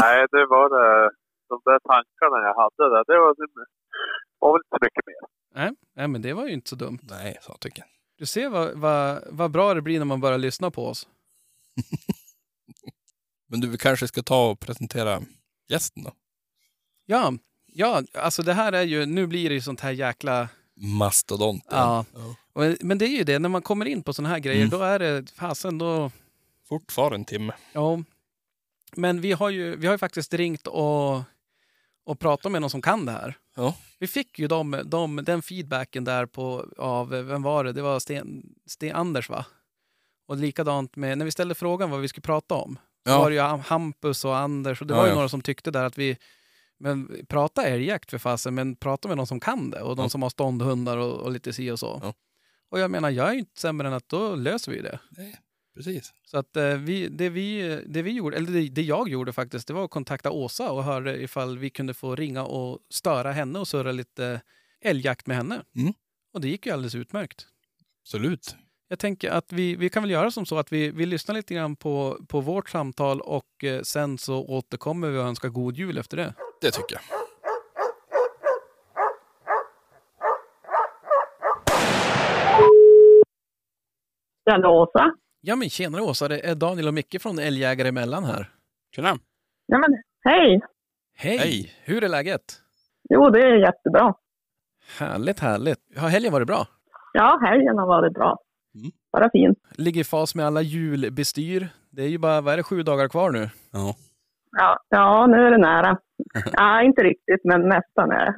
Nej, 0.01 0.27
det 0.31 0.45
var 0.45 0.69
det. 0.69 1.11
De 1.49 1.61
där 1.65 1.79
tankarna 1.79 2.47
jag 2.47 2.55
hade 2.55 2.95
där, 2.95 3.03
det 3.07 3.19
var, 3.19 3.35
det 3.35 3.65
var 4.39 4.53
väl 4.53 4.61
inte 4.65 4.77
mycket 4.85 5.05
mer. 5.05 5.15
Nej, 5.55 5.71
nej, 5.95 6.07
men 6.07 6.21
det 6.21 6.33
var 6.33 6.47
ju 6.47 6.53
inte 6.53 6.69
så 6.69 6.75
dumt. 6.75 6.99
Nej, 7.01 7.37
så 7.41 7.53
tycker 7.53 7.81
jag. 7.81 7.89
Du 8.17 8.25
ser 8.25 8.49
vad, 8.49 8.77
vad, 8.77 9.23
vad 9.29 9.51
bra 9.51 9.73
det 9.73 9.81
blir 9.81 9.99
när 9.99 10.05
man 10.05 10.21
börjar 10.21 10.37
lyssna 10.37 10.71
på 10.71 10.87
oss. 10.87 11.07
Men 13.49 13.61
du, 13.61 13.69
vi 13.69 13.77
kanske 13.77 14.07
ska 14.07 14.21
ta 14.21 14.49
och 14.49 14.59
presentera 14.59 15.21
gästen 15.69 16.03
då? 16.03 16.11
Ja, 17.05 17.33
ja, 17.65 18.01
alltså 18.13 18.43
det 18.43 18.53
här 18.53 18.73
är 18.73 18.81
ju, 18.83 19.05
nu 19.05 19.27
blir 19.27 19.49
det 19.49 19.55
ju 19.55 19.61
sånt 19.61 19.81
här 19.81 19.91
jäkla... 19.91 20.49
Mastodonten. 20.99 21.77
Ja. 21.77 22.05
Ja. 22.13 22.35
Men 22.79 22.97
det 22.97 23.05
är 23.05 23.17
ju 23.17 23.23
det, 23.23 23.39
när 23.39 23.49
man 23.49 23.61
kommer 23.61 23.85
in 23.85 24.03
på 24.03 24.13
såna 24.13 24.29
här 24.29 24.39
grejer, 24.39 24.57
Mm. 24.65 24.69
då 24.69 24.81
är 24.81 24.99
det 24.99 25.31
fasen 25.31 25.77
då... 25.77 26.11
Fortfarande 26.69 27.15
en 27.15 27.25
timme. 27.25 27.53
Ja. 27.73 28.03
Men 28.95 29.21
vi 29.21 29.31
har 29.31 29.49
ju, 29.49 29.75
vi 29.75 29.87
har 29.87 29.93
ju 29.93 29.97
faktiskt 29.97 30.33
ringt 30.33 30.67
och, 30.67 31.21
och 32.05 32.19
pratat 32.19 32.51
med 32.51 32.61
någon 32.61 32.69
som 32.69 32.81
kan 32.81 33.05
det 33.05 33.11
här. 33.11 33.37
Ja. 33.55 33.75
Vi 33.99 34.07
fick 34.07 34.39
ju 34.39 34.47
de, 34.47 34.81
de, 34.85 35.15
den 35.23 35.41
feedbacken 35.41 36.03
där 36.03 36.25
på, 36.25 36.65
av, 36.77 37.09
vem 37.09 37.41
var 37.41 37.63
det? 37.63 37.71
Det 37.73 37.81
var 37.81 37.99
Sten, 37.99 38.43
Sten 38.65 38.95
Anders 38.95 39.29
va? 39.29 39.45
Och 40.27 40.37
likadant 40.37 40.95
med, 40.95 41.17
när 41.17 41.25
vi 41.25 41.31
ställde 41.31 41.55
frågan 41.55 41.89
vad 41.89 41.99
vi 42.01 42.07
skulle 42.07 42.21
prata 42.21 42.55
om. 42.55 42.79
Ja. 43.03 43.19
var 43.19 43.29
det 43.29 43.35
ju 43.35 43.41
Hampus 43.41 44.25
och 44.25 44.37
Anders 44.37 44.81
och 44.81 44.87
det 44.87 44.93
Ja, 44.93 44.99
var 44.99 45.07
ju 45.07 45.13
några 45.13 45.29
som 45.29 45.41
tyckte 45.41 45.71
där 45.71 45.83
att 45.83 45.97
vi, 45.97 46.17
men 46.79 47.25
prata 47.29 47.63
älgjakt 47.65 48.09
för 48.11 48.17
fasen, 48.17 48.55
men 48.55 48.75
prata 48.75 49.07
med 49.07 49.17
någon 49.17 49.27
som 49.27 49.39
kan 49.39 49.69
det 49.69 49.81
och 49.81 49.95
de 49.95 50.09
som 50.09 50.21
har 50.21 50.29
ståndhundar 50.29 50.97
och, 50.97 51.19
och 51.19 51.31
lite 51.31 51.53
si 51.53 51.71
och 51.71 51.79
så. 51.79 52.13
Och 52.71 52.79
jag 52.79 52.91
menar, 52.91 53.09
jag 53.09 53.29
är 53.29 53.33
inte 53.33 53.59
sämre 53.59 53.87
än 53.87 53.93
att 53.93 54.09
då 54.09 54.35
löser 54.35 54.71
vi 54.71 54.81
det. 54.81 54.99
Precis. 55.75 56.13
Så 56.23 56.37
att 56.37 56.55
eh, 56.55 56.73
vi, 56.73 57.07
det, 57.07 57.29
vi, 57.29 57.81
det 57.87 58.01
vi 58.01 58.11
gjorde, 58.11 58.37
eller 58.37 58.51
det, 58.51 58.69
det 58.69 58.81
jag 58.81 59.09
gjorde 59.09 59.33
faktiskt, 59.33 59.67
det 59.67 59.73
var 59.73 59.85
att 59.85 59.91
kontakta 59.91 60.31
Åsa 60.31 60.71
och 60.71 60.83
höra 60.83 61.15
ifall 61.15 61.57
vi 61.57 61.69
kunde 61.69 61.93
få 61.93 62.15
ringa 62.15 62.43
och 62.43 62.79
störa 62.89 63.31
henne 63.31 63.59
och 63.59 63.67
surra 63.67 63.91
lite 63.91 64.41
älgjakt 64.81 65.27
med 65.27 65.37
henne. 65.37 65.61
Mm. 65.75 65.93
Och 66.33 66.41
det 66.41 66.47
gick 66.47 66.65
ju 66.65 66.71
alldeles 66.71 66.95
utmärkt. 66.95 67.47
Absolut. 68.03 68.55
Jag 68.87 68.99
tänker 68.99 69.31
att 69.31 69.51
vi, 69.53 69.75
vi 69.75 69.89
kan 69.89 70.03
väl 70.03 70.11
göra 70.11 70.31
som 70.31 70.45
så 70.45 70.57
att 70.57 70.71
vi, 70.71 70.91
vi 70.91 71.05
lyssnar 71.05 71.35
lite 71.35 71.53
grann 71.53 71.75
på, 71.75 72.25
på 72.27 72.41
vårt 72.41 72.69
samtal 72.69 73.21
och 73.21 73.63
eh, 73.63 73.81
sen 73.81 74.17
så 74.17 74.45
återkommer 74.45 75.09
vi 75.09 75.17
och 75.17 75.23
önskar 75.23 75.49
god 75.49 75.77
jul 75.77 75.97
efter 75.97 76.17
det. 76.17 76.33
Det 76.61 76.71
tycker 76.71 76.95
jag. 76.95 77.01
Tjena 84.49 84.69
Åsa. 84.69 85.11
Ja 85.41 85.55
men 85.55 85.69
tjenare 85.69 86.01
Åsa, 86.01 86.27
det 86.27 86.39
är 86.49 86.55
Daniel 86.55 86.87
och 86.87 86.93
Micke 86.93 87.21
från 87.21 87.39
Älgjägare 87.39 87.87
emellan 87.87 88.23
här. 88.23 88.49
Tjena. 88.95 89.17
Ja, 89.65 89.77
men, 89.77 89.89
hej! 90.23 90.61
Hej! 91.17 91.37
Hej. 91.37 91.73
Hur 91.83 92.03
är 92.03 92.09
läget? 92.09 92.41
Jo, 93.09 93.29
det 93.29 93.39
är 93.39 93.55
jättebra. 93.57 94.13
Härligt, 94.99 95.39
härligt. 95.39 95.79
Har 95.97 96.09
helgen 96.09 96.33
varit 96.33 96.47
bra? 96.47 96.67
Ja, 97.13 97.39
helgen 97.45 97.77
har 97.77 97.87
varit 97.87 98.13
bra. 98.13 98.37
Mm. 98.75 98.91
Bara 99.13 99.29
fint. 99.29 99.59
Ligger 99.71 100.01
i 100.01 100.03
fas 100.03 100.35
med 100.35 100.45
alla 100.45 100.61
julbestyr. 100.61 101.69
Det 101.89 102.03
är 102.03 102.07
ju 102.07 102.17
bara, 102.17 102.41
vad 102.41 102.53
är 102.53 102.57
det, 102.57 102.63
sju 102.63 102.83
dagar 102.83 103.07
kvar 103.09 103.31
nu? 103.31 103.49
Ja. 103.71 103.95
Ja, 104.51 104.79
ja, 104.89 105.27
nu 105.27 105.37
är 105.37 105.51
det 105.51 105.57
nära. 105.57 105.97
Ja, 106.53 106.81
inte 106.83 107.01
riktigt, 107.03 107.41
men 107.43 107.69
nästan 107.69 108.11
är 108.11 108.35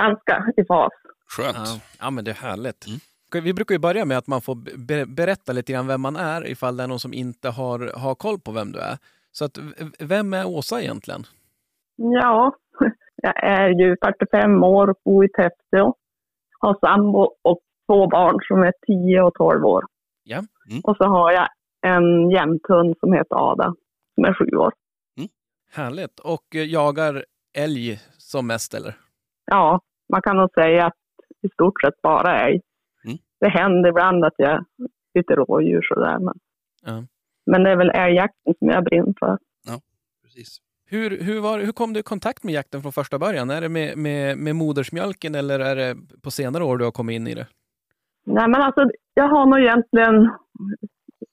ganska 0.00 0.46
i 0.56 0.64
fas. 0.64 0.92
Skönt. 1.26 1.56
Ja, 1.56 1.80
ja 2.00 2.10
men 2.10 2.24
det 2.24 2.30
är 2.30 2.34
härligt. 2.34 2.86
Mm. 2.86 2.98
Vi 3.40 3.54
brukar 3.54 3.74
ju 3.74 3.78
börja 3.78 4.04
med 4.04 4.18
att 4.18 4.26
man 4.26 4.40
får 4.40 4.54
be- 4.86 5.06
berätta 5.06 5.52
lite 5.52 5.72
grann 5.72 5.86
vem 5.86 6.00
man 6.00 6.16
är 6.16 6.46
ifall 6.46 6.76
det 6.76 6.82
är 6.82 6.88
någon 6.88 7.00
som 7.00 7.12
inte 7.14 7.48
har, 7.48 7.98
har 7.98 8.14
koll 8.14 8.38
på 8.40 8.52
vem 8.52 8.72
du 8.72 8.78
är. 8.78 8.98
Så 9.32 9.44
att, 9.44 9.58
vem 9.98 10.34
är 10.34 10.46
Åsa 10.46 10.82
egentligen? 10.82 11.22
Ja, 11.96 12.54
jag 13.16 13.44
är 13.44 13.68
ju 13.68 13.96
45 14.04 14.62
år, 14.64 14.94
bor 15.04 15.24
i 15.24 15.28
Täpsö, 15.28 15.92
har 16.58 16.78
sambo 16.80 17.34
och 17.42 17.58
två 17.86 18.06
barn 18.06 18.38
som 18.48 18.62
är 18.62 18.72
10 18.86 19.22
och 19.22 19.34
12 19.34 19.64
år. 19.64 19.84
Ja. 20.24 20.36
Mm. 20.70 20.80
Och 20.84 20.96
så 20.96 21.04
har 21.04 21.32
jag 21.32 21.48
en 21.86 22.30
jämthund 22.30 22.94
som 23.00 23.12
heter 23.12 23.50
Ada, 23.52 23.74
som 24.14 24.24
är 24.24 24.34
7 24.50 24.56
år. 24.56 24.72
Härligt. 25.74 26.20
Och 26.20 26.54
eh, 26.54 26.64
jagar 26.64 27.24
älg 27.58 27.98
som 28.18 28.46
mest 28.46 28.74
eller? 28.74 28.94
Ja, 29.44 29.80
man 30.12 30.22
kan 30.22 30.36
nog 30.36 30.50
säga 30.54 30.86
att 30.86 30.94
i 31.42 31.48
stort 31.48 31.80
sett 31.82 32.02
bara 32.02 32.40
älg. 32.40 32.60
Det 33.42 33.48
händer 33.48 33.88
ibland 33.88 34.24
att 34.24 34.34
jag 34.36 34.64
skjuter 35.14 35.36
rådjur 35.36 35.82
sådär. 35.82 36.18
Men, 36.18 36.34
Ja. 36.84 37.04
men 37.46 37.62
det 37.62 37.70
är 37.70 37.76
väl 37.76 37.90
älgjakten 37.90 38.54
som 38.58 38.68
jag 38.68 38.84
brinner 38.84 39.14
för. 39.18 39.38
Precis. 40.24 40.58
Hur, 40.86 41.10
hur, 41.10 41.40
var, 41.40 41.58
hur 41.60 41.72
kom 41.72 41.92
du 41.92 42.00
i 42.00 42.02
kontakt 42.02 42.44
med 42.44 42.54
jakten 42.54 42.82
från 42.82 42.92
första 42.92 43.18
början? 43.18 43.50
Är 43.50 43.60
det 43.60 43.68
med, 43.68 43.98
med, 43.98 44.38
med 44.38 44.56
modersmjölken 44.56 45.34
eller 45.34 45.60
är 45.60 45.76
det 45.76 45.96
på 46.22 46.30
senare 46.30 46.64
år 46.64 46.78
du 46.78 46.84
har 46.84 46.92
kommit 46.92 47.14
in 47.16 47.26
i 47.26 47.34
det? 47.34 47.46
Nej 48.24 48.48
men 48.48 48.60
alltså, 48.62 48.90
jag 49.14 49.28
har 49.28 49.46
nog 49.46 49.60
egentligen, 49.60 50.30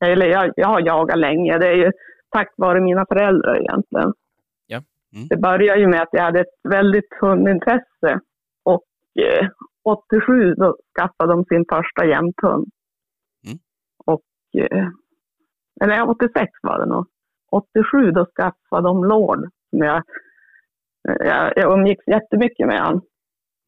eller 0.06 0.26
jag, 0.26 0.52
jag 0.56 0.68
har 0.68 0.82
jagat 0.82 1.20
länge. 1.20 1.58
Det 1.58 1.68
är 1.68 1.76
ju 1.76 1.92
tack 2.30 2.54
vare 2.58 2.82
mina 2.82 3.06
föräldrar 3.06 3.60
egentligen. 3.62 4.14
Ja. 4.68 4.82
Mm. 5.14 5.28
Det 5.28 5.38
började 5.38 5.80
ju 5.80 5.88
med 5.88 6.02
att 6.02 6.10
jag 6.12 6.24
hade 6.24 6.40
ett 6.40 6.56
väldigt 6.70 7.14
hundintresse. 7.22 8.20
Och 8.64 8.84
eh, 9.20 9.48
87 9.84 10.54
då 10.56 10.76
skaffade 10.98 11.34
de 11.34 11.46
sin 11.46 11.66
första 11.70 12.06
jämthund. 12.06 12.68
Mm. 13.46 13.58
Och, 14.06 14.26
eh, 14.58 14.88
eller 15.82 16.10
86 16.10 16.52
var 16.62 16.80
det 16.80 16.86
nog. 16.86 17.06
87 17.52 18.12
då 18.12 18.26
skaffade 18.26 18.88
de 18.88 19.06
Lord. 19.06 19.50
Som 19.70 19.80
jag, 19.80 20.04
eh, 21.10 21.28
jag, 21.28 21.54
jag 21.56 21.80
umgicks 21.80 22.08
jättemycket 22.08 22.68
med 22.68 22.80
han. 22.80 23.02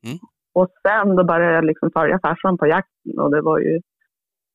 Mm. 0.05 0.17
Och 0.53 0.67
sen 0.87 1.15
då 1.15 1.23
började 1.23 1.53
jag 1.55 1.65
liksom 1.65 1.89
följa 1.93 2.19
farsan 2.19 2.57
på 2.57 2.67
jakten 2.67 3.19
och 3.19 3.31
det 3.31 3.41
var 3.41 3.59
ju 3.59 3.81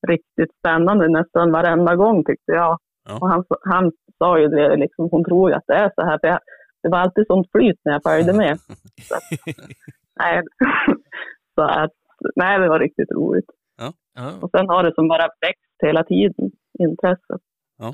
riktigt 0.09 0.59
spännande 0.59 1.09
nästan 1.09 1.53
varenda 1.53 1.97
gång 1.97 2.25
tyckte 2.25 2.53
jag. 2.53 2.79
Ja. 3.09 3.19
Och 3.21 3.29
han, 3.29 3.45
han 3.61 3.93
sa 4.19 4.39
ju 4.39 4.49
det, 4.49 4.77
liksom, 4.77 5.09
hon 5.11 5.25
tror 5.25 5.51
ju 5.51 5.57
att 5.57 5.67
det 5.67 5.75
är 5.75 5.93
så 5.95 6.03
här. 6.03 6.19
För 6.19 6.29
jag, 6.29 6.41
det 6.83 6.89
var 6.89 6.99
alltid 6.99 7.27
sånt 7.27 7.51
flyt 7.53 7.81
när 7.85 7.93
jag 7.93 8.03
följde 8.03 8.33
med. 8.33 8.59
Så 9.09 9.15
nej, 10.21 10.43
så 11.57 11.63
att, 11.63 11.93
nej, 12.37 12.59
det 12.61 12.69
var 12.69 12.81
riktigt 12.81 13.11
roligt. 13.11 13.51
Ja. 13.79 13.93
Och 14.41 14.51
sen 14.51 14.69
har 14.69 14.83
det 14.85 14.95
som 14.95 15.09
bara 15.09 15.29
växt 15.41 15.77
hela 15.83 16.05
tiden, 16.05 16.51
intresset. 16.79 17.41
Ja. 17.79 17.93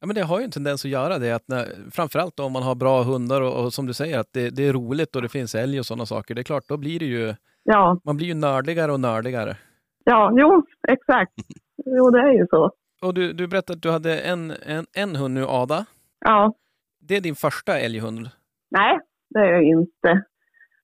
Ja, 0.00 0.06
men 0.06 0.14
det 0.16 0.22
har 0.22 0.38
ju 0.38 0.44
en 0.44 0.50
tendens 0.50 0.84
att 0.84 0.90
göra 0.90 1.18
det, 1.18 1.32
att 1.32 1.48
när, 1.48 1.90
framförallt 1.90 2.40
om 2.40 2.52
man 2.52 2.62
har 2.62 2.74
bra 2.74 3.02
hundar 3.02 3.40
och, 3.40 3.64
och 3.64 3.72
som 3.72 3.86
du 3.86 3.92
säger 3.94 4.18
att 4.18 4.32
det, 4.32 4.50
det 4.50 4.68
är 4.68 4.72
roligt 4.72 5.16
och 5.16 5.22
det 5.22 5.28
finns 5.28 5.54
älg 5.54 5.78
och 5.78 5.86
sådana 5.86 6.06
saker. 6.06 6.34
Det 6.34 6.40
är 6.40 6.44
klart, 6.44 6.64
då 6.68 6.76
blir 6.76 6.98
det 6.98 7.04
ju, 7.06 7.34
Ja, 7.64 8.00
man 8.04 8.16
blir 8.16 8.26
ju 8.26 8.34
nördigare 8.34 8.92
och 8.92 9.00
nördigare. 9.00 9.56
ja, 10.04 10.32
jo, 10.36 10.62
exakt. 10.88 11.32
Jo, 11.84 12.10
det 12.10 12.18
är 12.20 12.32
ju 12.32 12.46
så. 12.50 12.70
Och 13.02 13.14
du, 13.14 13.32
du 13.32 13.46
berättade 13.48 13.76
att 13.76 13.82
du 13.82 13.90
hade 13.90 14.18
en, 14.20 14.50
en, 14.66 14.86
en 14.96 15.16
hund 15.16 15.34
nu, 15.34 15.44
Ada. 15.48 15.86
Ja, 16.20 16.54
Det 17.00 17.16
är 17.16 17.20
din 17.20 17.34
första 17.34 17.78
älghund. 17.78 18.28
nej, 18.70 18.98
det 19.30 19.38
är 19.40 19.52
jag 19.52 19.62
inte. 19.62 20.24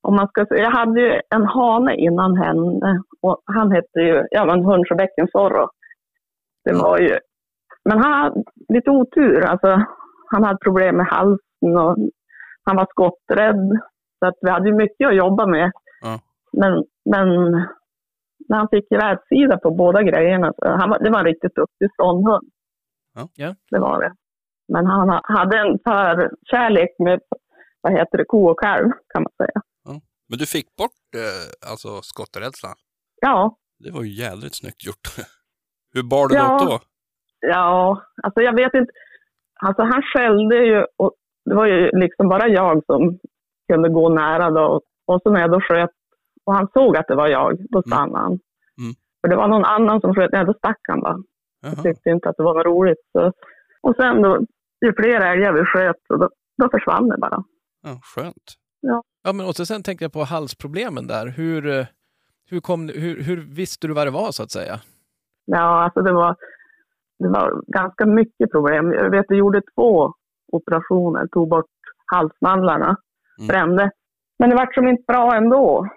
Om 0.03 0.17
man 0.17 0.29
ska 0.29 0.47
säga, 0.47 0.63
jag 0.63 0.71
hade 0.71 1.01
ju 1.01 1.21
en 1.35 1.47
hane 1.47 1.97
innan 1.97 2.37
henne 2.37 3.03
och 3.23 3.43
han 3.45 3.73
hette 3.73 4.01
ju, 4.01 4.25
ja 4.31 4.45
men 4.45 4.65
Hundsjöbäcken 4.65 5.29
Zorro. 5.33 5.69
Det 6.65 6.75
var 6.75 6.99
ju, 6.99 7.19
men 7.85 7.99
han 7.99 8.13
hade 8.13 8.43
lite 8.69 8.91
otur, 8.91 9.45
alltså 9.45 9.83
han 10.31 10.45
hade 10.45 10.59
problem 10.59 10.97
med 10.97 11.07
halsen 11.07 11.77
och 11.79 11.97
han 12.65 12.77
var 12.77 12.87
skotträdd. 12.91 13.79
Så 14.19 14.27
att 14.27 14.35
vi 14.41 14.51
hade 14.51 14.69
ju 14.69 14.75
mycket 14.75 15.09
att 15.09 15.17
jobba 15.17 15.47
med. 15.47 15.71
Ja. 16.01 16.21
Men, 16.53 16.85
men 17.11 17.51
när 18.49 18.57
han 18.57 18.69
fick 18.69 18.87
rätsida 18.93 19.59
på 19.59 19.71
båda 19.71 20.03
grejerna, 20.03 20.53
så 20.57 20.69
han 20.69 20.91
var, 20.91 20.99
det 20.99 21.11
var 21.11 21.19
en 21.19 21.25
riktigt 21.25 21.55
duktig 21.55 21.93
ståndhund. 21.93 22.49
Ja. 23.15 23.29
Ja. 23.35 23.55
Det 23.71 23.79
var 23.79 24.03
det. 24.03 24.13
Men 24.73 24.87
han 24.87 25.09
ha- 25.09 25.21
hade 25.25 25.59
en 25.59 25.79
förkärlek 25.85 26.91
med, 26.99 27.21
vad 27.81 27.93
heter 27.93 28.19
det, 28.19 28.25
ko 28.25 28.51
och 28.51 28.61
kalv 28.61 28.91
kan 29.15 29.23
man 29.23 29.33
säga. 29.37 29.61
Men 30.29 30.39
du 30.39 30.47
fick 30.47 30.77
bort 30.77 30.91
eh, 31.17 31.71
alltså 31.71 32.03
skotträdslan. 32.03 32.75
Ja, 33.21 33.57
Det 33.79 33.91
var 33.91 34.03
ju 34.03 34.11
jädrigt 34.13 34.55
snyggt 34.55 34.87
gjort. 34.87 35.09
Hur 35.95 36.03
bar 36.03 36.29
du 36.29 36.35
Ja. 36.35 36.59
upp 36.63 36.69
då? 36.69 36.79
ja, 37.41 38.03
alltså 38.23 38.41
jag 38.41 38.57
vet 38.57 38.75
inte. 38.75 38.93
Alltså 39.61 39.83
han 39.83 40.03
skällde 40.03 40.57
ju 40.57 40.87
och 40.97 41.13
det 41.45 41.55
var 41.55 41.67
ju 41.67 41.91
liksom 41.93 42.29
bara 42.29 42.49
jag 42.49 42.85
som 42.87 43.19
kunde 43.73 43.89
gå 43.89 44.09
nära 44.09 44.51
då. 44.51 44.81
Och 45.07 45.21
så 45.23 45.31
när 45.31 45.41
jag 45.41 45.51
då 45.51 45.61
sköt 45.61 45.91
och 46.45 46.55
han 46.55 46.69
såg 46.73 46.97
att 46.97 47.07
det 47.09 47.15
var 47.15 47.29
jag, 47.29 47.59
då 47.71 47.83
stannade 47.83 48.19
han. 48.25 48.33
Mm. 48.81 48.95
För 49.21 49.29
det 49.29 49.37
var 49.37 49.49
någon 49.49 49.65
annan 49.65 50.01
som 50.01 50.15
sköt, 50.15 50.33
nej 50.33 50.45
då 50.45 50.55
stack 50.55 50.81
han 50.89 51.01
bara. 51.01 51.17
Jag 51.63 51.83
tyckte 51.83 52.11
inte 52.11 52.29
att 52.29 52.37
det 52.37 52.43
var 52.43 52.55
något 52.55 52.67
roligt. 52.67 52.99
Så. 53.13 53.33
Och 53.81 53.95
sen 53.97 54.23
då, 54.23 54.39
ju 54.87 54.93
fler 54.97 55.21
älgar 55.21 55.53
vi 55.53 55.65
sköt, 55.65 55.97
då, 56.09 56.29
då 56.63 56.69
försvann 56.71 57.09
det 57.09 57.17
bara. 57.19 57.45
Ja, 57.83 58.01
skönt. 58.03 58.55
Ja, 58.81 59.33
men 59.33 59.47
och 59.47 59.57
så 59.57 59.67
sen 59.67 59.83
tänkte 59.83 60.05
jag 60.05 60.13
på 60.13 60.25
halsproblemen 60.25 61.07
där. 61.07 61.27
Hur, 61.27 61.67
eh, 61.67 61.87
hur, 62.51 62.61
kom, 62.61 62.89
hur, 62.89 63.23
hur 63.23 63.37
visste 63.55 63.87
du 63.87 63.95
vad 63.95 64.07
det 64.07 64.11
var 64.11 64.31
så 64.33 64.43
att 64.43 64.51
säga? 64.51 64.81
Ja, 65.45 65.85
alltså 65.85 66.03
det 66.03 66.13
var, 66.13 66.37
det 67.19 67.29
var 67.29 67.63
ganska 67.67 68.07
mycket 68.07 68.51
problem. 68.51 68.93
Jag 68.93 69.11
vet, 69.11 69.27
jag 69.29 69.39
gjorde 69.39 69.63
två 69.75 70.13
operationer, 70.53 71.27
tog 71.27 71.49
bort 71.49 71.67
halsmandlarna, 72.07 72.97
Mm. 73.39 73.49
brände. 73.49 73.91
Men 74.39 74.51
det 74.51 74.57
var 74.57 74.73
som 74.75 74.89
inte 74.89 75.03
bra 75.07 75.37
ändå. 75.37 75.89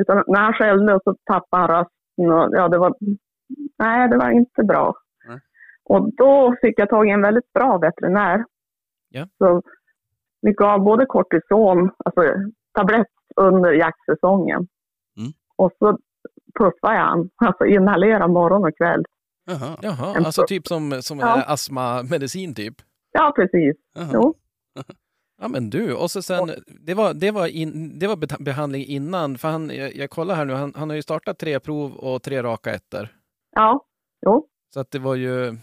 Utan 0.00 0.24
när 0.26 0.40
han 0.40 0.52
skällde 0.52 0.94
och 0.94 1.00
så 1.04 1.16
tappade 1.24 1.62
han 1.62 1.68
rösten. 1.68 2.32
Och, 2.32 2.48
ja, 2.58 2.68
det 2.68 2.78
var, 2.78 2.94
nej, 3.78 4.08
det 4.08 4.16
var 4.16 4.30
inte 4.30 4.62
bra. 4.64 4.94
Nej. 5.28 5.38
Och 5.84 6.14
då 6.14 6.56
fick 6.62 6.78
jag 6.80 6.88
tag 6.88 7.08
i 7.08 7.10
en 7.10 7.22
väldigt 7.22 7.52
bra 7.52 7.78
veterinär. 7.78 8.44
Ja. 9.08 9.26
Så 9.38 9.62
vi 10.42 10.52
gav 10.52 10.80
både 10.80 11.06
kortison, 11.06 11.90
alltså 12.04 12.22
tablett 12.78 13.06
under 13.36 13.72
jaktsäsongen. 13.72 14.68
Mm. 15.18 15.32
Och 15.56 15.70
så 15.78 15.98
puffade 16.58 16.94
jag 16.94 17.04
han, 17.06 17.30
alltså 17.36 17.66
inhalera 17.66 18.28
morgon 18.28 18.64
och 18.64 18.76
kväll. 18.76 19.04
Jaha. 19.46 19.76
Jaha, 19.82 20.16
En 20.16 20.26
alltså 20.26 20.40
så- 20.42 20.46
typ 20.46 20.66
som, 20.66 21.02
som 21.02 21.18
Ja. 21.18 21.42
astmamedicin 21.42 22.54
typ? 22.54 22.74
Ja, 23.12 23.32
precis. 23.36 23.76
Jaha. 23.94 24.10
Jo. 24.14 24.34
Ja 25.42 25.48
men 25.48 25.70
du, 25.70 25.94
och 25.94 26.10
så 26.10 26.22
sen, 26.22 26.50
det 26.86 26.94
var, 26.94 27.14
det 27.14 27.30
var, 27.30 27.46
in, 27.46 27.98
det 27.98 28.06
var 28.06 28.42
behandling 28.44 28.84
innan, 28.86 29.38
för 29.38 29.48
han, 29.48 29.70
jag, 29.70 29.94
jag 29.96 30.10
kollar 30.10 30.34
här 30.34 30.44
nu, 30.44 30.52
han, 30.52 30.72
han 30.76 30.88
har 30.90 30.96
ju 30.96 31.02
startat 31.02 31.38
tre 31.38 31.60
prov 31.60 31.92
och 31.96 32.22
tre 32.22 32.42
raka 32.42 32.74
ettor. 32.74 33.08
Ja, 33.56 33.84
jo. 34.26 34.46
Så 34.74 34.80
att 34.80 34.90
det 34.90 34.98
var 34.98 35.14
ju, 35.14 35.56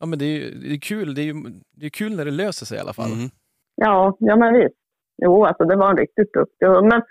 ja 0.00 0.06
men 0.06 0.18
det 0.18 0.24
är 0.24 0.28
ju 0.38 0.50
det 0.54 0.74
är 0.74 0.80
kul, 0.80 1.14
det 1.14 1.20
är 1.22 1.24
ju 1.24 1.34
det 1.76 1.86
är 1.86 1.90
kul 1.90 2.16
när 2.16 2.24
det 2.24 2.30
löser 2.30 2.66
sig 2.66 2.78
i 2.78 2.80
alla 2.80 2.92
fall. 2.92 3.12
Mm. 3.12 3.30
Ja, 3.74 4.16
ja 4.18 4.36
men 4.36 4.54
visst. 4.54 4.76
Jo, 5.24 5.44
alltså 5.44 5.64
det 5.64 5.76
var 5.76 5.90
en 5.90 5.96
riktigt 5.96 6.32
duktig 6.32 6.66
hund. 6.66 6.88
Men 6.88 7.02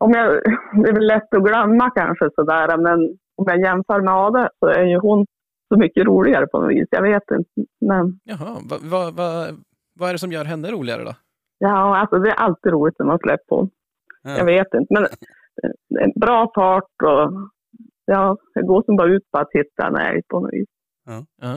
om 0.00 0.10
jag, 0.10 0.42
det 0.84 0.88
är 0.88 0.94
väl 0.94 1.06
lätt 1.06 1.34
att 1.34 1.44
glömma 1.44 1.90
kanske 1.90 2.30
sådär, 2.34 2.78
men 2.78 3.00
om 3.36 3.44
jag 3.46 3.60
jämför 3.60 4.00
med 4.00 4.14
Ada 4.14 4.48
så 4.58 4.66
är 4.66 4.84
ju 4.84 4.98
hon 4.98 5.26
så 5.68 5.78
mycket 5.78 6.06
roligare 6.06 6.46
på 6.46 6.60
något 6.60 6.70
vis. 6.70 6.88
Jag 6.90 7.02
vet 7.02 7.30
inte. 7.30 7.50
Men 7.80 8.20
Jaha, 8.24 8.56
vad 8.70 8.80
va, 8.82 9.10
va, 9.10 9.46
vad 10.00 10.08
är 10.08 10.12
det 10.12 10.18
som 10.18 10.32
gör 10.32 10.44
henne 10.44 10.70
roligare 10.70 11.04
då? 11.04 11.12
ja, 11.62 11.96
alltså 11.96 12.18
det 12.18 12.30
är 12.30 12.34
alltid 12.34 12.72
roligt 12.72 12.98
när 12.98 13.06
man 13.06 13.18
släpper 13.18 13.56
hon. 13.56 13.70
Ja. 14.22 14.38
Jag 14.38 14.44
vet 14.44 14.74
inte, 14.74 14.94
men 14.94 15.06
det 15.88 16.00
är 16.00 16.04
en 16.04 16.12
bra 16.20 16.50
fart 16.54 17.02
och 17.02 17.32
ja, 18.04 18.36
det 18.54 18.62
går 18.62 18.82
som 18.82 18.96
bara 18.96 19.12
ut 19.12 19.30
på 19.30 19.38
att 19.38 19.52
hitta 19.52 19.86
en 19.86 19.96
älg 19.96 20.22
på 20.28 20.40
något 20.40 20.52
vis. 20.52 20.68
Ja. 21.06 21.24
Ja. 21.42 21.54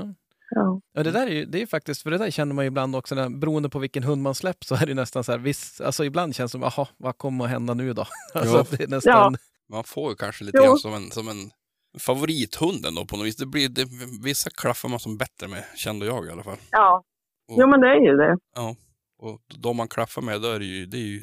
Ja, 0.50 1.04
det 1.04 1.12
där 1.12 1.28
är 1.28 1.32
ju, 1.32 1.46
det 1.46 1.62
är 1.62 1.66
faktiskt, 1.66 2.02
för 2.02 2.12
det 2.12 2.18
där 2.18 2.32
känner 2.32 2.54
man 2.56 2.66
ju 2.66 2.68
ibland 2.68 2.96
också, 2.96 3.16
när, 3.16 3.30
beroende 3.30 3.70
på 3.70 3.80
vilken 3.80 4.04
hund 4.04 4.22
man 4.22 4.36
släpper 4.36 4.66
så 4.66 4.76
är 4.76 4.86
det 4.86 4.94
nästan 4.94 5.24
så 5.24 5.32
här, 5.32 5.40
viss, 5.40 5.82
alltså 5.82 6.06
ibland 6.06 6.36
känns 6.36 6.52
det 6.52 6.60
som, 6.60 6.62
jaha, 6.62 6.88
vad 6.98 7.18
kommer 7.18 7.46
att 7.46 7.52
hända 7.52 7.74
nu 7.74 7.94
då? 7.94 8.06
Alltså, 8.34 8.66
det 8.78 8.84
är 8.84 8.88
nästan, 8.88 9.36
Man 9.70 9.84
får 9.84 10.10
ju 10.10 10.16
kanske 10.16 10.44
lite 10.44 10.58
grann 10.58 10.78
som 10.78 10.94
en, 10.94 11.12
som 11.12 11.28
en 11.28 11.52
favorithund 12.00 12.86
ändå 12.86 13.06
på 13.06 13.18
något 13.18 13.26
vis. 13.26 13.36
Det 13.36 13.46
blir, 13.46 13.70
det, 13.70 13.86
vissa 14.24 14.50
klaffar 14.50 14.90
man 14.90 15.00
som 15.00 15.18
bättre 15.18 15.48
med, 15.48 15.64
kände 15.76 16.06
jag 16.06 16.26
i 16.28 16.30
alla 16.30 16.44
fall. 16.44 16.58
ja. 16.72 17.04
Och, 17.48 17.56
Jo, 17.62 17.68
men 17.68 17.80
det 17.82 17.88
är 17.88 18.00
ju 18.12 18.18
det. 18.18 18.38
ja, 18.56 18.76
och 19.20 19.42
de 19.60 19.78
man 19.78 19.88
klaffar 19.88 20.22
med, 20.22 20.42
då 20.42 20.48
är 20.48 20.60
det 20.60 20.66
ju, 20.66 20.86
det 20.86 20.98
är 20.98 21.02
ju 21.08 21.22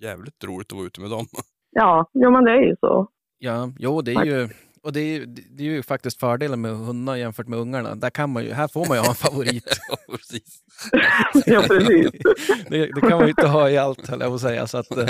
jävligt 0.00 0.44
roligt 0.44 0.72
att 0.72 0.76
vara 0.76 0.86
ute 0.86 1.00
med 1.00 1.10
dem. 1.10 1.26
Ja, 1.76 2.10
jo, 2.14 2.30
men 2.30 2.44
det 2.44 2.50
är 2.50 2.62
ju 2.68 2.76
så. 2.80 3.08
ja, 3.38 3.72
jo 3.78 4.02
det 4.02 4.12
är 4.12 4.24
ju, 4.24 4.48
och 4.84 4.92
det 4.92 5.00
är, 5.00 5.18
ju- 5.18 5.26
det 5.26 5.62
är 5.62 5.66
ju 5.66 5.82
faktiskt 5.82 6.20
fördelen 6.20 6.60
med 6.60 6.76
hundar 6.76 7.16
jämfört 7.16 7.48
med 7.48 7.58
ungarna. 7.58 7.94
Där 7.94 8.10
kan 8.10 8.30
man 8.30 8.44
ju, 8.44 8.52
här 8.52 8.68
får 8.68 8.86
man 8.88 8.96
ju 8.96 9.00
ha 9.02 9.08
en 9.08 9.14
favorit. 9.14 9.80
ja, 9.88 9.96
precis. 10.16 10.60
Ja, 11.46 11.62
precis. 11.68 12.10
det, 12.68 12.86
det 12.86 13.00
kan 13.00 13.10
man 13.10 13.22
ju 13.22 13.28
inte 13.28 13.46
ha 13.46 13.70
i 13.70 13.78
allt, 13.78 14.08
höll 14.08 14.20
jag 14.20 14.28
på 14.30 14.34
att 14.34 14.40
säga. 14.40 14.66
Så 14.66 14.78
att, 14.78 14.96
eh, 14.96 15.06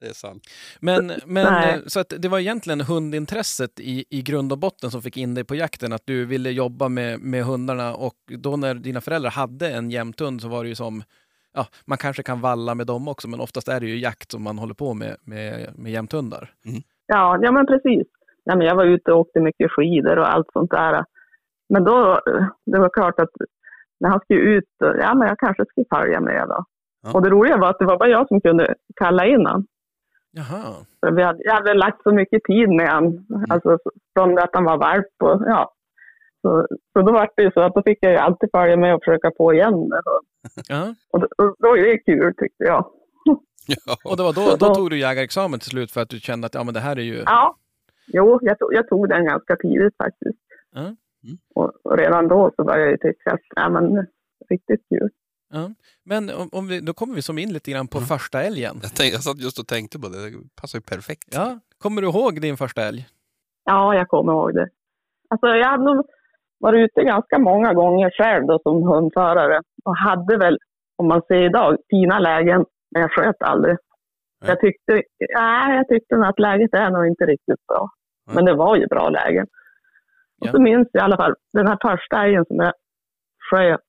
Det 0.00 0.06
är 0.08 0.12
sant. 0.14 0.46
men 0.80 1.12
men 1.26 1.52
Nej. 1.52 1.74
eh, 1.74 1.80
så 1.86 2.00
att 2.00 2.12
det 2.18 2.28
var 2.28 2.38
egentligen 2.38 2.80
hundintresset 2.80 3.80
i, 3.80 4.04
i 4.10 4.22
grund 4.22 4.52
och 4.52 4.58
botten 4.58 4.90
som 4.90 5.02
fick 5.02 5.16
in 5.16 5.34
dig 5.34 5.44
på 5.44 5.54
jakten, 5.54 5.92
att 5.92 6.02
du 6.06 6.24
ville 6.24 6.50
jobba 6.50 6.88
med, 6.88 7.20
med 7.20 7.44
hundarna 7.44 7.94
och 7.94 8.14
då 8.38 8.56
när 8.56 8.74
dina 8.74 9.00
föräldrar 9.00 9.30
hade 9.30 9.70
en 9.70 9.90
jämthund 9.90 10.40
så 10.42 10.48
var 10.48 10.62
det 10.62 10.68
ju 10.68 10.74
som, 10.74 11.02
ja, 11.54 11.66
man 11.84 11.98
kanske 11.98 12.22
kan 12.22 12.40
valla 12.40 12.74
med 12.74 12.86
dem 12.86 13.08
också, 13.08 13.28
men 13.28 13.40
oftast 13.40 13.68
är 13.68 13.80
det 13.80 13.86
ju 13.86 13.98
jakt 13.98 14.30
som 14.30 14.42
man 14.42 14.58
håller 14.58 14.74
på 14.74 14.94
med, 14.94 15.16
med, 15.24 15.72
med 15.76 15.92
jämthundar. 15.92 16.50
Ja, 17.06 17.38
ja 17.42 17.52
men 17.52 17.66
precis. 17.66 18.06
Ja, 18.44 18.56
men 18.56 18.66
jag 18.66 18.76
var 18.76 18.84
ute 18.84 19.12
och 19.12 19.18
åkte 19.18 19.40
mycket 19.40 19.70
skidor 19.70 20.18
och 20.18 20.34
allt 20.34 20.52
sånt 20.52 20.70
där. 20.70 21.04
Men 21.68 21.84
då, 21.84 22.20
det 22.66 22.78
var 22.78 22.88
klart 22.88 23.20
att 23.20 23.30
när 24.00 24.10
han 24.10 24.20
skulle 24.20 24.40
ut, 24.40 24.64
ja 24.78 25.14
men 25.14 25.28
jag 25.28 25.38
kanske 25.38 25.64
skulle 25.66 25.86
följa 25.94 26.20
med 26.20 26.48
då. 26.48 26.64
Ja. 27.02 27.12
Och 27.14 27.22
det 27.22 27.30
roliga 27.30 27.56
var 27.56 27.70
att 27.70 27.78
det 27.78 27.84
var 27.84 27.98
bara 27.98 28.08
jag 28.08 28.28
som 28.28 28.40
kunde 28.40 28.74
kalla 28.96 29.26
in 29.26 29.46
honom. 29.46 29.66
Jaha. 30.30 30.74
För 31.00 31.12
vi 31.12 31.22
hade, 31.22 31.44
jag 31.44 31.54
hade 31.54 31.74
lagt 31.74 32.02
så 32.02 32.12
mycket 32.12 32.44
tid 32.44 32.68
med 32.68 32.92
honom, 32.92 33.26
alltså 33.50 33.78
från 34.14 34.34
det 34.34 34.42
att 34.42 34.50
han 34.54 34.64
var 34.64 34.78
valp 34.78 35.06
och 35.22 35.42
ja. 35.46 35.72
Så, 36.42 36.66
så 36.92 37.02
då 37.02 37.12
var 37.12 37.28
det 37.36 37.42
ju 37.42 37.50
så 37.50 37.60
att 37.60 37.74
då 37.74 37.82
fick 37.82 37.98
jag 38.00 38.12
ju 38.12 38.18
alltid 38.18 38.50
följa 38.52 38.76
med 38.76 38.94
och 38.94 39.00
försöka 39.04 39.30
få 39.36 39.52
igen 39.54 39.90
Ja. 40.68 40.94
Och 41.12 41.20
då, 41.20 41.26
och 41.38 41.56
då 41.58 41.76
är 41.76 41.82
det 41.82 41.98
kul 41.98 42.34
tyckte 42.36 42.64
jag. 42.64 42.86
Ja. 43.66 43.96
Och 44.04 44.16
det 44.16 44.22
var 44.22 44.32
då, 44.32 44.56
då 44.66 44.74
tog 44.74 44.90
du 44.90 44.98
jägarexamen 44.98 45.60
till 45.60 45.70
slut 45.70 45.90
för 45.90 46.00
att 46.00 46.08
du 46.08 46.20
kände 46.20 46.46
att 46.46 46.54
ja, 46.54 46.64
men 46.64 46.74
det 46.74 46.80
här 46.80 46.98
är 46.98 47.02
ju... 47.02 47.22
Ja, 47.26 47.56
jo, 48.06 48.38
jag 48.42 48.58
tog, 48.58 48.74
jag 48.74 48.88
tog 48.88 49.08
den 49.08 49.24
ganska 49.24 49.56
tidigt 49.56 49.96
faktiskt. 49.96 50.38
Ja. 50.74 50.80
Mm. 50.80 51.38
Och, 51.54 51.72
och 51.82 51.98
redan 51.98 52.28
då 52.28 52.52
så 52.56 52.64
började 52.64 52.90
jag 52.90 53.00
tycka 53.00 53.30
att, 53.30 53.40
ja 53.56 53.68
men 53.68 54.06
riktigt 54.48 54.88
kul. 54.88 55.10
Ja. 55.52 55.70
Men 56.04 56.30
om, 56.30 56.48
om 56.52 56.68
vi, 56.68 56.80
då 56.80 56.92
kommer 56.92 57.14
vi 57.14 57.22
som 57.22 57.38
in 57.38 57.52
lite 57.52 57.70
grann 57.70 57.88
på 57.88 58.00
första 58.00 58.42
älgen. 58.42 58.74
Jag, 58.82 58.94
tänkte, 58.94 59.16
jag 59.16 59.22
satt 59.22 59.40
just 59.40 59.58
och 59.58 59.66
tänkte 59.66 59.98
på 59.98 60.08
det, 60.08 60.30
det 60.30 60.36
passar 60.60 60.78
ju 60.78 60.82
perfekt. 60.82 61.28
Ja. 61.30 61.58
Kommer 61.78 62.02
du 62.02 62.08
ihåg 62.08 62.40
din 62.40 62.56
första 62.56 62.82
älg? 62.82 63.06
Ja, 63.64 63.94
jag 63.94 64.08
kommer 64.08 64.32
ihåg 64.32 64.54
det. 64.54 64.68
Alltså 65.30 65.46
jag 65.46 65.68
hade 65.68 65.84
nog 65.84 66.06
varit 66.58 66.84
ute 66.84 67.04
ganska 67.04 67.38
många 67.38 67.74
gånger 67.74 68.10
själv 68.10 68.46
då 68.46 68.58
som 68.62 68.82
hundförare 68.82 69.60
och 69.84 69.96
hade 69.96 70.36
väl, 70.36 70.58
om 70.96 71.08
man 71.08 71.22
ser 71.28 71.42
idag, 71.44 71.76
fina 71.90 72.18
lägen, 72.18 72.64
men 72.90 73.02
jag 73.02 73.12
sköt 73.12 73.42
aldrig. 73.42 73.76
Jag 74.46 74.60
tyckte, 74.60 75.02
nej, 75.34 75.76
jag 75.76 75.88
tyckte 75.88 76.16
att 76.16 76.38
läget 76.38 76.74
är 76.74 76.90
nog 76.90 77.06
inte 77.06 77.24
riktigt 77.24 77.66
bra. 77.66 77.88
Nej. 78.26 78.36
Men 78.36 78.44
det 78.44 78.54
var 78.54 78.76
ju 78.76 78.86
bra 78.86 79.08
lägen. 79.08 79.46
Och 80.40 80.46
Ja. 80.46 80.52
så 80.52 80.60
minns 80.60 80.88
jag 80.92 81.00
i 81.02 81.04
alla 81.04 81.16
fall 81.16 81.34
den 81.52 81.66
här 81.66 81.78
första 81.82 82.24
älgen 82.24 82.44
som 82.44 82.56
jag 82.56 82.72
sköt. 83.50 83.80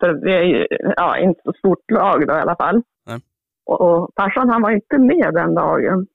För 0.00 0.24
vi 0.24 0.32
är 0.34 0.42
ju 0.42 0.66
ja, 0.96 1.18
inte 1.18 1.40
så 1.44 1.52
stort 1.52 1.90
lag 1.90 2.26
då 2.26 2.34
i 2.34 2.40
alla 2.40 2.56
fall. 2.56 2.82
Nej. 3.06 3.18
Och, 3.66 3.80
och 3.80 4.10
farsan 4.16 4.50
han 4.50 4.62
var 4.62 4.70
inte 4.70 4.98
med 4.98 5.34
den 5.34 5.54
dagen. 5.54 6.06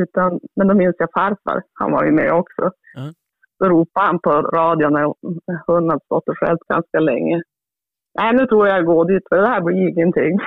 Utan, 0.00 0.40
men 0.56 0.68
då 0.68 0.74
minns 0.74 0.96
jag 0.98 1.08
farfar, 1.14 1.62
han 1.74 1.92
var 1.92 2.04
ju 2.04 2.10
med 2.12 2.32
också. 2.32 2.70
Ja. 2.94 3.12
Då 3.58 3.68
ropade 3.68 4.06
han 4.06 4.18
på 4.18 4.30
radion 4.30 4.92
när 4.92 5.14
hunden 5.66 5.90
hade 5.90 6.04
stått 6.04 6.28
och 6.28 6.38
skällt 6.38 6.60
ganska 6.68 7.00
länge. 7.00 7.42
Nej, 8.14 8.34
nu 8.34 8.46
tror 8.46 8.68
jag 8.68 8.76
jag 8.78 8.86
går 8.86 9.04
dit, 9.04 9.22
för 9.28 9.36
det 9.36 9.48
här 9.48 9.60
blir 9.60 9.88
ingenting. 9.88 10.38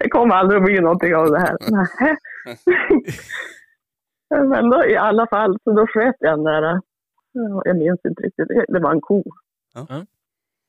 det 0.00 0.08
kommer 0.10 0.34
aldrig 0.34 0.58
att 0.58 0.64
bli 0.64 0.80
någonting 0.80 1.14
av 1.14 1.30
det 1.30 1.38
här. 1.38 1.56
Men 4.30 4.70
då, 4.70 4.84
i 4.86 4.96
alla 4.96 5.26
fall, 5.26 5.58
så 5.64 5.72
då 5.72 5.86
sköt 5.86 6.16
jag 6.18 6.38
den 6.38 6.44
där, 6.44 6.62
ja, 7.32 7.62
jag 7.64 7.76
minns 7.76 8.00
inte 8.08 8.22
riktigt, 8.22 8.48
det- 8.48 8.64
det 8.68 8.80
var 8.80 8.90
en 8.90 9.00
ko. 9.00 9.22
Ja. 9.74 9.86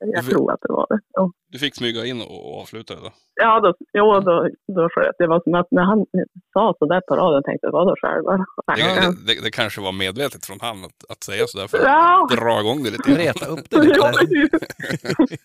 Ja. 0.08 0.16
Jag 0.16 0.26
tror 0.26 0.52
att 0.52 0.62
det 0.62 0.74
var 0.74 0.86
det. 0.90 1.00
Ja. 1.12 1.32
Du 1.52 1.60
fick 1.60 1.76
smyga 1.76 2.06
in 2.06 2.22
och 2.22 2.62
avsluta 2.62 2.96
det 2.96 3.02
då? 3.02 3.12
Ja, 3.36 3.60
då, 3.60 3.74
jo, 3.94 4.20
då, 4.20 4.50
då 4.68 4.90
sköt 4.90 5.16
det. 5.20 5.28
var 5.28 5.42
som 5.44 5.54
att 5.54 5.68
när 5.72 5.84
han 5.84 6.06
sa 6.54 6.74
så 6.80 6.86
där 6.86 7.02
på 7.02 7.16
radion 7.16 7.44
tänkte 7.44 7.68
jag, 7.68 7.72
vadå 7.72 7.96
själva? 8.02 8.46
Det, 8.76 9.02
det, 9.02 9.34
det, 9.34 9.42
det 9.44 9.52
kanske 9.52 9.82
var 9.82 9.92
medvetet 9.92 10.46
från 10.46 10.58
han 10.62 10.86
att, 10.86 11.12
att 11.12 11.24
säga 11.24 11.48
sådär 11.48 11.68
för 11.68 11.78
att 11.78 11.84
Ja, 11.84 12.28
dra 12.36 12.60
igång 12.60 12.84
det 12.84 12.92
lite. 12.92 13.12
Reta 13.12 13.46
upp 13.46 13.70
det 13.70 13.78
ja, 13.98 14.12
lite. 14.22 14.60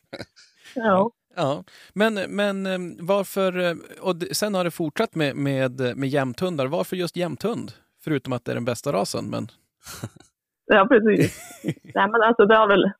ja. 0.75 1.11
Ja, 1.37 1.65
men, 1.95 2.15
men 2.15 2.67
eh, 2.67 2.79
varför, 3.01 3.59
eh, 3.59 3.75
och 4.01 4.15
sen 4.33 4.55
har 4.55 4.65
det 4.65 4.71
fortsatt 4.71 5.15
med, 5.15 5.37
med, 5.37 5.97
med 5.97 6.09
jämthundar. 6.09 6.67
Varför 6.67 6.97
just 6.97 7.17
jämthund? 7.17 7.73
Förutom 8.05 8.33
att 8.33 8.45
det 8.45 8.53
är 8.53 8.55
den 8.55 8.65
bästa 8.65 8.93
rasen, 8.93 9.31
men 9.31 9.49
ja, 10.67 10.87
precis. 10.91 11.39
Nej, 11.95 12.09
men 12.11 12.23
alltså 12.23 12.47
det 12.47 12.57
har 12.57 12.69
väl 12.69 12.91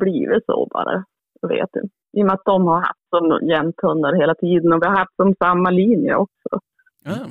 blivit 0.00 0.44
så 0.46 0.68
bara. 0.70 1.04
Jag 1.40 1.48
vet 1.48 1.76
inte. 1.76 1.94
I 2.12 2.22
och 2.22 2.26
med 2.26 2.34
att 2.34 2.44
de 2.44 2.66
har 2.66 2.80
haft 2.80 3.08
som 3.08 3.48
jämthundar 3.48 4.20
hela 4.20 4.34
tiden 4.34 4.72
och 4.72 4.82
vi 4.82 4.86
har 4.86 4.96
haft 4.96 5.16
som 5.16 5.34
samma 5.38 5.70
linje 5.70 6.14
också. 6.14 6.48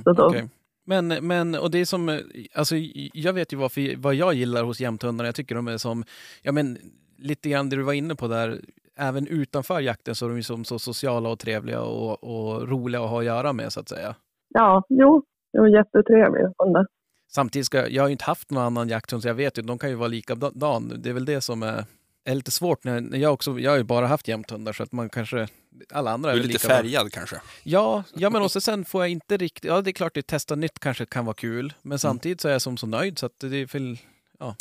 Då- 0.05 0.25
okej. 0.25 0.49
Men, 0.85 1.07
men, 1.07 1.55
och 1.55 1.71
det 1.71 1.77
är 1.79 1.85
som, 1.85 2.19
alltså 2.55 2.75
jag 3.13 3.33
vet 3.33 3.53
ju 3.53 3.57
varför, 3.57 3.95
vad 3.97 4.15
jag 4.15 4.33
gillar 4.33 4.63
hos 4.63 4.81
jämthundarna. 4.81 5.27
Jag 5.27 5.35
tycker 5.35 5.55
de 5.55 5.67
är 5.67 5.77
som, 5.77 6.03
ja 6.41 6.51
men 6.51 6.77
lite 7.17 7.49
grann 7.49 7.69
det 7.69 7.75
du 7.75 7.83
var 7.83 7.93
inne 7.93 8.15
på 8.15 8.27
där, 8.27 8.59
även 8.97 9.27
utanför 9.27 9.79
jakten 9.79 10.15
så 10.15 10.25
är 10.25 10.29
de 10.29 10.35
ju 10.35 10.43
som 10.43 10.65
så 10.65 10.79
sociala 10.79 11.29
och 11.29 11.39
trevliga 11.39 11.81
och, 11.81 12.23
och 12.23 12.69
roliga 12.69 13.01
att 13.01 13.09
ha 13.09 13.19
att 13.19 13.25
göra 13.25 13.53
med 13.53 13.73
så 13.73 13.79
att 13.79 13.89
säga. 13.89 14.15
Ja, 14.49 14.83
jo, 14.89 15.23
det 15.53 15.59
var 15.59 15.67
jättetrevliga 15.67 16.53
hundar. 16.57 16.87
Samtidigt 17.31 17.65
ska, 17.65 17.87
jag 17.87 18.03
har 18.03 18.07
ju 18.07 18.11
inte 18.11 18.25
haft 18.25 18.51
någon 18.51 18.63
annan 18.63 18.89
jakthund 18.89 19.21
så 19.21 19.27
jag 19.27 19.35
vet 19.35 19.57
ju, 19.57 19.61
de 19.61 19.77
kan 19.77 19.89
ju 19.89 19.95
vara 19.95 20.07
likadan. 20.07 20.93
Det 20.97 21.09
är 21.09 21.13
väl 21.13 21.25
det 21.25 21.41
som 21.41 21.63
är, 21.63 21.83
är 22.31 22.35
lite 22.35 22.51
svårt. 22.51 22.83
När, 22.83 23.01
när 23.01 23.17
jag, 23.17 23.33
också, 23.33 23.59
jag 23.59 23.71
har 23.71 23.77
ju 23.77 23.83
bara 23.83 24.07
haft 24.07 24.27
jämthundar 24.27 24.73
så 24.73 24.83
att 24.83 24.91
man 24.91 25.09
kanske, 25.09 25.47
alla 25.93 26.11
andra 26.11 26.29
är 26.31 26.33
Du 26.33 26.39
är 26.39 26.43
väl 26.43 26.51
lite 26.51 26.67
bra. 26.67 26.75
färgad 26.77 27.11
kanske? 27.11 27.35
Ja, 27.63 28.03
ja 28.15 28.29
men 28.29 28.41
också 28.41 28.61
sen 28.61 28.85
får 28.85 29.01
jag 29.01 29.09
inte 29.09 29.37
riktigt... 29.37 29.65
Ja, 29.71 29.81
det 29.81 29.89
är 29.89 29.93
klart 29.93 30.17
att 30.17 30.27
testa 30.27 30.55
nytt 30.55 30.79
kanske 30.79 31.05
kan 31.05 31.25
vara 31.25 31.33
kul. 31.33 31.73
Men 31.81 31.99
samtidigt 31.99 32.41
så 32.41 32.47
är 32.47 32.51
jag 32.51 32.61
som 32.61 32.77
så 32.77 32.87
nöjd 32.87 33.19
så 33.19 33.25
att 33.25 33.39
det 33.39 33.57
är 33.57 33.73
väl... 33.73 33.97
Ja, 34.39 34.55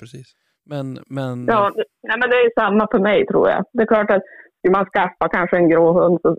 precis. 0.00 0.26
Men... 0.66 0.98
men 1.06 1.46
Ja, 1.46 1.70
det- 1.76 1.84
nej, 2.08 2.18
men 2.18 2.30
det 2.30 2.36
är 2.36 2.60
samma 2.60 2.88
för 2.90 2.98
mig 2.98 3.26
tror 3.26 3.48
jag. 3.48 3.64
Det 3.72 3.82
är 3.82 3.86
klart 3.86 4.10
att 4.10 4.22
skulle 4.58 4.72
man 4.72 4.86
skaffa 4.86 5.28
kanske 5.28 5.56
en 5.56 5.68
grå 5.68 5.92
hund 6.02 6.18
så, 6.22 6.36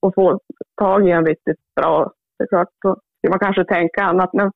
och 0.00 0.14
få 0.14 0.40
tag 0.80 1.08
i 1.08 1.10
en 1.10 1.26
riktigt 1.26 1.58
bra, 1.76 2.12
det 2.38 2.44
är 2.44 2.48
klart, 2.48 2.68
då 2.82 2.96
skulle 3.18 3.30
man 3.30 3.38
kanske 3.38 3.64
tänka 3.64 4.02
annat. 4.04 4.30
Men 4.32 4.52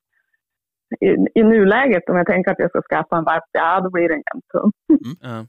i, 1.01 1.17
i 1.41 1.43
nuläget 1.43 2.09
om 2.09 2.17
jag 2.17 2.27
tänker 2.27 2.51
att 2.51 2.59
jag 2.59 2.71
ska 2.71 2.83
skaffa 2.83 3.17
en 3.17 3.25
valp, 3.25 3.45
ja 3.53 3.81
då 3.81 3.91
blir 3.91 4.09
det 4.09 4.15
en 4.15 4.23
jämthund. 4.35 4.73
ja. 5.21 5.47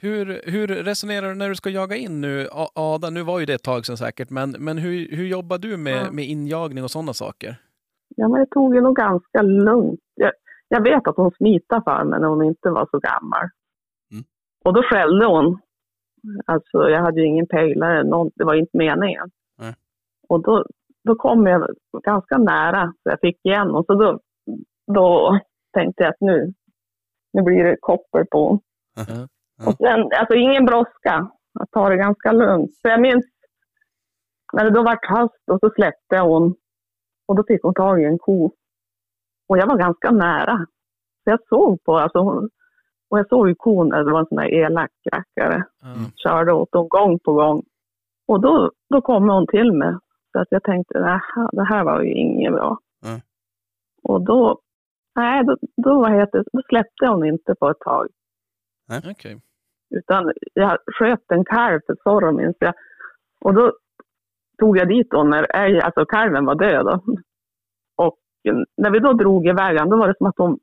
Hur, 0.00 0.50
hur 0.50 0.66
resonerar 0.66 1.28
du 1.28 1.34
när 1.34 1.48
du 1.48 1.54
ska 1.54 1.70
jaga 1.70 1.96
in 1.96 2.20
nu? 2.20 2.48
Ada, 2.74 3.10
nu 3.10 3.22
var 3.22 3.40
ju 3.40 3.46
det 3.46 3.54
ett 3.54 3.62
tag 3.62 3.86
sedan 3.86 3.96
säkert, 3.96 4.30
men, 4.30 4.50
men 4.58 4.78
hur, 4.78 5.16
hur 5.16 5.26
jobbar 5.26 5.58
du 5.58 5.76
med, 5.76 6.06
Ja. 6.06 6.12
med 6.12 6.24
injagning 6.24 6.84
och 6.84 6.90
sådana 6.90 7.12
saker? 7.12 7.56
Ja, 8.16 8.28
men 8.28 8.40
det 8.40 8.46
tog 8.46 8.74
ju 8.74 8.80
nog 8.80 8.96
ganska 8.96 9.42
lugnt. 9.42 10.00
Jag, 10.14 10.32
jag 10.68 10.82
vet 10.82 11.08
att 11.08 11.16
hon 11.16 11.30
smitade 11.30 11.82
för 11.84 12.04
mig 12.04 12.20
när 12.20 12.28
hon 12.28 12.42
inte 12.44 12.70
var 12.70 12.88
så 12.90 12.98
gammal. 12.98 13.48
Mm. 14.12 14.24
Och 14.64 14.74
då 14.74 14.82
skällde 14.82 15.26
hon. 15.26 15.58
Alltså, 16.46 16.88
jag 16.90 17.00
hade 17.00 17.20
ju 17.20 17.26
ingen 17.26 17.46
pejlare, 17.46 18.04
någon, 18.04 18.30
det 18.34 18.44
var 18.44 18.54
inte 18.54 18.76
meningen. 18.76 19.30
Nej. 19.58 19.74
Och 20.28 20.42
då, 20.42 20.66
då 21.04 21.14
kom 21.14 21.46
jag 21.46 21.66
ganska 22.04 22.38
nära, 22.38 22.86
så 23.02 23.08
jag 23.10 23.20
fick 23.20 23.44
igen 23.44 23.70
och 23.70 23.84
så 23.86 23.94
då, 23.94 24.18
då 24.94 25.38
tänkte 25.72 26.02
jag 26.02 26.10
att 26.10 26.20
nu, 26.20 26.52
nu 27.32 27.42
blir 27.42 27.64
det 27.64 27.76
koppel 27.80 28.26
på 28.30 28.48
hon. 28.48 28.60
Och 29.66 29.74
sen, 29.76 30.00
alltså 30.20 30.34
ingen 30.34 30.64
brådska, 30.66 31.30
att 31.60 31.70
ta 31.70 31.88
det 31.88 31.96
ganska 31.96 32.32
lugnt. 32.32 32.74
Så 32.74 32.88
jag 32.88 33.00
minns 33.00 33.24
när 34.52 34.64
det 34.64 34.70
då 34.70 34.82
var 34.82 34.98
höst 35.16 35.48
och 35.52 35.58
så 35.60 35.70
släppte 35.74 36.14
jag 36.16 36.24
hon 36.28 36.54
och 37.28 37.36
då 37.36 37.44
fick 37.48 37.62
hon 37.62 37.74
tag 37.74 38.02
i 38.02 38.04
en 38.04 38.18
ko. 38.18 38.52
Och 39.48 39.58
jag 39.58 39.66
var 39.66 39.76
ganska 39.78 40.10
nära. 40.10 40.66
Så 41.24 41.30
jag 41.30 41.38
såg 41.48 41.84
på, 41.84 41.98
alltså 41.98 42.18
hon, 42.18 42.48
och 43.10 43.18
jag 43.18 43.28
såg 43.28 43.48
ju 43.48 43.54
kon, 43.54 43.88
det 43.88 44.12
var 44.12 44.20
en 44.20 44.26
sån 44.26 44.38
där 44.38 44.54
elak 44.54 44.90
rackare, 45.12 45.64
Ja. 45.82 45.88
körde 46.16 46.52
åt 46.52 46.72
dem 46.72 46.88
gång 46.88 47.18
på 47.18 47.32
gång. 47.32 47.62
Och 48.28 48.40
då, 48.40 48.70
då 48.90 49.00
kom 49.00 49.28
hon 49.28 49.46
till 49.46 49.72
mig. 49.72 49.94
Så 50.32 50.40
att 50.40 50.48
jag 50.50 50.62
tänkte, 50.62 51.00
"Nähä, 51.00 51.48
det 51.52 51.64
här 51.64 51.84
var 51.84 52.02
ju 52.02 52.12
inget 52.12 52.52
bra. 52.52 52.78
Mm. 53.06 53.20
Och 54.02 54.20
då, 54.24 54.60
nej, 55.14 55.44
då, 55.44 55.56
då, 55.76 56.00
vad 56.00 56.12
heter, 56.12 56.38
det, 56.38 56.44
då 56.52 56.62
släppte 56.68 57.06
hon 57.06 57.26
inte 57.26 57.54
på 57.54 57.70
ett 57.70 57.80
tag. 57.80 58.08
Okej. 59.10 59.40
Utan 59.90 60.32
jag 60.54 60.78
sköt 60.86 61.30
en 61.32 61.44
kalv 61.44 61.80
för 61.86 61.96
Zorro 62.02 62.32
minns 62.32 62.56
jag. 62.58 62.74
Och 63.40 63.54
då 63.54 63.72
tog 64.58 64.78
jag 64.78 64.88
dit 64.88 65.10
då 65.10 65.22
när 65.22 65.56
älg, 65.56 65.80
alltså 65.80 66.04
kalven 66.04 66.44
var 66.44 66.54
död. 66.54 66.86
Då. 66.86 67.00
Och 67.96 68.18
när 68.76 68.90
vi 68.90 68.98
då 68.98 69.12
drog 69.12 69.46
iväg 69.46 69.76
då 69.90 69.96
var 69.96 70.08
det 70.08 70.14
som 70.18 70.26
att 70.26 70.38
hon 70.38 70.58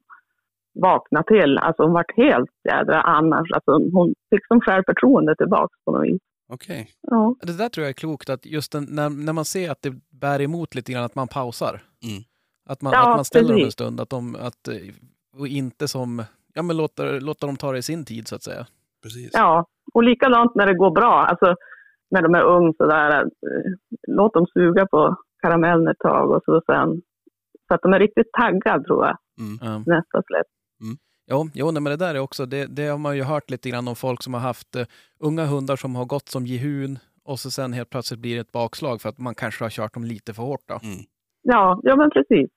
vaknade 0.74 1.28
till. 1.28 1.57
Alltså 1.57 1.84
hon 1.84 1.93
vart 1.93 2.17
helt 2.17 2.51
jädra 2.63 3.01
annars. 3.01 3.51
Alltså 3.51 3.72
hon 3.72 4.13
fick 4.30 4.47
som 4.47 4.61
självförtroende 4.61 5.36
tillbaka 5.36 5.76
på 5.86 5.91
något 5.91 6.05
vis. 6.05 6.22
Okej. 6.50 6.89
Ja, 7.02 7.36
Det 7.41 7.58
där 7.58 7.70
tror 7.70 7.84
jag 7.84 7.89
är 7.89 7.93
klokt, 7.93 8.30
att 8.30 8.45
just 8.45 8.72
den, 8.72 8.84
när, 8.89 9.10
när 9.10 9.34
man 9.34 9.45
ser 9.45 9.72
att 9.72 9.82
det 9.82 9.93
bär 10.10 10.41
emot 10.41 10.76
lite 10.76 10.91
grann, 10.91 11.04
att 11.04 11.16
man 11.16 11.28
pausar. 11.28 11.82
Mm. 12.04 12.24
Att, 12.70 12.82
man, 12.82 12.93
Ja, 12.93 13.10
att 13.12 13.16
man 13.18 13.26
ställer 13.26 13.47
dem 13.50 13.58
en 13.58 13.60
precis. 13.60 13.74
stund, 13.74 14.00
att 14.02 14.10
de, 14.10 14.36
att, 14.36 14.68
eh, 14.68 14.76
och 15.38 15.47
inte 15.47 15.88
som, 15.88 16.24
ja 16.54 16.62
men 16.62 16.78
låter, 16.78 17.22
låter 17.22 17.47
dem 17.47 17.56
ta 17.58 17.72
det 17.72 17.78
i 17.78 17.82
sin 17.82 18.06
tid 18.06 18.28
så 18.28 18.36
att 18.36 18.43
säga. 18.43 18.68
Precis. 19.04 19.30
ja. 19.34 19.66
och 19.93 20.04
likadant 20.04 20.56
när 20.56 20.66
det 20.66 20.74
går 20.74 20.91
bra. 20.91 21.26
Alltså 21.26 21.56
när 22.12 22.22
de 22.22 22.36
är 22.36 22.43
unga 22.43 22.74
sådär. 22.78 23.22
eh, 23.22 23.28
Låt 24.08 24.34
dem 24.34 24.45
suga 24.54 24.88
på 24.88 25.16
karamellen 25.41 25.88
ett 25.88 26.00
tag 26.00 26.32
och 26.32 26.41
så 26.45 26.62
sen. 26.66 27.02
Så 27.68 27.74
att 27.76 27.82
de 27.82 27.93
är 27.93 28.00
riktigt 28.00 28.32
taggade 28.32 28.84
tror 28.84 29.06
jag, 29.06 29.18
Mm. 29.39 29.84
Nästa 29.86 30.22
släpp. 30.28 30.47
Jo, 31.32 31.50
jo 31.54 31.72
nej, 31.72 31.82
men 31.82 31.92
det 31.92 32.06
där 32.06 32.16
är 32.16 32.20
också, 32.20 32.46
det, 32.46 32.66
det 32.66 32.88
har 32.88 32.98
man 32.98 33.16
ju 33.16 33.24
hört 33.24 33.50
lite 33.50 33.70
grann 33.70 33.88
om 33.88 33.96
folk 33.96 34.24
som 34.24 34.34
har 34.34 34.42
haft 34.42 34.76
eh, 34.76 34.86
unga 35.20 35.46
hundar 35.46 35.76
som 35.76 35.96
har 35.96 36.06
gått 36.06 36.30
som 36.30 36.46
gehun 36.46 37.00
och 37.24 37.40
så 37.40 37.52
sen 37.52 37.74
helt 37.74 37.90
plötsligt 37.90 38.20
blir 38.20 38.36
det 38.36 38.42
ett 38.42 38.52
bakslag 38.52 39.02
för 39.02 39.10
att 39.10 39.18
man 39.18 39.36
kanske 39.36 39.66
har 39.66 39.70
kört 39.70 39.94
dem 39.94 40.04
lite 40.04 40.34
för 40.34 40.44
hårt. 40.44 40.64
Då. 40.66 40.80
Mm. 40.84 41.06
Ja, 41.42 41.80
ja 41.84 41.96
men 41.96 42.10
precis. 42.10 42.50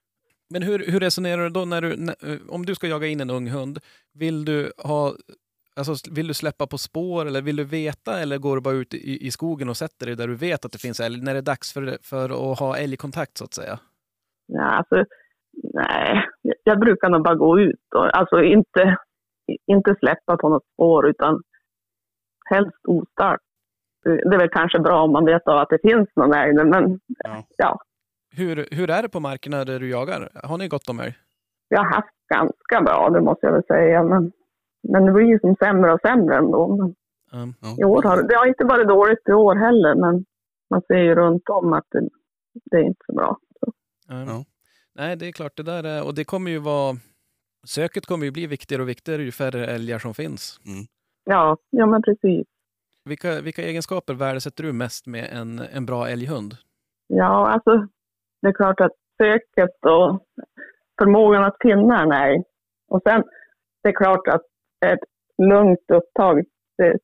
Men 0.50 0.62
hur, 0.62 0.86
hur 0.86 1.00
resonerar 1.00 1.42
du 1.42 1.48
då 1.48 1.64
när 1.64 1.82
du, 1.82 1.96
när, 1.96 2.32
eh, 2.32 2.38
om 2.48 2.66
du 2.66 2.74
ska 2.74 2.86
jaga 2.86 3.06
in 3.06 3.20
en 3.20 3.30
ung 3.30 3.48
hund? 3.48 3.78
Vill 4.14 4.44
du 4.44 4.72
ha 4.78 5.14
Alltså, 5.76 6.12
vill 6.12 6.26
du 6.26 6.34
släppa 6.34 6.66
på 6.66 6.78
spår 6.78 7.26
eller 7.26 7.42
vill 7.42 7.56
du 7.56 7.64
veta 7.64 8.20
eller 8.20 8.38
går 8.38 8.56
du 8.56 8.62
bara 8.62 8.74
ut 8.74 8.94
i, 8.94 9.26
i 9.26 9.30
skogen 9.30 9.68
och 9.68 9.76
sätter 9.76 10.06
dig 10.06 10.16
där 10.16 10.28
du 10.28 10.34
vet 10.34 10.64
att 10.64 10.72
det 10.72 10.78
finns 10.78 11.00
älg 11.00 11.22
när 11.22 11.32
det 11.32 11.40
är 11.40 11.42
dags 11.42 11.72
för, 11.72 11.98
för 12.02 12.52
att 12.52 12.58
ha 12.58 12.76
älgkontakt 12.76 13.38
så 13.38 13.44
att 13.44 13.54
säga? 13.54 13.78
Ja, 14.46 14.64
alltså, 14.64 15.04
nej, 15.74 16.24
jag- 16.64 16.80
brukar 16.80 17.08
nog 17.10 17.22
bara 17.22 17.34
gå 17.34 17.60
ut 17.60 17.80
och 17.94 18.16
alltså 18.18 18.42
inte, 18.42 18.96
inte 19.66 19.94
släppa 19.98 20.36
på 20.36 20.48
något 20.48 20.64
spår 20.74 21.08
utan 21.08 21.42
helst 22.50 22.76
ostört. 22.88 23.40
Det 24.04 24.10
är 24.34 24.38
väl 24.38 24.48
kanske 24.48 24.78
bra 24.78 25.02
om 25.02 25.12
man 25.12 25.24
vet 25.24 25.48
av 25.48 25.58
att 25.58 25.68
det 25.68 25.78
finns 25.82 26.08
någon 26.16 26.34
älg, 26.34 26.54
men 26.64 27.00
Ja. 27.24 27.44
ja, 27.56 27.78
Hur, 28.36 28.66
hur 28.70 28.90
är 28.90 29.02
det 29.02 29.08
på 29.08 29.20
markerna 29.20 29.64
där 29.64 29.80
du 29.80 29.90
jagar? 29.90 30.28
Har 30.44 30.58
ni 30.58 30.68
gott 30.68 30.88
om 30.88 31.00
älg? 31.00 31.14
jag 31.68 31.78
har 31.78 31.90
haft 31.94 32.14
ganska 32.34 32.80
bra, 32.82 33.10
det 33.10 33.20
måste 33.20 33.46
jag 33.46 33.52
väl 33.52 33.64
säga. 33.64 34.02
Men, 34.02 34.32
men 34.88 35.06
det 35.06 35.12
blir 35.12 35.24
ju 35.26 35.38
som 35.38 35.56
sämre 35.56 35.92
och 35.92 36.00
sämre 36.00 36.36
ändå. 36.36 36.76
Men 36.76 36.94
Um, 37.34 37.54
Ja. 37.62 37.76
i 37.78 37.84
år 37.84 38.02
har, 38.02 38.22
det 38.22 38.34
har 38.36 38.46
inte 38.46 38.64
varit 38.64 38.88
dåligt 38.88 39.28
i 39.28 39.32
år 39.32 39.54
heller, 39.54 39.94
men 39.94 40.24
man 40.70 40.82
ser 40.82 40.98
ju 40.98 41.14
runt 41.14 41.48
om 41.48 41.72
att 41.72 41.84
det, 41.90 42.08
det 42.70 42.76
är 42.76 42.82
inte 42.82 43.04
så 43.06 43.12
bra. 43.12 43.36
Så. 43.60 43.66
um, 44.14 44.24
Ja. 44.28 44.44
Nej, 44.94 45.16
det 45.16 45.26
är 45.26 45.32
klart 45.32 45.56
det 45.56 45.62
där 45.62 45.84
är, 45.84 46.06
och 46.06 46.14
det 46.14 46.24
kommer 46.24 46.50
ju 46.50 46.58
vara 46.58 46.96
Söket 47.66 48.06
kommer 48.06 48.24
ju 48.24 48.30
bli 48.30 48.46
viktigare 48.46 48.82
och 48.82 48.88
viktigare 48.88 49.22
ju 49.22 49.32
färre 49.32 49.66
älgar 49.66 49.98
som 49.98 50.14
finns. 50.14 50.60
Ja, 51.24 51.56
ja, 51.70 51.86
men 51.86 52.02
precis. 52.02 52.46
Vilka, 53.04 53.40
vilka 53.40 53.62
egenskaper 53.62 54.14
värdesätter 54.14 54.64
du 54.64 54.72
mest 54.72 55.06
med 55.06 55.28
en, 55.32 55.58
en 55.58 55.86
bra 55.86 56.08
älghund? 56.08 56.54
Ja, 57.06 57.48
alltså 57.48 57.86
det 58.42 58.48
är 58.48 58.52
klart 58.52 58.80
att 58.80 58.92
söket 59.18 59.84
och 59.84 60.26
förmågan 60.98 61.44
att 61.44 61.56
finna 61.60 62.02
en 62.02 62.12
älg. 62.12 62.42
Och 62.88 63.00
sen, 63.02 63.22
det 63.82 63.88
är 63.88 63.92
klart 63.92 64.28
att 64.28 64.42
ett 64.86 65.00
lugnt 65.38 65.90
upptag, 65.92 66.44
det, 66.78 66.98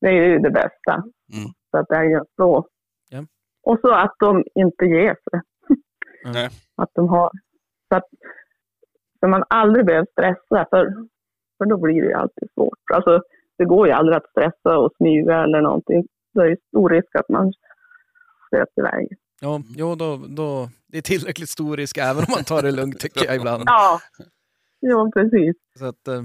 det 0.00 0.08
är 0.08 0.12
ju 0.12 0.38
det 0.38 0.50
bästa. 0.50 0.94
Mm. 1.32 1.48
Så 1.70 1.78
att 1.78 1.90
älgen 1.90 2.24
slår. 2.34 2.66
Ja. 3.10 3.24
Och 3.62 3.78
så 3.80 3.90
att 3.90 4.14
de 4.18 4.44
inte 4.54 4.84
ger 4.84 5.16
sig. 5.30 5.40
Nej. 6.24 6.48
Att 6.76 6.90
de 6.94 7.08
har, 7.08 7.30
så 7.88 7.96
att 7.96 8.08
så 9.20 9.28
man 9.28 9.44
aldrig 9.48 9.86
behöver 9.86 10.06
stressa, 10.12 10.66
för, 10.70 10.94
för 11.58 11.66
då 11.66 11.76
blir 11.76 12.02
det 12.02 12.08
ju 12.08 12.12
alltid 12.12 12.48
svårt. 12.54 12.90
Alltså, 12.94 13.22
det 13.58 13.64
går 13.64 13.86
ju 13.86 13.92
aldrig 13.92 14.16
att 14.16 14.30
stressa 14.30 14.78
och 14.78 14.92
smyga 14.96 15.42
eller 15.44 15.60
någonting. 15.60 16.06
Det 16.34 16.40
är 16.40 16.46
ju 16.46 16.56
stor 16.68 16.90
risk 16.90 17.14
att 17.14 17.28
man 17.28 17.52
stöter 18.46 18.80
iväg. 18.80 19.08
Ja, 19.40 19.62
jo, 19.76 19.94
då, 19.94 20.20
då, 20.28 20.68
det 20.86 20.98
är 20.98 21.02
tillräckligt 21.02 21.48
stor 21.48 21.76
risk 21.76 21.98
även 21.98 22.18
om 22.18 22.30
man 22.36 22.44
tar 22.44 22.62
det 22.62 22.70
lugnt 22.70 23.00
tycker 23.00 23.26
jag 23.26 23.36
ibland. 23.36 23.62
Ja, 23.66 24.00
jo, 24.80 25.10
precis. 25.12 25.56
Så 25.78 25.84
att, 25.84 26.08
eh, 26.08 26.22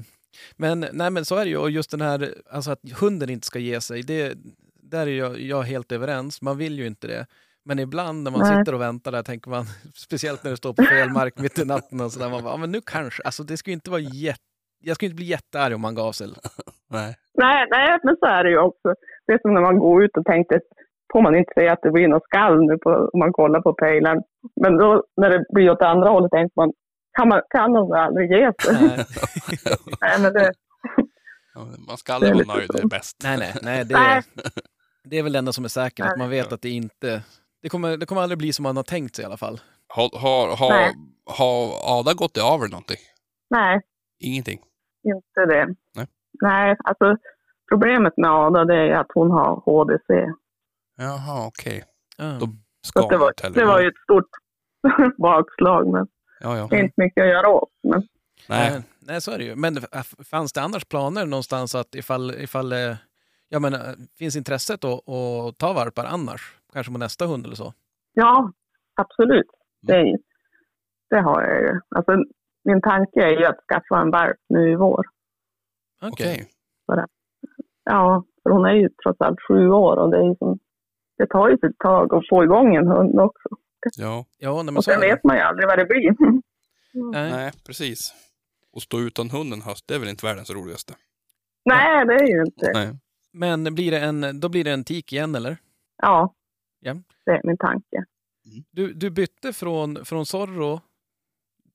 men, 0.56 0.86
nej, 0.94 1.12
men 1.12 1.26
så 1.26 1.36
är 1.36 1.46
det 1.46 1.50
ju. 1.50 1.58
Och 1.58 1.72
just 1.72 1.92
den 1.92 2.02
här 2.02 2.34
alltså 2.50 2.72
att 2.72 2.80
hunden 3.00 3.30
inte 3.30 3.48
ska 3.48 3.60
ge 3.60 3.82
sig, 3.82 4.02
det, 4.02 4.38
där 4.74 5.08
är 5.08 5.12
jag, 5.12 5.40
jag 5.40 5.62
helt 5.62 5.92
överens. 5.92 6.42
Man 6.42 6.58
vill 6.58 6.80
ju 6.80 6.88
inte 6.88 7.08
det. 7.08 7.26
Men 7.68 7.80
ibland 7.80 8.24
när 8.24 8.32
man 8.32 8.42
Nej. 8.42 8.58
sitter 8.58 8.74
och 8.76 8.82
väntar 8.82 9.12
där 9.12 9.24
tänker 9.24 9.50
man, 9.50 9.66
speciellt 10.06 10.44
när 10.44 10.52
det 10.52 10.58
står 10.58 10.74
på 10.74 10.84
fel 10.84 11.10
mark 11.10 11.34
mitt 11.40 11.60
i 11.60 11.66
natten 11.66 12.02
och 12.02 12.12
sådär, 12.12 12.30
man 12.30 12.44
bara, 12.44 12.58
men 12.58 12.72
nu 12.72 12.82
kanske, 12.86 13.24
alltså 13.24 13.44
det 13.44 13.58
skulle 13.58 13.74
inte 13.74 13.92
vara 13.92 14.02
jätte, 14.02 14.44
jag 14.84 14.96
skulle 14.96 15.08
inte 15.08 15.16
bli 15.16 15.26
jättearg 15.26 15.76
om 15.76 15.82
man 15.82 15.96
gav 15.96 16.12
sig. 16.12 16.28
Nej. 16.98 17.16
Nej, 17.34 17.68
nej, 17.72 18.00
men 18.04 18.16
så 18.20 18.26
är 18.26 18.44
det 18.44 18.50
ju 18.50 18.60
också. 18.60 18.94
Det 19.26 19.34
är 19.34 19.40
som 19.42 19.54
när 19.54 19.62
man 19.62 19.80
går 19.80 20.04
ut 20.04 20.18
och 20.18 20.26
tänkte, 20.26 20.60
får 21.14 21.22
man 21.22 21.36
inte 21.36 21.54
säga 21.58 21.74
att 21.74 21.82
det 21.82 21.92
blir 21.92 22.08
något 22.08 22.24
skall 22.24 22.62
nu 22.70 22.78
på, 22.78 22.90
om 23.14 23.20
man 23.20 23.34
kollar 23.34 23.62
på 23.62 23.74
pejlen. 23.74 24.18
Men 24.62 24.78
då 24.78 25.04
när 25.22 25.30
det 25.30 25.46
blir 25.54 25.70
åt 25.70 25.82
andra 25.82 26.10
hållet 26.10 26.32
tänker 26.32 26.54
man, 26.56 26.72
kan, 27.18 27.28
man, 27.28 27.42
kan 27.50 27.74
de 27.74 27.92
aldrig 27.92 28.32
ge 28.32 28.52
sig? 28.62 28.74
Nej, 28.88 29.06
nej, 30.02 30.22
men 30.22 30.34
det, 30.34 30.52
Man 31.88 31.98
ska 31.98 32.14
aldrig 32.14 32.34
vara 32.34 32.58
nöjd, 32.58 32.70
det 32.74 32.82
är 32.82 32.88
bäst. 32.88 33.18
nej, 33.24 33.38
nej, 33.38 33.54
nej 33.62 33.86
det, 33.86 33.94
Nej. 33.94 34.18
är, 34.18 34.24
det 35.10 35.18
är 35.20 35.24
väl 35.24 35.32
det 35.34 35.40
enda 35.40 35.52
som 35.52 35.64
är 35.64 35.70
säkert, 35.70 36.06
att 36.06 36.18
man 36.18 36.30
vet 36.30 36.54
att 36.54 36.62
det 36.62 36.70
inte, 36.70 37.22
det 37.62 37.70
kommer, 37.70 37.98
det 37.98 38.06
kommer 38.06 38.22
aldrig 38.22 38.38
bli 38.38 38.54
som 38.54 38.64
man 38.64 38.76
har 38.76 38.84
tänkt 38.84 39.16
sig 39.16 39.24
i 39.24 39.26
alla 39.26 39.38
fall. 39.38 39.62
Har, 39.88 40.20
har, 40.20 40.56
har, 40.56 40.94
har 41.38 42.00
Ada 42.00 42.14
gått 42.14 42.38
i 42.38 42.40
avel 42.40 42.70
någonting? 42.70 42.98
nej, 43.50 43.82
Ingenting? 44.20 44.60
inte 45.04 45.46
det. 45.56 45.76
Nej. 45.96 46.08
Nej, 46.42 46.78
alltså 46.84 47.18
problemet 47.70 48.14
med 48.18 48.32
Ada 48.32 48.66
det 48.66 48.76
är 48.76 48.92
att 48.96 49.08
hon 49.14 49.32
har 49.32 49.56
HDC. 49.66 50.32
Jaha, 50.98 51.48
okej. 51.48 51.84
Ja. 52.18 52.38
Då 52.40 52.46
Så 52.82 52.90
ska 52.90 53.08
det, 53.08 53.18
var, 53.18 53.34
det 53.54 53.66
var 53.66 53.82
ju 53.82 53.88
ett 53.88 53.98
stort 54.04 54.30
bakslag, 55.18 55.88
men 55.88 56.08
Ja, 56.40 56.58
ja. 56.58 56.68
det 56.70 56.76
är 56.76 56.84
inte 56.84 57.02
mycket 57.02 57.22
att 57.22 57.30
göra 57.30 57.50
åt. 57.50 57.70
Men 57.84 58.08
Nej. 58.50 58.72
Nej, 58.72 58.82
nej, 59.00 59.22
så 59.22 59.32
är 59.32 59.38
det 59.38 59.44
ju. 59.44 59.56
Men 59.56 59.78
fanns 60.32 60.54
det 60.54 60.62
annars 60.62 60.86
planer 60.86 61.26
någonstans 61.26 61.76
att 61.76 61.96
ifall, 61.96 62.32
ifall 62.36 62.72
eh, 62.74 62.96
ja, 63.50 63.60
men, 63.60 63.74
eh, 63.74 63.80
finns 64.18 64.36
intresset 64.36 64.84
att, 64.84 65.10
att 65.10 65.58
ta 65.58 65.74
valpar 65.74 66.06
annars? 66.06 66.58
Kanske 66.78 66.94
på 66.94 67.00
nästa 67.00 67.26
hund 67.26 67.46
eller 67.46 67.56
så? 67.56 67.74
ja, 68.14 68.52
absolut. 68.96 69.46
Det, 69.82 70.18
det 71.10 71.22
har 71.22 71.42
jag 71.44 71.62
ju. 71.62 71.80
Alltså, 71.90 72.12
min 72.64 72.82
tanke 72.82 73.24
är 73.24 73.40
ju 73.40 73.46
att 73.46 73.60
skaffa 73.70 74.02
en 74.02 74.12
valp 74.12 74.38
nu 74.50 74.72
i 74.72 74.76
vår. 74.76 75.06
Okej. 76.02 76.50
Okej. 76.88 77.06
Ja, 77.84 78.24
för 78.44 78.50
hon 78.50 78.66
är 78.66 78.74
ju 78.74 78.90
trots 79.04 79.22
allt 79.22 79.40
sju 79.48 79.70
år 79.70 79.98
och 79.98 80.12
det, 80.12 80.18
är 80.18 80.36
som, 80.36 80.60
det 81.18 81.28
tar 81.28 81.50
ju 81.50 81.58
sitt 81.58 81.80
tag 81.80 82.14
att 82.14 82.28
få 82.30 82.44
igång 82.44 82.76
en 82.76 82.88
hund 82.88 83.20
också. 83.20 83.50
Ja, 83.98 84.26
Ja, 84.38 84.56
nej, 84.56 84.66
men 84.66 84.78
Och 84.78 84.84
så 84.84 84.92
sen 84.92 85.02
vet 85.02 85.24
man 85.24 85.36
ju 85.36 85.42
aldrig 85.42 85.68
vad 85.68 85.78
det 85.78 85.86
blir. 85.86 86.16
Nej. 87.12 87.32
nej, 87.32 87.52
precis. 87.66 88.14
Och 88.74 88.82
stå 88.82 89.00
utan 89.00 89.30
hunden 89.30 89.62
höst, 89.62 89.88
det 89.88 89.96
är 89.96 90.00
väl 90.00 90.10
inte 90.10 90.26
världens 90.26 90.52
roligaste? 90.52 90.94
Nej, 91.66 92.06
det 92.06 92.14
är 92.14 92.28
ju 92.28 92.42
inte. 92.42 92.72
Nej. 92.74 92.90
Men 93.34 93.76
blir 93.76 93.92
det 93.92 94.00
en, 94.00 94.40
då 94.40 94.50
blir 94.50 94.64
det 94.64 94.72
en 94.72 94.84
tik 94.84 95.14
igen 95.14 95.36
eller? 95.36 95.58
Ja, 96.02 96.34
Ja. 96.80 96.96
det 97.26 97.32
är 97.32 97.42
min 97.44 97.58
tanke. 97.58 98.06
Du, 98.72 98.94
du 98.94 99.10
bytte 99.10 99.54
från, 99.54 100.06
från 100.06 100.26
Zorro 100.26 100.80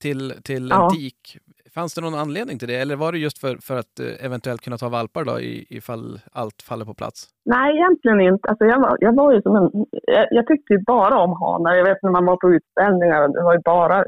till, 0.00 0.32
till 0.44 0.68
Ja. 0.70 0.84
en 0.84 0.90
tik. 0.96 1.38
Fanns 1.74 1.94
det 1.94 2.00
någon 2.00 2.14
anledning 2.14 2.58
till 2.58 2.68
det? 2.68 2.76
Eller 2.76 2.96
var 2.96 3.12
det 3.12 3.18
just 3.18 3.38
för, 3.38 3.56
för 3.56 3.76
att 3.76 4.00
eh, 4.00 4.24
eventuellt 4.26 4.60
kunna 4.60 4.78
ta 4.78 4.88
valpar 4.88 5.24
då 5.24 5.40
i, 5.40 5.66
ifall 5.70 6.20
allt 6.32 6.62
faller 6.62 6.84
på 6.84 6.94
plats? 6.94 7.28
Nej, 7.44 7.76
egentligen 7.76 8.20
inte. 8.20 8.48
Alltså 8.48 8.64
jag, 8.64 8.80
var, 8.80 8.96
jag 9.00 9.16
var 9.16 9.32
ju 9.34 9.42
som 9.42 9.56
en... 9.56 9.70
Jag, 10.02 10.26
jag 10.30 10.46
tyckte 10.46 10.72
ju 10.72 10.78
bara 10.86 11.18
om 11.18 11.32
hanar. 11.32 11.74
Jag 11.74 11.84
vet 11.84 12.02
när 12.02 12.10
man 12.10 12.24
var 12.26 12.36
på 12.36 12.50
utställningar, 12.54 13.22
och 13.22 13.32
det 13.34 13.42
var 13.42 13.54
ju 13.54 13.60
bara 13.64 13.98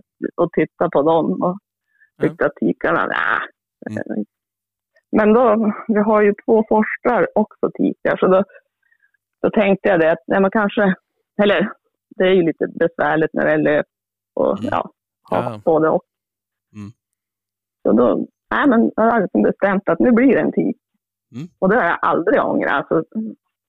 att 0.42 0.52
titta 0.52 0.90
på 0.90 1.02
dem 1.02 1.42
och 1.42 1.58
tyckte 2.22 2.46
att 2.46 2.54
tikarna, 2.56 3.06
nej. 3.06 4.24
Men 5.16 5.32
då, 5.32 5.72
vi 5.88 6.00
har 6.00 6.22
ju 6.22 6.34
två 6.44 6.64
forskare 6.68 7.26
också 7.34 7.70
tikar, 7.74 8.16
så 8.16 8.26
då, 8.26 8.44
då 9.44 9.50
tänkte 9.50 9.88
jag 9.88 10.00
det 10.00 10.12
att, 10.12 10.18
nej 10.26 10.40
men 10.40 10.50
kanske, 10.50 10.94
eller 11.42 11.72
det 12.16 12.24
är 12.24 12.32
ju 12.32 12.42
lite 12.42 12.66
besvärligt 12.68 13.30
när 13.32 13.44
det 13.46 13.52
är 13.52 13.58
löp 13.58 13.86
och 14.34 14.58
Mm. 14.58 14.68
ja, 14.70 14.90
ha 15.30 15.36
Ja. 15.52 15.60
både 15.64 15.88
och. 15.88 16.02
Mm. 16.76 16.90
Så 17.82 17.92
då, 17.92 18.26
nej 18.50 18.68
men 18.68 18.90
jag 18.96 19.10
har 19.10 19.20
liksom 19.20 19.42
bestämt 19.42 19.88
att 19.88 19.98
nu 19.98 20.12
blir 20.12 20.26
det 20.34 20.40
en 20.40 20.52
tik. 20.52 20.76
Mm. 21.34 21.48
Och 21.58 21.68
det 21.68 21.76
har 21.76 21.84
jag 21.84 21.98
aldrig 22.02 22.40
ångrat, 22.40 22.72
alltså, 22.92 23.02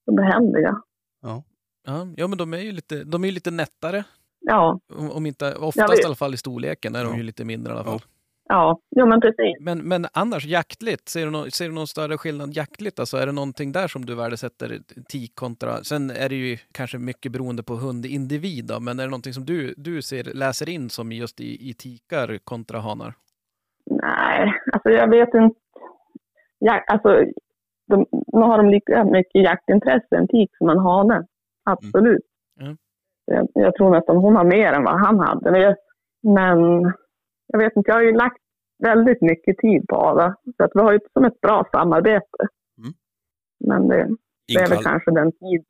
de 0.06 0.16
behändiga. 0.16 0.82
Ja. 1.22 1.44
Ja, 1.88 2.08
ja 2.16 2.28
men 2.28 2.38
de 2.38 2.54
är 2.54 2.58
ju 2.58 2.72
lite, 2.72 3.04
de 3.04 3.24
är 3.24 3.28
ju 3.28 3.34
lite 3.34 3.52
nättare. 3.52 4.04
Ja, 4.40 4.80
Om, 4.98 5.12
om 5.12 5.26
inte, 5.26 5.56
oftast 5.56 6.02
i 6.04 6.06
alla 6.06 6.16
fall 6.16 6.34
i 6.34 6.38
storleken 6.38 6.96
är 6.96 7.04
de 7.04 7.12
Ja. 7.12 7.18
ju 7.18 7.24
lite 7.24 7.46
mindre 7.46 7.74
i 7.74 7.76
alla 7.76 7.84
fall. 7.84 8.00
Ja, 8.50 8.80
jo 8.96 9.06
men 9.06 9.22
precis. 9.22 9.58
Men, 9.60 9.78
men 9.78 10.06
annars 10.14 10.46
jaktligt, 10.46 11.10
ser 11.10 11.26
du, 11.26 11.32
någon, 11.32 11.52
ser 11.52 11.66
du 11.66 11.72
någon 11.74 11.88
större 11.88 12.18
skillnad 12.18 12.54
jaktligt? 12.54 13.00
Alltså, 13.00 13.18
är 13.18 13.26
det 13.26 13.32
någonting 13.32 13.72
där 13.72 13.88
som 13.88 14.06
du 14.06 14.16
värdesätter 14.16 14.80
tik 15.10 15.36
kontra... 15.36 15.84
Sen 15.84 16.10
är 16.10 16.30
det 16.30 16.36
ju 16.36 16.58
kanske 16.72 16.98
mycket 16.98 17.32
beroende 17.32 17.64
på 17.64 17.74
hundindivid 17.74 18.66
då, 18.66 18.80
men 18.80 19.00
är 19.00 19.04
det 19.04 19.10
någonting 19.10 19.34
som 19.34 19.46
du, 19.46 19.74
du 19.78 20.02
ser, 20.02 20.24
läser 20.24 20.70
in 20.70 20.90
som 20.90 21.12
just 21.12 21.40
i, 21.40 21.70
i 21.70 21.74
tikar 21.74 22.38
kontra 22.44 22.80
hanar? 22.80 23.14
Nej, 23.86 24.54
alltså 24.74 24.90
jag 24.90 25.10
vet 25.10 25.34
inte. 25.34 25.60
Ja, 26.60 26.84
alltså, 26.88 27.10
de, 27.88 28.06
nu 28.12 28.42
har 28.42 28.58
de 28.58 28.70
lika 28.70 29.04
mycket 29.04 29.44
jaktintresse 29.44 30.16
en 30.16 30.28
tik 30.28 30.58
som 30.58 30.70
en 30.70 30.80
hane. 30.80 31.26
Absolut. 31.64 32.22
Mm. 32.62 32.78
Jag, 33.26 33.48
jag 33.54 33.76
tror 33.76 33.90
nästan 33.90 34.18
hon 34.18 34.36
har 34.36 34.44
mer 34.44 34.74
än 34.74 34.84
vad 34.84 35.00
han 35.00 35.20
hade. 35.20 35.52
Men 35.52 35.62
jag, 35.62 35.76
men 36.24 36.94
jag 37.48 37.60
vet 37.60 37.76
inte, 37.76 37.90
jag 37.92 37.96
har 37.96 38.02
ju 38.04 38.14
lagt 38.14 38.38
väldigt 38.84 39.22
mycket 39.22 39.58
tid 39.58 39.88
på 39.88 39.96
Ada. 39.96 40.36
Så 40.58 40.64
att 40.64 40.72
vi 40.74 40.80
har 40.80 40.94
ju 40.94 41.00
som 41.14 41.26
ett 41.26 41.42
bra 41.42 41.68
samarbete. 41.72 42.38
Mm. 42.78 42.94
Men 43.68 43.88
det, 43.88 44.08
det 44.48 44.54
är 44.62 44.70
väl 44.70 44.84
kanske 44.84 45.12
den 45.12 45.32
tid... 45.32 45.64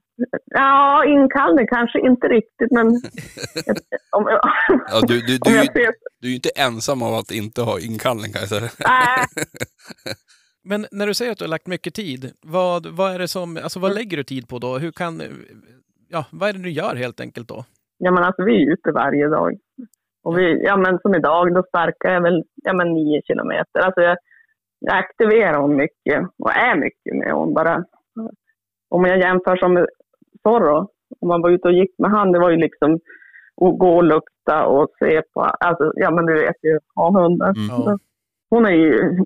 Ja, 0.46 1.06
inkallning 1.06 1.68
kanske 1.68 2.00
inte 2.00 2.28
riktigt, 2.28 2.72
men... 2.72 2.88
om, 4.12 4.24
jag- 4.28 4.42
Ja, 4.92 5.02
du, 5.08 5.22
du, 5.22 5.34
om 5.34 5.40
du, 5.46 5.52
är 5.52 5.56
jag 5.56 5.66
ju- 5.66 5.72
ser... 5.72 5.94
du 6.22 6.28
är 6.28 6.30
ju 6.30 6.36
inte 6.36 6.50
ensam 6.56 7.02
av 7.04 7.14
att 7.14 7.32
inte 7.32 7.62
ha 7.62 7.80
inkallning 7.80 8.32
kan 8.32 8.40
jag 8.42 8.50
säga. 8.50 8.62
Nej, 8.80 9.26
Men 10.68 10.86
när 10.92 11.08
du 11.08 11.14
säger 11.14 11.32
att 11.32 11.38
du 11.38 11.44
har 11.44 11.50
lagt 11.50 11.68
mycket 11.68 11.94
tid, 11.94 12.32
vad, 12.42 12.86
vad 12.86 13.14
är 13.16 13.20
det 13.20 13.28
som, 13.28 13.58
alltså 13.58 13.80
Mm. 13.80 13.90
vad 13.90 13.98
lägger 13.98 14.18
du 14.18 14.24
tid 14.24 14.48
på 14.48 14.60
då? 14.60 14.78
Hur 14.78 14.92
kan, 14.92 15.22
ja, 16.10 16.26
vad 16.32 16.50
är 16.50 16.54
det 16.54 16.60
du 16.64 16.70
gör 16.72 16.96
helt 16.96 17.20
enkelt 17.20 17.48
då? 17.48 17.66
Ja, 17.98 18.12
men 18.12 18.24
alltså 18.24 18.44
vi 18.44 18.64
är 18.68 18.74
ute 18.74 18.92
varje 18.92 19.28
dag. 19.28 19.54
Och 20.26 20.38
vi, 20.38 20.64
ja, 20.64 20.78
men 20.78 21.00
som 21.00 21.16
idag, 21.16 21.54
då 21.54 21.64
sparkar 21.64 22.14
jag 22.14 22.22
väl 22.22 22.44
ja, 22.56 22.74
men 22.74 22.94
nio 22.94 23.22
kilometer. 23.22 23.80
Alltså 23.80 24.02
jag, 24.02 24.18
jag 24.80 24.98
aktiverar 24.98 25.62
hon 25.62 25.76
mycket 25.76 26.28
och 26.38 26.52
är 26.52 26.76
mycket 26.76 27.16
med 27.16 27.32
hon 27.34 27.54
bara. 27.54 27.86
Om 28.90 29.06
jag 29.06 29.20
jämför 29.20 29.56
som 29.56 29.74
med 29.74 29.88
Zorro, 30.44 30.90
om 31.20 31.28
man 31.28 31.42
var 31.42 31.50
ute 31.50 31.68
och 31.68 31.74
gick 31.74 31.94
med 31.98 32.12
han, 32.12 32.32
det 32.32 32.40
var 32.40 32.50
ju 32.50 32.58
liksom 32.58 32.94
att 33.62 33.80
gå 33.80 33.96
och 33.96 34.04
lukta 34.04 34.66
och 34.66 34.88
se 35.00 35.22
på, 35.34 35.42
alltså 35.42 35.92
ja 35.96 36.12
men 36.12 36.26
du 36.26 36.34
vet 36.34 36.64
ju, 36.64 36.80
ha 36.96 37.22
hunden. 37.22 37.54
Mm. 37.56 38.00
Hon 38.50 38.66
är 38.66 38.72
ju, 38.72 39.20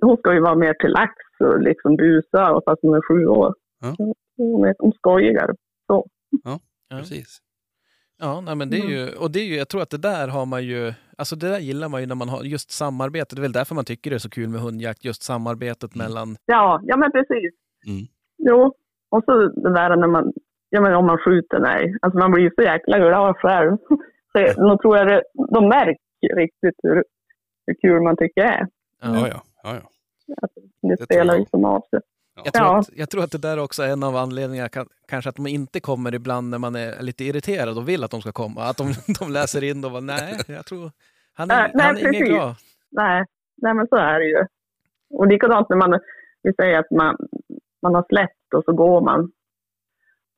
hon 0.00 0.16
ska 0.16 0.34
ju 0.34 0.40
vara 0.40 0.54
mer 0.54 0.74
till 0.74 0.90
lax 0.90 1.14
och 1.40 1.60
liksom 1.60 1.96
busa, 1.96 2.52
och 2.52 2.62
fast 2.64 2.82
hon 2.82 2.94
är 2.94 3.08
sju 3.08 3.26
år. 3.26 3.54
Ja. 3.80 4.14
Hon 4.36 4.64
är 4.64 4.74
skojigare. 4.98 5.54
Så. 5.86 6.06
Ja. 6.44 6.58
Precis. 6.90 7.38
Ja, 8.24 8.40
nej, 8.40 8.54
men 8.56 8.70
det 8.70 8.76
är 8.76 8.88
ju, 8.94 9.02
och 9.22 9.30
det 9.30 9.40
är 9.40 9.44
ju, 9.44 9.56
jag 9.56 9.68
tror 9.68 9.82
att 9.82 9.90
det 9.90 9.98
där 9.98 10.28
har 10.28 10.46
man 10.46 10.62
ju, 10.64 10.92
alltså 11.18 11.36
det 11.36 11.48
där 11.48 11.58
gillar 11.58 11.88
man 11.88 12.00
ju 12.00 12.06
när 12.06 12.14
man 12.14 12.28
har 12.28 12.42
just 12.54 12.70
samarbete. 12.70 13.34
Det 13.34 13.40
är 13.40 13.42
väl 13.48 13.52
därför 13.52 13.74
man 13.74 13.84
tycker 13.84 14.10
det 14.10 14.16
är 14.16 14.26
så 14.28 14.30
kul 14.30 14.48
med 14.48 14.60
hundjakt, 14.60 15.04
just 15.04 15.22
samarbetet 15.22 15.94
Mm. 15.94 16.04
mellan, 16.06 16.36
Ja, 16.46 16.80
ja 16.84 16.96
men 16.96 17.10
precis. 17.12 17.52
Mm. 17.86 18.04
Jo, 18.48 18.74
och 19.10 19.22
så 19.24 19.32
det 19.48 19.74
där 19.74 19.96
när 19.96 20.06
man, 20.08 20.32
ja 20.70 20.80
men 20.80 20.94
om 20.94 21.06
man 21.06 21.18
skjuter 21.18 21.58
nej. 21.58 21.96
Alltså 22.02 22.18
man 22.18 22.30
blir 22.32 22.44
ju 22.44 22.50
så 22.56 22.62
jäkla 22.62 22.98
glad 22.98 23.36
själv. 23.36 23.76
Så 24.32 24.60
då 24.68 24.78
tror 24.78 24.96
jag 24.98 25.06
det, 25.06 25.22
de 25.54 25.68
märker 25.68 26.36
riktigt 26.36 26.78
hur, 26.82 27.04
hur 27.66 27.74
kul 27.82 28.02
man 28.02 28.16
tycker 28.16 28.42
det 28.42 28.48
är. 28.48 28.66
Ja, 29.02 29.28
ja. 29.28 29.42
ja, 29.62 29.74
ja. 29.74 29.88
Alltså, 30.42 30.60
det, 30.82 30.96
tror 30.96 31.04
spelar 31.04 31.34
jag. 31.34 31.40
ju 31.40 31.46
som 31.46 31.64
av 31.64 31.80
sig. 31.90 32.00
Jag 32.44 32.52
tror, 32.52 32.66
Ja. 32.66 32.78
att, 32.78 32.90
jag 32.96 33.10
tror 33.10 33.24
att 33.24 33.30
det 33.30 33.38
där 33.38 33.58
också 33.58 33.82
är 33.82 33.88
en 33.88 34.02
av 34.02 34.16
anledningarna, 34.16 34.68
kan, 34.68 34.86
kanske 35.08 35.28
att 35.30 35.36
de 35.36 35.46
inte 35.46 35.80
kommer 35.80 36.14
ibland 36.14 36.50
när 36.50 36.58
man 36.58 36.74
är 36.76 37.02
lite 37.02 37.24
irriterad 37.24 37.78
och 37.78 37.88
vill 37.88 38.04
att 38.04 38.10
de 38.10 38.20
ska 38.20 38.32
komma. 38.32 38.62
Att 38.62 38.76
de, 38.76 38.92
de 39.20 39.32
läser 39.32 39.64
in 39.64 39.84
och 39.84 39.90
bara, 39.90 40.00
nej, 40.00 40.40
jag 40.46 40.66
tror, 40.66 40.90
han 41.34 41.50
är, 41.50 41.64
Äh, 41.64 41.70
nej, 41.74 41.86
han 41.86 41.96
är 41.96 42.14
ingen 42.14 42.28
glad. 42.28 42.54
Nej, 42.90 43.24
nej 43.62 43.74
men 43.74 43.86
så 43.88 43.96
är 43.96 44.18
det 44.18 44.26
ju. 44.26 44.44
Och 45.10 45.26
likadant 45.26 45.68
när 45.68 45.76
man, 45.76 46.00
vi 46.42 46.52
säger 46.52 46.78
att 46.78 46.90
man, 46.90 47.16
man 47.82 47.94
har 47.94 48.04
släppt 48.08 48.54
och 48.56 48.64
så 48.64 48.72
går 48.72 49.00
man. 49.00 49.30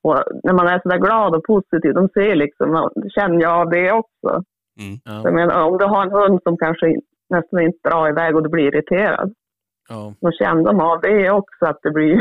Och 0.02 0.22
när 0.44 0.52
man 0.52 0.66
är 0.66 0.80
sådär 0.80 0.98
glad 0.98 1.34
och 1.34 1.44
positiv, 1.44 1.94
de 1.94 2.08
ser 2.08 2.34
liksom, 2.34 2.90
känner 3.14 3.42
jag 3.42 3.70
det 3.70 3.92
också. 3.92 4.42
Mm. 4.80 4.98
Ja. 5.04 5.20
Jag 5.24 5.34
menar, 5.34 5.64
om 5.64 5.78
du 5.78 5.84
har 5.84 6.02
en 6.02 6.12
hund 6.12 6.40
som 6.42 6.56
kanske 6.56 6.86
nästan 7.30 7.60
inte 7.60 7.88
drar 7.88 8.08
iväg 8.08 8.36
och 8.36 8.42
du 8.42 8.48
blir 8.48 8.64
irriterad. 8.74 9.34
Ja. 9.88 10.14
då 10.20 10.32
kände 10.32 10.64
de 10.64 10.80
av 10.80 11.00
det 11.00 11.30
också 11.30 11.66
att 11.66 11.78
det 11.82 11.90
blir 11.90 12.16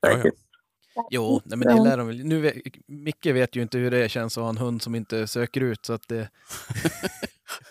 Ja, 0.00 0.08
säkert. 0.16 0.34
Jo, 1.10 1.40
nej, 1.44 1.58
men 1.58 1.76
det 1.76 1.90
lär 1.90 1.96
de 1.96 2.06
väl. 2.06 2.24
Nu, 2.24 2.52
Micke 2.86 3.26
vet 3.26 3.56
ju 3.56 3.62
inte 3.62 3.78
hur 3.78 3.90
det 3.90 4.08
känns 4.08 4.38
att 4.38 4.42
ha 4.42 4.50
en 4.50 4.58
hund 4.58 4.82
som 4.82 4.94
inte 4.94 5.26
söker 5.26 5.60
ut. 5.60 5.86
Så 5.86 5.92
att 5.92 6.08
det... 6.08 6.28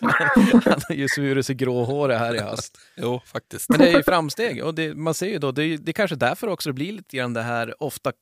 Han 0.00 0.80
har 0.88 0.94
ju 0.94 1.08
svurit 1.08 1.46
sig 1.46 1.54
gråhårig 1.54 2.16
här 2.16 2.34
i 2.34 2.38
höst. 2.38 2.78
Jo, 2.96 3.20
faktiskt. 3.24 3.68
Men 3.68 3.78
det 3.78 3.88
är 3.88 3.96
ju 3.96 4.02
framsteg 4.02 4.64
och 4.64 4.74
det, 4.74 4.94
man 4.94 5.14
ser 5.14 5.26
ju 5.28 5.38
då, 5.38 5.52
det 5.52 5.64
är, 5.64 5.78
det 5.78 5.90
är 5.90 5.92
kanske 5.92 6.16
därför 6.16 6.48
också 6.48 6.68
det 6.68 6.74
blir 6.74 6.92
lite 6.92 7.16
grann 7.16 7.34
det 7.34 7.42
här 7.42 7.82
ofta 7.82 8.12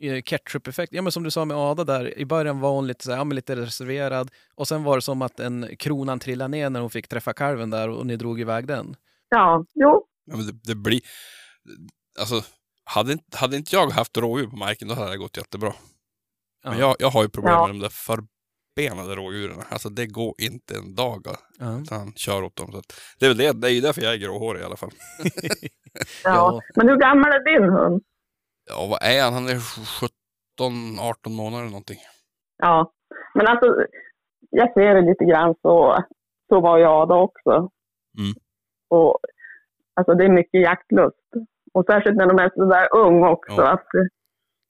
eh, 0.00 0.22
ketchup-effekt. 0.22 0.92
Ja 0.92 1.02
men 1.02 1.12
som 1.12 1.22
du 1.22 1.30
sa 1.30 1.44
med 1.44 1.56
Ada 1.56 1.84
där, 1.84 2.18
i 2.18 2.24
början 2.24 2.60
var 2.60 2.70
hon 2.70 2.86
lite, 2.86 3.04
så 3.04 3.10
här, 3.10 3.18
ja, 3.18 3.24
lite 3.24 3.56
reserverad 3.56 4.30
och 4.54 4.68
sen 4.68 4.84
var 4.84 4.96
det 4.96 5.02
som 5.02 5.22
att 5.22 5.40
en 5.40 5.76
kronan 5.78 6.18
trillade 6.18 6.48
ner 6.48 6.70
när 6.70 6.80
hon 6.80 6.90
fick 6.90 7.08
träffa 7.08 7.32
kalven 7.32 7.70
där 7.70 7.88
och 7.88 8.06
ni 8.06 8.16
drog 8.16 8.40
iväg 8.40 8.66
den. 8.66 8.96
Ja, 9.28 9.64
jo, 9.74 10.06
Ja, 10.24 10.36
men 10.36 10.46
det, 10.46 10.52
det 10.64 10.74
blir... 10.74 11.00
Alltså, 12.20 12.42
hade 12.84 13.12
inte, 13.12 13.36
hade 13.38 13.56
inte 13.56 13.76
jag 13.76 13.90
haft 13.90 14.16
rådjur 14.16 14.46
på 14.46 14.56
marken 14.56 14.88
då 14.88 14.94
hade 14.94 15.10
det 15.10 15.16
gått 15.18 15.36
jättebra. 15.36 15.72
Ja. 16.62 16.70
Men 16.70 16.78
jag, 16.78 16.96
jag 16.98 17.10
har 17.10 17.22
ju 17.22 17.28
problem 17.28 17.54
Ja. 17.54 17.66
med 17.66 17.74
de 17.74 17.78
där 17.80 17.88
förbenade 17.88 19.14
rådjuren. 19.16 19.62
Alltså 19.70 19.88
det 19.88 20.06
går 20.06 20.34
inte 20.38 20.74
en 20.76 20.94
dag 20.94 21.28
att 21.28 21.90
han 21.90 22.12
kör 22.16 22.42
åt 22.42 22.56
dem. 22.56 22.72
Så 22.72 22.78
att, 22.78 22.92
det 23.18 23.24
är 23.26 23.30
väl 23.30 23.38
det, 23.38 23.52
det 23.52 23.68
är 23.68 23.72
ju 23.72 23.80
därför 23.80 24.02
jag 24.02 24.12
är 24.14 24.18
gråhårig 24.18 24.60
i 24.60 24.64
alla 24.64 24.76
fall. 24.76 24.90
ja. 25.24 25.70
Ja. 26.24 26.60
Men 26.76 26.88
hur 26.88 26.96
gammal 26.96 27.32
är 27.32 27.44
din 27.44 27.68
hund? 27.72 28.02
Ja, 28.70 28.86
vad 28.86 29.02
är 29.02 29.22
han? 29.22 29.32
Han 29.34 29.48
är 29.48 29.60
17, 30.00 30.98
18 31.00 31.32
månader 31.32 31.58
eller 31.62 31.70
någonting. 31.70 31.98
Ja, 32.58 32.92
men 33.34 33.46
alltså 33.46 33.66
jag 34.50 34.72
ser 34.74 34.94
det 34.94 35.00
lite 35.10 35.24
grann 35.24 35.54
så, 35.62 36.04
så 36.48 36.60
var 36.60 36.78
jag 36.78 37.08
då 37.08 37.14
också. 37.14 37.50
Mm. 38.18 38.34
Och 38.90 39.18
alltså 39.96 40.14
det 40.14 40.24
är 40.24 40.28
mycket 40.32 40.60
jaktlust. 40.62 41.16
Och 41.72 41.84
särskilt 41.86 42.16
när 42.16 42.26
de 42.26 42.38
är 42.38 42.50
så 42.54 42.64
där 42.64 42.88
ung 42.96 43.24
också. 43.24 43.52
Ja. 43.52 43.72
Att, 43.72 43.86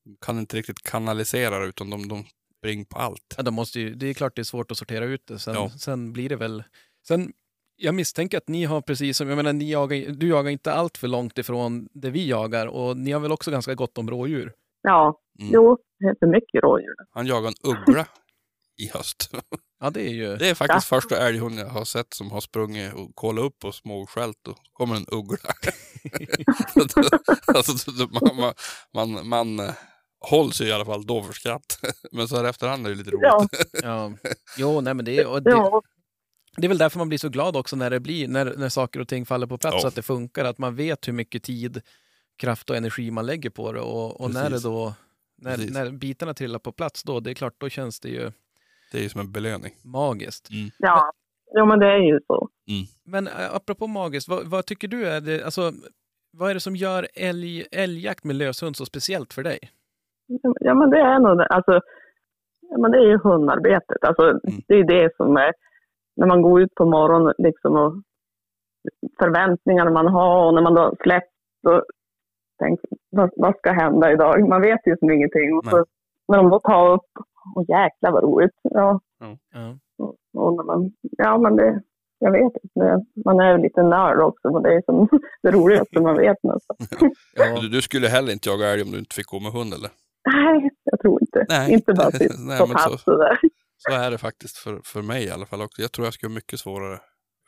De 0.05 0.16
kan 0.26 0.38
inte 0.38 0.56
riktigt 0.56 0.82
kanalisera 0.82 1.59
det 1.59 1.66
utan 1.66 1.90
de, 1.90 2.09
de 2.09 2.24
springer 2.59 2.84
på 2.84 2.98
allt. 2.98 3.34
Ja, 3.36 3.42
de 3.42 3.55
måste 3.55 3.80
ju, 3.80 3.94
det 3.94 4.06
är 4.06 4.14
klart 4.14 4.36
det 4.36 4.42
är 4.42 4.44
svårt 4.44 4.70
att 4.70 4.76
sortera 4.76 5.05
ut 5.05 5.26
det. 5.26 5.38
Sen, 5.38 5.55
Ja. 5.55 5.68
sen 5.78 6.12
blir 6.12 6.28
det 6.28 6.36
väl... 6.36 6.64
Sen, 7.09 7.32
jag 7.76 7.94
misstänker 7.94 8.38
att 8.38 8.48
ni 8.48 8.64
har 8.64 8.80
precis 8.80 9.16
som, 9.16 9.28
jag 9.28 9.36
menar, 9.36 9.52
ni 9.52 9.72
jagar, 9.72 9.97
du 10.12 10.28
jagar 10.28 10.51
inte 10.51 10.72
allt 10.72 10.98
för 10.98 11.09
långt 11.09 11.38
ifrån 11.38 11.88
det 11.92 12.10
vi 12.10 12.28
jagar 12.28 12.66
och 12.66 12.97
ni 12.97 13.10
har 13.12 13.20
väl 13.20 13.32
också 13.32 13.51
ganska 13.51 13.74
gott 13.74 13.98
om 13.98 14.10
rådjur? 14.10 14.52
ja, 14.82 15.20
Mm. 15.40 15.51
jo, 15.55 15.78
det 15.98 16.06
är 16.06 16.14
för 16.20 16.26
mycket 16.26 16.62
rådjur. 16.62 16.94
Han 17.10 17.26
jagar 17.26 17.48
en 17.48 17.70
uggla 17.70 18.06
i 18.82 18.88
höst. 18.94 19.30
Ja, 19.81 19.90
det 19.90 20.01
är 20.02 20.12
ju... 20.12 20.36
Det 20.36 20.48
är 20.48 20.55
faktiskt 20.55 20.86
första 20.86 21.16
älghunden 21.28 21.66
jag 21.66 21.73
har 21.73 21.85
sett 21.85 22.15
som 22.15 22.31
har 22.31 22.40
sprungit 22.40 22.93
och 22.94 23.15
kollat 23.15 23.44
upp 23.44 23.65
och 23.65 23.74
småskällt 23.74 24.48
och 24.48 24.57
kommer 24.73 24.97
en 24.97 25.07
uggla. 25.09 25.51
alltså, 27.47 27.90
man, 28.11 28.36
man, 28.36 28.55
man, 28.94 29.28
man 29.28 29.61
eh, 29.61 29.74
hålls 30.20 30.61
ju 30.61 30.65
i 30.65 30.73
alla 30.73 30.85
fall 30.85 31.07
då 31.07 31.23
för 31.23 31.32
skratt. 31.32 31.78
Men 32.12 32.28
så 32.28 32.36
här 32.36 32.44
efterhand 32.44 32.86
är 32.86 32.90
det 32.90 32.97
lite 32.97 33.11
roligt. 33.11 33.23
Ja, 33.23 33.47
Ja. 33.82 34.12
Jo, 34.59 34.81
nej 34.81 34.94
men 34.94 35.05
det, 35.05 35.19
är- 35.19 35.27
och 35.27 35.43
det, 35.43 35.51
ja, 35.51 35.82
det 36.57 36.66
är 36.66 36.69
väl 36.69 36.78
därför 36.78 36.98
man 36.98 37.09
blir 37.09 37.19
så 37.19 37.28
glad 37.28 37.57
också 37.57 37.77
när 37.77 37.90
det 37.90 38.01
blir, 38.01 38.28
när, 38.28 38.55
när 38.57 38.69
saker 38.69 39.01
och 39.01 39.09
ting 39.09 39.27
faller 39.27 39.47
på 39.47 39.59
plats 39.59 39.74
Ja. 39.74 39.81
så 39.81 39.89
att 39.89 39.94
det 39.94 40.02
funkar, 40.02 40.44
att 40.44 40.59
man 40.59 40.77
vet 40.77 41.09
hur 41.09 41.12
mycket 41.12 41.43
tid, 41.43 41.81
kraft 42.39 42.70
och 42.70 42.77
energi 42.77 43.11
man 43.11 43.27
lägger 43.27 43.51
på 43.51 43.73
det 43.73 43.81
och, 43.81 44.20
och 44.20 44.31
när 44.35 44.51
det 44.51 44.59
då, 44.59 44.94
när, 45.39 45.57
Precis. 45.57 45.70
när 45.70 45.90
bitarna 45.90 46.35
trillar 46.35 46.59
på 46.59 46.73
plats 46.73 47.02
då, 47.02 47.20
det 47.20 47.31
är 47.31 47.35
klart, 47.35 47.55
då 47.59 47.69
känns 47.69 48.01
det 48.01 48.09
ju 48.09 48.32
Det 48.91 48.99
är 48.99 49.03
ju 49.03 49.09
som 49.09 49.21
en 49.21 49.33
belöning. 49.33 49.73
magiskt. 49.85 50.49
ja. 50.79 51.12
Jo, 51.55 51.67
men 51.67 51.79
det 51.79 51.87
är 51.87 51.99
ju 51.99 52.21
så. 52.27 52.49
Men 53.05 53.27
äh, 53.27 53.55
apropå 53.55 53.87
magiskt, 53.87 54.29
vad, 54.29 54.47
vad 54.51 54.67
tycker 54.67 54.89
du 54.89 55.07
är 55.09 55.21
det, 55.21 55.45
alltså, 55.45 55.73
vad 56.39 56.51
är 56.51 56.55
det 56.55 56.61
som 56.61 56.77
gör 56.77 57.07
älg, 57.15 57.67
älgjakt 57.73 58.25
med 58.25 58.37
löshund 58.37 58.77
så 58.77 58.85
speciellt 58.85 59.33
för 59.33 59.43
dig? 59.43 59.59
Ja, 60.61 60.75
men 60.75 60.91
det 60.91 61.01
är 61.01 61.19
nog 61.21 61.39
det. 61.39 61.47
Alltså, 61.47 61.81
ja, 62.71 62.79
men 62.79 62.91
det 62.91 62.99
är 62.99 63.09
ju 63.09 63.19
hundarbetet. 63.19 64.05
Alltså, 64.05 64.41
Det 64.67 64.75
är 64.75 64.85
det 64.85 65.17
som 65.17 65.37
är, 65.37 65.53
när 66.17 66.27
man 66.27 66.43
går 66.43 66.62
ut 66.62 66.75
på 66.75 66.85
morgonen 66.85 67.35
liksom 67.39 67.77
och 67.77 67.95
förväntningarna 69.19 69.91
man 69.91 70.07
har 70.07 70.47
och 70.47 70.55
när 70.55 70.62
man 70.62 70.75
då 70.75 70.95
släpps 71.03 71.35
och 71.67 71.85
tänker 72.59 72.89
vad, 73.11 73.31
vad 73.37 73.57
ska 73.57 73.73
hända 73.73 74.12
idag? 74.12 74.49
Man 74.49 74.62
vet 74.62 74.81
ju 74.87 74.97
som 74.97 75.11
ingenting. 75.11 75.57
Och 75.57 75.65
så, 75.65 75.77
Nej. 75.77 75.85
När 76.31 76.36
de 76.36 76.51
då 76.51 76.61
tar 76.61 76.93
upp, 76.93 77.11
och 77.55 77.62
jäklar 77.69 78.12
vad 78.12 78.23
roligt. 78.23 78.55
Ja, 78.62 79.01
Ja. 79.52 79.78
och, 79.98 80.15
och 80.35 80.57
när 80.57 80.65
man, 80.65 80.93
ja 81.01 81.39
men 81.39 81.57
det, 81.57 81.82
jag 82.19 82.32
vet 82.32 82.52
inte. 82.65 83.05
Man 83.24 83.40
är 83.40 83.57
ju 83.57 83.62
lite 83.62 83.82
nörd 83.82 84.20
också, 84.20 84.51
men 84.52 84.62
det 84.62 84.74
är 84.74 84.82
som 84.82 85.09
det 85.43 85.51
roligaste 85.51 86.01
man 86.01 86.16
vet 86.16 86.36
nästan. 86.43 86.77
Ja. 87.35 87.61
Du, 87.61 87.69
du 87.69 87.82
skulle 87.82 88.09
heller 88.09 88.32
inte 88.32 88.48
jaga 88.48 88.69
älg 88.69 88.82
om 88.82 88.90
du 88.90 88.98
inte 88.98 89.15
fick 89.15 89.27
gå 89.27 89.40
med 89.40 89.52
hund 89.52 89.74
eller? 89.74 89.90
Nej, 90.32 90.70
jag 90.85 91.01
tror 91.01 91.20
inte. 91.23 91.47
Nej. 91.48 91.73
Inte 91.73 91.93
bara 91.93 92.11
sitta 92.11 92.35
Nej, 92.39 92.59
på 92.59 92.66
men 92.66 92.78
så- 92.78 92.90
pass 92.90 93.02
sådär. 93.02 93.39
Så 93.77 93.93
är 93.93 94.11
det 94.11 94.19
faktiskt 94.19 94.57
för, 94.57 94.81
för 94.85 95.02
mig 95.02 95.24
i 95.24 95.31
alla 95.31 95.47
fall 95.47 95.62
också. 95.62 95.82
Jag 95.82 95.93
tror 95.93 96.07
jag 96.07 96.15
skulle 96.15 96.31
ha 96.31 96.35
mycket 96.35 96.61
svårare 96.61 96.94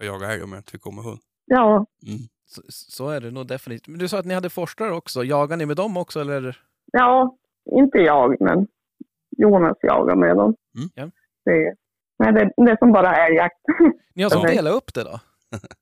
att 0.01 0.07
jaga 0.07 0.33
älg 0.33 0.43
om 0.43 0.53
jag 0.53 0.59
inte 0.59 0.73
fick 0.73 0.83
gå 0.83 0.91
med 0.91 1.05
hund. 1.05 1.19
Ja, 1.47 1.87
Mm. 2.07 2.19
Så, 2.47 2.63
så 2.69 3.09
är 3.09 3.21
det 3.21 3.31
nog 3.31 3.47
definitivt. 3.47 3.89
Men 3.89 3.99
du 3.99 4.09
sa 4.09 4.19
att 4.19 4.25
ni 4.27 4.35
hade 4.35 4.51
forskare 4.51 4.93
också, 4.93 5.25
jagar 5.25 5.57
ni 5.57 5.67
med 5.67 5.77
dem 5.77 5.97
också 5.97 6.21
eller? 6.21 6.59
Ja, 6.93 7.37
inte 7.71 7.99
jag, 7.99 8.41
men 8.41 8.67
Jonas 9.39 9.77
jagar 9.83 10.17
med 10.17 10.37
dem. 10.37 10.55
Mm. 10.77 10.91
Ja. 10.95 11.11
Det, 11.45 11.75
nej, 12.19 12.33
det, 12.33 12.65
det 12.65 12.71
är 12.71 12.77
som 12.77 12.93
bara 12.93 13.17
älgjakt. 13.27 13.57
Ni 14.15 14.23
har 14.23 14.31
som 14.31 14.43
delat 14.43 14.75
upp 14.75 14.95
det 14.95 15.05
då? 15.05 15.21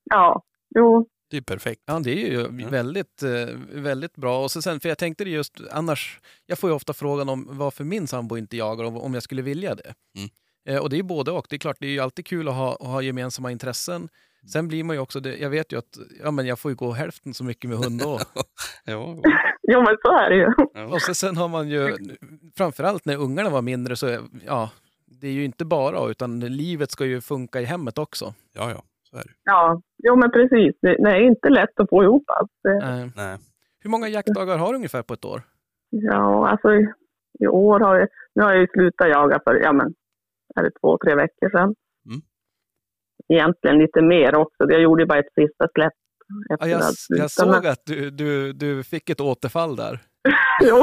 ja, 0.04 0.42
jo, 0.74 1.06
Det 1.30 1.36
är 1.36 1.40
perfekt. 1.40 1.82
Ja, 1.86 1.98
det 1.98 2.10
är 2.10 2.30
ju 2.30 2.66
väldigt, 2.70 3.22
eh, 3.22 3.56
väldigt 3.72 4.16
bra. 4.16 4.42
Och 4.42 4.50
så 4.50 4.62
sen, 4.62 4.80
för 4.80 4.88
jag 4.88 4.98
tänkte 4.98 5.24
det 5.24 5.30
just 5.30 5.60
annars, 5.70 6.20
jag 6.46 6.58
får 6.58 6.70
ju 6.70 6.76
ofta 6.76 6.92
frågan 6.92 7.28
om 7.28 7.48
varför 7.50 7.84
min 7.84 8.06
sambo 8.06 8.36
inte 8.36 8.56
jagar 8.56 8.84
och 8.84 9.04
om 9.04 9.14
jag 9.14 9.22
skulle 9.22 9.42
vilja 9.42 9.74
det. 9.74 9.94
Mm. 10.18 10.30
Eh, 10.68 10.82
och 10.82 10.90
det 10.90 10.98
är 10.98 11.02
både 11.02 11.30
och. 11.30 11.46
Det 11.50 11.56
är 11.56 11.58
klart, 11.58 11.76
det 11.80 11.86
är 11.86 11.90
ju 11.90 12.00
alltid 12.00 12.26
kul 12.26 12.48
att 12.48 12.54
ha, 12.54 12.72
att 12.72 12.86
ha 12.86 13.02
gemensamma 13.02 13.50
intressen. 13.50 14.08
Sen 14.52 14.68
blir 14.68 14.84
man 14.84 14.96
ju 14.96 15.02
också, 15.02 15.20
det, 15.20 15.36
jag 15.36 15.50
vet 15.50 15.72
ju 15.72 15.78
att 15.78 15.98
ja, 16.24 16.30
men 16.30 16.46
jag 16.46 16.58
får 16.58 16.70
ju 16.70 16.74
gå 16.74 16.92
hälften 16.92 17.34
så 17.34 17.44
mycket 17.44 17.70
med 17.70 17.78
hund 17.78 18.00
då. 18.00 18.18
Ja, 18.84 19.16
jo 19.62 19.78
men 19.82 19.96
så 20.02 20.12
är 20.12 20.30
det 20.30 20.36
ju. 20.36 20.46
och 20.94 21.02
så, 21.02 21.14
sen 21.14 21.36
har 21.36 21.48
man 21.48 21.68
ju, 21.68 21.96
framförallt 22.56 23.04
när 23.04 23.16
ungarna 23.16 23.50
var 23.50 23.62
mindre 23.62 23.96
så, 23.96 24.18
ja, 24.46 24.70
det 25.06 25.26
är 25.28 25.32
ju 25.32 25.44
inte 25.44 25.64
bara, 25.64 26.10
utan 26.10 26.40
livet 26.40 26.90
ska 26.90 27.04
ju 27.04 27.20
funka 27.20 27.60
i 27.60 27.64
hemmet 27.64 27.98
också. 27.98 28.34
ja, 28.54 28.70
ja. 28.70 28.82
Så 29.10 29.16
är 29.16 29.20
det. 29.22 29.30
Ja, 29.44 29.80
jo 29.98 30.16
men 30.16 30.30
precis. 30.30 30.74
Det, 30.82 30.96
det 31.04 31.10
är 31.10 31.20
inte 31.20 31.48
lätt 31.48 31.80
att 31.80 31.88
få 31.90 32.04
ihop 32.04 32.24
allt. 32.26 32.82
Eh, 32.82 33.06
Nej. 33.16 33.38
hur 33.82 33.90
många 33.90 34.08
jaktdagar 34.08 34.58
har 34.58 34.68
du 34.72 34.76
ungefär 34.76 35.02
på 35.02 35.14
ett 35.14 35.24
år? 35.24 35.42
Ja, 35.90 36.48
alltså 36.48 36.74
i, 36.74 36.86
i 37.40 37.46
år 37.46 37.80
har 37.80 37.96
jag, 37.98 38.08
nu 38.34 38.42
har 38.42 38.50
jag 38.50 38.60
ju 38.60 38.66
slutat 38.66 39.08
jaga 39.08 39.40
för, 39.44 39.54
ja 39.54 39.72
men, 39.72 39.94
är 40.54 40.62
det 40.62 40.70
två, 40.80 40.98
tre 41.04 41.14
veckor 41.14 41.50
sedan. 41.50 41.74
Mm. 43.30 43.38
Egentligen 43.38 43.78
lite 43.78 44.02
mer 44.02 44.34
också. 44.34 44.70
Jag 44.70 44.82
gjorde 44.82 45.06
bara 45.06 45.18
ett 45.18 45.34
sista 45.34 45.68
släpp. 45.74 45.92
Ja, 46.48 46.66
jag, 46.66 46.82
jag 47.08 47.30
såg 47.30 47.66
att 47.66 47.82
du, 47.86 48.10
du, 48.10 48.52
du 48.52 48.84
fick 48.84 49.10
ett 49.10 49.20
återfall 49.20 49.76
där. 49.76 49.98
jo. 50.62 50.82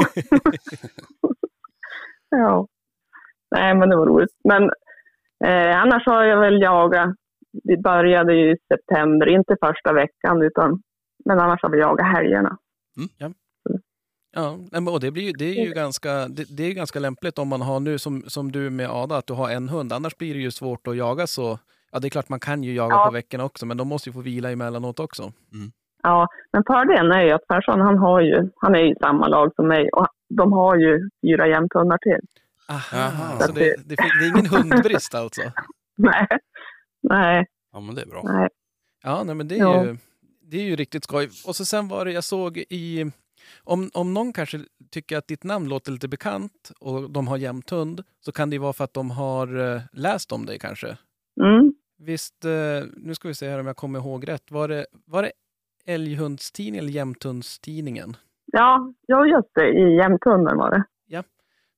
ja. 2.30 2.66
Nej, 3.50 3.74
men 3.74 3.88
det 3.88 3.96
var 3.96 4.06
roligt. 4.06 4.30
Men 4.44 4.62
eh, 5.44 5.80
annars 5.80 6.06
har 6.06 6.24
jag 6.24 6.40
väl 6.40 6.62
jagat. 6.62 7.14
Vi 7.64 7.76
började 7.76 8.34
ju 8.34 8.52
i 8.52 8.56
september, 8.72 9.28
inte 9.28 9.56
första 9.60 9.92
veckan, 9.92 10.42
utan 10.42 10.82
men 11.24 11.40
annars 11.40 11.62
har 11.62 11.70
vi 11.70 11.78
jagat 11.78 12.06
helgerna. 12.16 12.58
Ja, 14.32 14.56
nej, 14.56 14.80
men 14.80 14.88
och 14.88 15.00
det, 15.00 15.10
blir, 15.10 15.32
det 15.38 15.44
är 15.44 15.64
ju 15.66 15.72
ganska, 15.72 16.28
det, 16.28 16.56
det 16.56 16.62
är 16.62 16.74
ganska 16.74 16.98
lämpligt 16.98 17.38
om 17.38 17.48
man 17.48 17.62
har 17.62 17.80
nu 17.80 17.98
som, 17.98 18.22
som 18.26 18.52
du 18.52 18.70
med 18.70 18.90
Ada, 18.90 19.16
att 19.16 19.26
du 19.26 19.32
har 19.32 19.50
en 19.50 19.68
hund. 19.68 19.92
Annars 19.92 20.16
blir 20.16 20.34
det 20.34 20.40
ju 20.40 20.50
svårt 20.50 20.86
att 20.86 20.96
jaga 20.96 21.26
så. 21.26 21.58
Ja, 21.92 21.98
det 21.98 22.08
är 22.08 22.10
klart 22.10 22.28
man 22.28 22.40
kan 22.40 22.62
ju 22.64 22.72
jaga 22.74 22.94
Ja. 22.94 23.04
på 23.06 23.12
veckorna 23.12 23.44
också, 23.44 23.66
men 23.66 23.76
de 23.76 23.88
måste 23.88 24.08
ju 24.08 24.12
få 24.12 24.20
vila 24.20 24.50
emellanåt 24.50 25.00
också. 25.00 25.32
Ja, 26.02 26.28
men 26.52 26.62
fördelen 26.66 27.12
är 27.12 27.22
ju 27.22 27.30
att 27.30 27.46
farsan, 27.48 27.80
han 27.80 27.98
har 27.98 28.20
ju, 28.20 28.50
han 28.56 28.74
är 28.74 28.92
i 28.92 28.94
samma 29.00 29.28
lag 29.28 29.54
som 29.54 29.68
mig 29.68 29.88
och 29.90 30.06
de 30.28 30.52
har 30.52 30.76
ju 30.76 31.10
fyra 31.22 31.48
jämthundar 31.48 31.98
till. 31.98 32.26
Aha, 32.68 32.82
Jaha. 32.92 33.40
så 33.40 33.52
det, 33.52 33.60
det, 33.60 33.94
det 33.96 34.24
är 34.24 34.28
ingen 34.28 34.46
hundbrist 34.70 35.14
alltså? 35.14 35.42
Nej, 35.96 36.26
nej, 37.02 37.46
Ja, 37.72 37.80
men 37.80 37.94
det 37.94 38.02
är 38.02 38.06
bra. 38.06 38.22
nej. 38.24 38.48
Ja, 39.02 39.22
nej, 39.24 39.34
men 39.34 39.48
det 39.48 39.54
är, 39.54 39.58
Ja. 39.58 39.84
ju, 39.84 39.96
det 40.42 40.56
är 40.56 40.62
ju 40.64 40.76
riktigt 40.76 41.04
skoj. 41.04 41.28
Och 41.46 41.56
så 41.56 41.64
sen 41.64 41.88
var 41.88 42.04
det, 42.04 42.12
jag 42.12 42.24
såg 42.24 42.58
i, 42.58 43.10
om, 43.64 43.90
om 43.94 44.14
någon 44.14 44.32
kanske 44.32 44.60
tycker 44.90 45.16
att 45.18 45.26
ditt 45.28 45.44
namn 45.44 45.68
låter 45.68 45.92
lite 45.92 46.08
bekant 46.08 46.70
och 46.80 47.10
de 47.10 47.28
har 47.28 47.36
jämthund, 47.36 48.04
så 48.24 48.32
kan 48.32 48.50
det 48.50 48.54
ju 48.54 48.60
vara 48.60 48.72
för 48.72 48.84
att 48.84 48.94
de 48.94 49.10
har 49.10 49.74
eh, 49.74 49.80
läst 49.92 50.32
om 50.32 50.46
dig 50.46 50.58
kanske. 50.58 50.96
Mm. 51.40 51.72
Visst, 51.98 52.44
eh, 52.44 52.50
nu 52.96 53.14
ska 53.14 53.28
vi 53.28 53.34
se 53.34 53.48
här 53.48 53.58
om 53.60 53.66
jag 53.66 53.76
kommer 53.76 53.98
ihåg 53.98 54.28
rätt. 54.28 54.50
Var 54.50 54.68
det, 54.68 54.86
var 55.04 55.22
det 55.22 55.32
Älghundstidningen 55.86 56.84
eller 56.84 56.92
Jämthundstidningen? 56.92 58.16
Ja, 58.46 58.92
ja, 59.06 59.26
just 59.26 59.48
det, 59.54 59.68
i 59.68 59.96
jämthunden 59.96 60.56
var 60.56 60.70
det. 60.70 60.84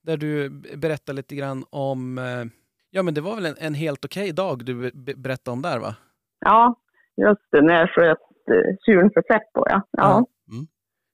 Där 0.03 0.17
du 0.17 0.51
berättade 0.77 1.17
lite 1.17 1.35
grann 1.35 1.65
om... 1.71 2.19
eh, 2.19 2.45
Ja, 2.91 3.03
men 3.03 3.15
det 3.15 3.21
var 3.21 3.35
väl 3.35 3.47
en, 3.47 3.57
en 3.59 3.75
helt 3.75 4.05
okej 4.05 4.33
dag 4.33 4.65
du 4.65 4.75
be- 4.75 4.91
be- 4.95 5.15
berättade 5.17 5.53
om 5.53 5.63
där, 5.63 5.79
va? 5.79 5.95
Ja, 6.41 6.75
just 7.17 7.41
det, 7.51 7.63
när 7.63 7.75
jag 7.75 7.89
sköt 7.91 8.19
eh, 8.51 8.77
tjuren 8.87 9.11
för 9.15 9.23
Seppo, 9.23 9.65
ja. 9.71 9.83
ja. 9.91 10.27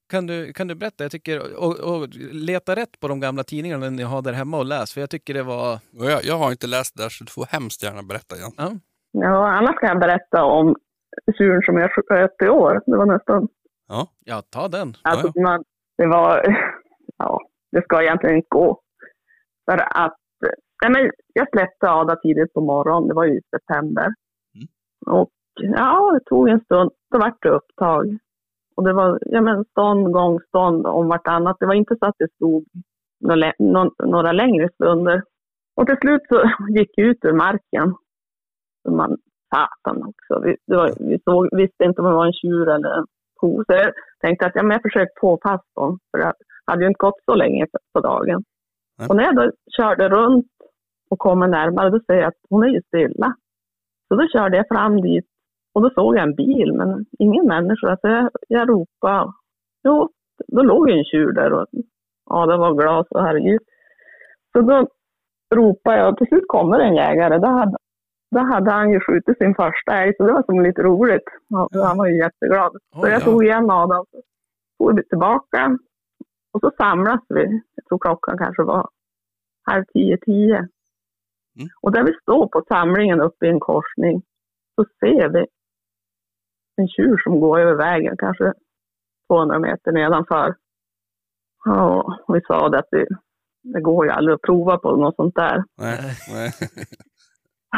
Kan 0.09 0.27
du, 0.27 0.53
kan 0.53 0.69
du 0.69 0.75
berätta? 0.75 1.05
Jag 1.05 1.11
tycker, 1.11 1.57
och, 1.57 1.81
och 1.81 2.09
leta 2.33 2.77
rätt 2.77 3.01
på 3.01 3.09
de 3.09 3.21
gamla 3.21 3.45
tidningarna 3.45 3.91
ni 3.91 4.03
har 4.03 4.23
där 4.23 4.33
hemma 4.33 4.59
och 4.59 4.65
läs, 4.65 4.93
för 4.93 5.01
jag 5.01 5.11
tycker 5.11 5.35
det 5.35 5.43
var... 5.43 5.79
Jag, 5.93 6.25
jag 6.25 6.39
har 6.39 6.51
inte 6.51 6.67
läst 6.67 6.97
det 6.97 7.03
där 7.03 7.09
så 7.09 7.25
du 7.25 7.31
får 7.31 7.47
hemskt 7.47 7.83
gärna 7.83 8.03
berätta 8.03 8.37
igen. 8.37 8.53
Ja, 8.57 8.73
Ja, 9.21 9.49
annars 9.49 9.77
kan 9.81 9.89
jag 9.89 10.01
berätta 10.01 10.45
om 10.45 10.77
tjuren 11.39 11.63
som 11.63 11.77
jag 11.77 11.91
sköt 11.91 12.43
i 12.43 12.49
år. 12.49 12.83
Det 12.87 12.97
var 12.97 13.07
nästan, 13.07 13.49
Ja, 13.89 14.09
ja 14.25 14.43
ta 14.51 14.69
den. 14.69 14.95
alltså 15.03 15.41
man, 15.41 15.65
det 15.99 16.07
var, 16.07 16.43
ja, 17.19 17.41
det 17.73 17.83
ska 17.83 18.03
egentligen 18.03 18.37
inte 18.37 18.49
gå. 18.51 18.81
För 19.71 19.79
att, 20.05 20.17
nej 20.83 20.91
men 20.93 21.11
jag 21.33 21.51
släppte 21.51 21.91
Ada 21.91 22.17
tidigt 22.17 22.53
på 22.53 22.61
morgonen, 22.61 23.09
det 23.09 23.15
var 23.15 23.25
ju 23.25 23.39
i 23.39 23.43
september. 23.51 24.15
Och 25.07 25.31
ja, 25.55 26.11
det 26.13 26.25
tog 26.25 26.49
en 26.49 26.61
stund, 26.61 26.91
då 27.11 27.19
vart 27.19 27.43
det 27.43 27.49
upptag. 27.49 28.19
Och 28.77 28.85
det 28.85 28.93
var, 28.93 29.19
ja 29.23 29.41
men 29.41 29.65
stånd, 29.65 30.13
gång, 30.13 30.41
stånd 30.41 30.87
om 30.87 31.09
vartannat. 31.09 31.57
Det 31.61 31.67
var 31.67 31.75
inte 31.75 31.97
så 31.99 32.07
att 32.07 32.15
det 32.19 32.33
stod 32.35 32.65
några, 33.21 33.53
några 34.05 34.33
längre 34.33 34.69
stunder. 34.75 35.23
Och 35.77 35.87
till 35.87 35.97
slut 35.97 36.23
så 36.29 36.51
gick 36.69 36.91
jag 36.95 37.07
ut 37.07 37.25
ur 37.25 37.33
marken. 37.33 37.95
Så 38.87 38.93
man, 38.95 39.17
satan 39.55 40.03
också. 40.05 40.41
Vi, 40.45 40.57
var, 40.67 40.91
vi 41.11 41.19
såg, 41.25 41.49
visste 41.57 41.85
inte 41.85 42.01
om 42.03 42.09
det 42.09 42.15
var 42.15 42.27
en 42.27 42.33
tjur 42.33 42.69
eller 42.69 42.99
en 42.99 43.07
ko. 43.41 43.65
Så 43.67 43.73
jag 43.73 43.93
tänkte 44.21 44.47
att 44.47 44.53
ja, 44.55 44.63
men 44.63 44.71
jag 44.71 44.83
försökte 44.83 45.21
fast 45.43 45.75
dem. 45.75 45.99
För 46.11 46.19
det 46.19 46.33
hade 46.67 46.83
ju 46.83 46.89
inte 46.89 46.99
gått 46.99 47.21
så 47.25 47.35
länge 47.35 47.67
på- 47.67 47.79
på 47.95 48.01
dagen. 48.01 48.43
Nej. 48.99 49.09
Och 49.09 49.17
när 49.17 49.25
jag 49.25 49.37
då 49.37 49.51
körde 49.77 50.09
runt 50.09 50.47
och 51.11 51.19
kommer 51.19 51.49
närmare, 51.49 51.91
då 51.91 52.01
ser 52.07 52.15
jag 52.15 52.25
att 52.29 52.41
hon 52.51 52.65
är 52.65 52.69
ju 52.69 52.81
stilla. 52.83 53.35
Så 54.09 54.15
då 54.15 54.29
körde 54.29 54.57
jag 54.57 54.69
fram 54.69 55.01
dit 55.01 55.27
och 55.75 55.83
då 55.83 55.91
såg 55.91 56.17
jag 56.17 56.23
en 56.23 56.35
bil, 56.35 56.73
men 56.73 57.05
ingen 57.19 57.47
människa. 57.47 57.97
Så 58.01 58.09
jag, 58.09 58.31
jag 58.49 58.69
ropade. 58.69 59.33
Jo, 59.85 60.09
då 60.49 60.63
låg 60.63 60.91
en 60.91 61.05
tjur 61.05 61.33
där 61.33 61.53
och 61.53 61.67
ja, 62.31 62.47
det 62.47 62.57
var 62.57 62.75
glas 62.75 63.07
och 63.11 63.23
herregud. 63.23 63.61
Så 64.53 64.61
då 64.61 64.87
ropade 65.55 65.97
jag 65.99 66.09
och 66.13 66.19
till 66.19 66.27
slut 66.27 66.45
kommer 66.49 66.79
en 66.81 66.95
jägare. 66.95 67.39
Då 67.39 67.47
hade, 67.47 67.77
då 68.37 68.43
hade 68.43 68.71
han 68.71 68.91
ju 68.91 69.01
skjutit 69.01 69.39
sin 69.39 69.55
första 69.55 69.93
älg, 69.93 70.15
så 70.17 70.27
det 70.27 70.33
var 70.33 70.43
som 70.43 70.61
lite 70.61 70.83
roligt. 70.83 71.29
Han 71.73 71.99
var 71.99 72.07
ju 72.07 72.17
jätteglad. 72.19 72.73
Så 72.73 73.03
Oj, 73.03 73.11
jag 73.11 73.21
ja. 73.21 73.25
tog 73.25 73.45
igen 73.45 73.71
Adam, 73.71 74.05
så 74.11 74.23
for 74.79 74.95
vi 74.97 75.03
tillbaka. 75.09 75.79
Och 76.53 76.61
så 76.61 76.71
samlas 76.77 77.21
vi. 77.29 77.63
Jag 77.75 77.85
tror 77.85 77.99
klockan 77.99 78.39
kanske 78.39 78.63
var 78.63 78.89
halv 79.63 79.85
tio, 79.85 80.19
tio. 80.19 80.57
Mm. 80.57 81.69
Och 81.83 81.93
där 81.93 82.03
vi 82.05 82.13
står 82.23 82.47
på 82.47 82.63
samlingen 82.69 83.21
uppe 83.21 83.47
i 83.47 83.49
en 83.49 83.61
korsning 83.61 84.23
så 84.75 84.85
ser 85.01 85.29
vi 85.29 85.47
en 86.77 86.89
tjur 86.89 87.19
som 87.25 87.41
går 87.41 87.61
över 87.61 87.75
vägen, 87.75 88.17
kanske 88.19 88.53
200 89.29 89.59
meter 89.59 89.93
nedanför. 89.93 90.55
Ja, 91.65 92.19
och 92.27 92.37
vi 92.37 92.41
sa 92.41 92.69
det 92.69 92.79
att 92.79 92.91
det, 92.91 93.07
det 93.63 93.81
går 93.81 94.07
ju 94.07 94.11
aldrig 94.11 94.35
att 94.35 94.43
prova 94.43 94.79
på 94.79 94.97
något 94.97 95.17
sånt 95.17 95.35
där. 95.35 95.65
nej, 95.79 96.01
nej. 96.33 96.51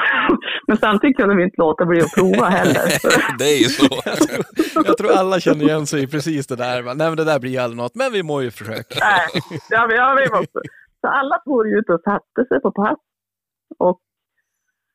Men 0.66 0.76
samtidigt 0.76 1.16
kunde 1.16 1.36
vi 1.36 1.42
inte 1.42 1.60
låta 1.60 1.84
bli 1.84 2.00
att 2.00 2.14
prova 2.14 2.46
heller. 2.48 2.82
det 3.38 3.44
är 3.44 3.58
ju 3.58 3.68
så. 3.68 3.88
Jag 4.74 4.96
tror 4.98 5.12
alla 5.12 5.40
känner 5.40 5.64
igen 5.64 5.86
sig 5.86 6.02
i 6.02 6.06
precis 6.06 6.46
det 6.46 6.56
där. 6.56 6.82
Nej, 6.82 7.08
men 7.08 7.16
det 7.16 7.24
där 7.24 7.40
blir 7.40 7.50
ju 7.50 7.58
aldrig 7.58 7.76
något, 7.76 7.94
men 7.94 8.12
vi 8.12 8.22
må 8.22 8.42
ju 8.42 8.50
försöka. 8.50 8.94
Nej, 9.00 9.42
ja, 9.70 9.86
vi, 9.90 9.96
ja, 9.96 10.16
vi 10.24 10.30
måste. 10.38 10.60
Så 11.00 11.08
alla 11.08 11.40
for 11.44 11.78
ut 11.78 11.90
och 11.90 12.00
satte 12.00 12.48
sig 12.48 12.60
på 12.60 12.72
pass. 12.72 12.98
Och 13.78 14.00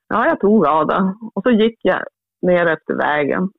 ja, 0.07 0.25
jag 0.27 0.39
tog 0.39 0.67
Ada 0.67 1.15
och 1.35 1.43
så 1.43 1.51
gick 1.51 1.79
jag 1.81 2.03
ner 2.41 2.65
efter 2.65 2.93
vägen. 2.93 3.49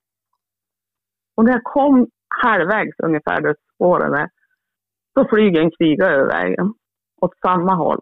Och 1.37 1.45
när 1.45 1.53
jag 1.53 1.65
kom 1.65 2.07
halvvägs 2.43 2.99
ungefär 2.99 3.41
där 3.41 3.57
spåren 3.75 4.15
är, 4.15 4.29
så 5.15 5.29
flyger 5.29 5.61
en 5.61 5.71
kviga 5.71 6.07
över 6.07 6.27
vägen 6.27 6.75
åt 7.21 7.39
samma 7.47 7.75
håll. 7.75 8.01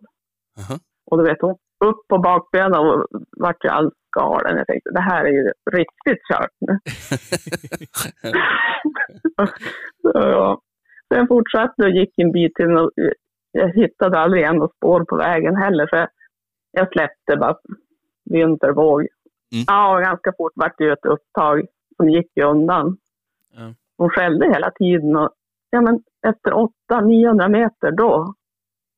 Jaha. 0.56 0.78
Och 1.06 1.19
du 1.19 1.24
vet, 1.24 1.40
hon 1.40 1.56
upp 1.84 2.09
på 2.09 2.18
bakbenen 2.18 2.74
och 2.74 3.06
vart 3.36 3.64
ju 3.64 3.68
alldeles 3.68 3.94
galen. 4.16 4.56
Jag 4.56 4.66
tänkte, 4.66 4.90
det 4.90 5.00
här 5.00 5.24
är 5.24 5.32
ju 5.32 5.52
riktigt 5.70 6.22
kört 6.32 6.56
nu. 6.60 6.78
så, 10.02 10.12
ja. 10.12 10.60
jag 11.09 11.28
fortsatte 11.28 11.82
och 11.82 11.90
gick 11.90 12.18
en 12.18 12.32
bit 12.32 12.54
till 12.54 12.76
och 12.76 12.90
jag 13.52 13.68
hittade 13.68 14.18
aldrig 14.18 14.54
något 14.54 14.76
spår 14.76 15.04
på 15.04 15.16
vägen 15.16 15.56
heller. 15.56 15.86
Så 15.86 15.96
jag, 15.96 16.09
jag 16.72 16.92
släppte 16.92 17.36
bara 17.36 17.56
vintervåg. 18.24 19.00
Mm. 19.00 19.64
Ja, 19.66 19.96
och 19.96 20.02
ganska 20.02 20.32
fort 20.38 20.52
vart 20.54 20.78
det 20.78 20.84
ju 20.84 20.92
ett 20.92 21.06
upptag 21.06 21.66
som 21.96 22.09
gick 22.09 22.30
ju 22.36 22.44
undan. 22.44 22.96
Ja. 23.56 23.74
Hon 23.96 24.10
skällde 24.10 24.52
hela 24.54 24.70
tiden 24.70 25.16
och 25.16 25.30
ja, 25.70 25.80
men 25.80 26.02
efter 26.26 26.50
800-900 26.90 27.48
meter 27.48 27.90
då, 27.90 28.34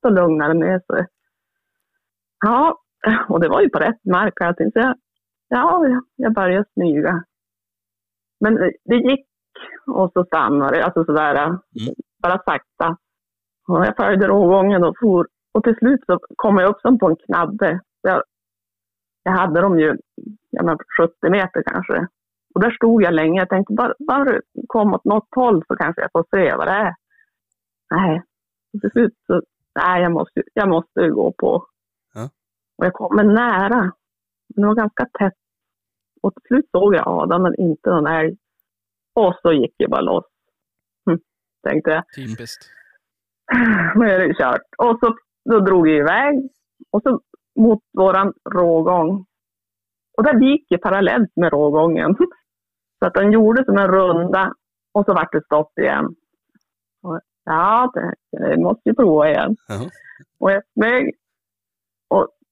så 0.01 0.11
lugnade 0.11 0.55
det 0.55 0.61
ner 0.61 0.81
sig. 0.87 1.07
Ja, 2.41 2.79
och 3.29 3.41
det 3.41 3.49
var 3.49 3.61
ju 3.61 3.69
på 3.69 3.79
rätt 3.79 4.05
mark 4.05 4.35
och 4.41 4.47
allting. 4.47 4.73
Så 4.73 4.79
jag, 4.79 4.95
ja, 5.49 5.87
jag- 6.17 6.35
började 6.35 6.65
smyga. 6.75 7.25
Men 8.41 8.55
det 8.85 8.97
gick 8.97 9.27
och 9.87 10.13
så 10.13 10.25
stannade 10.25 10.77
det, 10.77 10.85
alltså 10.85 11.05
sådär, 11.05 11.59
bara 12.23 12.43
sakta. 12.45 12.97
Och 13.69 13.87
jag 13.87 13.97
följde 13.97 14.27
rågången 14.29 14.85
och 14.85 14.97
for. 15.01 15.27
Och 15.55 15.65
till 15.65 15.77
slut 15.77 16.01
så 16.07 16.19
kom 16.37 16.59
jag 16.59 16.71
upp 16.71 16.81
som 16.81 16.99
på 16.99 17.07
en 17.09 17.17
knabbe. 17.17 17.81
Jag, 18.03 18.23
jag 19.23 19.33
hade 19.33 19.61
dem 19.61 19.79
ju 19.81 19.97
ja, 20.51 20.63
men 20.63 20.79
70 21.01 21.31
meter 21.31 21.63
kanske. 21.67 22.07
Och 22.55 22.61
där 22.61 22.71
stod 22.71 23.03
jag 23.03 23.15
länge. 23.15 23.41
Jag 23.41 23.49
tänkte 23.49 23.75
bara, 23.75 23.95
bara 23.99 24.25
det 24.25 24.41
kom 24.69 24.95
åt 24.95 25.05
något 25.05 25.29
håll 25.37 25.63
så 25.69 25.77
kanske 25.77 26.03
jag 26.03 26.11
får 26.13 26.25
se 26.37 26.57
vad 26.57 26.67
det 26.67 26.73
är. 26.73 26.95
Nej, 27.91 28.23
och 28.75 28.81
till 28.81 28.91
slut 28.91 29.13
så, 29.27 29.43
nej 29.75 30.03
jag 30.03 30.13
måste, 30.13 30.43
jag 30.55 30.69
måste 30.69 31.09
gå 31.09 31.33
på. 31.33 31.67
Och 32.79 32.87
jag 32.87 32.93
kommer 32.93 33.25
nära. 33.25 33.93
Men 34.49 34.63
det 34.63 34.67
var 34.67 34.75
ganska 34.75 35.07
tätt. 35.19 35.35
Och 36.23 36.35
till 36.35 36.43
slut 36.47 36.71
såg 36.71 36.95
jag 36.95 37.09
Adam 37.09 37.43
men 37.43 37.61
inte 37.61 37.91
någon 37.91 38.07
älg. 38.07 38.37
Och 39.15 39.35
så 39.43 39.53
gick 39.53 39.75
jag 39.77 39.91
bara 39.91 40.01
loss. 40.01 40.25
Hm, 41.07 41.19
tänkte 41.69 41.91
jag. 41.91 42.05
Typiskt. 42.17 42.71
Nu 43.95 44.11
är 44.11 44.19
det 44.19 44.35
kört. 44.35 44.63
Och 44.79 44.99
så 45.01 45.17
då 45.51 45.61
drog 45.61 45.89
jag 45.89 45.97
iväg. 45.99 46.51
Och 46.91 47.03
så 47.03 47.21
mot 47.61 47.83
våran 47.99 48.33
rågång. 48.55 49.27
Och 50.17 50.25
där 50.25 50.41
gick 50.41 50.67
jag 50.69 50.83
parallellt 50.83 51.37
med 51.37 51.53
rågången. 51.53 52.17
Så 52.99 53.07
att 53.07 53.15
den 53.15 53.33
gjorde 53.33 53.65
som 53.65 53.79
en 53.79 53.89
runda. 53.89 54.53
Och 54.93 55.05
så 55.05 55.15
vart 55.15 55.33
det 55.33 55.45
stopp 55.45 55.79
igen. 55.79 56.15
Och, 57.03 57.21
ja, 57.45 57.93
det, 57.95 58.15
det 58.39 58.57
måste 58.57 58.89
ju 58.89 58.95
prova 58.95 59.29
igen. 59.29 59.57
Jaha. 59.69 59.91
Och 60.39 60.51
jag 60.53 60.63
smög. 60.73 61.15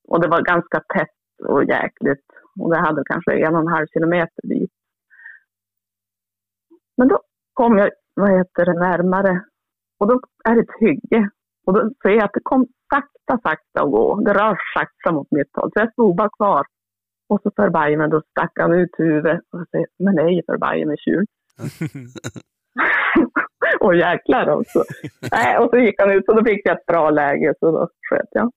Och, 0.09 0.21
det 0.21 0.29
var 0.29 0.43
ganska 0.43 0.81
tätt 0.95 1.49
och 1.49 1.65
jäkligt. 1.65 2.27
Och 2.61 2.71
det 2.71 2.81
hade 2.81 3.03
kanske 3.05 3.33
en 3.47 3.55
och 3.55 3.61
en 3.61 3.75
halv 3.77 3.87
kilometer 3.87 4.43
dit. 4.43 4.71
Men 6.97 7.09
då 7.09 7.21
kom 7.53 7.79
jag, 7.79 7.91
vad 8.15 8.31
heter 8.31 8.67
det, 8.67 8.81
närmare. 8.81 9.45
Och 9.99 10.07
då 10.09 10.21
är 10.45 10.55
det 10.55 10.61
ett 10.61 10.81
hygge. 10.81 11.31
Och 11.67 11.73
då 11.73 11.91
ser 12.03 12.11
jag 12.11 12.25
att 12.25 12.33
det 12.35 12.41
kom 12.43 12.67
sakta, 12.95 13.49
sakta 13.49 13.83
att 13.83 13.91
gå. 13.91 14.21
Det 14.21 14.33
rör 14.33 14.57
sakta 14.75 15.13
mot 15.13 15.31
mitt 15.31 15.51
håll. 15.57 15.71
Så 15.73 15.81
jag 15.81 15.93
stod 15.93 16.17
bara 16.17 16.31
kvar. 16.39 16.67
Och 17.29 17.41
så 17.43 17.51
förbi 17.57 17.97
mig, 17.97 18.09
då 18.09 18.23
stack 18.31 18.53
han 18.55 18.73
ut 18.73 18.91
huvudet. 18.99 19.41
Och 19.53 19.69
säger, 19.71 19.87
men 19.99 20.29
ju 20.29 20.43
förbi 20.47 20.85
mig 20.87 20.97
tjur. 20.99 21.25
och 23.81 23.97
jäklar 23.97 24.49
också. 24.49 24.85
Nej, 25.33 25.59
och 25.59 25.71
så 25.71 25.79
gick 25.79 26.01
han 26.01 26.11
ut 26.11 26.29
och 26.29 26.37
då 26.37 26.45
fick 26.45 26.61
jag 26.65 26.79
ett 26.79 26.87
bra 26.87 27.11
läge. 27.11 27.55
Så 27.61 27.71
då 27.71 27.89
sköt 28.11 28.29
jag. 28.31 28.51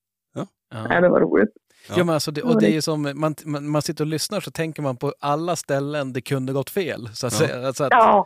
Nej, 0.83 0.87
Ja. 0.95 1.01
det 1.01 1.09
var 1.09 1.21
roligt. 1.21 1.49
Ja, 1.89 1.97
men 2.03 2.09
alltså 2.09 2.31
det, 2.31 2.41
och 2.41 2.59
det 2.61 2.67
är 2.67 2.71
ju 2.71 2.81
som, 2.81 3.01
man, 3.15 3.35
man, 3.45 3.69
man 3.69 3.81
sitter 3.81 4.03
och 4.03 4.07
lyssnar 4.07 4.39
så 4.39 4.51
tänker 4.51 4.81
man 4.81 4.97
på 4.97 5.13
alla 5.19 5.55
ställen 5.55 6.13
det 6.13 6.21
kunde 6.21 6.53
gått 6.53 6.69
fel. 6.69 7.09
Så 7.13 7.27
att 7.27 7.39
Ja. 7.41 7.47
säga. 7.47 7.67
Alltså 7.67 7.83
att, 7.83 7.91
Ja, 7.91 8.25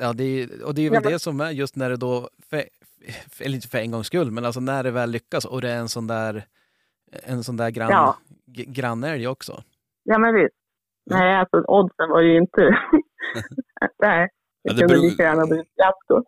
Ja, 0.00 0.12
det 0.12 0.24
är, 0.24 0.64
och 0.64 0.74
det 0.74 0.82
är 0.82 0.90
väl 0.90 0.94
Ja, 0.94 1.00
men- 1.04 1.12
det 1.12 1.18
som 1.18 1.40
är 1.40 1.50
just 1.50 1.76
när 1.76 1.90
det 1.90 1.96
då, 1.96 2.28
för, 2.50 2.64
eller 3.40 3.54
inte 3.54 3.68
för 3.68 3.78
en 3.78 3.90
gångs 3.90 4.06
skull, 4.06 4.30
men 4.30 4.44
alltså 4.44 4.60
när 4.60 4.82
det 4.84 4.90
väl 4.90 5.10
lyckas 5.10 5.44
och 5.44 5.60
det 5.60 5.70
är 5.70 5.76
en 5.76 5.88
sån 5.88 6.06
där, 6.06 6.44
en 7.12 7.44
sån 7.44 7.56
där 7.56 7.70
grann, 7.70 7.90
Ja. 7.90 8.16
grannälg 8.46 9.26
också. 9.28 9.62
ja 10.04 10.18
men 10.18 10.34
visst. 10.34 10.54
Nej, 11.10 11.36
alltså 11.36 11.56
oddsen 11.66 12.08
var 12.10 12.20
ju 12.20 12.36
inte... 12.36 12.60
Nej, 14.02 14.28
det, 14.28 14.28
Ja, 14.62 14.72
det 14.74 14.80
kunde 14.80 14.94
beror- 14.94 15.02
lika 15.02 15.22
gärna 15.22 15.46
blivit 15.46 15.66
fiasko. 15.76 16.24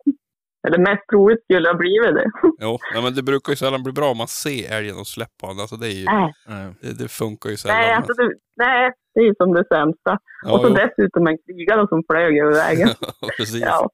Eller 0.65 0.77
mest 0.77 1.03
troligt 1.11 1.43
skulle 1.43 1.59
det 1.59 1.69
ha 1.69 1.77
blivit 1.77 2.15
det. 2.15 2.25
Jo, 2.61 2.79
ja, 2.93 3.01
men 3.01 3.15
det 3.15 3.23
brukar 3.23 3.51
ju 3.51 3.55
sällan 3.55 3.83
bli 3.83 3.93
bra 3.93 4.11
om 4.11 4.17
man 4.17 4.27
ser 4.27 4.71
älgen 4.77 4.97
och 4.97 5.07
släpper 5.07 5.47
honom. 5.47 5.61
Alltså 5.61 5.75
det, 5.75 5.87
är 5.87 5.91
ju, 5.91 6.05
Nej, 6.05 6.33
det, 6.81 6.93
det 7.03 7.07
funkar 7.07 7.49
ju 7.49 7.57
sällan. 7.57 7.77
nej, 7.77 7.93
alltså 7.93 8.13
det, 8.13 8.29
nej, 8.57 8.91
det 9.13 9.19
är 9.19 9.23
ju 9.25 9.33
som 9.37 9.53
det 9.53 9.65
sämsta. 9.75 10.17
ja, 10.45 10.51
och 10.53 10.61
så 10.61 10.67
jo. 10.67 10.73
dessutom 10.75 11.27
en 11.27 11.37
krigare 11.45 11.87
som 11.87 12.03
flög 12.09 12.37
över 12.37 12.53
vägen. 12.53 12.89
Precis. 13.37 13.61
Ja. 13.61 13.89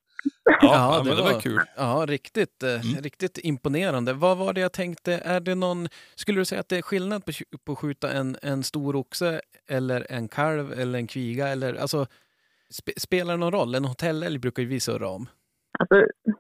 Ja, 0.46 0.58
ja, 0.62 1.02
men 1.06 1.16
det 1.16 1.22
var 1.24 1.34
var- 1.34 1.40
kul. 1.40 1.60
Ja, 1.78 2.06
riktigt, 2.08 2.64
eh, 2.64 2.70
Mm. 2.70 3.02
riktigt 3.04 3.38
imponerande. 3.44 4.14
Vad 4.14 4.38
var 4.38 4.54
det 4.54 4.62
jag 4.62 4.72
tänkte, 4.74 5.14
är 5.26 5.40
det 5.40 5.56
någon, 5.56 5.88
skulle 6.16 6.42
du 6.42 6.46
säga 6.46 6.62
att 6.62 6.70
det 6.70 6.78
är 6.78 6.82
skillnad 6.82 7.24
på, 7.66 7.72
att 7.72 7.78
skjuta 7.80 8.12
en, 8.12 8.38
en 8.42 8.64
stor 8.64 8.96
oxe 8.96 9.42
eller 9.70 10.06
en 10.10 10.28
kalv 10.28 10.74
eller 10.74 11.00
en 11.00 11.08
kviga? 11.08 11.48
Eller, 11.48 11.74
alltså, 11.76 12.06
Spe, 12.70 12.92
spelar 12.98 13.34
det 13.34 13.40
någon 13.40 13.52
roll? 13.52 13.76
En 13.76 13.86
hotellälg 13.86 14.40
brukar 14.40 14.64
ju 14.64 14.70
vi 14.70 14.80
surra 14.80 15.10
om. 15.10 15.28
Alltså, 15.82 15.98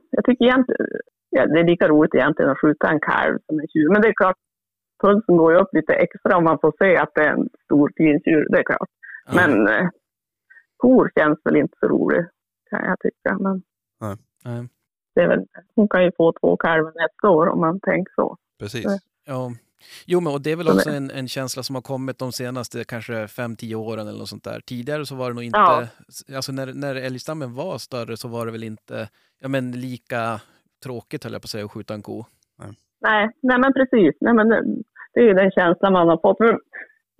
jag 0.09 0.25
tycker 0.25 0.45
egentligen, 0.45 0.87
ja, 1.29 1.45
det 1.45 1.59
är 1.59 1.63
lika 1.63 1.87
roligt 1.87 2.15
egentligen 2.15 2.51
att 2.51 2.61
skjuta 2.61 2.89
en 2.89 2.99
kalv 2.99 3.39
som 3.45 3.59
en 3.59 3.67
tjur. 3.67 3.89
Men 3.91 4.01
det 4.01 4.07
är 4.07 4.13
klart, 4.13 4.37
pulsen 5.03 5.37
går 5.37 5.53
ju 5.53 5.57
upp 5.59 5.73
lite 5.73 5.93
extra 5.93 6.37
om 6.37 6.43
man 6.43 6.59
får 6.61 6.73
se 6.79 6.97
att 6.97 7.11
det 7.15 7.21
är 7.21 7.33
en 7.33 7.49
stor 7.65 7.91
fin 7.97 8.21
tjur, 8.25 8.47
det 8.49 8.59
är 8.59 8.63
klart. 8.63 8.89
Ja. 9.25 9.33
Men 9.35 9.67
eh, 9.67 9.89
kor 10.77 11.11
känns 11.15 11.39
väl 11.43 11.55
inte 11.55 11.77
så 11.79 11.87
roligt, 11.87 12.27
kan 12.69 12.85
jag 12.85 12.99
tycka. 12.99 13.37
Men 13.39 13.61
Nej. 14.45 14.67
det 15.15 15.21
är 15.21 15.27
väl, 15.27 15.45
hon 15.75 15.87
kan 15.87 16.03
ju 16.03 16.11
få 16.17 16.33
två 16.41 16.57
kalvar 16.57 16.93
nästa 16.95 17.29
år 17.29 17.47
om 17.47 17.59
man 17.59 17.79
tänker 17.79 18.13
så. 18.15 18.37
Precis. 18.59 18.85
Nej. 18.85 18.99
Ja. 19.25 19.51
Jo, 20.05 20.19
men 20.19 20.33
och 20.33 20.41
det 20.41 20.51
är 20.51 20.55
väl 20.55 20.65
Så 20.67 20.73
också 20.75 20.89
en, 20.89 21.11
en 21.11 21.27
känsla 21.27 21.63
som 21.63 21.75
har 21.75 21.81
kommit 21.81 22.19
de 22.19 22.31
senaste 22.31 22.83
kanske 22.83 23.13
5-10 23.13 23.75
åren 23.75 24.07
eller 24.07 24.19
något 24.19 24.29
sånt 24.29 24.43
där. 24.43 24.59
Tidigare 24.65 25.05
så 25.05 25.15
var 25.15 25.29
det 25.29 25.33
nog 25.35 25.43
inte, 25.43 25.59
Ja. 25.59 25.87
alltså 26.35 26.51
när, 26.51 26.73
när 26.73 26.95
älgstammen 26.95 27.53
var 27.53 27.77
större 27.77 28.17
så 28.17 28.27
var 28.27 28.45
det 28.45 28.51
väl 28.51 28.63
inte 28.63 29.09
ja, 29.41 29.47
men 29.47 29.71
lika 29.71 30.41
tråkigt 30.83 31.23
höll 31.23 31.33
jag 31.33 31.41
på 31.41 31.45
att 31.45 31.49
säga 31.49 31.65
att 31.65 31.71
skjuta 31.71 31.93
en 31.93 32.01
ko. 32.01 32.25
Nej, 33.03 33.29
nej 33.41 33.59
men 33.59 33.73
precis. 33.73 34.15
Nej, 34.21 34.33
men 34.33 34.49
det, 34.49 34.63
det 35.13 35.19
är 35.19 35.23
ju 35.23 35.33
den 35.33 35.51
känslan 35.51 35.93
man 35.93 36.07
har 36.07 36.17
fått. 36.21 36.37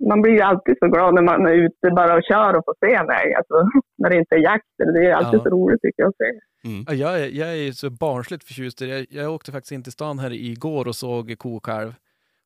Man 0.08 0.22
blir 0.22 0.32
ju 0.32 0.40
alltid 0.40 0.76
så 0.78 0.86
glad 0.88 1.14
när 1.14 1.22
man 1.22 1.46
är 1.46 1.52
ute 1.52 1.90
bara 1.96 2.14
och 2.16 2.22
kör 2.28 2.56
och 2.56 2.64
får 2.64 2.74
se 2.86 2.94
en 2.94 3.10
älg. 3.10 3.34
Alltså, 3.34 3.54
när 3.98 4.10
det 4.10 4.16
inte 4.16 4.34
är 4.34 4.38
jakt. 4.38 4.64
Det 4.94 5.06
är 5.06 5.12
alltid 5.12 5.38
Ja. 5.40 5.44
så 5.44 5.50
roligt 5.50 5.82
tycker 5.82 6.02
jag 6.02 6.08
att 6.08 6.16
se. 6.16 6.30
Ja, 6.86 6.94
jag, 6.94 7.20
är, 7.22 7.28
jag 7.28 7.58
är 7.58 7.72
så 7.72 7.90
barnsligt 7.90 8.44
förtjust 8.44 8.82
i 8.82 8.86
det. 8.86 8.98
Jag, 8.98 9.06
jag 9.10 9.34
åkte 9.34 9.52
faktiskt 9.52 9.72
in 9.72 9.82
till 9.82 9.92
stan 9.92 10.18
här 10.18 10.32
igår 10.32 10.88
och 10.88 10.96
såg 10.96 11.34
kokalv. 11.38 11.94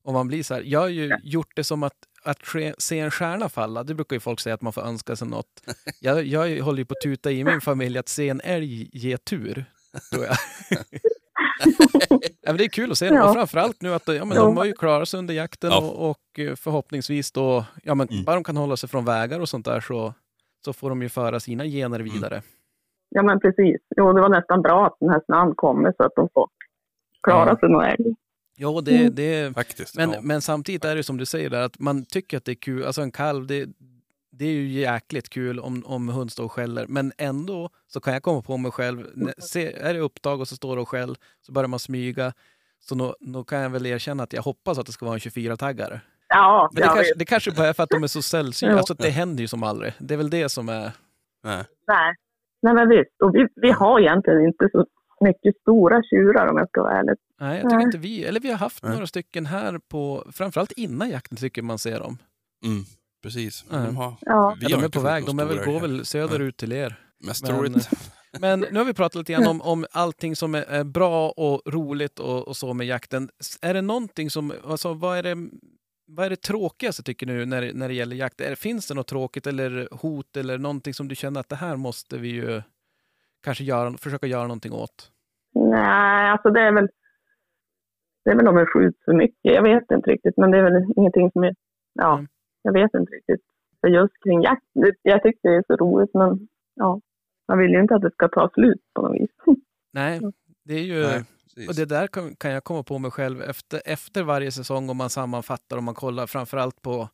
Och 0.06 0.12
man 0.12 0.28
blir 0.28 0.42
så 0.42 0.54
här, 0.54 0.62
jag 0.66 0.80
har 0.80 0.88
ju 0.88 1.16
gjort 1.22 1.56
det 1.56 1.64
som 1.64 1.82
att, 1.82 1.92
att 2.22 2.38
se 2.78 2.98
en 2.98 3.10
stjärna 3.10 3.48
falla. 3.48 3.84
Det 3.84 3.94
brukar 3.94 4.16
ju 4.16 4.20
folk 4.20 4.40
säga 4.40 4.54
att 4.54 4.62
man 4.62 4.72
får 4.72 4.82
önska 4.82 5.16
sig 5.16 5.28
något. 5.28 5.62
Jag, 6.00 6.24
jag 6.24 6.62
håller 6.64 6.78
ju 6.78 6.84
på 6.84 6.92
att 6.92 7.02
tuta 7.02 7.30
i 7.30 7.44
min 7.44 7.60
familj 7.60 7.98
att 7.98 8.08
se 8.08 8.28
en 8.28 8.40
älg 8.44 8.88
ge 8.92 9.16
tur. 9.16 9.64
Tror 10.12 10.24
jag. 10.24 10.36
ja, 12.42 12.52
det 12.52 12.64
är 12.64 12.68
kul 12.68 12.90
att 12.90 12.98
se 12.98 13.08
dem. 13.08 13.16
Ja. 13.16 13.28
Och 13.28 13.34
framförallt 13.34 13.82
nu 13.82 13.94
att 13.94 14.08
ja, 14.08 14.24
men 14.24 14.36
Ja. 14.36 14.44
de 14.44 14.56
har 14.56 14.64
ju 14.64 14.72
klarat 14.72 15.08
sig 15.08 15.18
under 15.18 15.34
jakten 15.34 15.70
Ja. 15.70 15.78
och, 15.78 16.10
och 16.10 16.38
eh, 16.38 16.54
förhoppningsvis 16.54 17.32
då, 17.32 17.64
ja 17.82 17.94
men 17.94 18.08
Mm. 18.08 18.24
bara 18.24 18.34
de 18.36 18.44
kan 18.44 18.56
hålla 18.56 18.76
sig 18.76 18.88
från 18.88 19.04
vägar 19.04 19.40
och 19.40 19.48
sånt 19.48 19.64
där 19.64 19.80
så, 19.80 20.14
så 20.64 20.72
får 20.72 20.88
de 20.88 21.02
ju 21.02 21.08
föra 21.08 21.40
sina 21.40 21.64
gener 21.64 22.00
vidare. 22.00 22.42
Ja 23.08 23.22
men 23.22 23.40
precis. 23.40 23.76
Jo, 23.96 24.12
det 24.12 24.20
var 24.20 24.28
nästan 24.28 24.62
bra 24.62 24.86
att 24.86 24.96
den 25.00 25.08
här 25.10 25.22
snön 25.26 25.54
kommer 25.54 25.92
så 25.96 26.02
att 26.02 26.12
de 26.16 26.28
får 26.34 26.48
klara 27.22 27.48
Ja. 27.50 27.56
sig 27.58 27.68
någon 27.68 27.84
älg. 27.84 28.14
Jo, 28.56 28.80
det, 28.80 28.96
Mm. 29.00 29.14
det, 29.14 29.54
Faktiskt. 29.54 29.96
Men, 29.96 30.12
ja. 30.12 30.20
men 30.22 30.40
samtidigt 30.42 30.84
är 30.84 30.96
det 30.96 31.02
som 31.02 31.16
du 31.16 31.26
säger 31.26 31.50
där, 31.50 31.60
att 31.60 31.78
man 31.78 32.04
tycker 32.04 32.36
att 32.36 32.44
det 32.44 32.52
är 32.52 32.54
kul. 32.54 32.84
Alltså 32.84 33.02
en 33.02 33.10
kalv, 33.10 33.46
det, 33.46 33.68
det 34.32 34.44
är 34.44 34.52
ju 34.52 34.68
jäkligt 34.68 35.28
kul 35.28 35.60
om, 35.60 35.82
om 35.86 36.08
hund 36.08 36.32
står 36.32 36.44
och 36.44 36.52
skäller. 36.52 36.86
Men 36.88 37.12
ändå 37.18 37.70
så 37.86 38.00
kan 38.00 38.12
jag 38.12 38.22
komma 38.22 38.42
på 38.42 38.56
mig 38.56 38.70
själv, 38.70 39.06
när- 39.14 39.34
se, 39.38 39.72
är 39.72 39.94
det 39.94 40.00
upptag 40.00 40.40
och 40.40 40.48
så 40.48 40.56
står 40.56 40.76
det 40.76 40.82
och 40.82 40.88
skäll, 40.88 41.16
så 41.40 41.52
börjar 41.52 41.68
man 41.68 41.78
smyga. 41.78 42.32
Så 42.80 42.94
då, 42.94 43.16
då 43.20 43.44
kan 43.44 43.58
jag 43.60 43.70
väl 43.70 43.86
erkänna 43.86 44.22
att 44.22 44.32
jag 44.32 44.42
hoppas 44.42 44.78
att 44.78 44.86
det 44.86 44.92
ska 44.92 45.04
vara 45.06 45.14
en 45.14 45.20
24-taggare. 45.20 46.00
Ja, 46.28 46.70
Men 46.72 46.80
det, 46.80 46.86
kanske, 46.86 47.14
det 47.16 47.24
kanske 47.24 47.50
bara 47.52 47.66
är 47.66 47.72
för 47.72 47.82
att 47.82 47.90
de 47.90 48.02
är 48.02 48.06
så 48.06 48.22
sällsynta. 48.22 48.72
Ja. 48.72 48.78
Alltså 48.78 48.94
det 48.94 49.10
händer 49.10 49.40
ju 49.42 49.48
som 49.48 49.62
aldrig. 49.62 49.92
Det 49.98 50.14
är 50.14 50.18
väl 50.18 50.30
det 50.30 50.48
som 50.48 50.68
är... 50.68 50.90
Nej. 51.44 51.64
Nej. 51.86 52.14
Nej 52.62 52.74
men 52.74 52.88
visst. 52.88 53.10
Och 53.24 53.34
vi, 53.34 53.46
vi 53.56 53.70
har 53.70 54.00
egentligen 54.00 54.44
inte 54.46 54.68
så 54.72 54.86
mycket 55.20 55.60
stora 55.60 56.02
tjurar 56.02 56.46
om 56.46 56.56
jag 56.58 56.68
ska 56.68 56.82
vara 56.82 56.98
ärlig. 56.98 57.14
Nej, 57.40 57.54
jag 57.56 57.62
tycker 57.64 57.76
Nej. 57.76 57.84
inte 57.84 57.98
vi... 57.98 58.24
Eller 58.24 58.40
vi 58.40 58.50
har 58.50 58.58
haft 58.58 58.82
Nej. 58.82 58.92
några 58.92 59.06
stycken 59.06 59.46
här 59.46 59.78
på... 59.88 60.24
Framförallt 60.32 60.72
innan 60.72 61.10
jakten 61.10 61.36
tycker 61.36 61.62
man 61.62 61.78
ser 61.78 61.98
dem. 62.00 62.18
Mm, 62.64 62.84
precis. 63.22 63.64
De, 63.70 63.96
har, 63.96 64.14
Ja. 64.20 64.56
vi 64.60 64.66
Ja, 64.68 64.76
de 64.78 64.84
är 64.84 64.88
på 64.88 65.00
väg. 65.00 65.26
De 65.26 65.38
är 65.38 65.44
väl, 65.44 65.64
går 65.64 65.80
väl 65.80 66.04
söderut 66.04 66.56
till 66.56 66.72
er. 66.72 67.00
Mest 67.24 67.42
Men- 67.42 67.52
troligt. 67.54 67.88
Men 68.40 68.60
nu 68.60 68.78
har 68.78 68.84
vi 68.84 68.94
pratat 68.94 69.14
lite 69.18 69.32
grann 69.32 69.46
om, 69.46 69.62
om 69.62 69.86
allting 69.90 70.36
som 70.36 70.54
är, 70.54 70.84
bra 70.84 71.30
och 71.30 71.62
roligt 71.72 72.18
och, 72.18 72.48
och 72.48 72.56
så 72.56 72.74
med 72.74 72.86
jakten. 72.86 73.28
Är 73.62 73.74
det 73.74 73.82
någonting 73.82 74.30
som, 74.30 74.52
alltså 74.64 74.94
vad 74.94 75.18
är 75.18 75.22
det, 75.22 75.36
vad 76.06 76.26
är 76.26 76.30
det 76.30 76.36
tråkigaste 76.42 77.02
tycker 77.02 77.26
du 77.26 77.46
när, 77.46 77.72
när 77.72 77.88
det 77.88 77.94
gäller 77.94 78.16
jakt? 78.16 78.40
Är, 78.40 78.54
finns 78.54 78.88
det 78.88 78.94
något 78.94 79.06
tråkigt 79.06 79.46
eller 79.46 79.88
hot 79.92 80.36
eller 80.36 80.58
någonting 80.58 80.94
som 80.94 81.08
du 81.08 81.14
känner 81.14 81.40
att 81.40 81.48
det 81.48 81.56
här 81.56 81.76
måste 81.76 82.18
vi 82.18 82.28
ju 82.28 82.62
kanske 83.46 83.64
göra, 83.64 83.92
försöka 83.98 84.26
göra 84.26 84.42
någonting 84.42 84.72
åt? 84.72 85.10
Nej, 85.54 86.30
alltså 86.30 86.50
det 86.50 86.60
är 86.60 86.72
väl... 86.72 86.88
Det 88.24 88.30
är 88.30 88.36
väl 88.36 88.48
om 88.48 88.56
vi 88.56 88.66
skjuter 88.66 89.04
för 89.04 89.12
mycket. 89.12 89.38
Jag 89.58 89.62
vet 89.62 89.90
inte 89.90 90.10
riktigt. 90.10 90.36
Men 90.36 90.50
det 90.50 90.58
är 90.58 90.62
väl 90.62 90.92
ingenting 90.96 91.30
som 91.30 91.44
är... 91.44 91.54
Ja, 91.94 92.12
Mm. 92.14 92.28
jag 92.62 92.72
vet 92.72 92.94
inte 92.94 93.12
riktigt. 93.12 93.40
För 93.80 93.88
just 93.88 94.14
kring 94.24 94.42
jakt. 94.42 94.64
Jag 95.02 95.22
tycker 95.22 95.48
det 95.48 95.56
är 95.56 95.64
så 95.66 95.76
roligt 95.76 96.14
men 96.14 96.48
ja. 96.74 97.00
Man 97.48 97.58
vill 97.58 97.70
ju 97.70 97.80
inte 97.80 97.94
att 97.94 98.02
det 98.02 98.10
ska 98.10 98.28
ta 98.28 98.50
slut 98.54 98.80
på 98.94 99.02
något 99.02 99.20
vis. 99.20 99.30
Nej, 99.92 100.20
det 100.64 100.74
är 100.74 100.82
ju... 100.84 101.02
Nej. 101.02 101.24
Och 101.68 101.74
det 101.74 101.84
där 101.84 102.06
kan, 102.06 102.34
kan 102.36 102.50
jag 102.50 102.64
komma 102.64 102.82
på 102.82 102.98
mig 102.98 103.10
själv 103.10 103.42
efter, 103.42 103.80
efter 103.84 104.22
varje 104.22 104.50
säsong 104.52 104.90
om 104.90 104.96
man 104.96 105.10
sammanfattar 105.10 105.76
och 105.76 105.82
man 105.82 105.94
kollar 105.94 106.26
framförallt 106.26 106.82
på, 106.82 107.08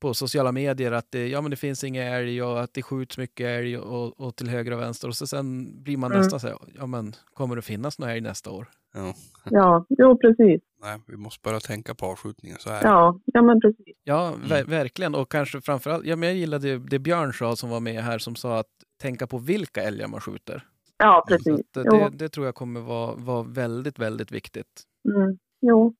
på 0.00 0.14
sociala 0.14 0.52
medier 0.52 0.92
att 0.92 1.06
det, 1.10 1.28
ja, 1.28 1.40
men 1.40 1.50
det 1.50 1.56
finns 1.56 1.84
inga 1.84 2.02
älg 2.04 2.42
och 2.42 2.60
att 2.62 2.74
det 2.74 2.82
skjuts 2.82 3.18
mycket 3.18 3.46
älg 3.46 3.78
och, 3.78 4.20
och 4.20 4.36
till 4.36 4.48
höger 4.48 4.72
och 4.72 4.80
vänster. 4.80 5.08
Och 5.08 5.16
så 5.16 5.26
sen 5.26 5.72
blir 5.82 5.96
man 5.96 6.10
Mm. 6.12 6.22
nästan 6.22 6.40
så 6.40 6.46
här, 6.46 6.56
ja 6.74 6.86
men 6.86 7.12
kommer 7.34 7.56
det 7.56 7.62
finnas 7.62 7.98
några 7.98 8.12
älg 8.12 8.20
nästa 8.20 8.50
år? 8.50 8.68
Ja. 8.94 9.14
Ja, 9.50 9.86
jo 9.88 10.18
precis. 10.18 10.62
Nej, 10.82 10.98
vi 11.06 11.16
måste 11.16 11.40
bara 11.42 11.60
tänka 11.60 11.94
på 11.94 12.06
avskjutningen. 12.06 12.58
Så 12.60 12.70
är 12.70 12.80
det. 12.82 12.88
Ja, 12.88 13.20
ja 13.24 13.42
men 13.42 13.60
precis. 13.60 13.96
Ja, 14.04 14.34
ver- 14.44 14.56
Mm. 14.60 14.70
verkligen. 14.70 15.14
Och 15.14 15.30
kanske 15.30 15.60
framförallt, 15.60 16.04
ja 16.06 16.16
men 16.16 16.28
jag 16.28 16.38
gillade 16.38 16.78
det 16.78 16.98
Björn 16.98 17.32
sa 17.32 17.56
som 17.56 17.70
var 17.70 17.80
med 17.80 18.02
här 18.02 18.18
som 18.18 18.34
sa 18.36 18.58
att 18.58 18.66
tänka 19.02 19.26
på 19.26 19.38
vilka 19.38 19.82
älgar 19.82 20.08
man 20.08 20.20
skjuter. 20.20 20.64
Ja, 20.98 21.24
precis. 21.28 21.60
det, 21.72 22.08
det 22.12 22.28
tror 22.28 22.46
jag 22.46 22.54
kommer 22.54 22.80
vara, 22.80 23.14
vara 23.14 23.42
väldigt, 23.42 23.98
väldigt 23.98 24.32
viktigt. 24.32 24.82
Mm. 25.16 25.38
Jo. 25.60 25.94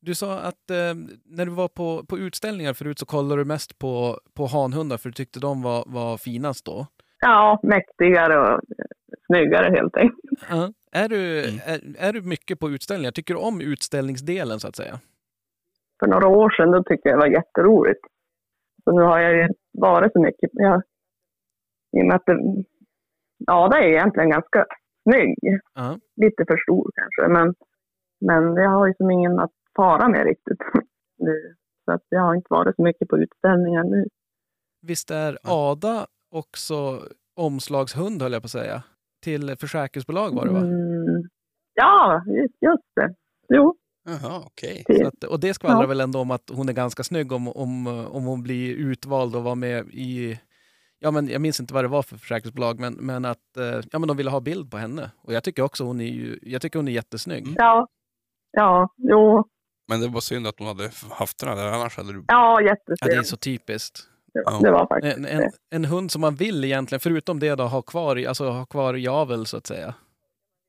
Du 0.00 0.14
sa 0.14 0.38
att 0.38 0.70
eh, 0.70 0.94
när 1.24 1.44
du 1.46 1.50
var 1.50 1.68
på, 1.68 2.04
på 2.08 2.18
utställningar 2.18 2.72
förut 2.74 2.98
så 2.98 3.06
kollade 3.06 3.40
du 3.40 3.44
mest 3.44 3.78
på, 3.78 4.18
på 4.36 4.46
hanhundar 4.46 4.96
för 4.96 5.08
du 5.08 5.12
tyckte 5.12 5.40
de 5.40 5.62
var, 5.62 5.84
var 5.86 6.16
finast 6.16 6.64
då. 6.66 6.86
Ja, 7.20 7.60
mäktigare 7.62 8.38
och 8.40 8.52
eh, 8.52 8.84
snyggare 9.26 9.74
helt 9.76 9.96
enkelt. 9.96 10.20
Ja. 10.50 10.72
Är, 10.92 11.08
du, 11.08 11.38
Mm. 11.48 11.60
är, 11.66 12.08
är 12.08 12.12
du 12.12 12.22
mycket 12.22 12.60
på 12.60 12.70
utställningar? 12.70 13.10
Tycker 13.12 13.34
du 13.34 13.40
om 13.40 13.60
utställningsdelen 13.60 14.60
så 14.60 14.68
att 14.68 14.76
säga? 14.76 15.00
För 16.00 16.06
några 16.06 16.26
år 16.28 16.50
sedan 16.50 16.70
då 16.70 16.82
tyckte 16.82 17.08
jag 17.08 17.18
det 17.18 17.20
var 17.20 17.32
jätteroligt. 17.32 18.00
Så 18.84 18.92
nu 18.92 19.02
har 19.02 19.18
jag 19.20 19.36
ju 19.36 19.48
varit 19.72 20.12
så 20.12 20.20
mycket. 20.20 20.50
Jag, 20.52 20.82
I 21.96 22.02
och 22.02 22.06
med 22.06 22.16
att 22.16 22.26
det, 22.26 22.64
ja, 23.38 23.68
det 23.68 23.76
är 23.78 23.88
egentligen 23.88 24.30
ganska 24.30 24.66
snygg. 25.02 25.38
Ja. 25.74 25.98
Lite 26.16 26.44
för 26.48 26.56
stor 26.56 26.90
kanske. 26.94 27.32
Men, 27.32 27.54
men 28.20 28.62
jag 28.62 28.70
har 28.70 28.86
ju 28.86 28.94
som 28.94 29.10
ingen 29.10 29.38
att 29.38 29.50
fara 29.78 30.08
med 30.08 30.24
riktigt 30.24 30.58
nu. 31.18 31.54
Så 31.84 31.92
att 31.92 32.02
jag 32.08 32.20
har 32.20 32.34
inte 32.34 32.46
varit 32.50 32.76
så 32.76 32.82
mycket 32.82 33.08
på 33.08 33.18
utställningar 33.18 33.84
nu. 33.84 34.04
Visst 34.82 35.10
är 35.10 35.38
Ada 35.42 36.06
också 36.30 37.02
omslagshund 37.36 38.22
höll 38.22 38.32
jag 38.32 38.42
på 38.42 38.46
att 38.46 38.50
säga? 38.50 38.82
Till 39.24 39.56
försäkringsbolag 39.56 40.34
var 40.34 40.46
det 40.46 40.52
va? 40.52 40.58
Mm. 40.58 41.22
Ja, 41.74 42.22
just, 42.60 42.84
det. 42.96 43.14
Jo, 43.48 43.76
Jaha, 44.04 44.42
okej. 44.46 44.84
att, 45.06 45.24
och 45.24 45.40
det 45.40 45.54
skvallrar 45.54 45.82
Ja. 45.82 45.86
väl 45.86 46.00
ändå 46.00 46.18
om 46.18 46.30
att 46.30 46.50
hon 46.52 46.68
är 46.68 46.72
ganska 46.72 47.02
snygg 47.02 47.32
om, 47.32 47.48
om, 47.48 47.86
om 48.10 48.24
hon 48.24 48.42
blir 48.42 48.74
utvald 48.76 49.36
och 49.36 49.42
var 49.44 49.54
med 49.54 49.86
i 49.90 50.40
Ja, 51.00 51.10
men 51.10 51.28
jag 51.28 51.40
minns 51.40 51.60
inte 51.60 51.74
vad 51.74 51.84
det 51.84 51.88
var 51.88 52.02
för 52.02 52.16
försäkringsbolag, 52.16 52.80
men, 52.80 52.94
men 52.94 53.24
att 53.24 53.56
eh, 53.56 53.80
ja, 53.92 53.98
men 53.98 54.08
de 54.08 54.16
ville 54.16 54.30
ha 54.30 54.40
bild 54.40 54.70
på 54.70 54.76
henne. 54.76 55.10
Och 55.22 55.32
jag 55.32 55.44
tycker 55.44 55.62
också 55.62 55.84
hon 55.84 56.00
är, 56.00 56.04
ju, 56.06 56.38
jag 56.42 56.62
tycker 56.62 56.78
hon 56.78 56.88
är 56.88 56.92
jättesnygg. 56.92 57.42
Mm. 57.42 57.54
ja, 57.58 57.88
ja, 58.50 58.88
jo, 58.96 59.44
Men 59.88 60.00
det 60.00 60.08
var 60.08 60.20
synd 60.20 60.46
att 60.46 60.58
hon 60.58 60.66
hade 60.68 60.90
haft 61.10 61.38
den 61.38 61.56
där, 61.56 61.66
annars 61.72 61.96
hade 61.96 62.12
du... 62.12 62.24
ja, 62.28 62.60
Ja, 62.60 62.60
det 62.60 62.64
är 62.64 62.68
jättesynd. 62.68 63.26
så 63.26 63.36
typiskt. 63.36 63.98
Det, 64.34 64.42
Ja. 64.44 64.58
det 64.62 64.70
var 64.70 64.86
faktiskt 64.86 65.16
En, 65.16 65.24
en, 65.26 65.50
en 65.70 65.84
hund 65.84 66.10
som 66.10 66.20
man 66.20 66.34
vill 66.34 66.64
egentligen, 66.64 67.00
förutom 67.00 67.40
det 67.40 67.54
då, 67.54 67.64
ha 67.64 67.82
kvar 67.82 68.26
alltså, 68.28 68.48
ha 68.50 68.66
kvar 68.66 68.96
i 68.96 69.08
avel 69.08 69.46
så 69.46 69.56
att 69.56 69.66
säga. 69.66 69.94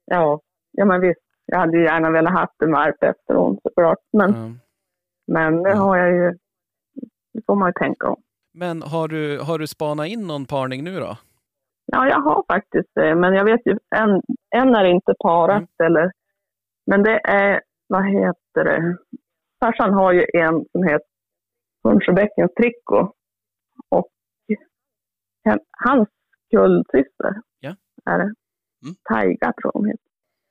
Ja, 0.06 0.40
ja 0.72 0.86
men 0.86 1.02
visst. 1.02 1.20
Jag 1.46 1.60
hade 1.60 1.78
ju 1.78 1.84
gärna 1.84 2.12
velat 2.12 2.34
haft 2.34 2.62
en 2.64 2.72
valp 2.72 3.04
efter 3.04 3.34
hon 3.34 3.60
såklart. 3.64 3.98
Men, 4.18 4.34
Ja. 4.34 4.52
men 5.34 5.64
det 5.64 5.76
har 5.76 5.98
jag 5.98 6.12
ju... 6.12 6.38
Det 7.34 7.42
får 7.46 7.56
man 7.56 7.70
ju 7.70 7.74
tänka 7.74 8.08
om. 8.10 8.22
Men 8.54 8.82
har 8.82 9.08
du, 9.08 9.40
har 9.40 9.60
du 9.60 9.68
spanat 9.68 10.08
in 10.08 10.28
någon 10.28 10.46
parning 10.46 10.84
nu 10.84 11.00
då? 11.00 11.18
Ja, 11.86 12.08
jag 12.10 12.20
har 12.22 12.44
faktiskt 12.48 12.90
det. 12.96 13.16
Men 13.16 13.34
jag 13.34 13.46
vet 13.46 13.62
ju, 13.66 13.78
en, 13.96 14.22
en 14.56 14.76
är 14.76 14.86
inte 14.86 15.14
parat 15.24 15.58
Mm. 15.58 15.68
eller... 15.86 16.12
Men 16.86 17.04
det 17.04 17.20
är, 17.24 17.62
vad 17.90 18.06
heter 18.06 18.64
det? 18.64 18.98
Farsan 19.60 19.94
har 19.94 20.14
ju 20.14 20.26
en 20.34 20.66
som 20.72 20.84
heter 20.84 21.08
Hundsjöbäckens 21.84 22.54
Tricko. 22.54 23.14
Och 23.90 24.08
hans 25.86 26.10
kullsyster 26.52 27.42
Ja. 27.60 27.76
är 28.06 28.18
det. 28.18 28.34
Mm. 28.84 28.96
Taiga 29.10 29.54
tror 29.54 29.72
jag 29.74 29.80
hon 29.80 29.86
heter. 29.86 30.04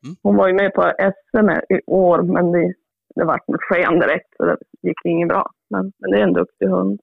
Mm. 0.04 0.16
Hon 0.22 0.36
var 0.36 0.48
ju 0.48 0.54
med 0.54 0.74
på 0.74 0.82
SM 0.98 1.50
i 1.74 1.80
år, 1.86 2.22
men 2.22 2.52
det, 2.52 2.74
det 3.14 3.24
vart 3.24 3.48
något 3.48 3.60
sken 3.62 4.00
direkt 4.00 4.28
så 4.36 4.44
det 4.44 4.56
gick 4.82 5.04
inget 5.04 5.28
bra. 5.28 5.50
Men, 5.70 5.92
men 5.98 6.10
det 6.10 6.18
är 6.18 6.22
en 6.22 6.32
duktig 6.32 6.66
hund. 6.66 7.00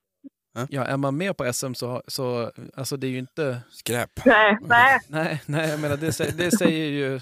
Ja, 0.69 0.83
är 0.85 0.97
man 0.97 1.17
med 1.17 1.37
på 1.37 1.53
SM 1.53 1.73
så, 1.73 2.01
så 2.07 2.51
alltså 2.75 2.97
det 2.97 3.07
är 3.07 3.11
ju 3.11 3.17
inte... 3.19 3.57
Skräp. 3.69 4.09
Nej, 4.25 4.57
nej. 4.61 4.99
Nej, 5.09 5.41
nej 5.47 5.69
jag 5.69 5.81
menar 5.81 5.97
det, 5.97 6.37
det 6.37 6.51
säger 6.57 6.85
ju 6.85 7.19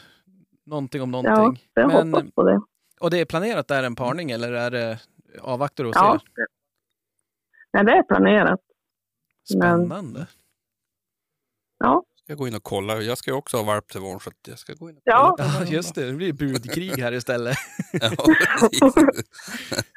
någonting 0.66 1.02
om 1.02 1.12
Ja, 1.14 1.22
någonting. 1.22 1.64
jag 1.74 1.88
Men, 1.88 2.14
hoppas 2.14 2.32
på 2.32 2.44
det. 2.44 2.62
Och 3.04 3.10
det 3.12 3.20
är 3.20 3.26
planerat 3.26 3.68
där 3.68 3.84
en 3.84 3.96
parning 3.96 4.32
eller 4.32 4.52
är 4.54 4.72
det 4.72 5.00
avvaktar 5.42 5.84
och 5.84 5.92
Ja. 5.96 6.20
ser? 6.36 6.46
Nej, 7.74 7.86
det 7.86 7.92
är 7.92 8.04
planerat. 8.04 8.60
men- 9.56 9.60
Spännande. 9.88 10.28
Ja, 11.80 12.04
Ska 12.24 12.32
jag 12.32 12.38
gå 12.38 12.48
in 12.48 12.56
och 12.56 12.64
kolla. 12.64 13.02
Jag 13.02 13.18
ska 13.18 13.32
ju 13.32 13.38
också 13.38 13.58
ha 13.58 13.64
valp 13.64 13.88
till 13.88 14.02
våren 14.02 14.20
så 14.20 14.32
jag 14.48 14.60
ska 14.60 14.74
gå 14.74 14.90
in 14.90 14.96
och 14.96 15.02
Ja. 15.06 15.36
kolla. 15.38 15.50
Ja, 15.60 15.66
just 15.66 15.96
det. 15.96 16.06
Det 16.06 16.14
blir 16.14 16.34
budkrig 16.34 16.92
här 16.98 17.12
istället. 17.14 17.58
Ja. 17.94 18.12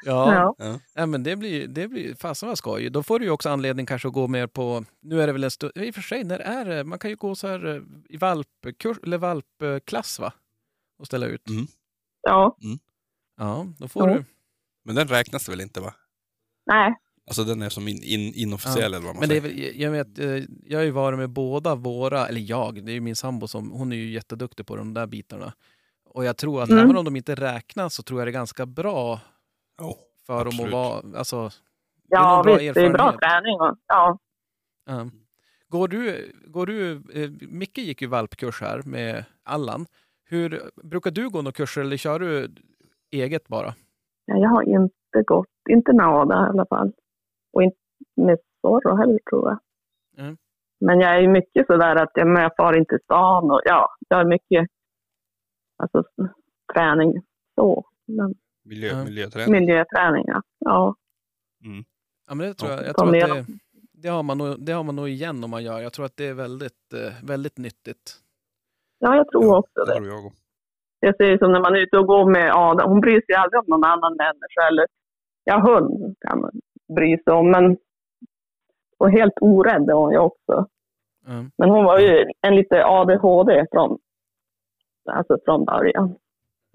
Ja, 0.05 0.35
ja. 0.35 0.55
Ja. 0.59 0.81
ja 0.95 1.07
men 1.07 1.23
det 1.23 1.37
blir, 1.37 1.67
det 1.69 1.89
blir 1.89 2.15
fasen 2.15 2.49
vad 2.49 2.59
skoj. 2.59 2.91
Då 2.91 3.03
får 3.03 3.19
du 3.19 3.25
ju 3.25 3.31
också 3.31 3.49
anledning 3.51 3.87
kanske 3.87 4.09
att 4.09 4.15
gå 4.15 4.29
mer 4.29 4.47
på, 4.47 4.85
nu 5.01 5.23
är 5.23 5.27
det 5.27 5.33
väl 5.33 5.45
en 5.45 5.51
stund, 5.51 5.73
i 5.77 5.91
och 5.91 5.95
för 5.95 6.03
sig, 6.03 6.25
när 6.25 6.39
är 6.39 6.65
det? 6.65 6.85
Man 6.85 6.99
kan 6.99 7.11
ju 7.11 7.17
gå 7.17 7.35
så 7.35 7.49
här 7.49 7.67
eh, 7.67 7.83
i 8.09 8.17
valpkurs, 8.17 8.99
eller 9.03 9.19
valpklass 9.19 10.19
va? 10.19 10.33
Och 10.99 11.07
ställa 11.07 11.27
ut. 11.27 11.49
Mm. 11.49 11.67
ja. 12.23 12.57
Ja, 13.37 13.67
då 13.79 13.89
får 13.89 14.09
Ja. 14.11 14.15
du. 14.17 14.25
Men 14.85 14.95
den 14.95 15.09
räknas 15.09 15.49
väl 15.49 15.61
inte 15.61 15.81
va? 15.81 15.95
Nej, 16.67 16.95
Alltså 17.29 17.45
den 17.45 17.63
är 17.63 17.69
som 17.69 17.89
in, 17.89 18.03
in, 18.03 18.35
inofficiell 18.35 18.95
eller 18.95 19.07
vad 19.07 19.15
man 19.15 19.21
Men 19.21 19.29
det 19.29 19.37
är 19.37 19.41
säger. 19.41 19.73
väl, 19.73 19.81
jag 19.81 19.91
vet, 19.91 20.19
eh, 20.19 20.45
jag 20.65 20.79
har 20.79 20.85
ju 20.85 20.91
varit 20.91 21.19
med 21.19 21.31
båda 21.31 21.75
våra, 21.75 22.29
eller 22.29 22.41
jag, 22.41 22.85
det 22.85 22.93
är 22.93 22.95
ju 22.95 23.01
min 23.01 23.17
sambo 23.17 23.49
som, 23.49 23.71
hon 23.71 23.93
är 23.93 23.97
ju 23.97 24.11
jätteduktig 24.11 24.67
på 24.67 24.77
de 24.77 24.95
där 24.95 25.07
bitarna. 25.07 25.53
Och 26.05 26.25
jag 26.25 26.37
tror 26.37 26.63
att 26.63 26.69
Mm. 26.71 26.85
även 26.85 26.97
om 26.97 27.05
de 27.05 27.17
inte 27.17 27.35
räknas 27.35 27.95
så 27.95 28.03
tror 28.03 28.21
jag 28.21 28.27
det 28.27 28.31
är 28.31 28.33
ganska 28.33 28.67
bra 28.67 29.21
Ja, 29.79 29.97
för 30.27 30.39
dem 30.39 30.47
att 30.47 30.55
absolut. 30.55 30.73
vara, 30.73 31.19
alltså, 31.19 31.43
det 32.09 32.17
är 32.17 32.21
ja 32.21 32.43
bra 32.43 32.57
visst, 32.57 32.75
det 32.75 32.87
är 32.87 32.93
bra 32.93 33.19
träning. 33.19 33.61
Och, 33.61 33.77
ja. 33.87 34.19
Ja. 34.87 35.11
Går 35.69 35.89
du, 35.89 36.33
går 36.47 36.67
du, 36.67 36.93
eh, 36.93 37.31
Micke 37.49 37.79
gick 37.79 38.03
ju 38.03 38.09
valpkurs 38.09 38.61
här 38.61 38.83
med 38.83 39.25
Allan. 39.43 39.87
Hur, 40.25 40.71
brukar 40.83 41.11
du 41.11 41.29
gå 41.31 41.43
några 41.43 41.53
kurser 41.53 41.81
eller 41.81 41.97
kör 41.97 42.19
du 42.19 42.55
eget 43.11 43.49
bara? 43.49 43.75
Nej, 44.27 44.41
Jag 44.43 44.49
har 44.49 44.63
inte 44.63 45.23
gått, 45.27 45.49
inte 45.71 45.93
med 45.93 46.07
Ada 46.07 46.35
i 46.47 46.49
alla 46.51 46.67
fall. 46.67 46.93
Och 47.53 47.63
inte 47.63 47.77
med 48.17 48.39
Zorro 48.61 48.97
heller 48.97 49.19
tror 49.31 49.49
jag. 49.49 49.59
Mm. 50.25 50.37
Men 50.81 51.01
jag 51.01 51.15
är 51.17 51.21
ju 51.21 51.29
mycket 51.29 51.67
sådär 51.67 51.97
att 51.97 52.11
jag, 52.15 52.27
men 52.29 52.43
jag 52.43 52.57
far 52.57 52.79
inte 52.79 52.89
till 52.97 53.05
stan 53.05 53.51
och 53.51 53.61
ja, 53.65 53.89
jag 54.09 54.17
har 54.17 54.25
mycket 54.25 54.67
alltså, 55.77 56.05
träning 56.75 57.13
så. 57.55 57.85
Men, 58.07 58.35
Miljö, 58.65 58.89
Ja. 58.89 59.05
Miljöträning. 59.05 59.53
miljöträning, 59.53 60.25
ja. 60.27 60.43
ja. 60.59 60.95
Ja, 62.29 62.35
men 62.35 62.39
det 62.47 62.55
tror 62.55 62.71
Ja. 62.71 62.77
jag, 62.77 62.87
jag 62.87 62.97
tror 62.97 63.17
att 63.17 63.47
det, 63.47 63.47
det, 63.93 64.09
har 64.09 64.23
man 64.23 64.39
nog, 64.39 64.61
det 64.67 64.73
har 64.73 64.83
man 64.85 64.97
nog 64.97 65.09
igen 65.09 65.45
om 65.45 65.51
man 65.51 65.65
gör. 65.65 65.81
Jag 65.81 65.93
tror 65.93 66.07
att 66.07 66.17
det 66.17 66.27
är 66.27 66.35
väldigt, 66.35 66.93
eh, 66.95 67.27
väldigt 67.27 67.59
nyttigt. 67.59 68.23
Ja, 68.99 69.17
jag 69.17 69.29
tror 69.31 69.45
Ja, 69.45 69.59
också 69.59 69.73
det 69.75 69.87
det. 69.87 69.97
tror 69.97 70.07
jag 70.09 70.27
också. 70.27 70.43
Jag 71.01 71.17
ser 71.17 71.25
ju 71.25 71.39
som 71.39 71.53
när 71.53 71.61
man 71.61 71.75
är 71.75 71.79
ute 71.81 71.99
och 71.99 72.07
går 72.07 72.31
med 72.31 72.53
Ada, 72.55 72.85
hon 72.85 73.01
bryr 73.01 73.23
sig 73.27 73.35
aldrig 73.35 73.61
om 73.61 73.67
någon 73.69 73.85
annan 73.85 74.17
människa 74.17 74.69
eller, 74.71 74.87
ja 75.45 75.59
hund 75.59 76.17
kan 76.21 76.41
man 76.41 76.51
bry 76.97 77.19
sig 77.25 77.33
om, 77.33 77.51
men 77.51 77.77
och 78.99 79.11
helt 79.11 79.35
orädd 79.41 79.89
är 79.91 79.95
hon 79.95 80.13
ju 80.13 80.19
också. 80.19 80.67
Mm. 81.27 81.51
Men 81.59 81.71
hon 81.71 81.85
var 81.85 81.99
ju 81.99 82.25
en 82.41 82.57
lite 82.57 82.85
ADHD 82.87 83.67
från, 83.73 83.99
alltså 85.11 85.39
från 85.45 85.65
början. 85.65 86.15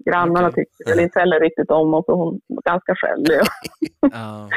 Grannarna 0.04 0.48
Okej. 0.48 0.64
tyckte 0.64 0.90
väl 0.90 1.00
inte 1.00 1.18
heller 1.18 1.40
riktigt 1.40 1.70
om 1.70 1.94
oss 1.94 2.04
och 2.06 2.18
hon 2.18 2.40
var 2.46 2.62
ganska 2.62 2.94
skällig. 2.96 3.40
Ja, 4.00 4.48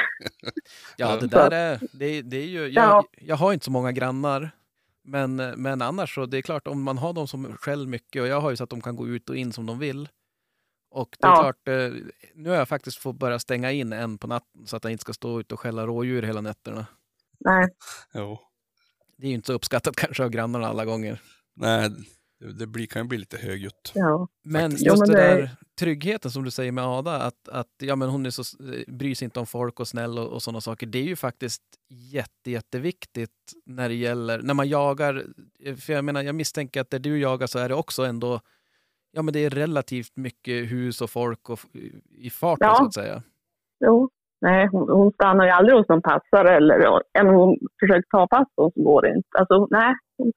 ja 0.98 1.18
det 1.22 1.28
där 1.28 1.52
är, 1.54 1.80
det, 2.00 2.22
det 2.22 2.38
är 2.38 2.48
ju, 2.48 2.60
jag, 2.68 2.86
Ja. 2.86 3.04
jag 3.22 3.36
har 3.36 3.54
inte 3.54 3.66
så 3.66 3.72
många 3.72 3.92
grannar. 3.92 4.50
Men, 5.06 5.36
men 5.36 5.82
annars 5.82 6.16
så, 6.16 6.26
det 6.26 6.38
är 6.38 6.42
klart 6.42 6.68
om 6.68 6.84
man 6.84 6.98
har 6.98 7.14
dem 7.14 7.28
som 7.28 7.58
skäller 7.58 7.88
mycket 7.88 8.22
och 8.22 8.28
jag 8.28 8.42
har 8.42 8.50
ju 8.50 8.56
så 8.58 8.64
att 8.64 8.70
de 8.70 8.82
kan 8.82 8.96
gå 8.96 9.08
ut 9.08 9.30
och 9.30 9.36
in 9.38 9.54
som 9.54 9.66
de 9.66 9.80
vill. 9.80 10.10
Och 10.92 11.16
det 11.20 11.28
är 11.28 11.32
Ja. 11.32 11.36
klart, 11.42 11.68
eh, 11.68 11.94
nu 12.34 12.50
har 12.50 12.56
jag 12.58 12.68
faktiskt 12.70 12.98
fått 12.98 13.16
börja 13.20 13.40
stänga 13.40 13.72
in 13.72 13.94
en 13.94 14.18
på 14.18 14.28
natten 14.28 14.68
så 14.68 14.76
att 14.78 14.84
jag 14.84 14.92
inte 14.92 15.02
ska 15.02 15.14
stå 15.14 15.40
ute 15.40 15.54
och 15.54 15.60
skälla 15.60 15.86
rådjur 15.88 16.24
hela 16.24 16.42
nätterna. 16.42 16.86
Nej, 17.40 17.68
Jo. 18.14 18.40
Det 19.18 19.26
är 19.26 19.30
ju 19.30 19.36
inte 19.36 19.48
så 19.48 19.54
uppskattat 19.54 19.96
kanske 19.98 20.24
av 20.24 20.30
grannarna 20.30 20.68
alla 20.68 20.86
gånger. 20.86 21.22
Nej, 21.56 21.90
det, 22.54 22.68
blir, 22.68 22.86
kan 22.88 23.02
ju 23.02 23.08
bli 23.08 23.18
lite 23.18 23.38
högljutt. 23.38 23.92
ja. 23.96 24.28
Men 24.44 24.72
just 24.72 24.86
Jo, 24.86 24.94
men 25.00 25.08
det 25.10 25.16
det- 25.16 25.36
där 25.38 25.50
tryggheten 25.80 26.32
som 26.32 26.44
du 26.44 26.52
säger 26.52 26.72
med 26.72 26.84
Ada, 26.84 27.16
att, 27.22 27.50
att 27.50 27.68
ja, 27.78 27.96
men 27.96 28.10
hon 28.10 28.26
är 28.26 28.30
så, 28.30 28.44
bryr 28.88 29.16
sig 29.16 29.26
inte 29.26 29.40
om 29.40 29.46
folk 29.46 29.80
och 29.80 29.88
snäll 29.88 30.20
och, 30.20 30.28
och 30.28 30.42
sådana 30.42 30.62
saker. 30.62 30.88
Det 30.88 31.00
är 31.00 31.04
ju 31.04 31.16
faktiskt 31.16 31.62
jätte, 31.90 32.52
jätteviktigt 32.52 33.32
när 33.66 33.90
det 33.90 33.96
gäller, 33.96 34.42
när 34.42 34.54
man 34.54 34.68
jagar, 34.70 35.24
för 35.86 35.94
jag 35.94 36.06
menar, 36.06 36.22
jag 36.24 36.36
misstänker 36.36 36.82
att 36.82 36.90
där 36.90 37.00
du 37.00 37.20
jagar 37.20 37.48
så 37.48 37.60
är 37.60 37.70
det 37.70 37.76
också 37.76 38.04
ändå, 38.06 38.40
ja 39.12 39.22
men 39.22 39.34
det 39.34 39.40
är 39.40 39.50
relativt 39.50 40.16
mycket 40.16 40.72
hus 40.72 41.02
och 41.02 41.10
folk 41.10 41.50
och, 41.50 41.60
i 42.18 42.30
farten 42.30 42.68
Ja. 42.68 42.76
så 42.76 42.86
att 42.86 42.94
säga. 42.94 43.24
Jo. 43.86 44.10
Nej, 44.42 44.68
hon, 44.72 44.90
hon 44.90 45.12
stannar 45.12 45.46
ju 45.46 45.52
aldrig 45.52 45.78
hos 45.78 45.88
någon 45.90 46.02
passare 46.02 46.56
eller 46.58 46.76
även 47.14 47.28
om 47.28 47.36
hon 47.36 47.58
försöker 47.80 48.08
ta 48.10 48.28
pass 48.28 48.48
så 48.56 48.70
går 48.76 49.02
det 49.02 49.10
inte. 49.16 49.28
Alltså 49.40 49.68
nej, 49.72 49.94
hon 50.18 50.32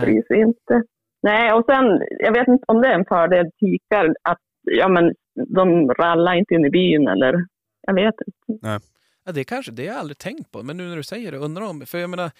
bryr 0.00 0.22
sig 0.26 0.40
inte. 0.40 0.82
Nej, 1.24 1.52
och 1.52 1.64
sen, 1.66 1.84
jag 2.18 2.32
vet 2.32 2.48
inte 2.48 2.64
om 2.66 2.80
det 2.80 2.88
är 2.88 2.98
en 2.98 3.04
fördel 3.04 3.50
tikar 3.60 4.14
att 4.22 4.38
ja, 4.62 4.88
men, 4.88 5.14
de 5.48 5.88
rallar 5.88 6.34
inte 6.34 6.54
in 6.54 6.64
i 6.64 6.70
byn 6.70 7.08
eller 7.08 7.46
jag 7.80 7.94
vet 7.94 8.14
inte. 8.26 8.80
Ja, 9.24 9.32
det 9.32 9.44
kanske, 9.44 9.72
det 9.72 9.86
har 9.86 9.94
jag 9.94 10.00
aldrig 10.00 10.18
tänkt 10.18 10.52
på, 10.52 10.62
men 10.62 10.76
nu 10.76 10.88
när 10.88 10.96
du 10.96 11.02
säger 11.02 11.32
det, 11.32 11.38
undrar 11.38 11.62
om, 11.62 11.86
för 11.86 11.98
jag 11.98 12.10
menar, 12.10 12.30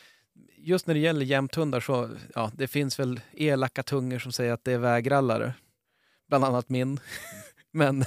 just 0.56 0.86
när 0.86 0.94
det 0.94 1.00
gäller 1.00 1.24
jämthundar 1.24 1.80
så, 1.80 2.08
ja, 2.34 2.50
det 2.54 2.66
finns 2.66 3.00
väl 3.00 3.20
elaka 3.32 3.82
tungor 3.82 4.18
som 4.18 4.32
säger 4.32 4.52
att 4.52 4.64
det 4.64 4.72
är 4.72 4.78
vägrallare. 4.78 5.52
Bland 6.28 6.44
annat 6.44 6.68
min. 6.68 6.98
men, 7.72 8.02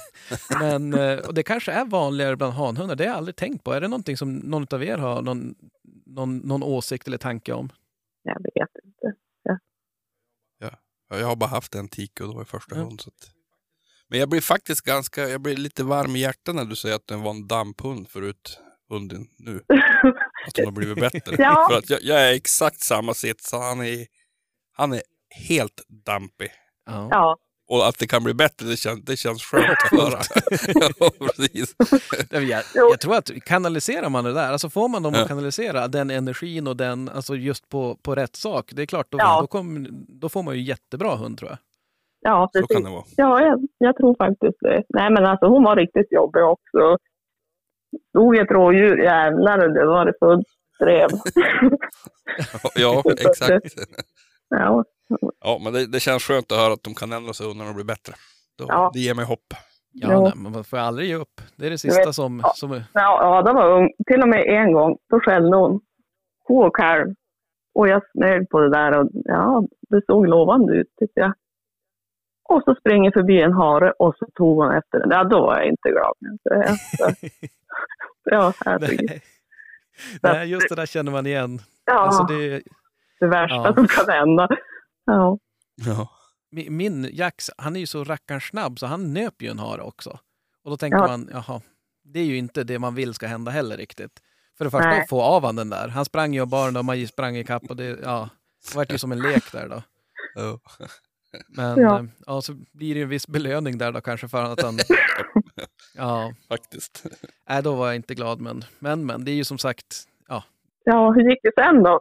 men, 0.60 0.94
eh, 0.94 1.18
och 1.18 1.34
det 1.34 1.42
kanske 1.42 1.72
är 1.72 1.84
vanligare 1.84 2.36
bland 2.36 2.52
hanhundar, 2.52 2.96
det 2.96 3.04
har 3.04 3.08
jag 3.08 3.16
aldrig 3.16 3.36
tänkt 3.36 3.64
på. 3.64 3.72
Är 3.72 3.80
det 3.80 3.88
någonting 3.88 4.16
som 4.16 4.34
någon 4.34 4.66
av 4.72 4.84
er 4.84 4.98
har 4.98 5.22
någon, 5.22 5.54
någon, 6.06 6.38
någon 6.38 6.62
åsikt 6.62 7.06
eller 7.06 7.18
tanke 7.18 7.52
om? 7.52 7.70
Jag 8.22 8.42
vet 8.42 8.77
jag 11.08 11.26
har 11.26 11.36
bara 11.36 11.50
haft 11.50 11.74
en 11.74 11.88
tik 11.88 12.20
och 12.20 12.28
det 12.28 12.34
var 12.34 12.44
första 12.44 12.76
Ja. 12.76 12.82
gången. 12.82 12.98
Så 12.98 13.08
att... 13.08 13.30
Men 14.08 14.20
jag 14.20 14.28
blir 14.28 14.40
faktiskt 14.40 14.80
ganska, 14.80 15.28
jag 15.28 15.40
blir 15.40 15.56
lite 15.56 15.84
varm 15.84 16.16
i 16.16 16.18
hjärtat 16.18 16.54
när 16.54 16.64
du 16.64 16.76
säger 16.76 16.96
att 16.96 17.06
den 17.06 17.22
var 17.22 17.30
en 17.30 17.46
damphund 17.48 18.08
förut, 18.08 18.60
hunden 18.88 19.26
nu. 19.38 19.64
Att 20.46 20.56
hon 20.56 20.64
har 20.64 20.72
blivit 20.72 21.00
bättre. 21.00 21.36
Ja. 21.38 21.66
För 21.70 21.78
att 21.78 21.90
jag, 21.90 22.02
jag 22.02 22.20
är 22.28 22.32
exakt 22.34 22.80
samma 22.80 23.14
sits, 23.14 23.52
han 23.52 23.80
är, 23.80 24.06
han 24.72 24.92
är 24.92 25.02
helt 25.48 25.82
dampig. 26.06 26.50
Ja. 26.86 27.08
Ja, 27.10 27.36
Och 27.70 27.86
att 27.88 27.98
det 27.98 28.06
kan 28.06 28.24
bli 28.24 28.34
bättre, 28.34 28.66
det 28.66 28.76
känns, 28.76 29.04
det 29.04 29.16
känns 29.16 29.42
skönt 29.42 29.64
att 29.64 29.98
höra. 30.00 30.20
ja, 31.00 31.10
precis. 31.20 31.74
Jag, 32.30 32.62
jag, 32.74 33.00
tror 33.00 33.16
att 33.16 33.30
kanaliserar 33.44 34.08
man 34.08 34.24
det 34.24 34.32
där, 34.32 34.52
alltså 34.52 34.70
får 34.70 34.88
man 34.88 35.02
dem 35.02 35.14
Ja. 35.14 35.22
att 35.22 35.28
kanalisera 35.28 35.88
den 35.88 36.10
energin 36.10 36.66
och 36.66 36.76
den, 36.76 37.08
alltså 37.08 37.34
just 37.36 37.68
på, 37.68 37.96
på 38.02 38.14
rätt 38.14 38.36
sak, 38.36 38.70
det 38.72 38.82
är 38.82 38.86
klart, 38.86 39.06
då, 39.10 39.18
Ja. 39.20 39.40
då, 39.40 39.46
kommer- 39.46 39.88
då 39.92 40.28
får 40.28 40.42
man 40.42 40.54
ju 40.54 40.62
jättebra 40.62 41.16
hund 41.16 41.38
tror 41.38 41.50
jag. 41.50 41.58
ja 42.20 42.48
Så 42.52 42.60
precis. 42.60 42.76
kan 42.76 42.84
det 42.84 42.90
vara. 42.90 43.04
Ja, 43.16 43.40
jag, 43.42 43.68
jag 43.78 43.96
tror 43.96 44.14
faktiskt 44.18 44.58
det. 44.60 44.82
Nej, 44.88 45.10
men 45.10 45.24
alltså 45.26 45.46
hon 45.46 45.64
var 45.64 45.76
riktigt 45.76 46.12
jobbig 46.12 46.42
också. 46.44 46.98
Stod 48.08 48.36
ett 48.38 48.50
rådjur, 48.50 48.96
jävlar, 49.02 49.68
det 49.68 49.86
var 49.86 50.04
det 50.06 50.12
fullt 50.20 50.46
drev. 50.80 51.08
Ja, 52.74 53.02
exakt. 53.18 53.74
ja, 54.48 54.84
Ja, 55.40 55.60
men 55.64 55.72
det, 55.72 55.86
det 55.86 56.00
känns 56.00 56.22
skönt 56.22 56.52
att 56.52 56.58
höra 56.58 56.72
att 56.72 56.82
de 56.82 56.94
kan 56.94 57.12
ändra 57.12 57.32
sig 57.32 57.54
när 57.54 57.64
de 57.64 57.74
blir 57.74 57.84
bättre. 57.84 58.14
Då, 58.58 58.64
Ja. 58.68 58.90
Det 58.94 59.00
ger 59.00 59.14
mig 59.14 59.24
hopp. 59.24 59.54
Ja, 59.92 60.20
nej, 60.20 60.32
man 60.36 60.64
får 60.64 60.76
aldrig 60.76 61.08
ge 61.08 61.14
upp. 61.14 61.40
Det 61.56 61.66
är 61.66 61.70
det 61.70 61.78
sista 61.78 62.06
vet, 62.06 62.14
som... 62.14 62.40
ja. 62.44 62.52
som 62.54 62.82
ja, 62.94 63.38
Ada 63.38 63.52
var 63.52 63.78
ung. 63.78 63.90
Till 64.06 64.22
och 64.22 64.28
med 64.28 64.44
en 64.46 64.72
gång, 64.72 64.98
då 65.10 65.20
skällde 65.20 65.56
hon. 65.56 65.80
Ko 66.46 66.66
och 66.66 66.76
kalv. 66.76 67.14
Och 67.74 67.88
jag 67.88 68.02
smög 68.12 68.48
på 68.50 68.60
det 68.60 68.70
där 68.70 68.98
och 68.98 69.10
ja, 69.12 69.64
det 69.88 70.02
såg 70.06 70.26
lovande 70.26 70.72
ut 70.72 70.86
tyckte 70.98 71.20
jag. 71.20 71.32
Och 72.48 72.62
så 72.64 72.74
springer 72.74 73.10
förbi 73.10 73.42
en 73.42 73.52
hare 73.52 73.92
och 73.98 74.14
så 74.18 74.26
tog 74.34 74.56
hon 74.56 74.74
efter 74.74 74.98
den. 74.98 75.10
Ja, 75.10 75.24
då 75.24 75.40
var 75.40 75.56
jag 75.56 75.66
inte 75.66 75.88
glad. 75.88 76.14
Så, 76.42 77.26
ja, 78.30 78.52
herregud. 78.64 79.10
nej. 79.10 79.20
nej, 80.22 80.50
just 80.50 80.68
det 80.68 80.74
där 80.74 80.86
känner 80.86 81.12
man 81.12 81.26
igen. 81.26 81.58
Ja, 81.84 81.98
Alltså 81.98 82.22
det, 82.22 82.62
det 83.20 83.26
värsta 83.26 83.56
ja. 83.56 83.74
som 83.74 83.86
kan 83.86 84.08
hända. 84.08 84.48
Ja. 85.12 85.38
Ja. 85.86 86.08
mi- 86.56 86.70
min 86.70 87.08
Jax, 87.12 87.50
han 87.58 87.76
är 87.76 87.80
ju 87.80 87.86
så 87.86 88.04
rackarns 88.04 88.44
snabb 88.44 88.78
så 88.78 88.86
han 88.86 89.12
nöp 89.14 89.42
ju 89.42 89.48
en 89.50 89.58
hare 89.58 89.82
också. 89.82 90.18
Och 90.64 90.70
då 90.70 90.76
tänker 90.76 90.98
Ja. 90.98 91.06
man, 91.06 91.28
jaha, 91.32 91.60
det 92.04 92.20
är 92.20 92.24
ju 92.24 92.36
inte 92.36 92.64
det 92.64 92.78
man 92.78 92.94
vill 92.94 93.14
ska 93.14 93.26
hända 93.26 93.50
heller 93.50 93.76
riktigt. 93.76 94.20
För 94.58 94.64
det 94.64 94.70
första 94.70 94.88
Nej. 94.88 95.00
att 95.02 95.08
få 95.08 95.22
av 95.22 95.44
han 95.44 95.56
den 95.56 95.70
där. 95.70 95.88
Han 95.88 96.04
sprang 96.04 96.34
ju 96.34 96.40
och 96.40 96.48
bar 96.48 96.66
den 96.66 96.76
och 96.76 96.84
man 96.84 97.06
sprang 97.06 97.36
i 97.36 97.44
kapp 97.44 97.62
och 97.68 97.76
det, 97.76 97.98
ja, 98.02 98.28
det 98.70 98.76
vart 98.76 98.92
ju 98.92 98.98
som 98.98 99.12
en 99.12 99.18
lek 99.22 99.52
där 99.52 99.68
då. 99.68 99.82
Ja. 100.34 100.58
Men 101.48 101.78
Ja. 101.80 101.82
ja. 101.82 102.06
ja, 102.26 102.42
så 102.42 102.52
blir 102.72 102.94
det 102.94 102.98
ju 102.98 103.02
en 103.02 103.08
viss 103.08 103.26
belöning 103.28 103.78
där 103.78 103.92
då 103.92 104.00
kanske 104.00 104.28
för 104.28 104.42
att 104.44 104.62
han... 104.62 104.78
Ja, 105.94 106.32
Faktiskt. 106.48 107.06
nej, 107.48 107.62
då 107.62 107.74
var 107.74 107.86
jag 107.86 107.96
inte 107.96 108.14
glad 108.14 108.40
men, 108.40 108.64
men, 108.78 109.06
men 109.06 109.24
det 109.24 109.30
är 109.30 109.34
ju 109.34 109.44
som 109.44 109.58
sagt, 109.58 110.04
ja, 110.28 110.44
Ja, 110.84 111.10
hur 111.12 111.30
gick 111.30 111.38
det 111.42 111.52
sen 111.56 111.82
då? 111.82 112.00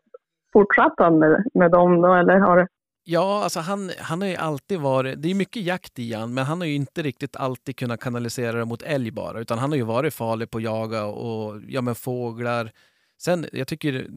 Fortsatte 0.54 1.04
han 1.04 1.20
med, 1.20 1.46
med 1.54 1.72
dem 1.72 2.02
då 2.02 2.14
eller 2.16 2.40
har 2.40 2.58
det... 2.58 2.68
Ja, 3.10 3.44
alltså 3.44 3.60
han, 3.60 3.92
han 4.00 4.22
har 4.22 4.28
ju 4.28 4.36
alltid 4.36 4.80
varit, 4.80 5.22
det 5.22 5.30
är 5.32 5.36
mycket 5.36 5.64
jakt 5.64 6.00
i 6.00 6.14
han, 6.14 6.34
men 6.34 6.46
han 6.46 6.62
har 6.62 6.68
ju 6.68 6.76
inte 6.76 7.02
riktigt 7.02 7.36
alltid 7.36 7.78
kunnat 7.78 8.00
kanalisera 8.00 8.58
det 8.58 8.66
mot 8.66 8.82
älg 8.82 9.12
bara, 9.12 9.40
utan 9.40 9.58
han 9.58 9.70
har 9.70 9.78
ju 9.78 9.84
varit 9.84 10.14
farlig 10.14 10.50
på 10.50 10.58
att 10.58 10.64
jaga 10.64 11.06
och 11.06 11.62
ja 11.68 11.82
men 11.82 11.96
fåglar. 11.96 12.72
Sen, 13.18 13.46
jag 13.54 13.68
tycker 13.68 14.08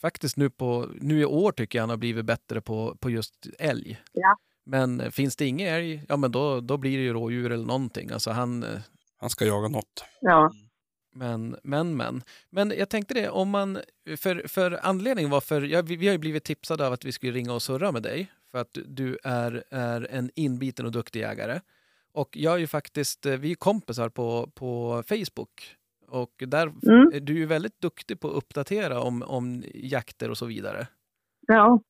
faktiskt 0.00 0.36
nu 0.36 0.50
på, 0.50 0.88
nu 1.00 1.20
i 1.20 1.24
år 1.24 1.52
tycker 1.52 1.78
jag 1.78 1.82
han 1.82 1.90
har 1.90 1.96
blivit 1.96 2.24
bättre 2.24 2.60
på, 2.60 2.96
på 3.00 3.10
just 3.10 3.46
älg. 3.58 4.00
Ja. 4.12 4.36
Men 4.64 5.12
finns 5.12 5.36
det 5.36 5.46
ingen 5.46 5.74
älg, 5.74 6.04
ja 6.08 6.16
men 6.16 6.32
då, 6.32 6.60
då 6.60 6.76
blir 6.76 6.98
det 6.98 7.04
ju 7.04 7.12
rådjur 7.12 7.52
eller 7.52 7.66
någonting. 7.66 8.10
Alltså 8.10 8.30
han, 8.30 8.64
Han 9.20 9.30
ska 9.30 9.44
jaga 9.44 9.68
något. 9.68 10.04
Ja. 10.20 10.50
Men, 11.12 11.56
men, 11.62 11.96
men. 11.96 12.22
Men 12.50 12.72
jag 12.78 12.88
tänkte 12.88 13.14
det, 13.14 13.28
om 13.30 13.50
man, 13.50 13.78
för, 14.16 14.48
för 14.48 14.80
anledningen 14.82 15.30
var 15.30 15.40
för, 15.40 15.62
ja, 15.62 15.82
vi, 15.82 15.96
vi 15.96 16.06
har 16.06 16.12
ju 16.12 16.18
blivit 16.18 16.44
tipsade 16.44 16.86
av 16.86 16.92
att 16.92 17.04
vi 17.04 17.12
skulle 17.12 17.32
ringa 17.32 17.52
och 17.54 17.62
surra 17.62 17.92
med 17.92 18.02
dig, 18.02 18.32
för 18.50 18.58
att 18.58 18.78
du 18.86 19.18
är, 19.24 19.64
är 19.70 20.08
en 20.10 20.30
inbiten 20.34 20.86
och 20.86 20.92
duktig 20.92 21.20
jägare. 21.20 21.60
Och 22.12 22.36
jag 22.36 22.54
är 22.54 22.58
ju 22.58 22.66
faktiskt, 22.66 23.26
eh, 23.26 23.36
vi 23.36 23.50
är 23.50 23.54
kompisar 23.54 24.08
på, 24.08 24.50
på 24.54 25.02
Facebook. 25.08 25.76
Och 26.08 26.42
där 26.46 26.66
Mm. 26.66 27.10
är 27.14 27.20
du 27.20 27.34
ju 27.38 27.46
väldigt 27.46 27.80
duktig 27.80 28.20
på 28.20 28.28
att 28.28 28.34
uppdatera 28.34 29.00
om, 29.00 29.22
om 29.22 29.64
jakter 29.74 30.30
och 30.30 30.38
så 30.38 30.46
vidare. 30.46 30.86
Ja. 31.46 31.80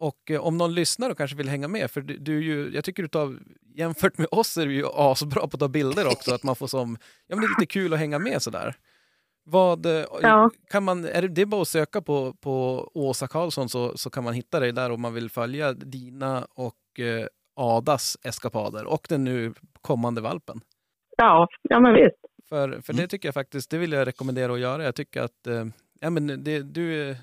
Och 0.00 0.30
eh, 0.30 0.40
om 0.40 0.56
någon 0.58 0.74
lyssnar 0.74 1.10
och 1.10 1.16
kanske 1.18 1.36
vill 1.36 1.48
hänga 1.48 1.68
med, 1.68 1.90
för 1.90 2.00
du, 2.00 2.16
du 2.18 2.36
är 2.36 2.42
ju, 2.42 2.70
jag 2.74 2.84
tycker 2.84 3.02
du 3.02 3.08
tar, 3.08 3.38
jämfört 3.74 4.18
med 4.18 4.26
oss 4.30 4.56
är 4.56 4.66
du 4.66 4.74
ju 4.74 4.84
asbra 4.94 5.40
på 5.40 5.46
att 5.52 5.60
ta 5.60 5.68
bilder 5.68 6.06
också, 6.06 6.34
att 6.34 6.42
man 6.42 6.56
får 6.56 6.66
som, 6.66 6.98
ja 7.26 7.36
men 7.36 7.40
det 7.40 7.46
är 7.46 7.60
lite 7.60 7.72
kul 7.72 7.92
att 7.92 7.98
hänga 7.98 8.18
med 8.18 8.42
sådär. 8.42 8.74
Vad, 9.44 9.86
eh, 9.86 10.04
Ja. 10.22 10.50
kan 10.70 10.84
man, 10.84 11.04
är 11.04 11.22
det, 11.22 11.28
det 11.28 11.42
är 11.42 11.46
bara 11.46 11.62
att 11.62 11.68
söka 11.68 12.02
på, 12.02 12.32
på 12.32 12.90
Åsa 12.94 13.28
Karlsson 13.28 13.68
så, 13.68 13.96
så 13.98 14.10
kan 14.10 14.24
man 14.24 14.34
hitta 14.34 14.60
dig 14.60 14.72
där 14.72 14.90
om 14.90 15.00
man 15.00 15.14
vill 15.14 15.30
följa 15.30 15.72
dina 15.72 16.46
och 16.54 17.00
eh, 17.00 17.26
Adas 17.56 18.16
eskapader 18.22 18.84
och 18.84 19.06
den 19.08 19.24
nu 19.24 19.54
kommande 19.80 20.20
valpen. 20.20 20.60
Ja, 21.16 21.48
ja 21.62 21.80
men 21.80 21.94
visst. 21.94 22.16
För, 22.48 22.80
för 22.80 22.92
det 22.92 23.08
tycker 23.08 23.28
jag 23.28 23.34
faktiskt, 23.34 23.70
det 23.70 23.78
vill 23.78 23.92
jag 23.92 24.06
rekommendera 24.06 24.52
att 24.52 24.60
göra. 24.60 24.84
Jag 24.84 24.94
tycker 24.94 25.22
att 25.22 25.46
eh, 25.46 25.64
ja, 26.00 26.10
men 26.10 26.44
det, 26.44 26.62
du, 26.62 27.10
är, 27.10 27.16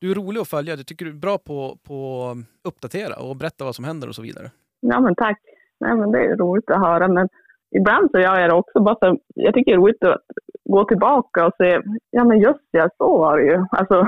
du 0.00 0.10
är 0.10 0.14
rolig 0.14 0.40
att 0.40 0.48
följa. 0.48 0.74
Jag 0.74 0.86
tycker 0.86 1.04
du 1.04 1.10
är 1.10 1.14
bra 1.14 1.38
på 1.38 1.78
på 1.82 2.24
att 2.30 2.68
uppdatera 2.68 3.16
och 3.22 3.36
berätta 3.36 3.64
vad 3.64 3.74
som 3.74 3.84
händer 3.84 4.08
och 4.08 4.14
så 4.14 4.22
vidare. 4.22 4.50
Ja 4.80 5.00
men 5.00 5.14
tack. 5.14 5.38
Nej 5.80 5.96
men 5.96 6.12
det 6.12 6.18
är 6.18 6.36
roligt 6.36 6.70
att 6.70 6.78
höra 6.86 7.08
men 7.08 7.28
ibland 7.76 8.10
så 8.10 8.18
gör 8.18 8.40
jag 8.40 8.50
det 8.50 8.54
också 8.54 8.80
bara 8.80 8.96
för, 8.98 9.18
jag 9.34 9.54
tycker 9.54 9.70
det 9.70 9.74
är 9.76 9.80
roligt 9.80 10.04
att 10.04 10.20
gå 10.64 10.84
tillbaka 10.84 11.46
och 11.46 11.52
se, 11.58 11.80
ja 12.10 12.24
men 12.24 12.40
just 12.40 12.60
ja, 12.70 12.88
så 12.96 13.18
var 13.18 13.38
det 13.38 13.44
ju. 13.44 13.64
Alltså 13.70 14.06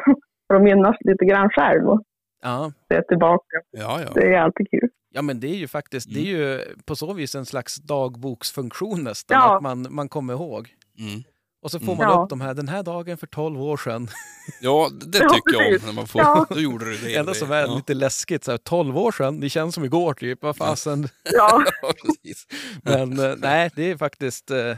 för 0.48 0.54
att 0.54 0.62
minnas 0.62 0.96
lite 1.00 1.24
grann 1.24 1.48
själv 1.50 1.88
och 1.88 2.02
Ja, 2.42 2.72
se 2.92 3.02
tillbaka. 3.02 3.56
Ja, 3.70 4.00
ja. 4.00 4.08
Det 4.14 4.34
är 4.34 4.38
alltid 4.40 4.70
kul. 4.70 4.88
ja 5.14 5.22
men 5.22 5.40
det 5.40 5.46
är 5.48 5.54
ju 5.56 5.68
faktiskt, 5.68 6.14
det 6.14 6.20
är 6.20 6.24
ju 6.36 6.58
på 6.86 6.96
så 6.96 7.12
vis 7.12 7.34
en 7.34 7.46
slags 7.46 7.76
dagboksfunktion 7.76 9.04
nästan, 9.04 9.34
Ja. 9.40 9.56
att 9.56 9.62
man, 9.62 9.86
man 9.90 10.08
kommer 10.08 10.32
ihåg. 10.34 10.68
Mm. 10.98 11.22
Och 11.62 11.70
så 11.70 11.78
får 11.80 11.86
Mm. 11.92 11.96
man 11.96 12.06
Ja. 12.16 12.22
upp 12.22 12.30
de 12.30 12.40
här, 12.40 12.54
den 12.54 12.68
här 12.68 12.82
dagen 12.82 13.16
för 13.18 13.26
12 13.26 13.62
år 13.62 13.76
sedan. 13.76 14.08
Ja, 14.60 14.90
det 15.06 15.18
Ja, 15.18 15.28
tycker 15.34 15.52
jag 15.52 15.66
om 15.66 15.72
precis. 15.72 15.86
när 15.86 15.92
man 15.92 16.06
får. 16.06 16.20
Ja. 16.20 16.46
Då 16.50 16.60
gjorde 16.60 16.84
du 16.84 16.96
det. 16.96 17.04
Det 17.08 17.16
enda 17.16 17.34
som 17.34 17.52
är 17.52 17.60
ja. 17.60 17.74
lite 17.76 17.94
läskigt, 17.94 18.44
så 18.44 18.50
här, 18.50 18.58
12 18.58 18.98
år 18.98 19.12
sedan, 19.12 19.40
det 19.40 19.48
känns 19.50 19.74
som 19.74 19.84
igår 19.84 20.14
typ, 20.14 20.42
vad 20.42 20.56
fasen. 20.56 21.08
Ja, 21.22 21.64
Ja, 21.82 21.92
precis. 22.04 22.46
Men 22.82 23.18
eh, 23.20 23.34
nej, 23.36 23.70
det 23.76 23.90
är 23.90 23.96
faktiskt, 23.96 24.50
eh, 24.50 24.76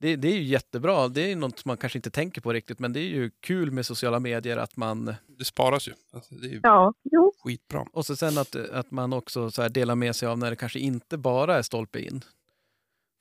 det, 0.00 0.16
det 0.16 0.28
är 0.28 0.32
ju 0.36 0.42
jättebra. 0.42 1.08
Det 1.08 1.32
är 1.32 1.36
något 1.36 1.64
man 1.64 1.76
kanske 1.76 1.98
inte 1.98 2.10
tänker 2.10 2.40
på 2.40 2.52
riktigt, 2.52 2.78
men 2.78 2.92
det 2.92 3.00
är 3.00 3.08
ju 3.08 3.30
kul 3.40 3.70
med 3.70 3.86
sociala 3.86 4.20
medier 4.20 4.56
att 4.56 4.76
man, 4.76 5.14
Det 5.38 5.44
sparas 5.44 5.88
ju. 5.88 5.92
Alltså, 6.14 6.34
det 6.34 6.46
är 6.46 6.50
ju 6.50 6.60
ja, 6.62 6.92
jo, 7.10 7.32
skitbra. 7.44 7.84
och 7.92 8.06
så 8.06 8.16
sen 8.16 8.38
att, 8.38 8.56
att 8.56 8.90
man 8.90 9.12
också 9.12 9.50
så 9.50 9.62
här 9.62 9.68
delar 9.68 9.94
med 9.94 10.16
sig 10.16 10.28
av 10.28 10.38
när 10.38 10.50
det 10.50 10.56
kanske 10.56 10.78
inte 10.78 11.16
bara 11.18 11.58
är 11.58 11.62
stolpe 11.62 12.00
in. 12.00 12.24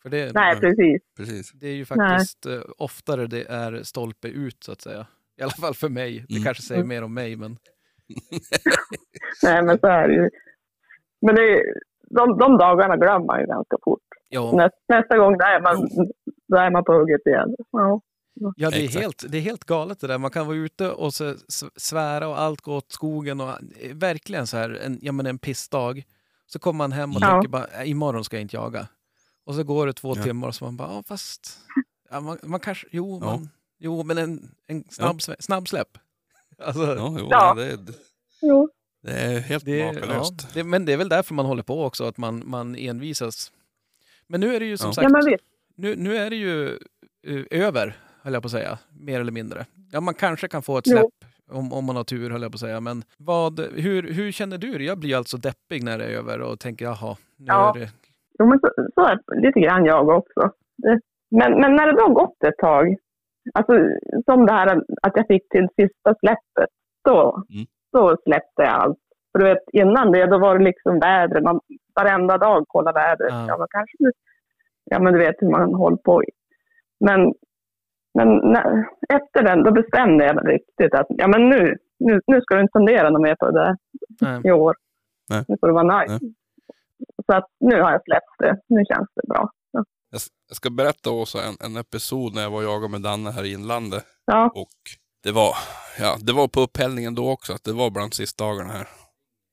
För 0.02 0.10
det, 0.10 0.32
nej 0.34 0.56
precis. 0.60 1.02
Precis. 1.18 1.52
det 1.52 1.68
är 1.68 1.74
ju 1.76 1.86
faktiskt 1.86 2.46
eh, 2.46 2.60
oftare 2.78 3.28
det 3.28 3.44
är 3.50 3.84
stolpe 3.84 4.28
ut 4.28 4.64
så 4.64 4.72
att 4.72 4.82
säga. 4.82 5.08
I 5.38 5.42
alla 5.42 5.52
fall 5.52 5.74
för 5.74 5.90
mig. 5.90 6.26
Det 6.30 6.34
Mm. 6.36 6.44
kanske 6.44 6.64
säger 6.64 6.84
mer 6.84 7.04
om 7.04 7.14
mig, 7.14 7.36
men 7.36 7.58
Nej 9.44 9.64
men 9.64 9.80
så 9.80 9.88
är 9.88 10.08
det 10.08 10.14
ju. 10.14 10.30
Men 11.22 11.36
det 11.36 11.42
är, 11.42 11.64
de, 12.10 12.38
de 12.38 12.58
dagarna 12.58 12.98
glömmer 12.98 13.26
man 13.26 13.40
ju 13.42 13.46
ganska 13.48 13.78
fort. 13.84 14.00
ja, 14.30 14.52
Nästa, 14.56 14.78
nästa 14.90 15.18
gång 15.18 15.38
där 15.38 15.56
är, 15.56 15.62
man, 15.62 15.90
då 16.48 16.58
är 16.58 16.72
man 16.72 16.84
på 16.84 16.94
hugget 16.94 17.28
igen. 17.28 17.56
Ja. 17.72 18.02
ja 18.56 18.70
det, 18.70 18.78
är 18.78 18.84
Exakt. 18.84 19.02
helt, 19.04 19.26
det 19.32 19.38
är 19.38 19.42
helt 19.42 19.64
galet 19.66 20.00
det 20.00 20.08
där. 20.08 20.18
Man 20.18 20.32
kan 20.32 20.48
vara 20.48 20.58
ute 20.58 20.90
och 20.92 21.14
så 21.14 21.34
svära 21.76 22.28
och 22.28 22.40
allt 22.40 22.62
går 22.62 22.76
åt 22.78 22.92
skogen 22.92 23.42
och 23.42 23.50
eh, 23.50 23.96
verkligen 23.96 24.48
så 24.48 24.58
här 24.58 24.80
en, 24.86 25.00
ja, 25.02 25.12
men 25.12 25.26
en 25.26 25.38
pissdag. 25.38 26.04
Så 26.46 26.60
kommer 26.60 26.78
man 26.78 26.92
hem 26.92 27.10
och 27.10 27.18
Ja. 27.22 27.28
tänker 27.32 27.50
bara, 27.50 27.66
"Äh, 27.82 27.90
imorgon 27.90 28.24
ska 28.24 28.36
jag 28.36 28.42
inte 28.42 28.56
jaga. 28.56 28.88
Och 29.46 29.56
så 29.56 29.64
går 29.64 29.88
det 29.88 29.94
två 29.94 30.14
Ja. 30.18 30.24
timmar 30.24 30.48
och 30.48 30.56
så 30.56 30.66
man 30.66 30.78
bara, 30.78 30.94
ja 30.94 31.04
fast, 31.08 31.58
ja, 32.10 32.20
man, 32.20 32.38
man 32.44 32.60
kanske, 32.60 32.88
jo, 32.92 33.20
Ja. 33.22 33.26
man, 33.26 33.50
jo 33.80 34.04
men 34.04 34.18
en, 34.18 34.52
en 34.68 34.84
snabb, 34.90 35.20
ja. 35.28 35.36
snabbsläpp. 35.40 35.98
Alltså, 36.60 36.96
Ja, 36.96 37.16
jo, 37.20 37.28
Ja. 37.32 37.54
Det, 37.54 37.66
är, 37.72 37.78
Jo. 38.42 38.70
det 39.04 39.12
är 39.12 39.40
helt 39.40 39.66
det, 39.66 39.78
ja, 39.78 39.94
makalöst. 39.94 40.54
det, 40.54 40.64
men 40.64 40.86
det 40.86 40.94
är 40.94 40.98
väl 40.98 41.10
därför 41.10 41.34
man 41.34 41.46
håller 41.46 41.64
på 41.64 41.84
också, 41.84 42.04
att 42.06 42.18
man, 42.18 42.44
man 42.46 42.76
envisas. 42.76 43.52
Men 44.28 44.40
nu 44.42 44.56
är 44.56 44.60
det 44.60 44.66
ju 44.66 44.78
som 44.78 44.88
Ja. 44.88 44.94
sagt, 44.94 45.04
Ja 45.04 45.10
men 45.10 45.26
visst. 45.26 45.44
nu, 45.76 45.96
nu 45.96 46.18
är 46.18 46.30
det 46.30 46.36
ju 46.36 46.70
eh, 47.28 47.44
över, 47.52 47.98
höll 48.22 48.34
jag 48.34 48.44
på 48.44 48.48
att 48.48 48.52
säga, 48.52 48.80
mer 48.92 49.20
eller 49.22 49.32
mindre. 49.32 49.66
Ja, 49.92 50.02
man 50.02 50.14
kanske 50.14 50.48
kan 50.48 50.64
få 50.64 50.78
ett 50.78 50.88
släpp 50.88 51.06
om, 51.50 51.74
om 51.74 51.86
man 51.86 51.96
har 51.96 52.04
tur, 52.04 52.30
höll 52.30 52.42
jag 52.42 52.52
på 52.52 52.56
att 52.56 52.60
säga. 52.60 52.80
Men 52.80 53.04
vad, 53.18 53.60
hur, 53.60 54.12
hur 54.14 54.32
känner 54.32 54.58
du 54.58 54.78
det? 54.78 54.84
Jag 54.84 54.98
blir 55.00 55.16
alltså 55.16 55.38
deppig 55.38 55.84
när 55.84 55.98
det 55.98 56.06
är 56.06 56.10
över 56.10 56.42
och 56.42 56.60
tänker, 56.60 56.86
jaha, 56.86 57.18
nu 57.38 57.46
Ja. 57.48 57.76
är 57.76 57.80
det... 57.80 57.92
Jo, 58.42 58.48
men 58.48 58.60
så, 58.60 58.68
så 58.96 59.02
är 59.02 59.16
det 59.28 59.42
lite 59.48 59.60
grann 59.60 59.86
jag 59.86 60.10
också. 60.10 60.52
Det, 60.78 61.00
men, 61.32 61.52
men 61.62 61.76
när 61.76 61.86
det 61.88 61.94
då 61.98 62.02
har 62.08 62.14
gått 62.14 62.44
ett 62.44 62.58
tag, 62.58 62.96
alltså 63.54 63.74
som 64.26 64.46
det 64.46 64.54
här 64.54 64.68
att 65.02 65.12
jag 65.16 65.28
fick 65.28 65.50
till 65.50 65.68
sista 65.76 66.16
släppet, 66.20 66.70
då, 67.10 67.20
Mm. 67.54 67.66
då 67.92 68.18
släppte 68.24 68.62
jag 68.64 68.74
allt. 68.74 68.98
För 69.32 69.40
du 69.40 69.46
vet, 69.46 69.64
innan 69.74 70.12
det, 70.12 70.26
då 70.26 70.38
var 70.40 70.58
det 70.58 70.64
liksom 70.64 71.00
vädret, 71.00 71.44
man 71.44 71.60
varenda 71.96 72.38
dag 72.38 72.68
kollade 72.68 73.00
vädret. 73.00 73.32
Ja. 73.32 73.46
Ja, 73.48 73.58
men 73.58 73.68
kanske, 73.70 73.98
ja 74.86 75.00
men 75.00 75.14
du 75.14 75.20
vet 75.20 75.36
hur 75.40 75.50
man 75.50 75.74
håller 75.74 75.98
på. 75.98 76.24
Men, 77.00 77.34
men 78.14 78.28
när, 78.38 78.86
efter 79.14 79.44
den, 79.44 79.64
då 79.64 79.72
bestämde 79.72 80.26
jag 80.26 80.50
riktigt 80.50 80.94
att, 80.94 81.06
ja 81.10 81.28
men 81.28 81.50
nu, 81.50 81.78
nu, 82.00 82.20
nu 82.28 82.42
ska 82.42 82.56
du 82.56 82.62
inte 82.62 82.78
fundera 82.80 83.10
något 83.10 83.22
mer 83.22 83.36
på 83.36 83.52
det 83.52 83.76
Nej. 84.22 84.42
i 84.44 84.52
år. 84.52 84.76
Nej. 85.30 85.44
Nu 85.48 85.56
får 85.60 85.68
du 85.68 85.74
vara 85.74 85.84
nöjd. 85.98 86.12
Så 87.26 87.38
att 87.38 87.46
nu 87.60 87.82
har 87.82 87.92
jag 87.92 88.04
släppt 88.04 88.36
det. 88.40 88.62
Nu 88.68 88.86
känns 88.86 89.10
det 89.16 89.28
bra. 89.28 89.50
Jag, 90.12 90.22
jag 90.48 90.56
ska 90.58 90.70
berätta 90.70 91.10
också 91.10 91.38
en, 91.38 91.56
en 91.60 91.78
episod 91.78 92.36
när 92.36 92.42
jag 92.42 92.52
var 92.52 92.58
och 92.58 92.64
jagade 92.64 92.92
med 92.92 93.02
Danne 93.02 93.32
här 93.32 93.44
i 93.44 93.54
inlandet. 93.54 94.06
Ja, 94.26 94.52
Och 94.56 94.78
det 95.24 95.32
var, 95.32 95.56
ja, 96.00 96.18
det 96.22 96.34
var 96.34 96.48
på 96.48 96.62
upphällningen 96.62 97.16
då 97.16 97.30
också, 97.30 97.54
att 97.54 97.64
det 97.64 97.74
var 97.74 97.90
bland 97.90 98.14
sista 98.14 98.44
dagarna 98.44 98.74
här. 98.74 98.88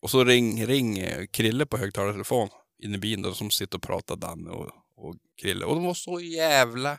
Och 0.03 0.11
så 0.11 0.25
ring, 0.25 0.67
ring 0.67 0.99
eh, 0.99 1.27
Krille 1.27 1.67
på 1.67 1.77
högtalartelefon 1.77 2.49
in 2.83 2.95
i 2.95 2.99
bilen 2.99 3.23
då, 3.23 3.33
som 3.33 3.51
sitter 3.51 3.79
och 3.79 3.83
pratar 3.83 4.17
Danne 4.17 4.51
och, 4.51 4.67
och 4.97 5.15
Krille. 5.43 5.65
Och 5.65 5.75
de 5.75 5.85
var 5.85 5.95
så 5.95 6.21
jävla 6.21 6.99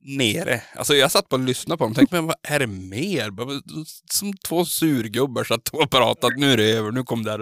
nere. 0.00 0.62
Alltså 0.76 0.94
jag 0.94 1.10
satt 1.10 1.32
och 1.32 1.38
lyssnade 1.38 1.78
på 1.78 1.84
dem 1.84 1.90
och 1.90 1.96
tänkte, 1.96 2.16
men 2.16 2.26
vad 2.26 2.36
är 2.42 2.58
det 2.58 2.66
mer? 2.66 3.32
Som 4.12 4.32
två 4.32 4.64
surgubbar 4.64 5.44
satt 5.44 5.68
och 5.68 5.90
pratade, 5.90 6.36
nu 6.36 6.52
är 6.52 6.56
det 6.56 6.70
över, 6.70 6.90
nu 6.92 7.04
kom 7.04 7.24
det 7.24 7.30
här. 7.30 7.38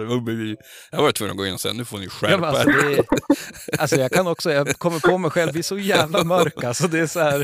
Jag 0.91 1.01
var 1.01 1.11
tvungen 1.11 1.31
att 1.31 1.37
gå 1.37 1.45
in 1.45 1.53
och 1.53 1.61
säga, 1.61 1.73
nu 1.73 1.85
får 1.85 1.97
ni 1.97 2.03
Ja, 2.03 2.09
skärpa 2.09 2.37
men 2.37 2.55
alltså, 2.55 2.69
är, 2.69 3.05
alltså 3.79 3.95
jag 3.95 4.11
kan 4.11 4.27
också, 4.27 4.51
jag 4.51 4.79
kommer 4.79 4.99
på 4.99 5.17
mig 5.17 5.31
själv, 5.31 5.53
vi 5.53 5.59
är 5.59 5.63
så 5.63 5.77
jävla 5.77 6.23
mörk 6.23 6.63
alltså. 6.63 6.87
Det 6.87 6.99
är 6.99 7.07
så 7.07 7.19
här, 7.19 7.39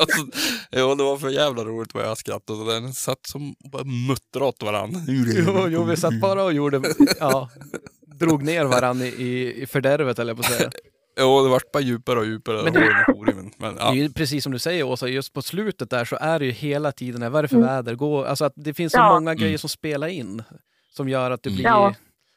alltså, 0.00 0.26
ja, 0.70 0.94
det 0.94 1.02
var 1.04 1.18
för 1.18 1.28
jävla 1.28 1.64
roligt 1.64 1.94
vad 1.94 2.04
jag 2.04 2.18
skrattade. 2.18 2.72
Den 2.72 2.92
satt 2.92 3.26
som 3.26 3.54
bara 3.72 3.84
muttrade 3.84 4.46
åt 4.46 4.62
varandra. 4.62 5.00
jo, 5.08 5.68
jo, 5.68 5.84
vi 5.84 5.96
satt 5.96 6.20
bara 6.20 6.44
och 6.44 6.52
gjorde, 6.52 6.82
ja, 7.20 7.50
drog 8.20 8.42
ner 8.42 8.64
varandra 8.64 9.06
i, 9.06 9.08
i, 9.08 9.62
i 9.62 9.66
fördärvet, 9.66 10.18
eller 10.18 10.34
på 10.34 10.40
att 10.40 10.46
säga. 10.46 10.70
Jo, 11.20 11.42
det 11.44 11.48
vart 11.50 11.72
bara 11.72 11.82
djupare 11.82 12.18
och 12.18 12.26
djupare. 12.26 12.62
Men 12.64 12.72
det- 12.72 12.80
det... 12.80 13.34
men, 13.34 13.50
men, 13.58 13.74
Det 13.74 13.80
ja. 13.80 13.90
är 13.90 13.94
ju 13.94 14.08
precis 14.12 14.42
som 14.42 14.52
du 14.52 14.58
säger 14.58 14.84
Åsa, 14.84 15.08
just 15.08 15.32
på 15.34 15.42
slutet 15.42 15.90
där 15.90 16.04
så 16.04 16.16
är 16.20 16.38
det 16.38 16.44
ju 16.44 16.50
hela 16.50 16.92
tiden, 16.92 17.32
vad 17.32 17.38
är 17.38 17.42
det 17.42 17.48
för 17.48 17.56
Mm. 17.56 17.68
väder? 17.68 17.94
Gå, 17.94 18.24
alltså 18.24 18.44
att 18.44 18.52
det 18.56 18.74
finns 18.74 18.92
så 18.92 18.98
Ja. 18.98 19.12
många 19.14 19.34
grejer 19.34 19.48
Mm. 19.50 19.58
som 19.58 19.68
spelar 19.68 20.08
in. 20.08 20.42
Som 20.90 21.08
gör 21.08 21.30
att 21.30 21.42
det 21.42 21.50
blir... 21.50 21.64
Ja. 21.64 21.94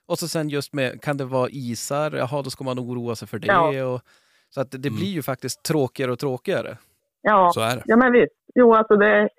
Och 0.07 0.19
så 0.19 0.27
sen 0.27 0.49
just 0.49 0.73
med, 0.73 1.01
kan 1.01 1.17
det 1.17 1.25
vara 1.25 1.49
isar? 1.51 2.11
Jaha, 2.11 2.41
då 2.41 2.49
ska 2.49 2.63
man 2.63 2.79
oroa 2.79 3.15
sig 3.15 3.27
för 3.27 3.39
det. 3.39 3.47
Ja. 3.47 3.85
Och, 3.85 4.01
så 4.49 4.61
att 4.61 4.71
det, 4.71 4.77
det 4.77 4.87
Mm. 4.89 4.99
blir 4.99 5.09
ju 5.09 5.21
faktiskt 5.21 5.63
tråkigare 5.63 6.11
och 6.11 6.19
tråkigare. 6.19 6.77
ja. 7.21 7.51
Så 7.53 7.61
är 7.61 7.75
det. 7.75 7.83
Ja, 7.85 7.97
men 7.97 8.11
visst. 8.13 8.33
Jo, 8.55 8.73
alltså 8.73 8.95
det... 8.97 9.29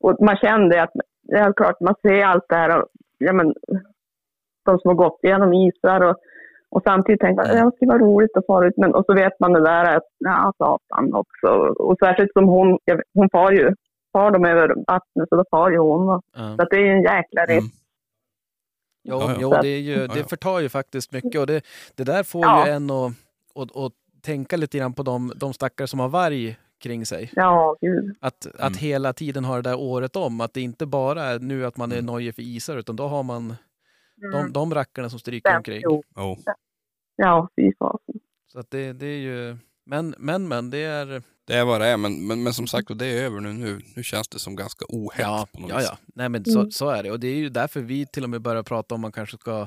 Och 0.00 0.16
man 0.24 0.36
kände 0.36 0.82
att, 0.82 0.90
det 1.22 1.36
är 1.38 1.52
klart, 1.52 1.80
man 1.80 1.94
ser 2.02 2.24
allt 2.24 2.44
det 2.48 2.54
här 2.56 2.78
och, 2.82 2.88
ja 3.18 3.32
men, 3.32 3.46
de 4.64 4.78
som 4.78 4.88
har 4.88 4.94
gått 4.94 5.20
igenom 5.22 5.52
isar 5.52 6.00
och, 6.00 6.16
och 6.74 6.82
samtidigt 6.84 7.20
tänker 7.20 7.36
man, 7.42 7.46
Mm. 7.50 7.58
ja, 7.58 7.64
det 7.70 7.76
skulle 7.76 7.88
vara 7.92 8.02
roligt 8.02 8.36
att 8.36 8.46
fara 8.46 8.66
ut, 8.68 8.76
men 8.76 8.94
och 8.94 9.04
så 9.06 9.14
vet 9.14 9.40
man 9.40 9.52
det 9.52 9.64
där 9.64 9.96
att, 9.96 10.08
ja, 10.18 10.52
satan 10.58 11.14
också. 11.14 11.48
Och 11.82 11.96
särskilt 11.98 12.32
som 12.32 12.44
hon, 12.48 12.78
hon 13.14 13.28
far 13.30 13.52
ju 13.52 13.74
far 14.12 14.30
de 14.30 14.44
över 14.44 14.68
vattnet 14.86 15.28
så 15.28 15.36
då 15.36 15.44
far 15.50 15.70
ju 15.70 15.78
hon. 15.78 16.06
va. 16.06 16.22
Ja. 16.36 16.56
Så 16.56 16.62
att 16.62 16.70
det 16.70 16.76
är 16.76 16.80
ju 16.80 16.92
en 16.92 17.02
jäkla 17.02 17.42
risk. 17.46 17.58
Mm. 17.60 17.70
Jo, 19.04 19.16
Ja, 19.20 19.30
ja. 19.32 19.36
jo 19.40 19.50
det, 19.62 19.68
är 19.68 19.78
ju, 19.78 20.06
det 20.06 20.24
förtar 20.30 20.60
ju 20.60 20.68
faktiskt 20.68 21.12
mycket 21.12 21.40
och 21.40 21.46
det, 21.46 21.62
det 21.94 22.04
där 22.04 22.22
får 22.22 22.42
Ja. 22.44 22.66
ju 22.66 22.72
en 22.72 22.90
att, 22.90 23.12
att, 23.54 23.76
att 23.76 23.92
tänka 24.22 24.56
lite 24.56 24.78
grann 24.78 24.92
på 24.92 25.02
de, 25.02 25.32
de 25.36 25.52
stackare 25.52 25.86
som 25.88 26.00
har 26.00 26.08
varg 26.08 26.56
kring 26.82 27.06
sig. 27.06 27.30
Ja, 27.34 27.76
gud. 27.80 28.16
Att, 28.20 28.46
att 28.46 28.60
Mm. 28.60 28.78
hela 28.78 29.12
tiden 29.12 29.44
ha 29.44 29.56
det 29.56 29.62
där 29.62 29.78
året 29.80 30.16
om, 30.16 30.40
att 30.40 30.54
det 30.54 30.60
inte 30.60 30.86
bara 30.86 31.22
är 31.22 31.38
nu 31.38 31.66
att 31.66 31.76
man 31.76 31.92
är 31.92 32.02
nojig 32.02 32.34
för 32.34 32.42
isar 32.42 32.76
utan 32.76 32.96
då 32.96 33.06
har 33.06 33.22
man 33.22 33.54
de, 34.32 34.38
Mm. 34.38 34.52
de 34.52 34.74
rackarna 34.74 35.08
som 35.10 35.18
stryker 35.18 35.56
omkring. 35.56 35.80
Jo. 35.84 36.02
Jo. 36.16 36.36
Ja, 37.16 37.48
fy 37.56 37.72
fasen. 37.78 38.14
Så 38.52 38.58
att 38.58 38.70
det, 38.70 38.92
det 38.92 39.06
är 39.06 39.18
ju, 39.18 39.56
men, 39.86 40.14
men, 40.18 40.48
men 40.48 40.70
det 40.70 40.78
är, 40.78 41.22
Det 41.44 41.54
är 41.54 41.64
vad 41.64 41.80
det 41.80 41.86
är, 41.86 41.96
men, 41.96 42.26
men, 42.26 42.42
men 42.42 42.54
som 42.54 42.66
sagt, 42.66 42.98
det 42.98 43.06
är 43.06 43.24
över 43.24 43.40
nu. 43.40 43.52
Nu, 43.52 43.80
nu 43.96 44.02
känns 44.02 44.28
det 44.28 44.38
som 44.38 44.56
ganska 44.56 44.84
ohett 44.88 45.20
ja, 45.20 45.46
på 45.52 45.60
något 45.60 45.70
ja, 45.70 45.76
vis. 45.78 45.86
ja. 45.90 45.98
Nej 46.14 46.28
men 46.28 46.44
så, 46.44 46.58
Mm. 46.60 46.70
så 46.70 46.88
är 46.90 47.02
det 47.02 47.10
och 47.10 47.20
det 47.20 47.28
är 47.28 47.36
ju 47.36 47.48
därför 47.48 47.80
vi 47.80 48.06
till 48.06 48.24
och 48.24 48.30
med 48.30 48.42
börjar 48.42 48.62
prata 48.62 48.94
om 48.94 49.00
man 49.00 49.12
kanske 49.12 49.36
ska, 49.38 49.66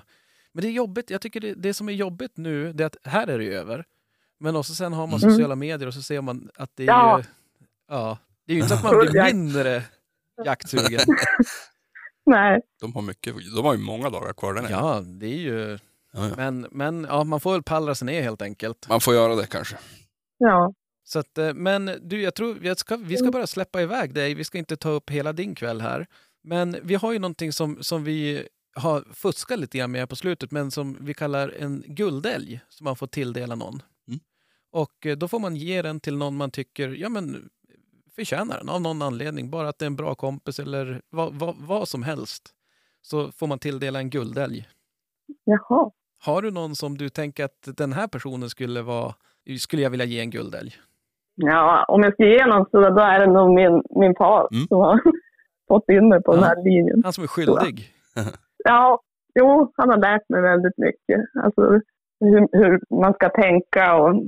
men 0.54 0.62
det 0.62 0.68
är 0.68 0.72
jobbigt, 0.72 1.10
jag 1.10 1.22
tycker 1.22 1.40
det, 1.40 1.54
det 1.54 1.74
som 1.74 1.90
är 1.90 1.94
jobbigt 1.94 2.38
nu, 2.38 2.74
det 2.74 2.84
är 2.84 2.88
att 2.88 2.98
här 3.04 3.28
är 3.28 3.38
det 3.38 3.44
ju 3.44 3.54
över. 3.54 3.86
Men 4.40 4.56
också 4.56 4.74
sen 4.76 4.94
har 4.94 5.08
man 5.08 5.20
Mm. 5.20 5.32
sociala 5.32 5.56
medier 5.56 5.88
och 5.88 5.94
så 5.94 6.02
ser 6.02 6.22
man 6.22 6.50
att 6.56 6.72
det 6.76 6.84
är 6.84 6.88
Ja. 6.88 7.18
ju, 7.20 7.24
ja, 7.90 8.18
det 8.46 8.54
är 8.54 8.56
ju 8.56 8.62
inte 8.62 8.78
så 8.78 8.88
att 8.88 8.94
man 8.94 9.00
blir 9.00 9.24
mindre 9.34 9.84
jaktsugen. 10.46 11.00
Nej, 12.26 12.62
De 12.82 12.94
har 12.94 13.02
mycket, 13.02 13.36
de 13.56 13.66
har 13.66 13.74
ju 13.74 13.80
många 13.80 14.10
dagar 14.10 14.34
kvar 14.34 14.54
där 14.54 14.62
nere. 14.62 14.72
Ja, 14.72 15.02
det 15.06 15.26
är 15.26 15.38
ju, 15.38 15.80
Ja, 16.16 16.28
ja. 16.30 16.34
men, 16.38 16.68
men 16.72 17.06
ja, 17.10 17.24
man 17.24 17.40
får 17.40 17.52
väl 17.52 17.64
pallra 17.64 17.96
sig 17.96 18.06
ner 18.06 18.22
helt 18.22 18.42
enkelt. 18.42 18.90
Man 18.90 19.02
får 19.02 19.14
göra 19.14 19.36
det 19.36 19.48
kanske. 19.48 19.78
ja. 20.38 20.74
Så 21.08 21.20
att, 21.20 21.38
eh, 21.38 21.54
men 21.54 21.92
du, 22.02 22.22
jag 22.22 22.36
tror 22.36 22.66
jag 22.66 22.78
ska, 22.78 22.98
vi 22.98 23.18
ska 23.18 23.32
bara 23.32 23.48
släppa 23.48 23.82
iväg 23.82 24.14
dig. 24.14 24.34
Vi 24.34 24.44
ska 24.44 24.58
inte 24.58 24.78
ta 24.78 24.90
upp 24.90 25.10
hela 25.10 25.34
din 25.34 25.56
kväll 25.56 25.82
här. 25.82 26.08
Men 26.44 26.78
vi 26.84 26.96
har 26.96 27.14
ju 27.14 27.20
någonting 27.20 27.54
som, 27.54 27.84
som 27.84 28.04
vi 28.04 28.48
har 28.76 29.04
fuskat 29.14 29.60
lite 29.60 29.78
grann 29.78 29.92
med 29.92 30.10
på 30.10 30.16
slutet, 30.16 30.52
men 30.52 30.72
som 30.72 30.98
vi 31.02 31.14
kallar 31.14 31.50
en 31.60 31.84
guldälg 31.88 32.62
som 32.70 32.84
man 32.86 32.96
får 32.96 33.08
tilldela 33.08 33.56
någon. 33.56 33.82
Mm. 34.08 34.20
Och 34.72 35.06
eh, 35.06 35.18
då 35.18 35.28
får 35.28 35.40
man 35.40 35.56
ge 35.56 35.82
den 35.82 36.00
till 36.00 36.18
någon 36.18 36.38
man 36.38 36.52
tycker, 36.52 36.90
ja 36.90 37.10
men 37.10 37.50
förtjänar 38.16 38.58
den 38.58 38.70
av 38.70 38.82
någon 38.82 39.02
anledning. 39.02 39.50
Bara 39.50 39.70
att 39.70 39.80
det 39.80 39.86
är 39.86 39.88
en 39.88 39.96
bra 39.96 40.16
kompis 40.16 40.60
eller 40.60 41.02
vad, 41.10 41.34
vad, 41.34 41.56
vad 41.58 41.88
som 41.88 42.04
helst. 42.04 42.54
Så 43.02 43.32
får 43.32 43.48
man 43.48 43.60
tilldela 43.60 44.00
en 44.00 44.10
guldälg. 44.10 44.68
Jaha. 45.44 45.92
Har 46.20 46.42
du 46.42 46.52
någon 46.52 46.76
som 46.76 46.98
du 46.98 47.10
tänker 47.10 47.46
att 47.46 47.68
den 47.78 47.94
här 47.94 48.08
personen 48.08 48.50
skulle 48.50 48.82
vara, 48.82 49.14
skulle 49.60 49.82
jag 49.82 49.90
vilja 49.90 50.06
ge 50.06 50.20
en 50.20 50.30
guldälg? 50.30 50.72
Ja, 51.36 51.86
om 51.88 52.04
jag 52.04 52.14
ska 52.14 52.26
ge 52.26 52.46
någon 52.46 52.66
så 52.72 52.90
då 52.90 53.02
är 53.02 53.20
det 53.20 53.28
nog 53.34 53.54
min, 53.54 53.84
min 54.02 54.16
far 54.16 54.48
Mm. 54.52 54.68
som 54.68 54.78
har 54.80 55.00
fått 55.68 55.90
in 55.90 56.10
mig 56.10 56.24
på 56.24 56.32
den 56.32 56.42
Ja. 56.42 56.48
här 56.48 56.64
linjen. 56.64 57.02
Han 57.04 57.14
som 57.14 57.24
är 57.24 57.28
skyldig? 57.28 57.90
Ja, 58.68 59.02
jo, 59.40 59.72
han 59.78 59.90
har 59.90 59.98
lärt 59.98 60.30
mig 60.30 60.42
väldigt 60.42 60.78
mycket. 60.78 61.22
Alltså 61.44 61.62
hur, 62.20 62.48
hur 62.58 63.00
man 63.02 63.14
ska 63.14 63.30
tänka 63.30 63.96
och 63.96 64.24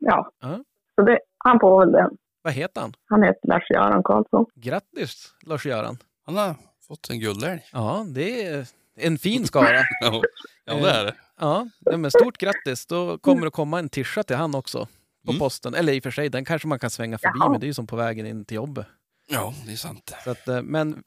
ja. 0.00 0.30
Ja. 0.40 0.58
Så 0.94 1.02
det, 1.06 1.18
han 1.38 1.60
får 1.60 1.80
väl 1.80 1.92
den. 1.92 2.10
Vad 2.42 2.52
heter 2.52 2.80
han? 2.80 2.92
Han 3.08 3.22
heter 3.22 3.48
Lars-Göran 3.48 4.02
Karlsson. 4.02 4.46
Grattis 4.54 5.34
Lars-Göran! 5.46 5.96
Han 6.26 6.36
har 6.36 6.54
fått 6.88 7.10
en 7.10 7.18
guldälg. 7.20 7.60
Ja, 7.72 8.04
det 8.14 8.46
är 8.46 8.66
en 8.96 9.18
fin 9.18 9.46
skara. 9.46 9.66
Ja, 10.00 10.22
ja 10.64 10.74
det 10.74 10.90
är 10.90 11.04
det. 11.04 11.14
Ja, 11.40 11.68
men 11.96 12.10
stort 12.10 12.38
grattis. 12.38 12.86
Då 12.86 13.18
kommer 13.18 13.44
det 13.44 13.50
komma 13.50 13.78
en 13.78 13.88
tischa 13.88 14.22
till 14.22 14.36
han 14.36 14.54
också 14.54 14.88
på 15.26 15.30
Mm. 15.30 15.38
posten. 15.38 15.74
Eller 15.74 15.92
i 15.92 15.98
och 15.98 16.02
för 16.02 16.10
sig, 16.10 16.28
den 16.28 16.44
kanske 16.44 16.68
man 16.68 16.78
kan 16.78 16.90
svänga 16.90 17.18
förbi, 17.18 17.38
Jaha. 17.40 17.50
men 17.50 17.60
det 17.60 17.64
är 17.66 17.68
ju 17.68 17.74
som 17.74 17.86
på 17.86 17.96
vägen 17.96 18.26
in 18.26 18.44
till 18.44 18.54
jobbet. 18.54 18.86
Ja, 19.28 19.54
det 19.66 19.72
är 19.72 19.76
sant. 19.76 20.14
Så 20.24 20.30
att, 20.30 20.48
eh, 20.48 20.62
men 20.62 21.02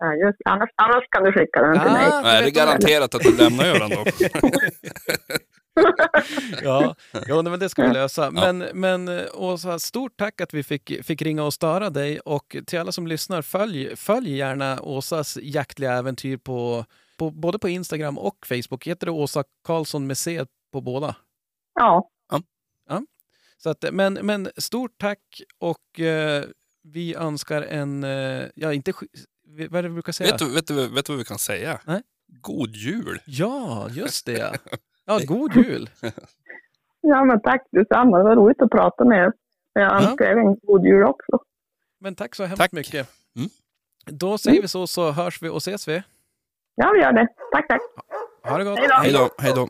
Ja, 0.00 0.14
just, 0.14 0.38
annars, 0.44 0.70
annars 0.76 1.04
kan 1.10 1.24
du 1.24 1.32
skicka 1.32 1.62
den 1.62 1.72
till 1.82 1.92
mig. 1.92 2.08
Nej, 2.22 2.42
det 2.42 2.48
är 2.48 2.50
garanterat 2.50 3.14
att 3.14 3.22
du 3.22 3.36
lämnar 3.36 3.64
Göran 3.66 3.90
då. 3.90 4.04
Ja, 6.62 6.94
ja 7.26 7.42
nej, 7.42 7.50
men 7.50 7.60
det 7.60 7.68
ska 7.68 7.82
vi 7.86 7.92
lösa. 7.92 8.30
Men, 8.30 8.58
men 8.74 9.08
eh, 9.08 9.24
Åsa, 9.34 9.78
stort 9.78 10.16
tack 10.16 10.40
att 10.40 10.54
vi 10.54 10.62
fick, 10.62 11.04
fick 11.04 11.22
ringa 11.22 11.44
och 11.44 11.54
störa 11.54 11.90
dig. 11.90 12.20
Och 12.20 12.56
till 12.66 12.78
alla 12.78 12.92
som 12.92 13.06
lyssnar, 13.06 13.42
följ, 13.42 13.96
följ 13.96 14.36
gärna 14.36 14.80
Åsas 14.82 15.38
jaktliga 15.42 15.92
äventyr 15.92 16.36
på, 16.36 16.84
på, 17.18 17.30
både 17.30 17.58
på 17.58 17.68
Instagram 17.68 18.18
och 18.18 18.46
Facebook. 18.46 18.86
Heter 18.86 19.06
det 19.06 19.12
Åsa 19.12 19.44
Karlsson 19.64 20.06
med 20.06 20.18
C 20.18 20.44
på 20.72 20.80
båda? 20.80 21.16
Ja, 21.74 22.10
Så 23.56 23.70
att, 23.70 23.84
men, 23.92 24.14
men 24.14 24.48
stort 24.56 24.98
tack 24.98 25.42
och 25.58 26.00
eh, 26.00 26.44
vi 26.82 27.14
önskar 27.14 27.62
en, 27.62 28.04
eh, 28.04 28.44
ja 28.54 28.72
inte, 28.72 28.92
vad 29.70 29.78
är 29.78 29.82
det 29.82 29.88
vi 29.88 29.94
brukar 29.94 30.12
säga? 30.12 30.30
vet, 30.30 30.38
du, 30.38 30.54
vet, 30.54 30.66
du, 30.66 30.88
vet 30.88 31.06
du 31.06 31.12
vad 31.12 31.18
vi 31.18 31.24
kan 31.24 31.38
säga? 31.38 31.80
Nej. 31.86 32.02
God 32.26 32.76
jul! 32.76 33.20
Ja, 33.26 33.88
just 33.90 34.26
det 34.26 34.38
ja. 34.38 34.52
Ja, 35.04 35.20
god 35.26 35.56
jul! 35.56 35.90
ja 37.00 37.24
men 37.24 37.40
tack 37.40 37.66
detsamma. 37.70 38.18
Det 38.18 38.24
var 38.24 38.36
roligt 38.36 38.62
att 38.62 38.70
prata 38.70 39.04
med 39.04 39.18
er. 39.18 39.32
Jag 39.72 40.02
önskar 40.02 40.24
er 40.24 40.36
en 40.36 40.56
god 40.62 40.84
jul 40.84 41.04
också. 41.04 41.38
Men 42.00 42.14
tack 42.14 42.34
så 42.34 42.44
hemskt 42.44 42.58
Tack. 42.58 42.72
mycket. 42.72 43.08
Mm. 43.36 43.48
Då 44.06 44.38
säger 44.38 44.62
vi 44.62 44.68
så, 44.68 44.86
så 44.86 45.10
hörs 45.10 45.42
vi 45.42 45.48
och 45.48 45.56
ses 45.56 45.88
vi. 45.88 46.02
Ja, 46.80 46.92
vi 46.94 47.00
gör 47.00 47.12
det. 47.12 47.28
Tack, 47.52 47.68
tack. 47.68 47.80
Ha 48.42 48.58
det 48.58 48.64
gott! 48.64 48.78
Hej 48.78 49.12
då. 49.12 49.30
Hej 49.38 49.52
då. 49.54 49.68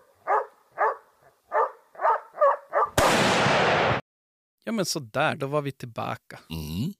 Ja 4.64 4.72
men 4.72 4.84
sådär, 4.84 5.36
då 5.36 5.46
var 5.46 5.62
vi 5.62 5.72
tillbaka. 5.72 6.38
Mm. 6.50 6.92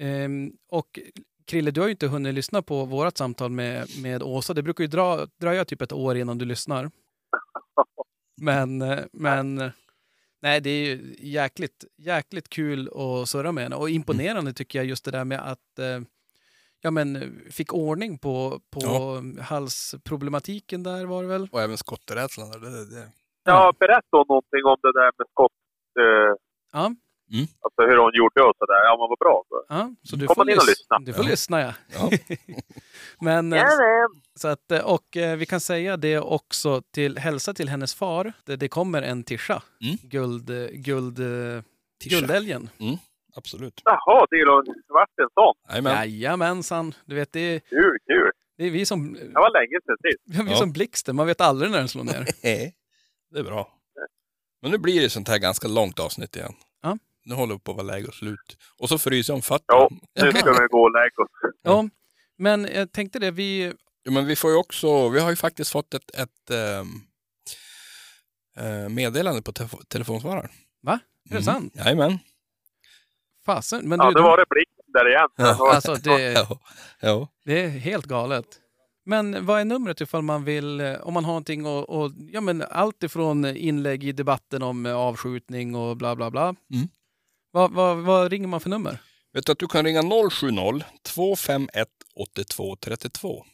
Ehm, 0.00 0.52
och 0.68 0.98
Krille, 1.46 1.70
du 1.70 1.80
har 1.80 1.88
ju 1.88 1.90
inte 1.90 2.06
hunnit 2.06 2.34
lyssna 2.34 2.62
på 2.62 2.84
vårt 2.84 3.16
samtal 3.16 3.50
med, 3.50 3.88
med 4.02 4.22
Åsa. 4.22 4.54
Det 4.54 4.62
brukar 4.62 4.84
ju 4.84 4.88
dra, 4.88 5.26
dröja 5.40 5.64
typ 5.64 5.82
ett 5.82 5.92
år 5.92 6.16
innan 6.16 6.38
du 6.38 6.44
lyssnar. 6.44 6.90
Men, 8.40 8.78
men 9.12 9.72
nej, 10.42 10.60
det 10.60 10.70
är 10.70 10.84
ju 10.84 11.16
jäkligt, 11.18 11.84
jäkligt 11.96 12.48
kul 12.48 12.88
att 12.88 13.28
surra 13.28 13.52
med 13.52 13.64
henne. 13.64 13.76
Och 13.76 13.90
imponerande 13.90 14.52
tycker 14.52 14.78
jag 14.78 14.86
just 14.86 15.04
det 15.04 15.10
där 15.10 15.24
med 15.24 15.50
att 15.50 15.78
eh, 15.78 16.00
ja, 16.82 16.90
men, 16.90 17.40
fick 17.50 17.72
ordning 17.72 18.18
på, 18.18 18.60
på 18.70 18.80
Ja. 18.82 19.22
halsproblematiken 19.42 20.82
där 20.82 21.04
var 21.06 21.22
det 21.22 21.28
väl? 21.28 21.48
Och 21.52 21.62
även 21.62 21.76
skotterädslan. 21.76 22.50
där, 22.50 22.58
Det, 22.60 22.90
det. 22.94 23.08
Ja, 23.44 23.72
berätta 23.80 24.16
om 24.16 24.24
någonting 24.28 24.64
om 24.64 24.76
det 24.82 24.92
där 24.92 25.10
med 25.18 25.26
skott. 25.30 25.52
Eh, 26.00 26.36
Ja, 26.74 26.84
alltså 27.60 27.82
hur 27.90 27.96
hon 27.98 28.10
gjorde 28.14 28.42
och 28.42 28.54
sådär. 28.58 28.84
Ja, 28.84 28.96
men 28.98 29.08
vad 29.08 29.18
bra. 29.18 29.42
ja 29.68 29.90
så 30.02 30.16
du 30.16 30.26
Kom 30.26 30.34
får, 30.34 30.50
in 30.50 30.56
och 30.58 30.62
lys- 30.64 30.68
lyssna. 30.68 30.98
du 30.98 31.12
får 31.12 31.24
Ja. 31.24 31.30
lyssna 31.30 31.60
ja. 31.60 31.72
Ja. 31.94 32.10
men, 33.20 33.52
eh, 33.52 33.62
Så 34.34 34.48
att, 34.48 34.70
eh, 34.72 34.84
och 34.84 35.16
eh, 35.16 35.36
vi 35.36 35.46
kan 35.46 35.60
säga 35.60 35.96
det 35.96 36.18
också 36.18 36.82
till 36.90 37.18
hälsa 37.18 37.54
till 37.54 37.68
hennes 37.68 37.94
far. 37.94 38.32
Det, 38.44 38.56
det 38.56 38.68
kommer 38.68 39.02
en 39.02 39.24
tischa. 39.24 39.62
Mm. 39.84 39.96
Guld, 40.02 40.50
eh, 40.50 40.66
guld, 40.72 41.18
eh, 41.18 41.62
guldälgen. 42.04 42.68
Absolut. 43.36 43.80
Jaha, 43.84 44.26
det 44.30 44.36
är 44.36 44.58
en 45.22 45.28
sån. 45.34 45.54
Jajamän. 45.68 45.94
Jajamensan. 46.18 46.94
Du 47.04 47.14
vet, 47.14 47.32
det 47.32 47.40
är, 47.40 47.60
Kul, 47.60 47.98
kul. 48.06 48.30
det 48.56 48.64
är 48.64 48.70
vi 48.70 48.86
som, 48.86 49.12
Det 49.12 49.32
var 49.34 49.52
länge 49.60 49.78
sedan 49.86 49.96
sist. 50.02 50.46
vi 50.48 50.50
Ja. 50.52 50.56
som 50.58 50.72
blixten. 50.72 51.16
Man 51.16 51.26
vet 51.26 51.40
aldrig 51.40 51.70
när 51.70 51.78
den 51.78 51.88
slår 51.88 52.04
ner. 52.04 52.26
Det 53.32 53.38
är 53.38 53.42
bra. 53.44 53.68
Men 54.62 54.70
nu 54.70 54.78
blir 54.78 55.00
det 55.00 55.10
sånt 55.10 55.28
här 55.28 55.38
ganska 55.38 55.68
långt 55.68 55.98
avsnitt 56.00 56.36
igen. 56.36 56.52
Ja. 56.82 56.98
Nu 57.24 57.34
håller 57.34 57.54
det 57.54 57.60
på 57.60 57.70
att 57.70 57.76
vara 57.76 57.86
läge 57.86 58.06
och 58.08 58.14
slut. 58.14 58.56
Och 58.78 58.88
så 58.88 58.98
fryser 58.98 59.32
jag 59.32 59.36
om 59.36 59.42
fötterna. 59.42 59.78
Ja, 59.78 59.88
nu 60.24 60.32
ska 60.32 60.52
vi 60.52 60.66
gå 60.70 60.82
och 60.82 60.92
lägga 60.92 61.22
oss. 61.22 61.30
Ja, 61.62 61.88
men 62.38 62.64
jag 62.74 62.92
tänkte 62.92 63.18
det, 63.18 63.30
vi... 63.30 63.72
Ja, 64.02 64.10
men 64.10 64.26
vi 64.26 64.36
får 64.36 64.50
ju 64.50 64.56
också, 64.56 65.08
vi 65.08 65.20
har 65.20 65.30
ju 65.30 65.36
faktiskt 65.36 65.70
fått 65.72 65.94
ett, 65.94 66.10
ett 66.14 66.50
eh, 68.56 68.88
meddelande 68.88 69.42
på 69.42 69.52
telefo- 69.52 69.84
telefonsvararen. 69.88 70.50
Va? 70.82 70.98
Är 71.30 71.34
det 71.34 71.42
sant? 71.42 71.72
Jajamän. 71.76 72.18
Fasen. 73.46 73.88
Men 73.88 73.98
Ja, 73.98 74.06
du, 74.08 74.14
då 74.14 74.22
var 74.22 74.36
det 74.36 74.44
blixten 74.50 74.92
där 74.92 75.08
igen. 75.08 75.28
Ja. 75.36 75.74
alltså, 75.74 75.94
det, 75.94 76.46
Ja. 77.00 77.28
det 77.44 77.60
är 77.64 77.68
helt 77.68 78.04
galet. 78.06 78.46
Men 79.04 79.46
vad 79.46 79.60
är 79.60 79.64
numret 79.64 80.00
ifall 80.00 80.22
man 80.22 80.44
vill, 80.44 80.80
eh, 80.80 80.94
om 80.94 81.14
man 81.14 81.24
har 81.24 81.30
någonting 81.32 81.66
och, 81.66 81.88
och 81.90 82.10
ja 82.32 82.40
men 82.40 82.62
allt 82.62 83.02
ifrån 83.02 83.44
inlägg 83.44 84.04
i 84.04 84.12
debatten 84.12 84.62
om 84.62 84.86
eh, 84.86 84.96
avskjutning 84.96 85.74
och 85.74 85.96
bla 85.96 86.16
bla 86.16 86.30
bla. 86.30 86.42
Mm. 86.44 86.88
Vad, 87.50 87.72
vad, 87.72 87.96
vad 87.96 88.30
ringer 88.30 88.48
man 88.48 88.60
för 88.60 88.70
nummer? 88.70 88.98
Vet 89.32 89.46
du 89.46 89.52
att 89.52 89.58
du 89.58 89.66
kan 89.68 89.84
ringa 89.84 90.02
070-251 90.02 91.86
8232. 92.16 93.44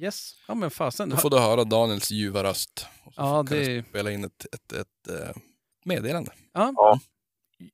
Yes, 0.00 0.32
ja 0.48 0.54
men 0.54 0.70
fasen. 0.70 1.08
Då 1.10 1.16
får 1.16 1.30
du 1.30 1.38
höra 1.38 1.64
Daniels 1.64 2.10
ljuva 2.10 2.42
röst. 2.44 2.86
Och 3.04 3.14
så 3.14 3.20
Ja, 3.20 3.44
kan 3.44 3.56
det- 3.58 3.64
du 3.76 3.82
spela 3.88 4.10
in 4.10 4.24
ett, 4.24 4.46
ett, 4.54 4.72
ett, 4.72 5.20
eh, 5.20 5.36
meddelande. 5.84 6.32
Ja, 6.54 6.72
Ja. 6.76 7.00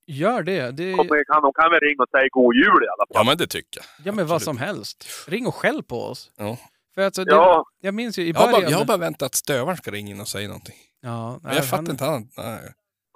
Gör 0.07 0.43
det. 0.43 0.71
det 0.71 0.95
Kommer, 0.95 1.25
kan, 1.25 1.43
de 1.43 1.53
kan 1.53 1.71
väl 1.71 1.81
ringa 1.81 2.03
och 2.03 2.09
säga 2.11 2.29
god 2.31 2.55
jul 2.55 2.81
i 2.85 2.89
alla 2.93 3.05
Ja, 3.09 3.15
fall. 3.19 3.27
men 3.27 3.37
det 3.37 3.47
tycker 3.47 3.81
jag. 3.81 4.07
ja 4.07 4.13
men 4.13 4.27
vad 4.27 4.37
absolut. 4.37 4.43
som 4.45 4.67
helst. 4.67 4.99
Ring 5.29 5.47
och 5.47 5.55
skäll 5.55 5.83
på 5.83 5.97
oss. 6.11 6.33
Ja. 6.39 6.57
För 6.95 7.03
alltså, 7.03 7.25
det, 7.25 7.33
Ja, 7.35 7.65
jag 7.81 7.95
minns 7.95 8.19
ju 8.19 8.23
i 8.23 8.31
Jag 8.31 8.35
har, 8.41 8.47
början... 8.47 8.63
bara, 8.63 8.71
jag 8.71 8.79
har 8.79 8.85
bara 8.85 8.97
väntat 8.97 9.27
att 9.27 9.35
stövaren 9.35 9.77
ska 9.77 9.91
ringa 9.91 10.11
in 10.11 10.21
och 10.21 10.29
säga 10.29 10.49
någonting. 10.49 10.79
ja, 11.01 11.31
Men 11.43 11.49
nej, 11.51 11.57
jag 11.57 11.65
fattar 11.69 11.83
han- 11.83 11.91
inte 11.91 12.05
han. 12.05 12.23
Nej. 12.37 12.63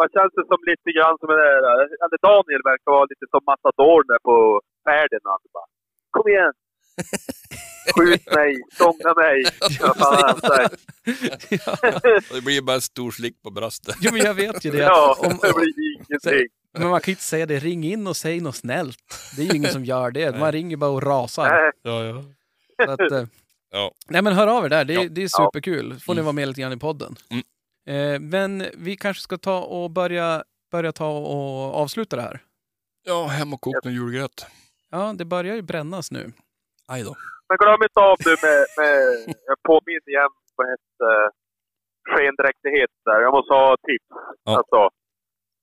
man 0.01 0.09
känns 0.16 0.32
det 0.38 0.44
som 0.52 0.59
lite 0.70 0.88
grann 0.98 1.14
som 1.20 1.28
det 1.32 1.38
där, 1.47 1.56
eller 2.05 2.18
Daniel 2.28 2.62
verkar 2.70 2.90
vara 2.97 3.06
lite 3.12 3.26
som 3.34 3.43
matador 3.52 4.01
där 4.10 4.18
på 4.28 4.34
Ferdinand 4.84 5.43
bara, 5.56 5.68
kom 6.14 6.26
igen! 6.32 6.52
Skjut 7.97 8.34
mig, 8.34 8.56
stånga 8.72 9.14
mig! 9.16 9.44
Vad 9.80 9.97
fan 9.97 10.22
han 10.22 10.40
säger. 10.40 10.70
ja. 11.66 11.76
Det 12.34 12.40
blir 12.44 12.62
bara 12.62 12.74
en 12.74 12.80
stor 12.80 13.10
slick 13.10 13.43
på 13.43 13.51
bröstet. 13.51 13.94
Jo, 14.01 14.10
men 14.12 14.20
jag 14.22 14.34
vet 14.34 14.64
ju 14.64 14.70
det. 14.70 14.78
Ja, 14.78 15.16
Om, 15.20 15.28
det 15.43 15.52
blir 15.55 15.95
ingenting. 16.09 16.47
men 16.78 16.89
man 16.89 17.01
kan 17.01 17.07
ju 17.11 17.12
inte 17.12 17.23
säga 17.23 17.47
det. 17.47 17.59
Ring 17.59 17.85
in 17.85 18.07
och 18.07 18.16
säg 18.16 18.41
något 18.41 18.57
snällt. 18.57 18.99
Det 19.37 19.43
är 19.43 19.47
ju 19.47 19.57
ingen 19.57 19.70
som 19.73 19.85
gör 19.85 20.11
det. 20.11 20.37
Man 20.41 20.53
ringer 20.53 20.77
bara 20.77 20.91
och 20.91 21.03
rasar. 21.03 21.51
Nej, 21.51 21.70
Ja, 21.83 22.05
ja. 22.05 22.23
Så 22.85 22.91
att, 22.91 23.12
eh, 23.12 23.24
Ja. 23.70 23.93
Nej 24.09 24.23
men 24.23 24.33
hör 24.33 24.47
av 24.47 24.65
er 24.65 24.69
där, 24.69 24.85
det, 24.85 24.95
är- 24.95 25.03
Ja. 25.03 25.09
det 25.11 25.23
är 25.23 25.28
superkul. 25.28 26.01
får 26.01 26.15
ni 26.15 26.19
Mm. 26.19 26.24
vara 26.24 26.33
med 26.33 26.49
lite 26.49 26.61
grann 26.61 26.73
i 26.73 26.77
podden. 26.77 27.16
Mm. 27.31 27.45
Eh, 28.15 28.20
men 28.20 28.66
vi 28.74 28.97
kanske 28.97 29.23
ska 29.23 29.39
ta 29.39 29.61
och 29.61 29.91
börja, 29.91 30.45
börja 30.73 30.93
ta 30.93 31.09
och 31.19 31.74
avsluta 31.74 32.16
det 32.16 32.23
här. 32.23 32.43
Ja, 33.05 33.27
hem 33.27 33.53
och 33.55 33.61
koka 33.61 33.89
en 33.89 33.95
julgröt. 33.95 34.47
Ja, 34.91 35.15
det 35.19 35.24
börjar 35.24 35.55
ju 35.55 35.62
brännas 35.62 36.11
nu. 36.11 36.33
Aj 36.89 37.03
då. 37.03 37.15
men 37.49 37.57
glöm 37.59 37.83
inte 37.83 38.01
av 38.01 38.16
du 38.19 38.31
med, 38.31 38.66
med 38.77 39.35
jag 39.47 39.57
påminner 39.62 40.09
igen 40.12 40.33
på 40.57 40.62
ett 40.62 40.95
uh, 41.11 41.28
skendräktighet 42.15 42.91
där. 43.05 43.20
Jag 43.20 43.33
måste 43.37 43.53
ha 43.55 43.77
tips. 43.89 44.09
Ja. 44.45 44.57
Alltså, 44.59 44.81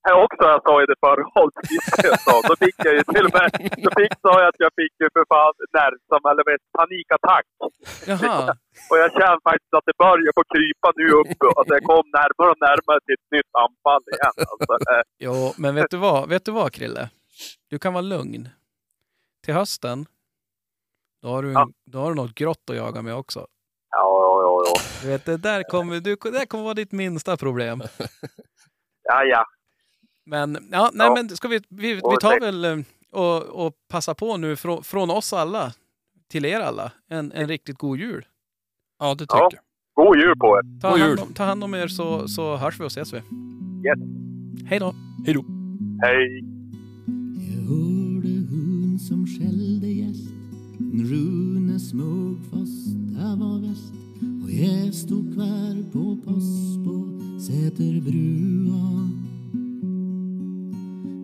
här 0.05 0.15
också 0.25 0.43
jag 0.53 0.61
sa 0.67 0.73
i 0.84 0.85
det 0.91 0.99
förra 1.05 1.25
avsnittet 1.43 1.99
jag 2.30 2.41
då 2.49 2.55
fick 2.65 2.77
jag 2.88 2.93
ju 2.97 3.03
till 3.13 3.25
och 3.27 3.34
med, 3.39 3.47
då 3.85 3.89
fick, 3.99 4.13
sa 4.25 4.31
jag 4.41 4.47
att 4.51 4.61
jag 4.65 4.71
fick 4.80 4.93
ju 5.01 5.07
för 5.15 5.25
fan 5.34 5.53
nervsam, 5.80 6.23
eller 6.31 6.43
vet, 6.51 6.63
panikattack. 6.77 7.45
Jaha, 8.11 8.38
Och 8.89 8.97
jag 9.03 9.09
känner 9.17 9.39
faktiskt 9.49 9.73
att 9.77 9.88
det 9.89 9.97
börjar 10.05 10.31
på 10.39 10.43
krypa 10.53 10.88
nu 10.99 11.07
upp 11.19 11.38
och 11.47 11.61
att 11.61 11.69
jag 11.75 11.84
kom 11.91 12.05
närmare 12.19 12.49
och 12.53 12.61
närmare 12.69 12.99
till 13.05 13.17
ett 13.19 13.31
nytt 13.38 13.51
anfall 13.65 14.03
igen. 14.15 14.35
Alltså, 14.51 14.73
eh, 14.93 15.03
jo, 15.25 15.34
men 15.63 15.71
vet 15.75 15.91
du 15.93 15.97
vad, 15.97 16.30
vet 16.30 16.45
du 16.45 16.51
vad 16.51 16.69
Krille? 16.77 17.09
Du 17.69 17.80
kan 17.80 17.93
vara 17.93 18.07
lugn. 18.15 18.49
Till 19.45 19.53
hösten, 19.53 20.05
då 21.21 21.27
har 21.27 21.43
du, 21.43 21.47
en, 21.49 21.53
Ja. 21.53 21.67
då 21.85 21.97
har 21.99 22.09
du 22.09 22.15
något 22.15 22.35
grått 22.35 22.69
att 22.69 22.75
jaga 22.75 23.01
med 23.01 23.15
också. 23.15 23.39
ja, 23.39 24.03
ja, 24.23 24.41
ja, 24.43 24.63
ja. 24.65 24.81
Du 25.01 25.07
vet, 25.07 25.25
det 25.25 25.38
där 25.38 25.63
kommer, 25.63 25.99
du, 25.99 26.15
det 26.15 26.31
där 26.31 26.45
kommer 26.45 26.63
vara 26.63 26.73
ditt 26.73 26.91
minsta 26.91 27.38
problem. 27.38 27.84
ja, 29.03 29.23
ja. 29.23 29.45
Men, 30.26 30.58
ja, 30.72 30.90
nej 30.94 31.08
Ja. 31.08 31.14
men 31.14 31.30
ska 31.30 31.48
vi, 31.48 31.60
vi, 31.70 31.94
vi 31.94 32.02
tar 32.02 32.40
väl 32.40 32.66
eh, 32.66 32.78
och, 33.12 33.66
och 33.66 33.74
passa 33.90 34.14
på 34.14 34.38
nu 34.38 34.56
från, 34.56 34.84
från 34.84 35.10
oss 35.10 35.34
alla 35.34 35.74
till 36.30 36.45
er 36.45 36.60
alla, 36.60 36.91
en, 37.10 37.32
en 37.32 37.48
riktigt 37.48 37.78
god 37.78 37.98
jul. 38.00 38.26
Ja, 39.00 39.14
det 39.14 39.20
tycker 39.20 39.36
Ja. 39.38 39.50
jag. 39.52 40.06
God 40.06 40.18
jul 40.18 40.36
på 40.38 40.45
er! 40.58 40.80
Ta, 40.82 40.90
God 40.91 41.00
hand 41.00 41.10
jul. 41.12 41.20
om, 41.20 41.34
ta 41.34 41.44
hand 41.44 41.64
om 41.64 41.74
er 41.74 41.88
så, 41.88 42.28
så 42.28 42.58
hörs 42.58 42.80
vi 42.80 42.84
och 42.84 42.88
ses 42.91 43.14
vi. 43.14 43.18
Yes. 43.18 44.00
Hej 44.70 44.80
då! 44.80 44.95
Hej 45.26 45.34
då. 45.34 45.45
Hej! 46.02 46.44
Jag 47.56 47.62
hörde 47.62 48.30
hon 48.50 49.00
som 49.00 49.28
skällde 49.28 49.88
gäst 49.88 50.30
Rune 50.94 51.80
smög 51.80 52.38
fast 52.52 52.88
det 52.95 53.36
var 53.40 53.60
väst 53.68 53.94
Och 54.44 54.52
jag 54.52 54.94
stod 54.94 55.34
kvar 55.34 55.91
på 55.91 56.18
post 56.26 56.86
på 56.86 57.20
Säterbrua 57.40 59.10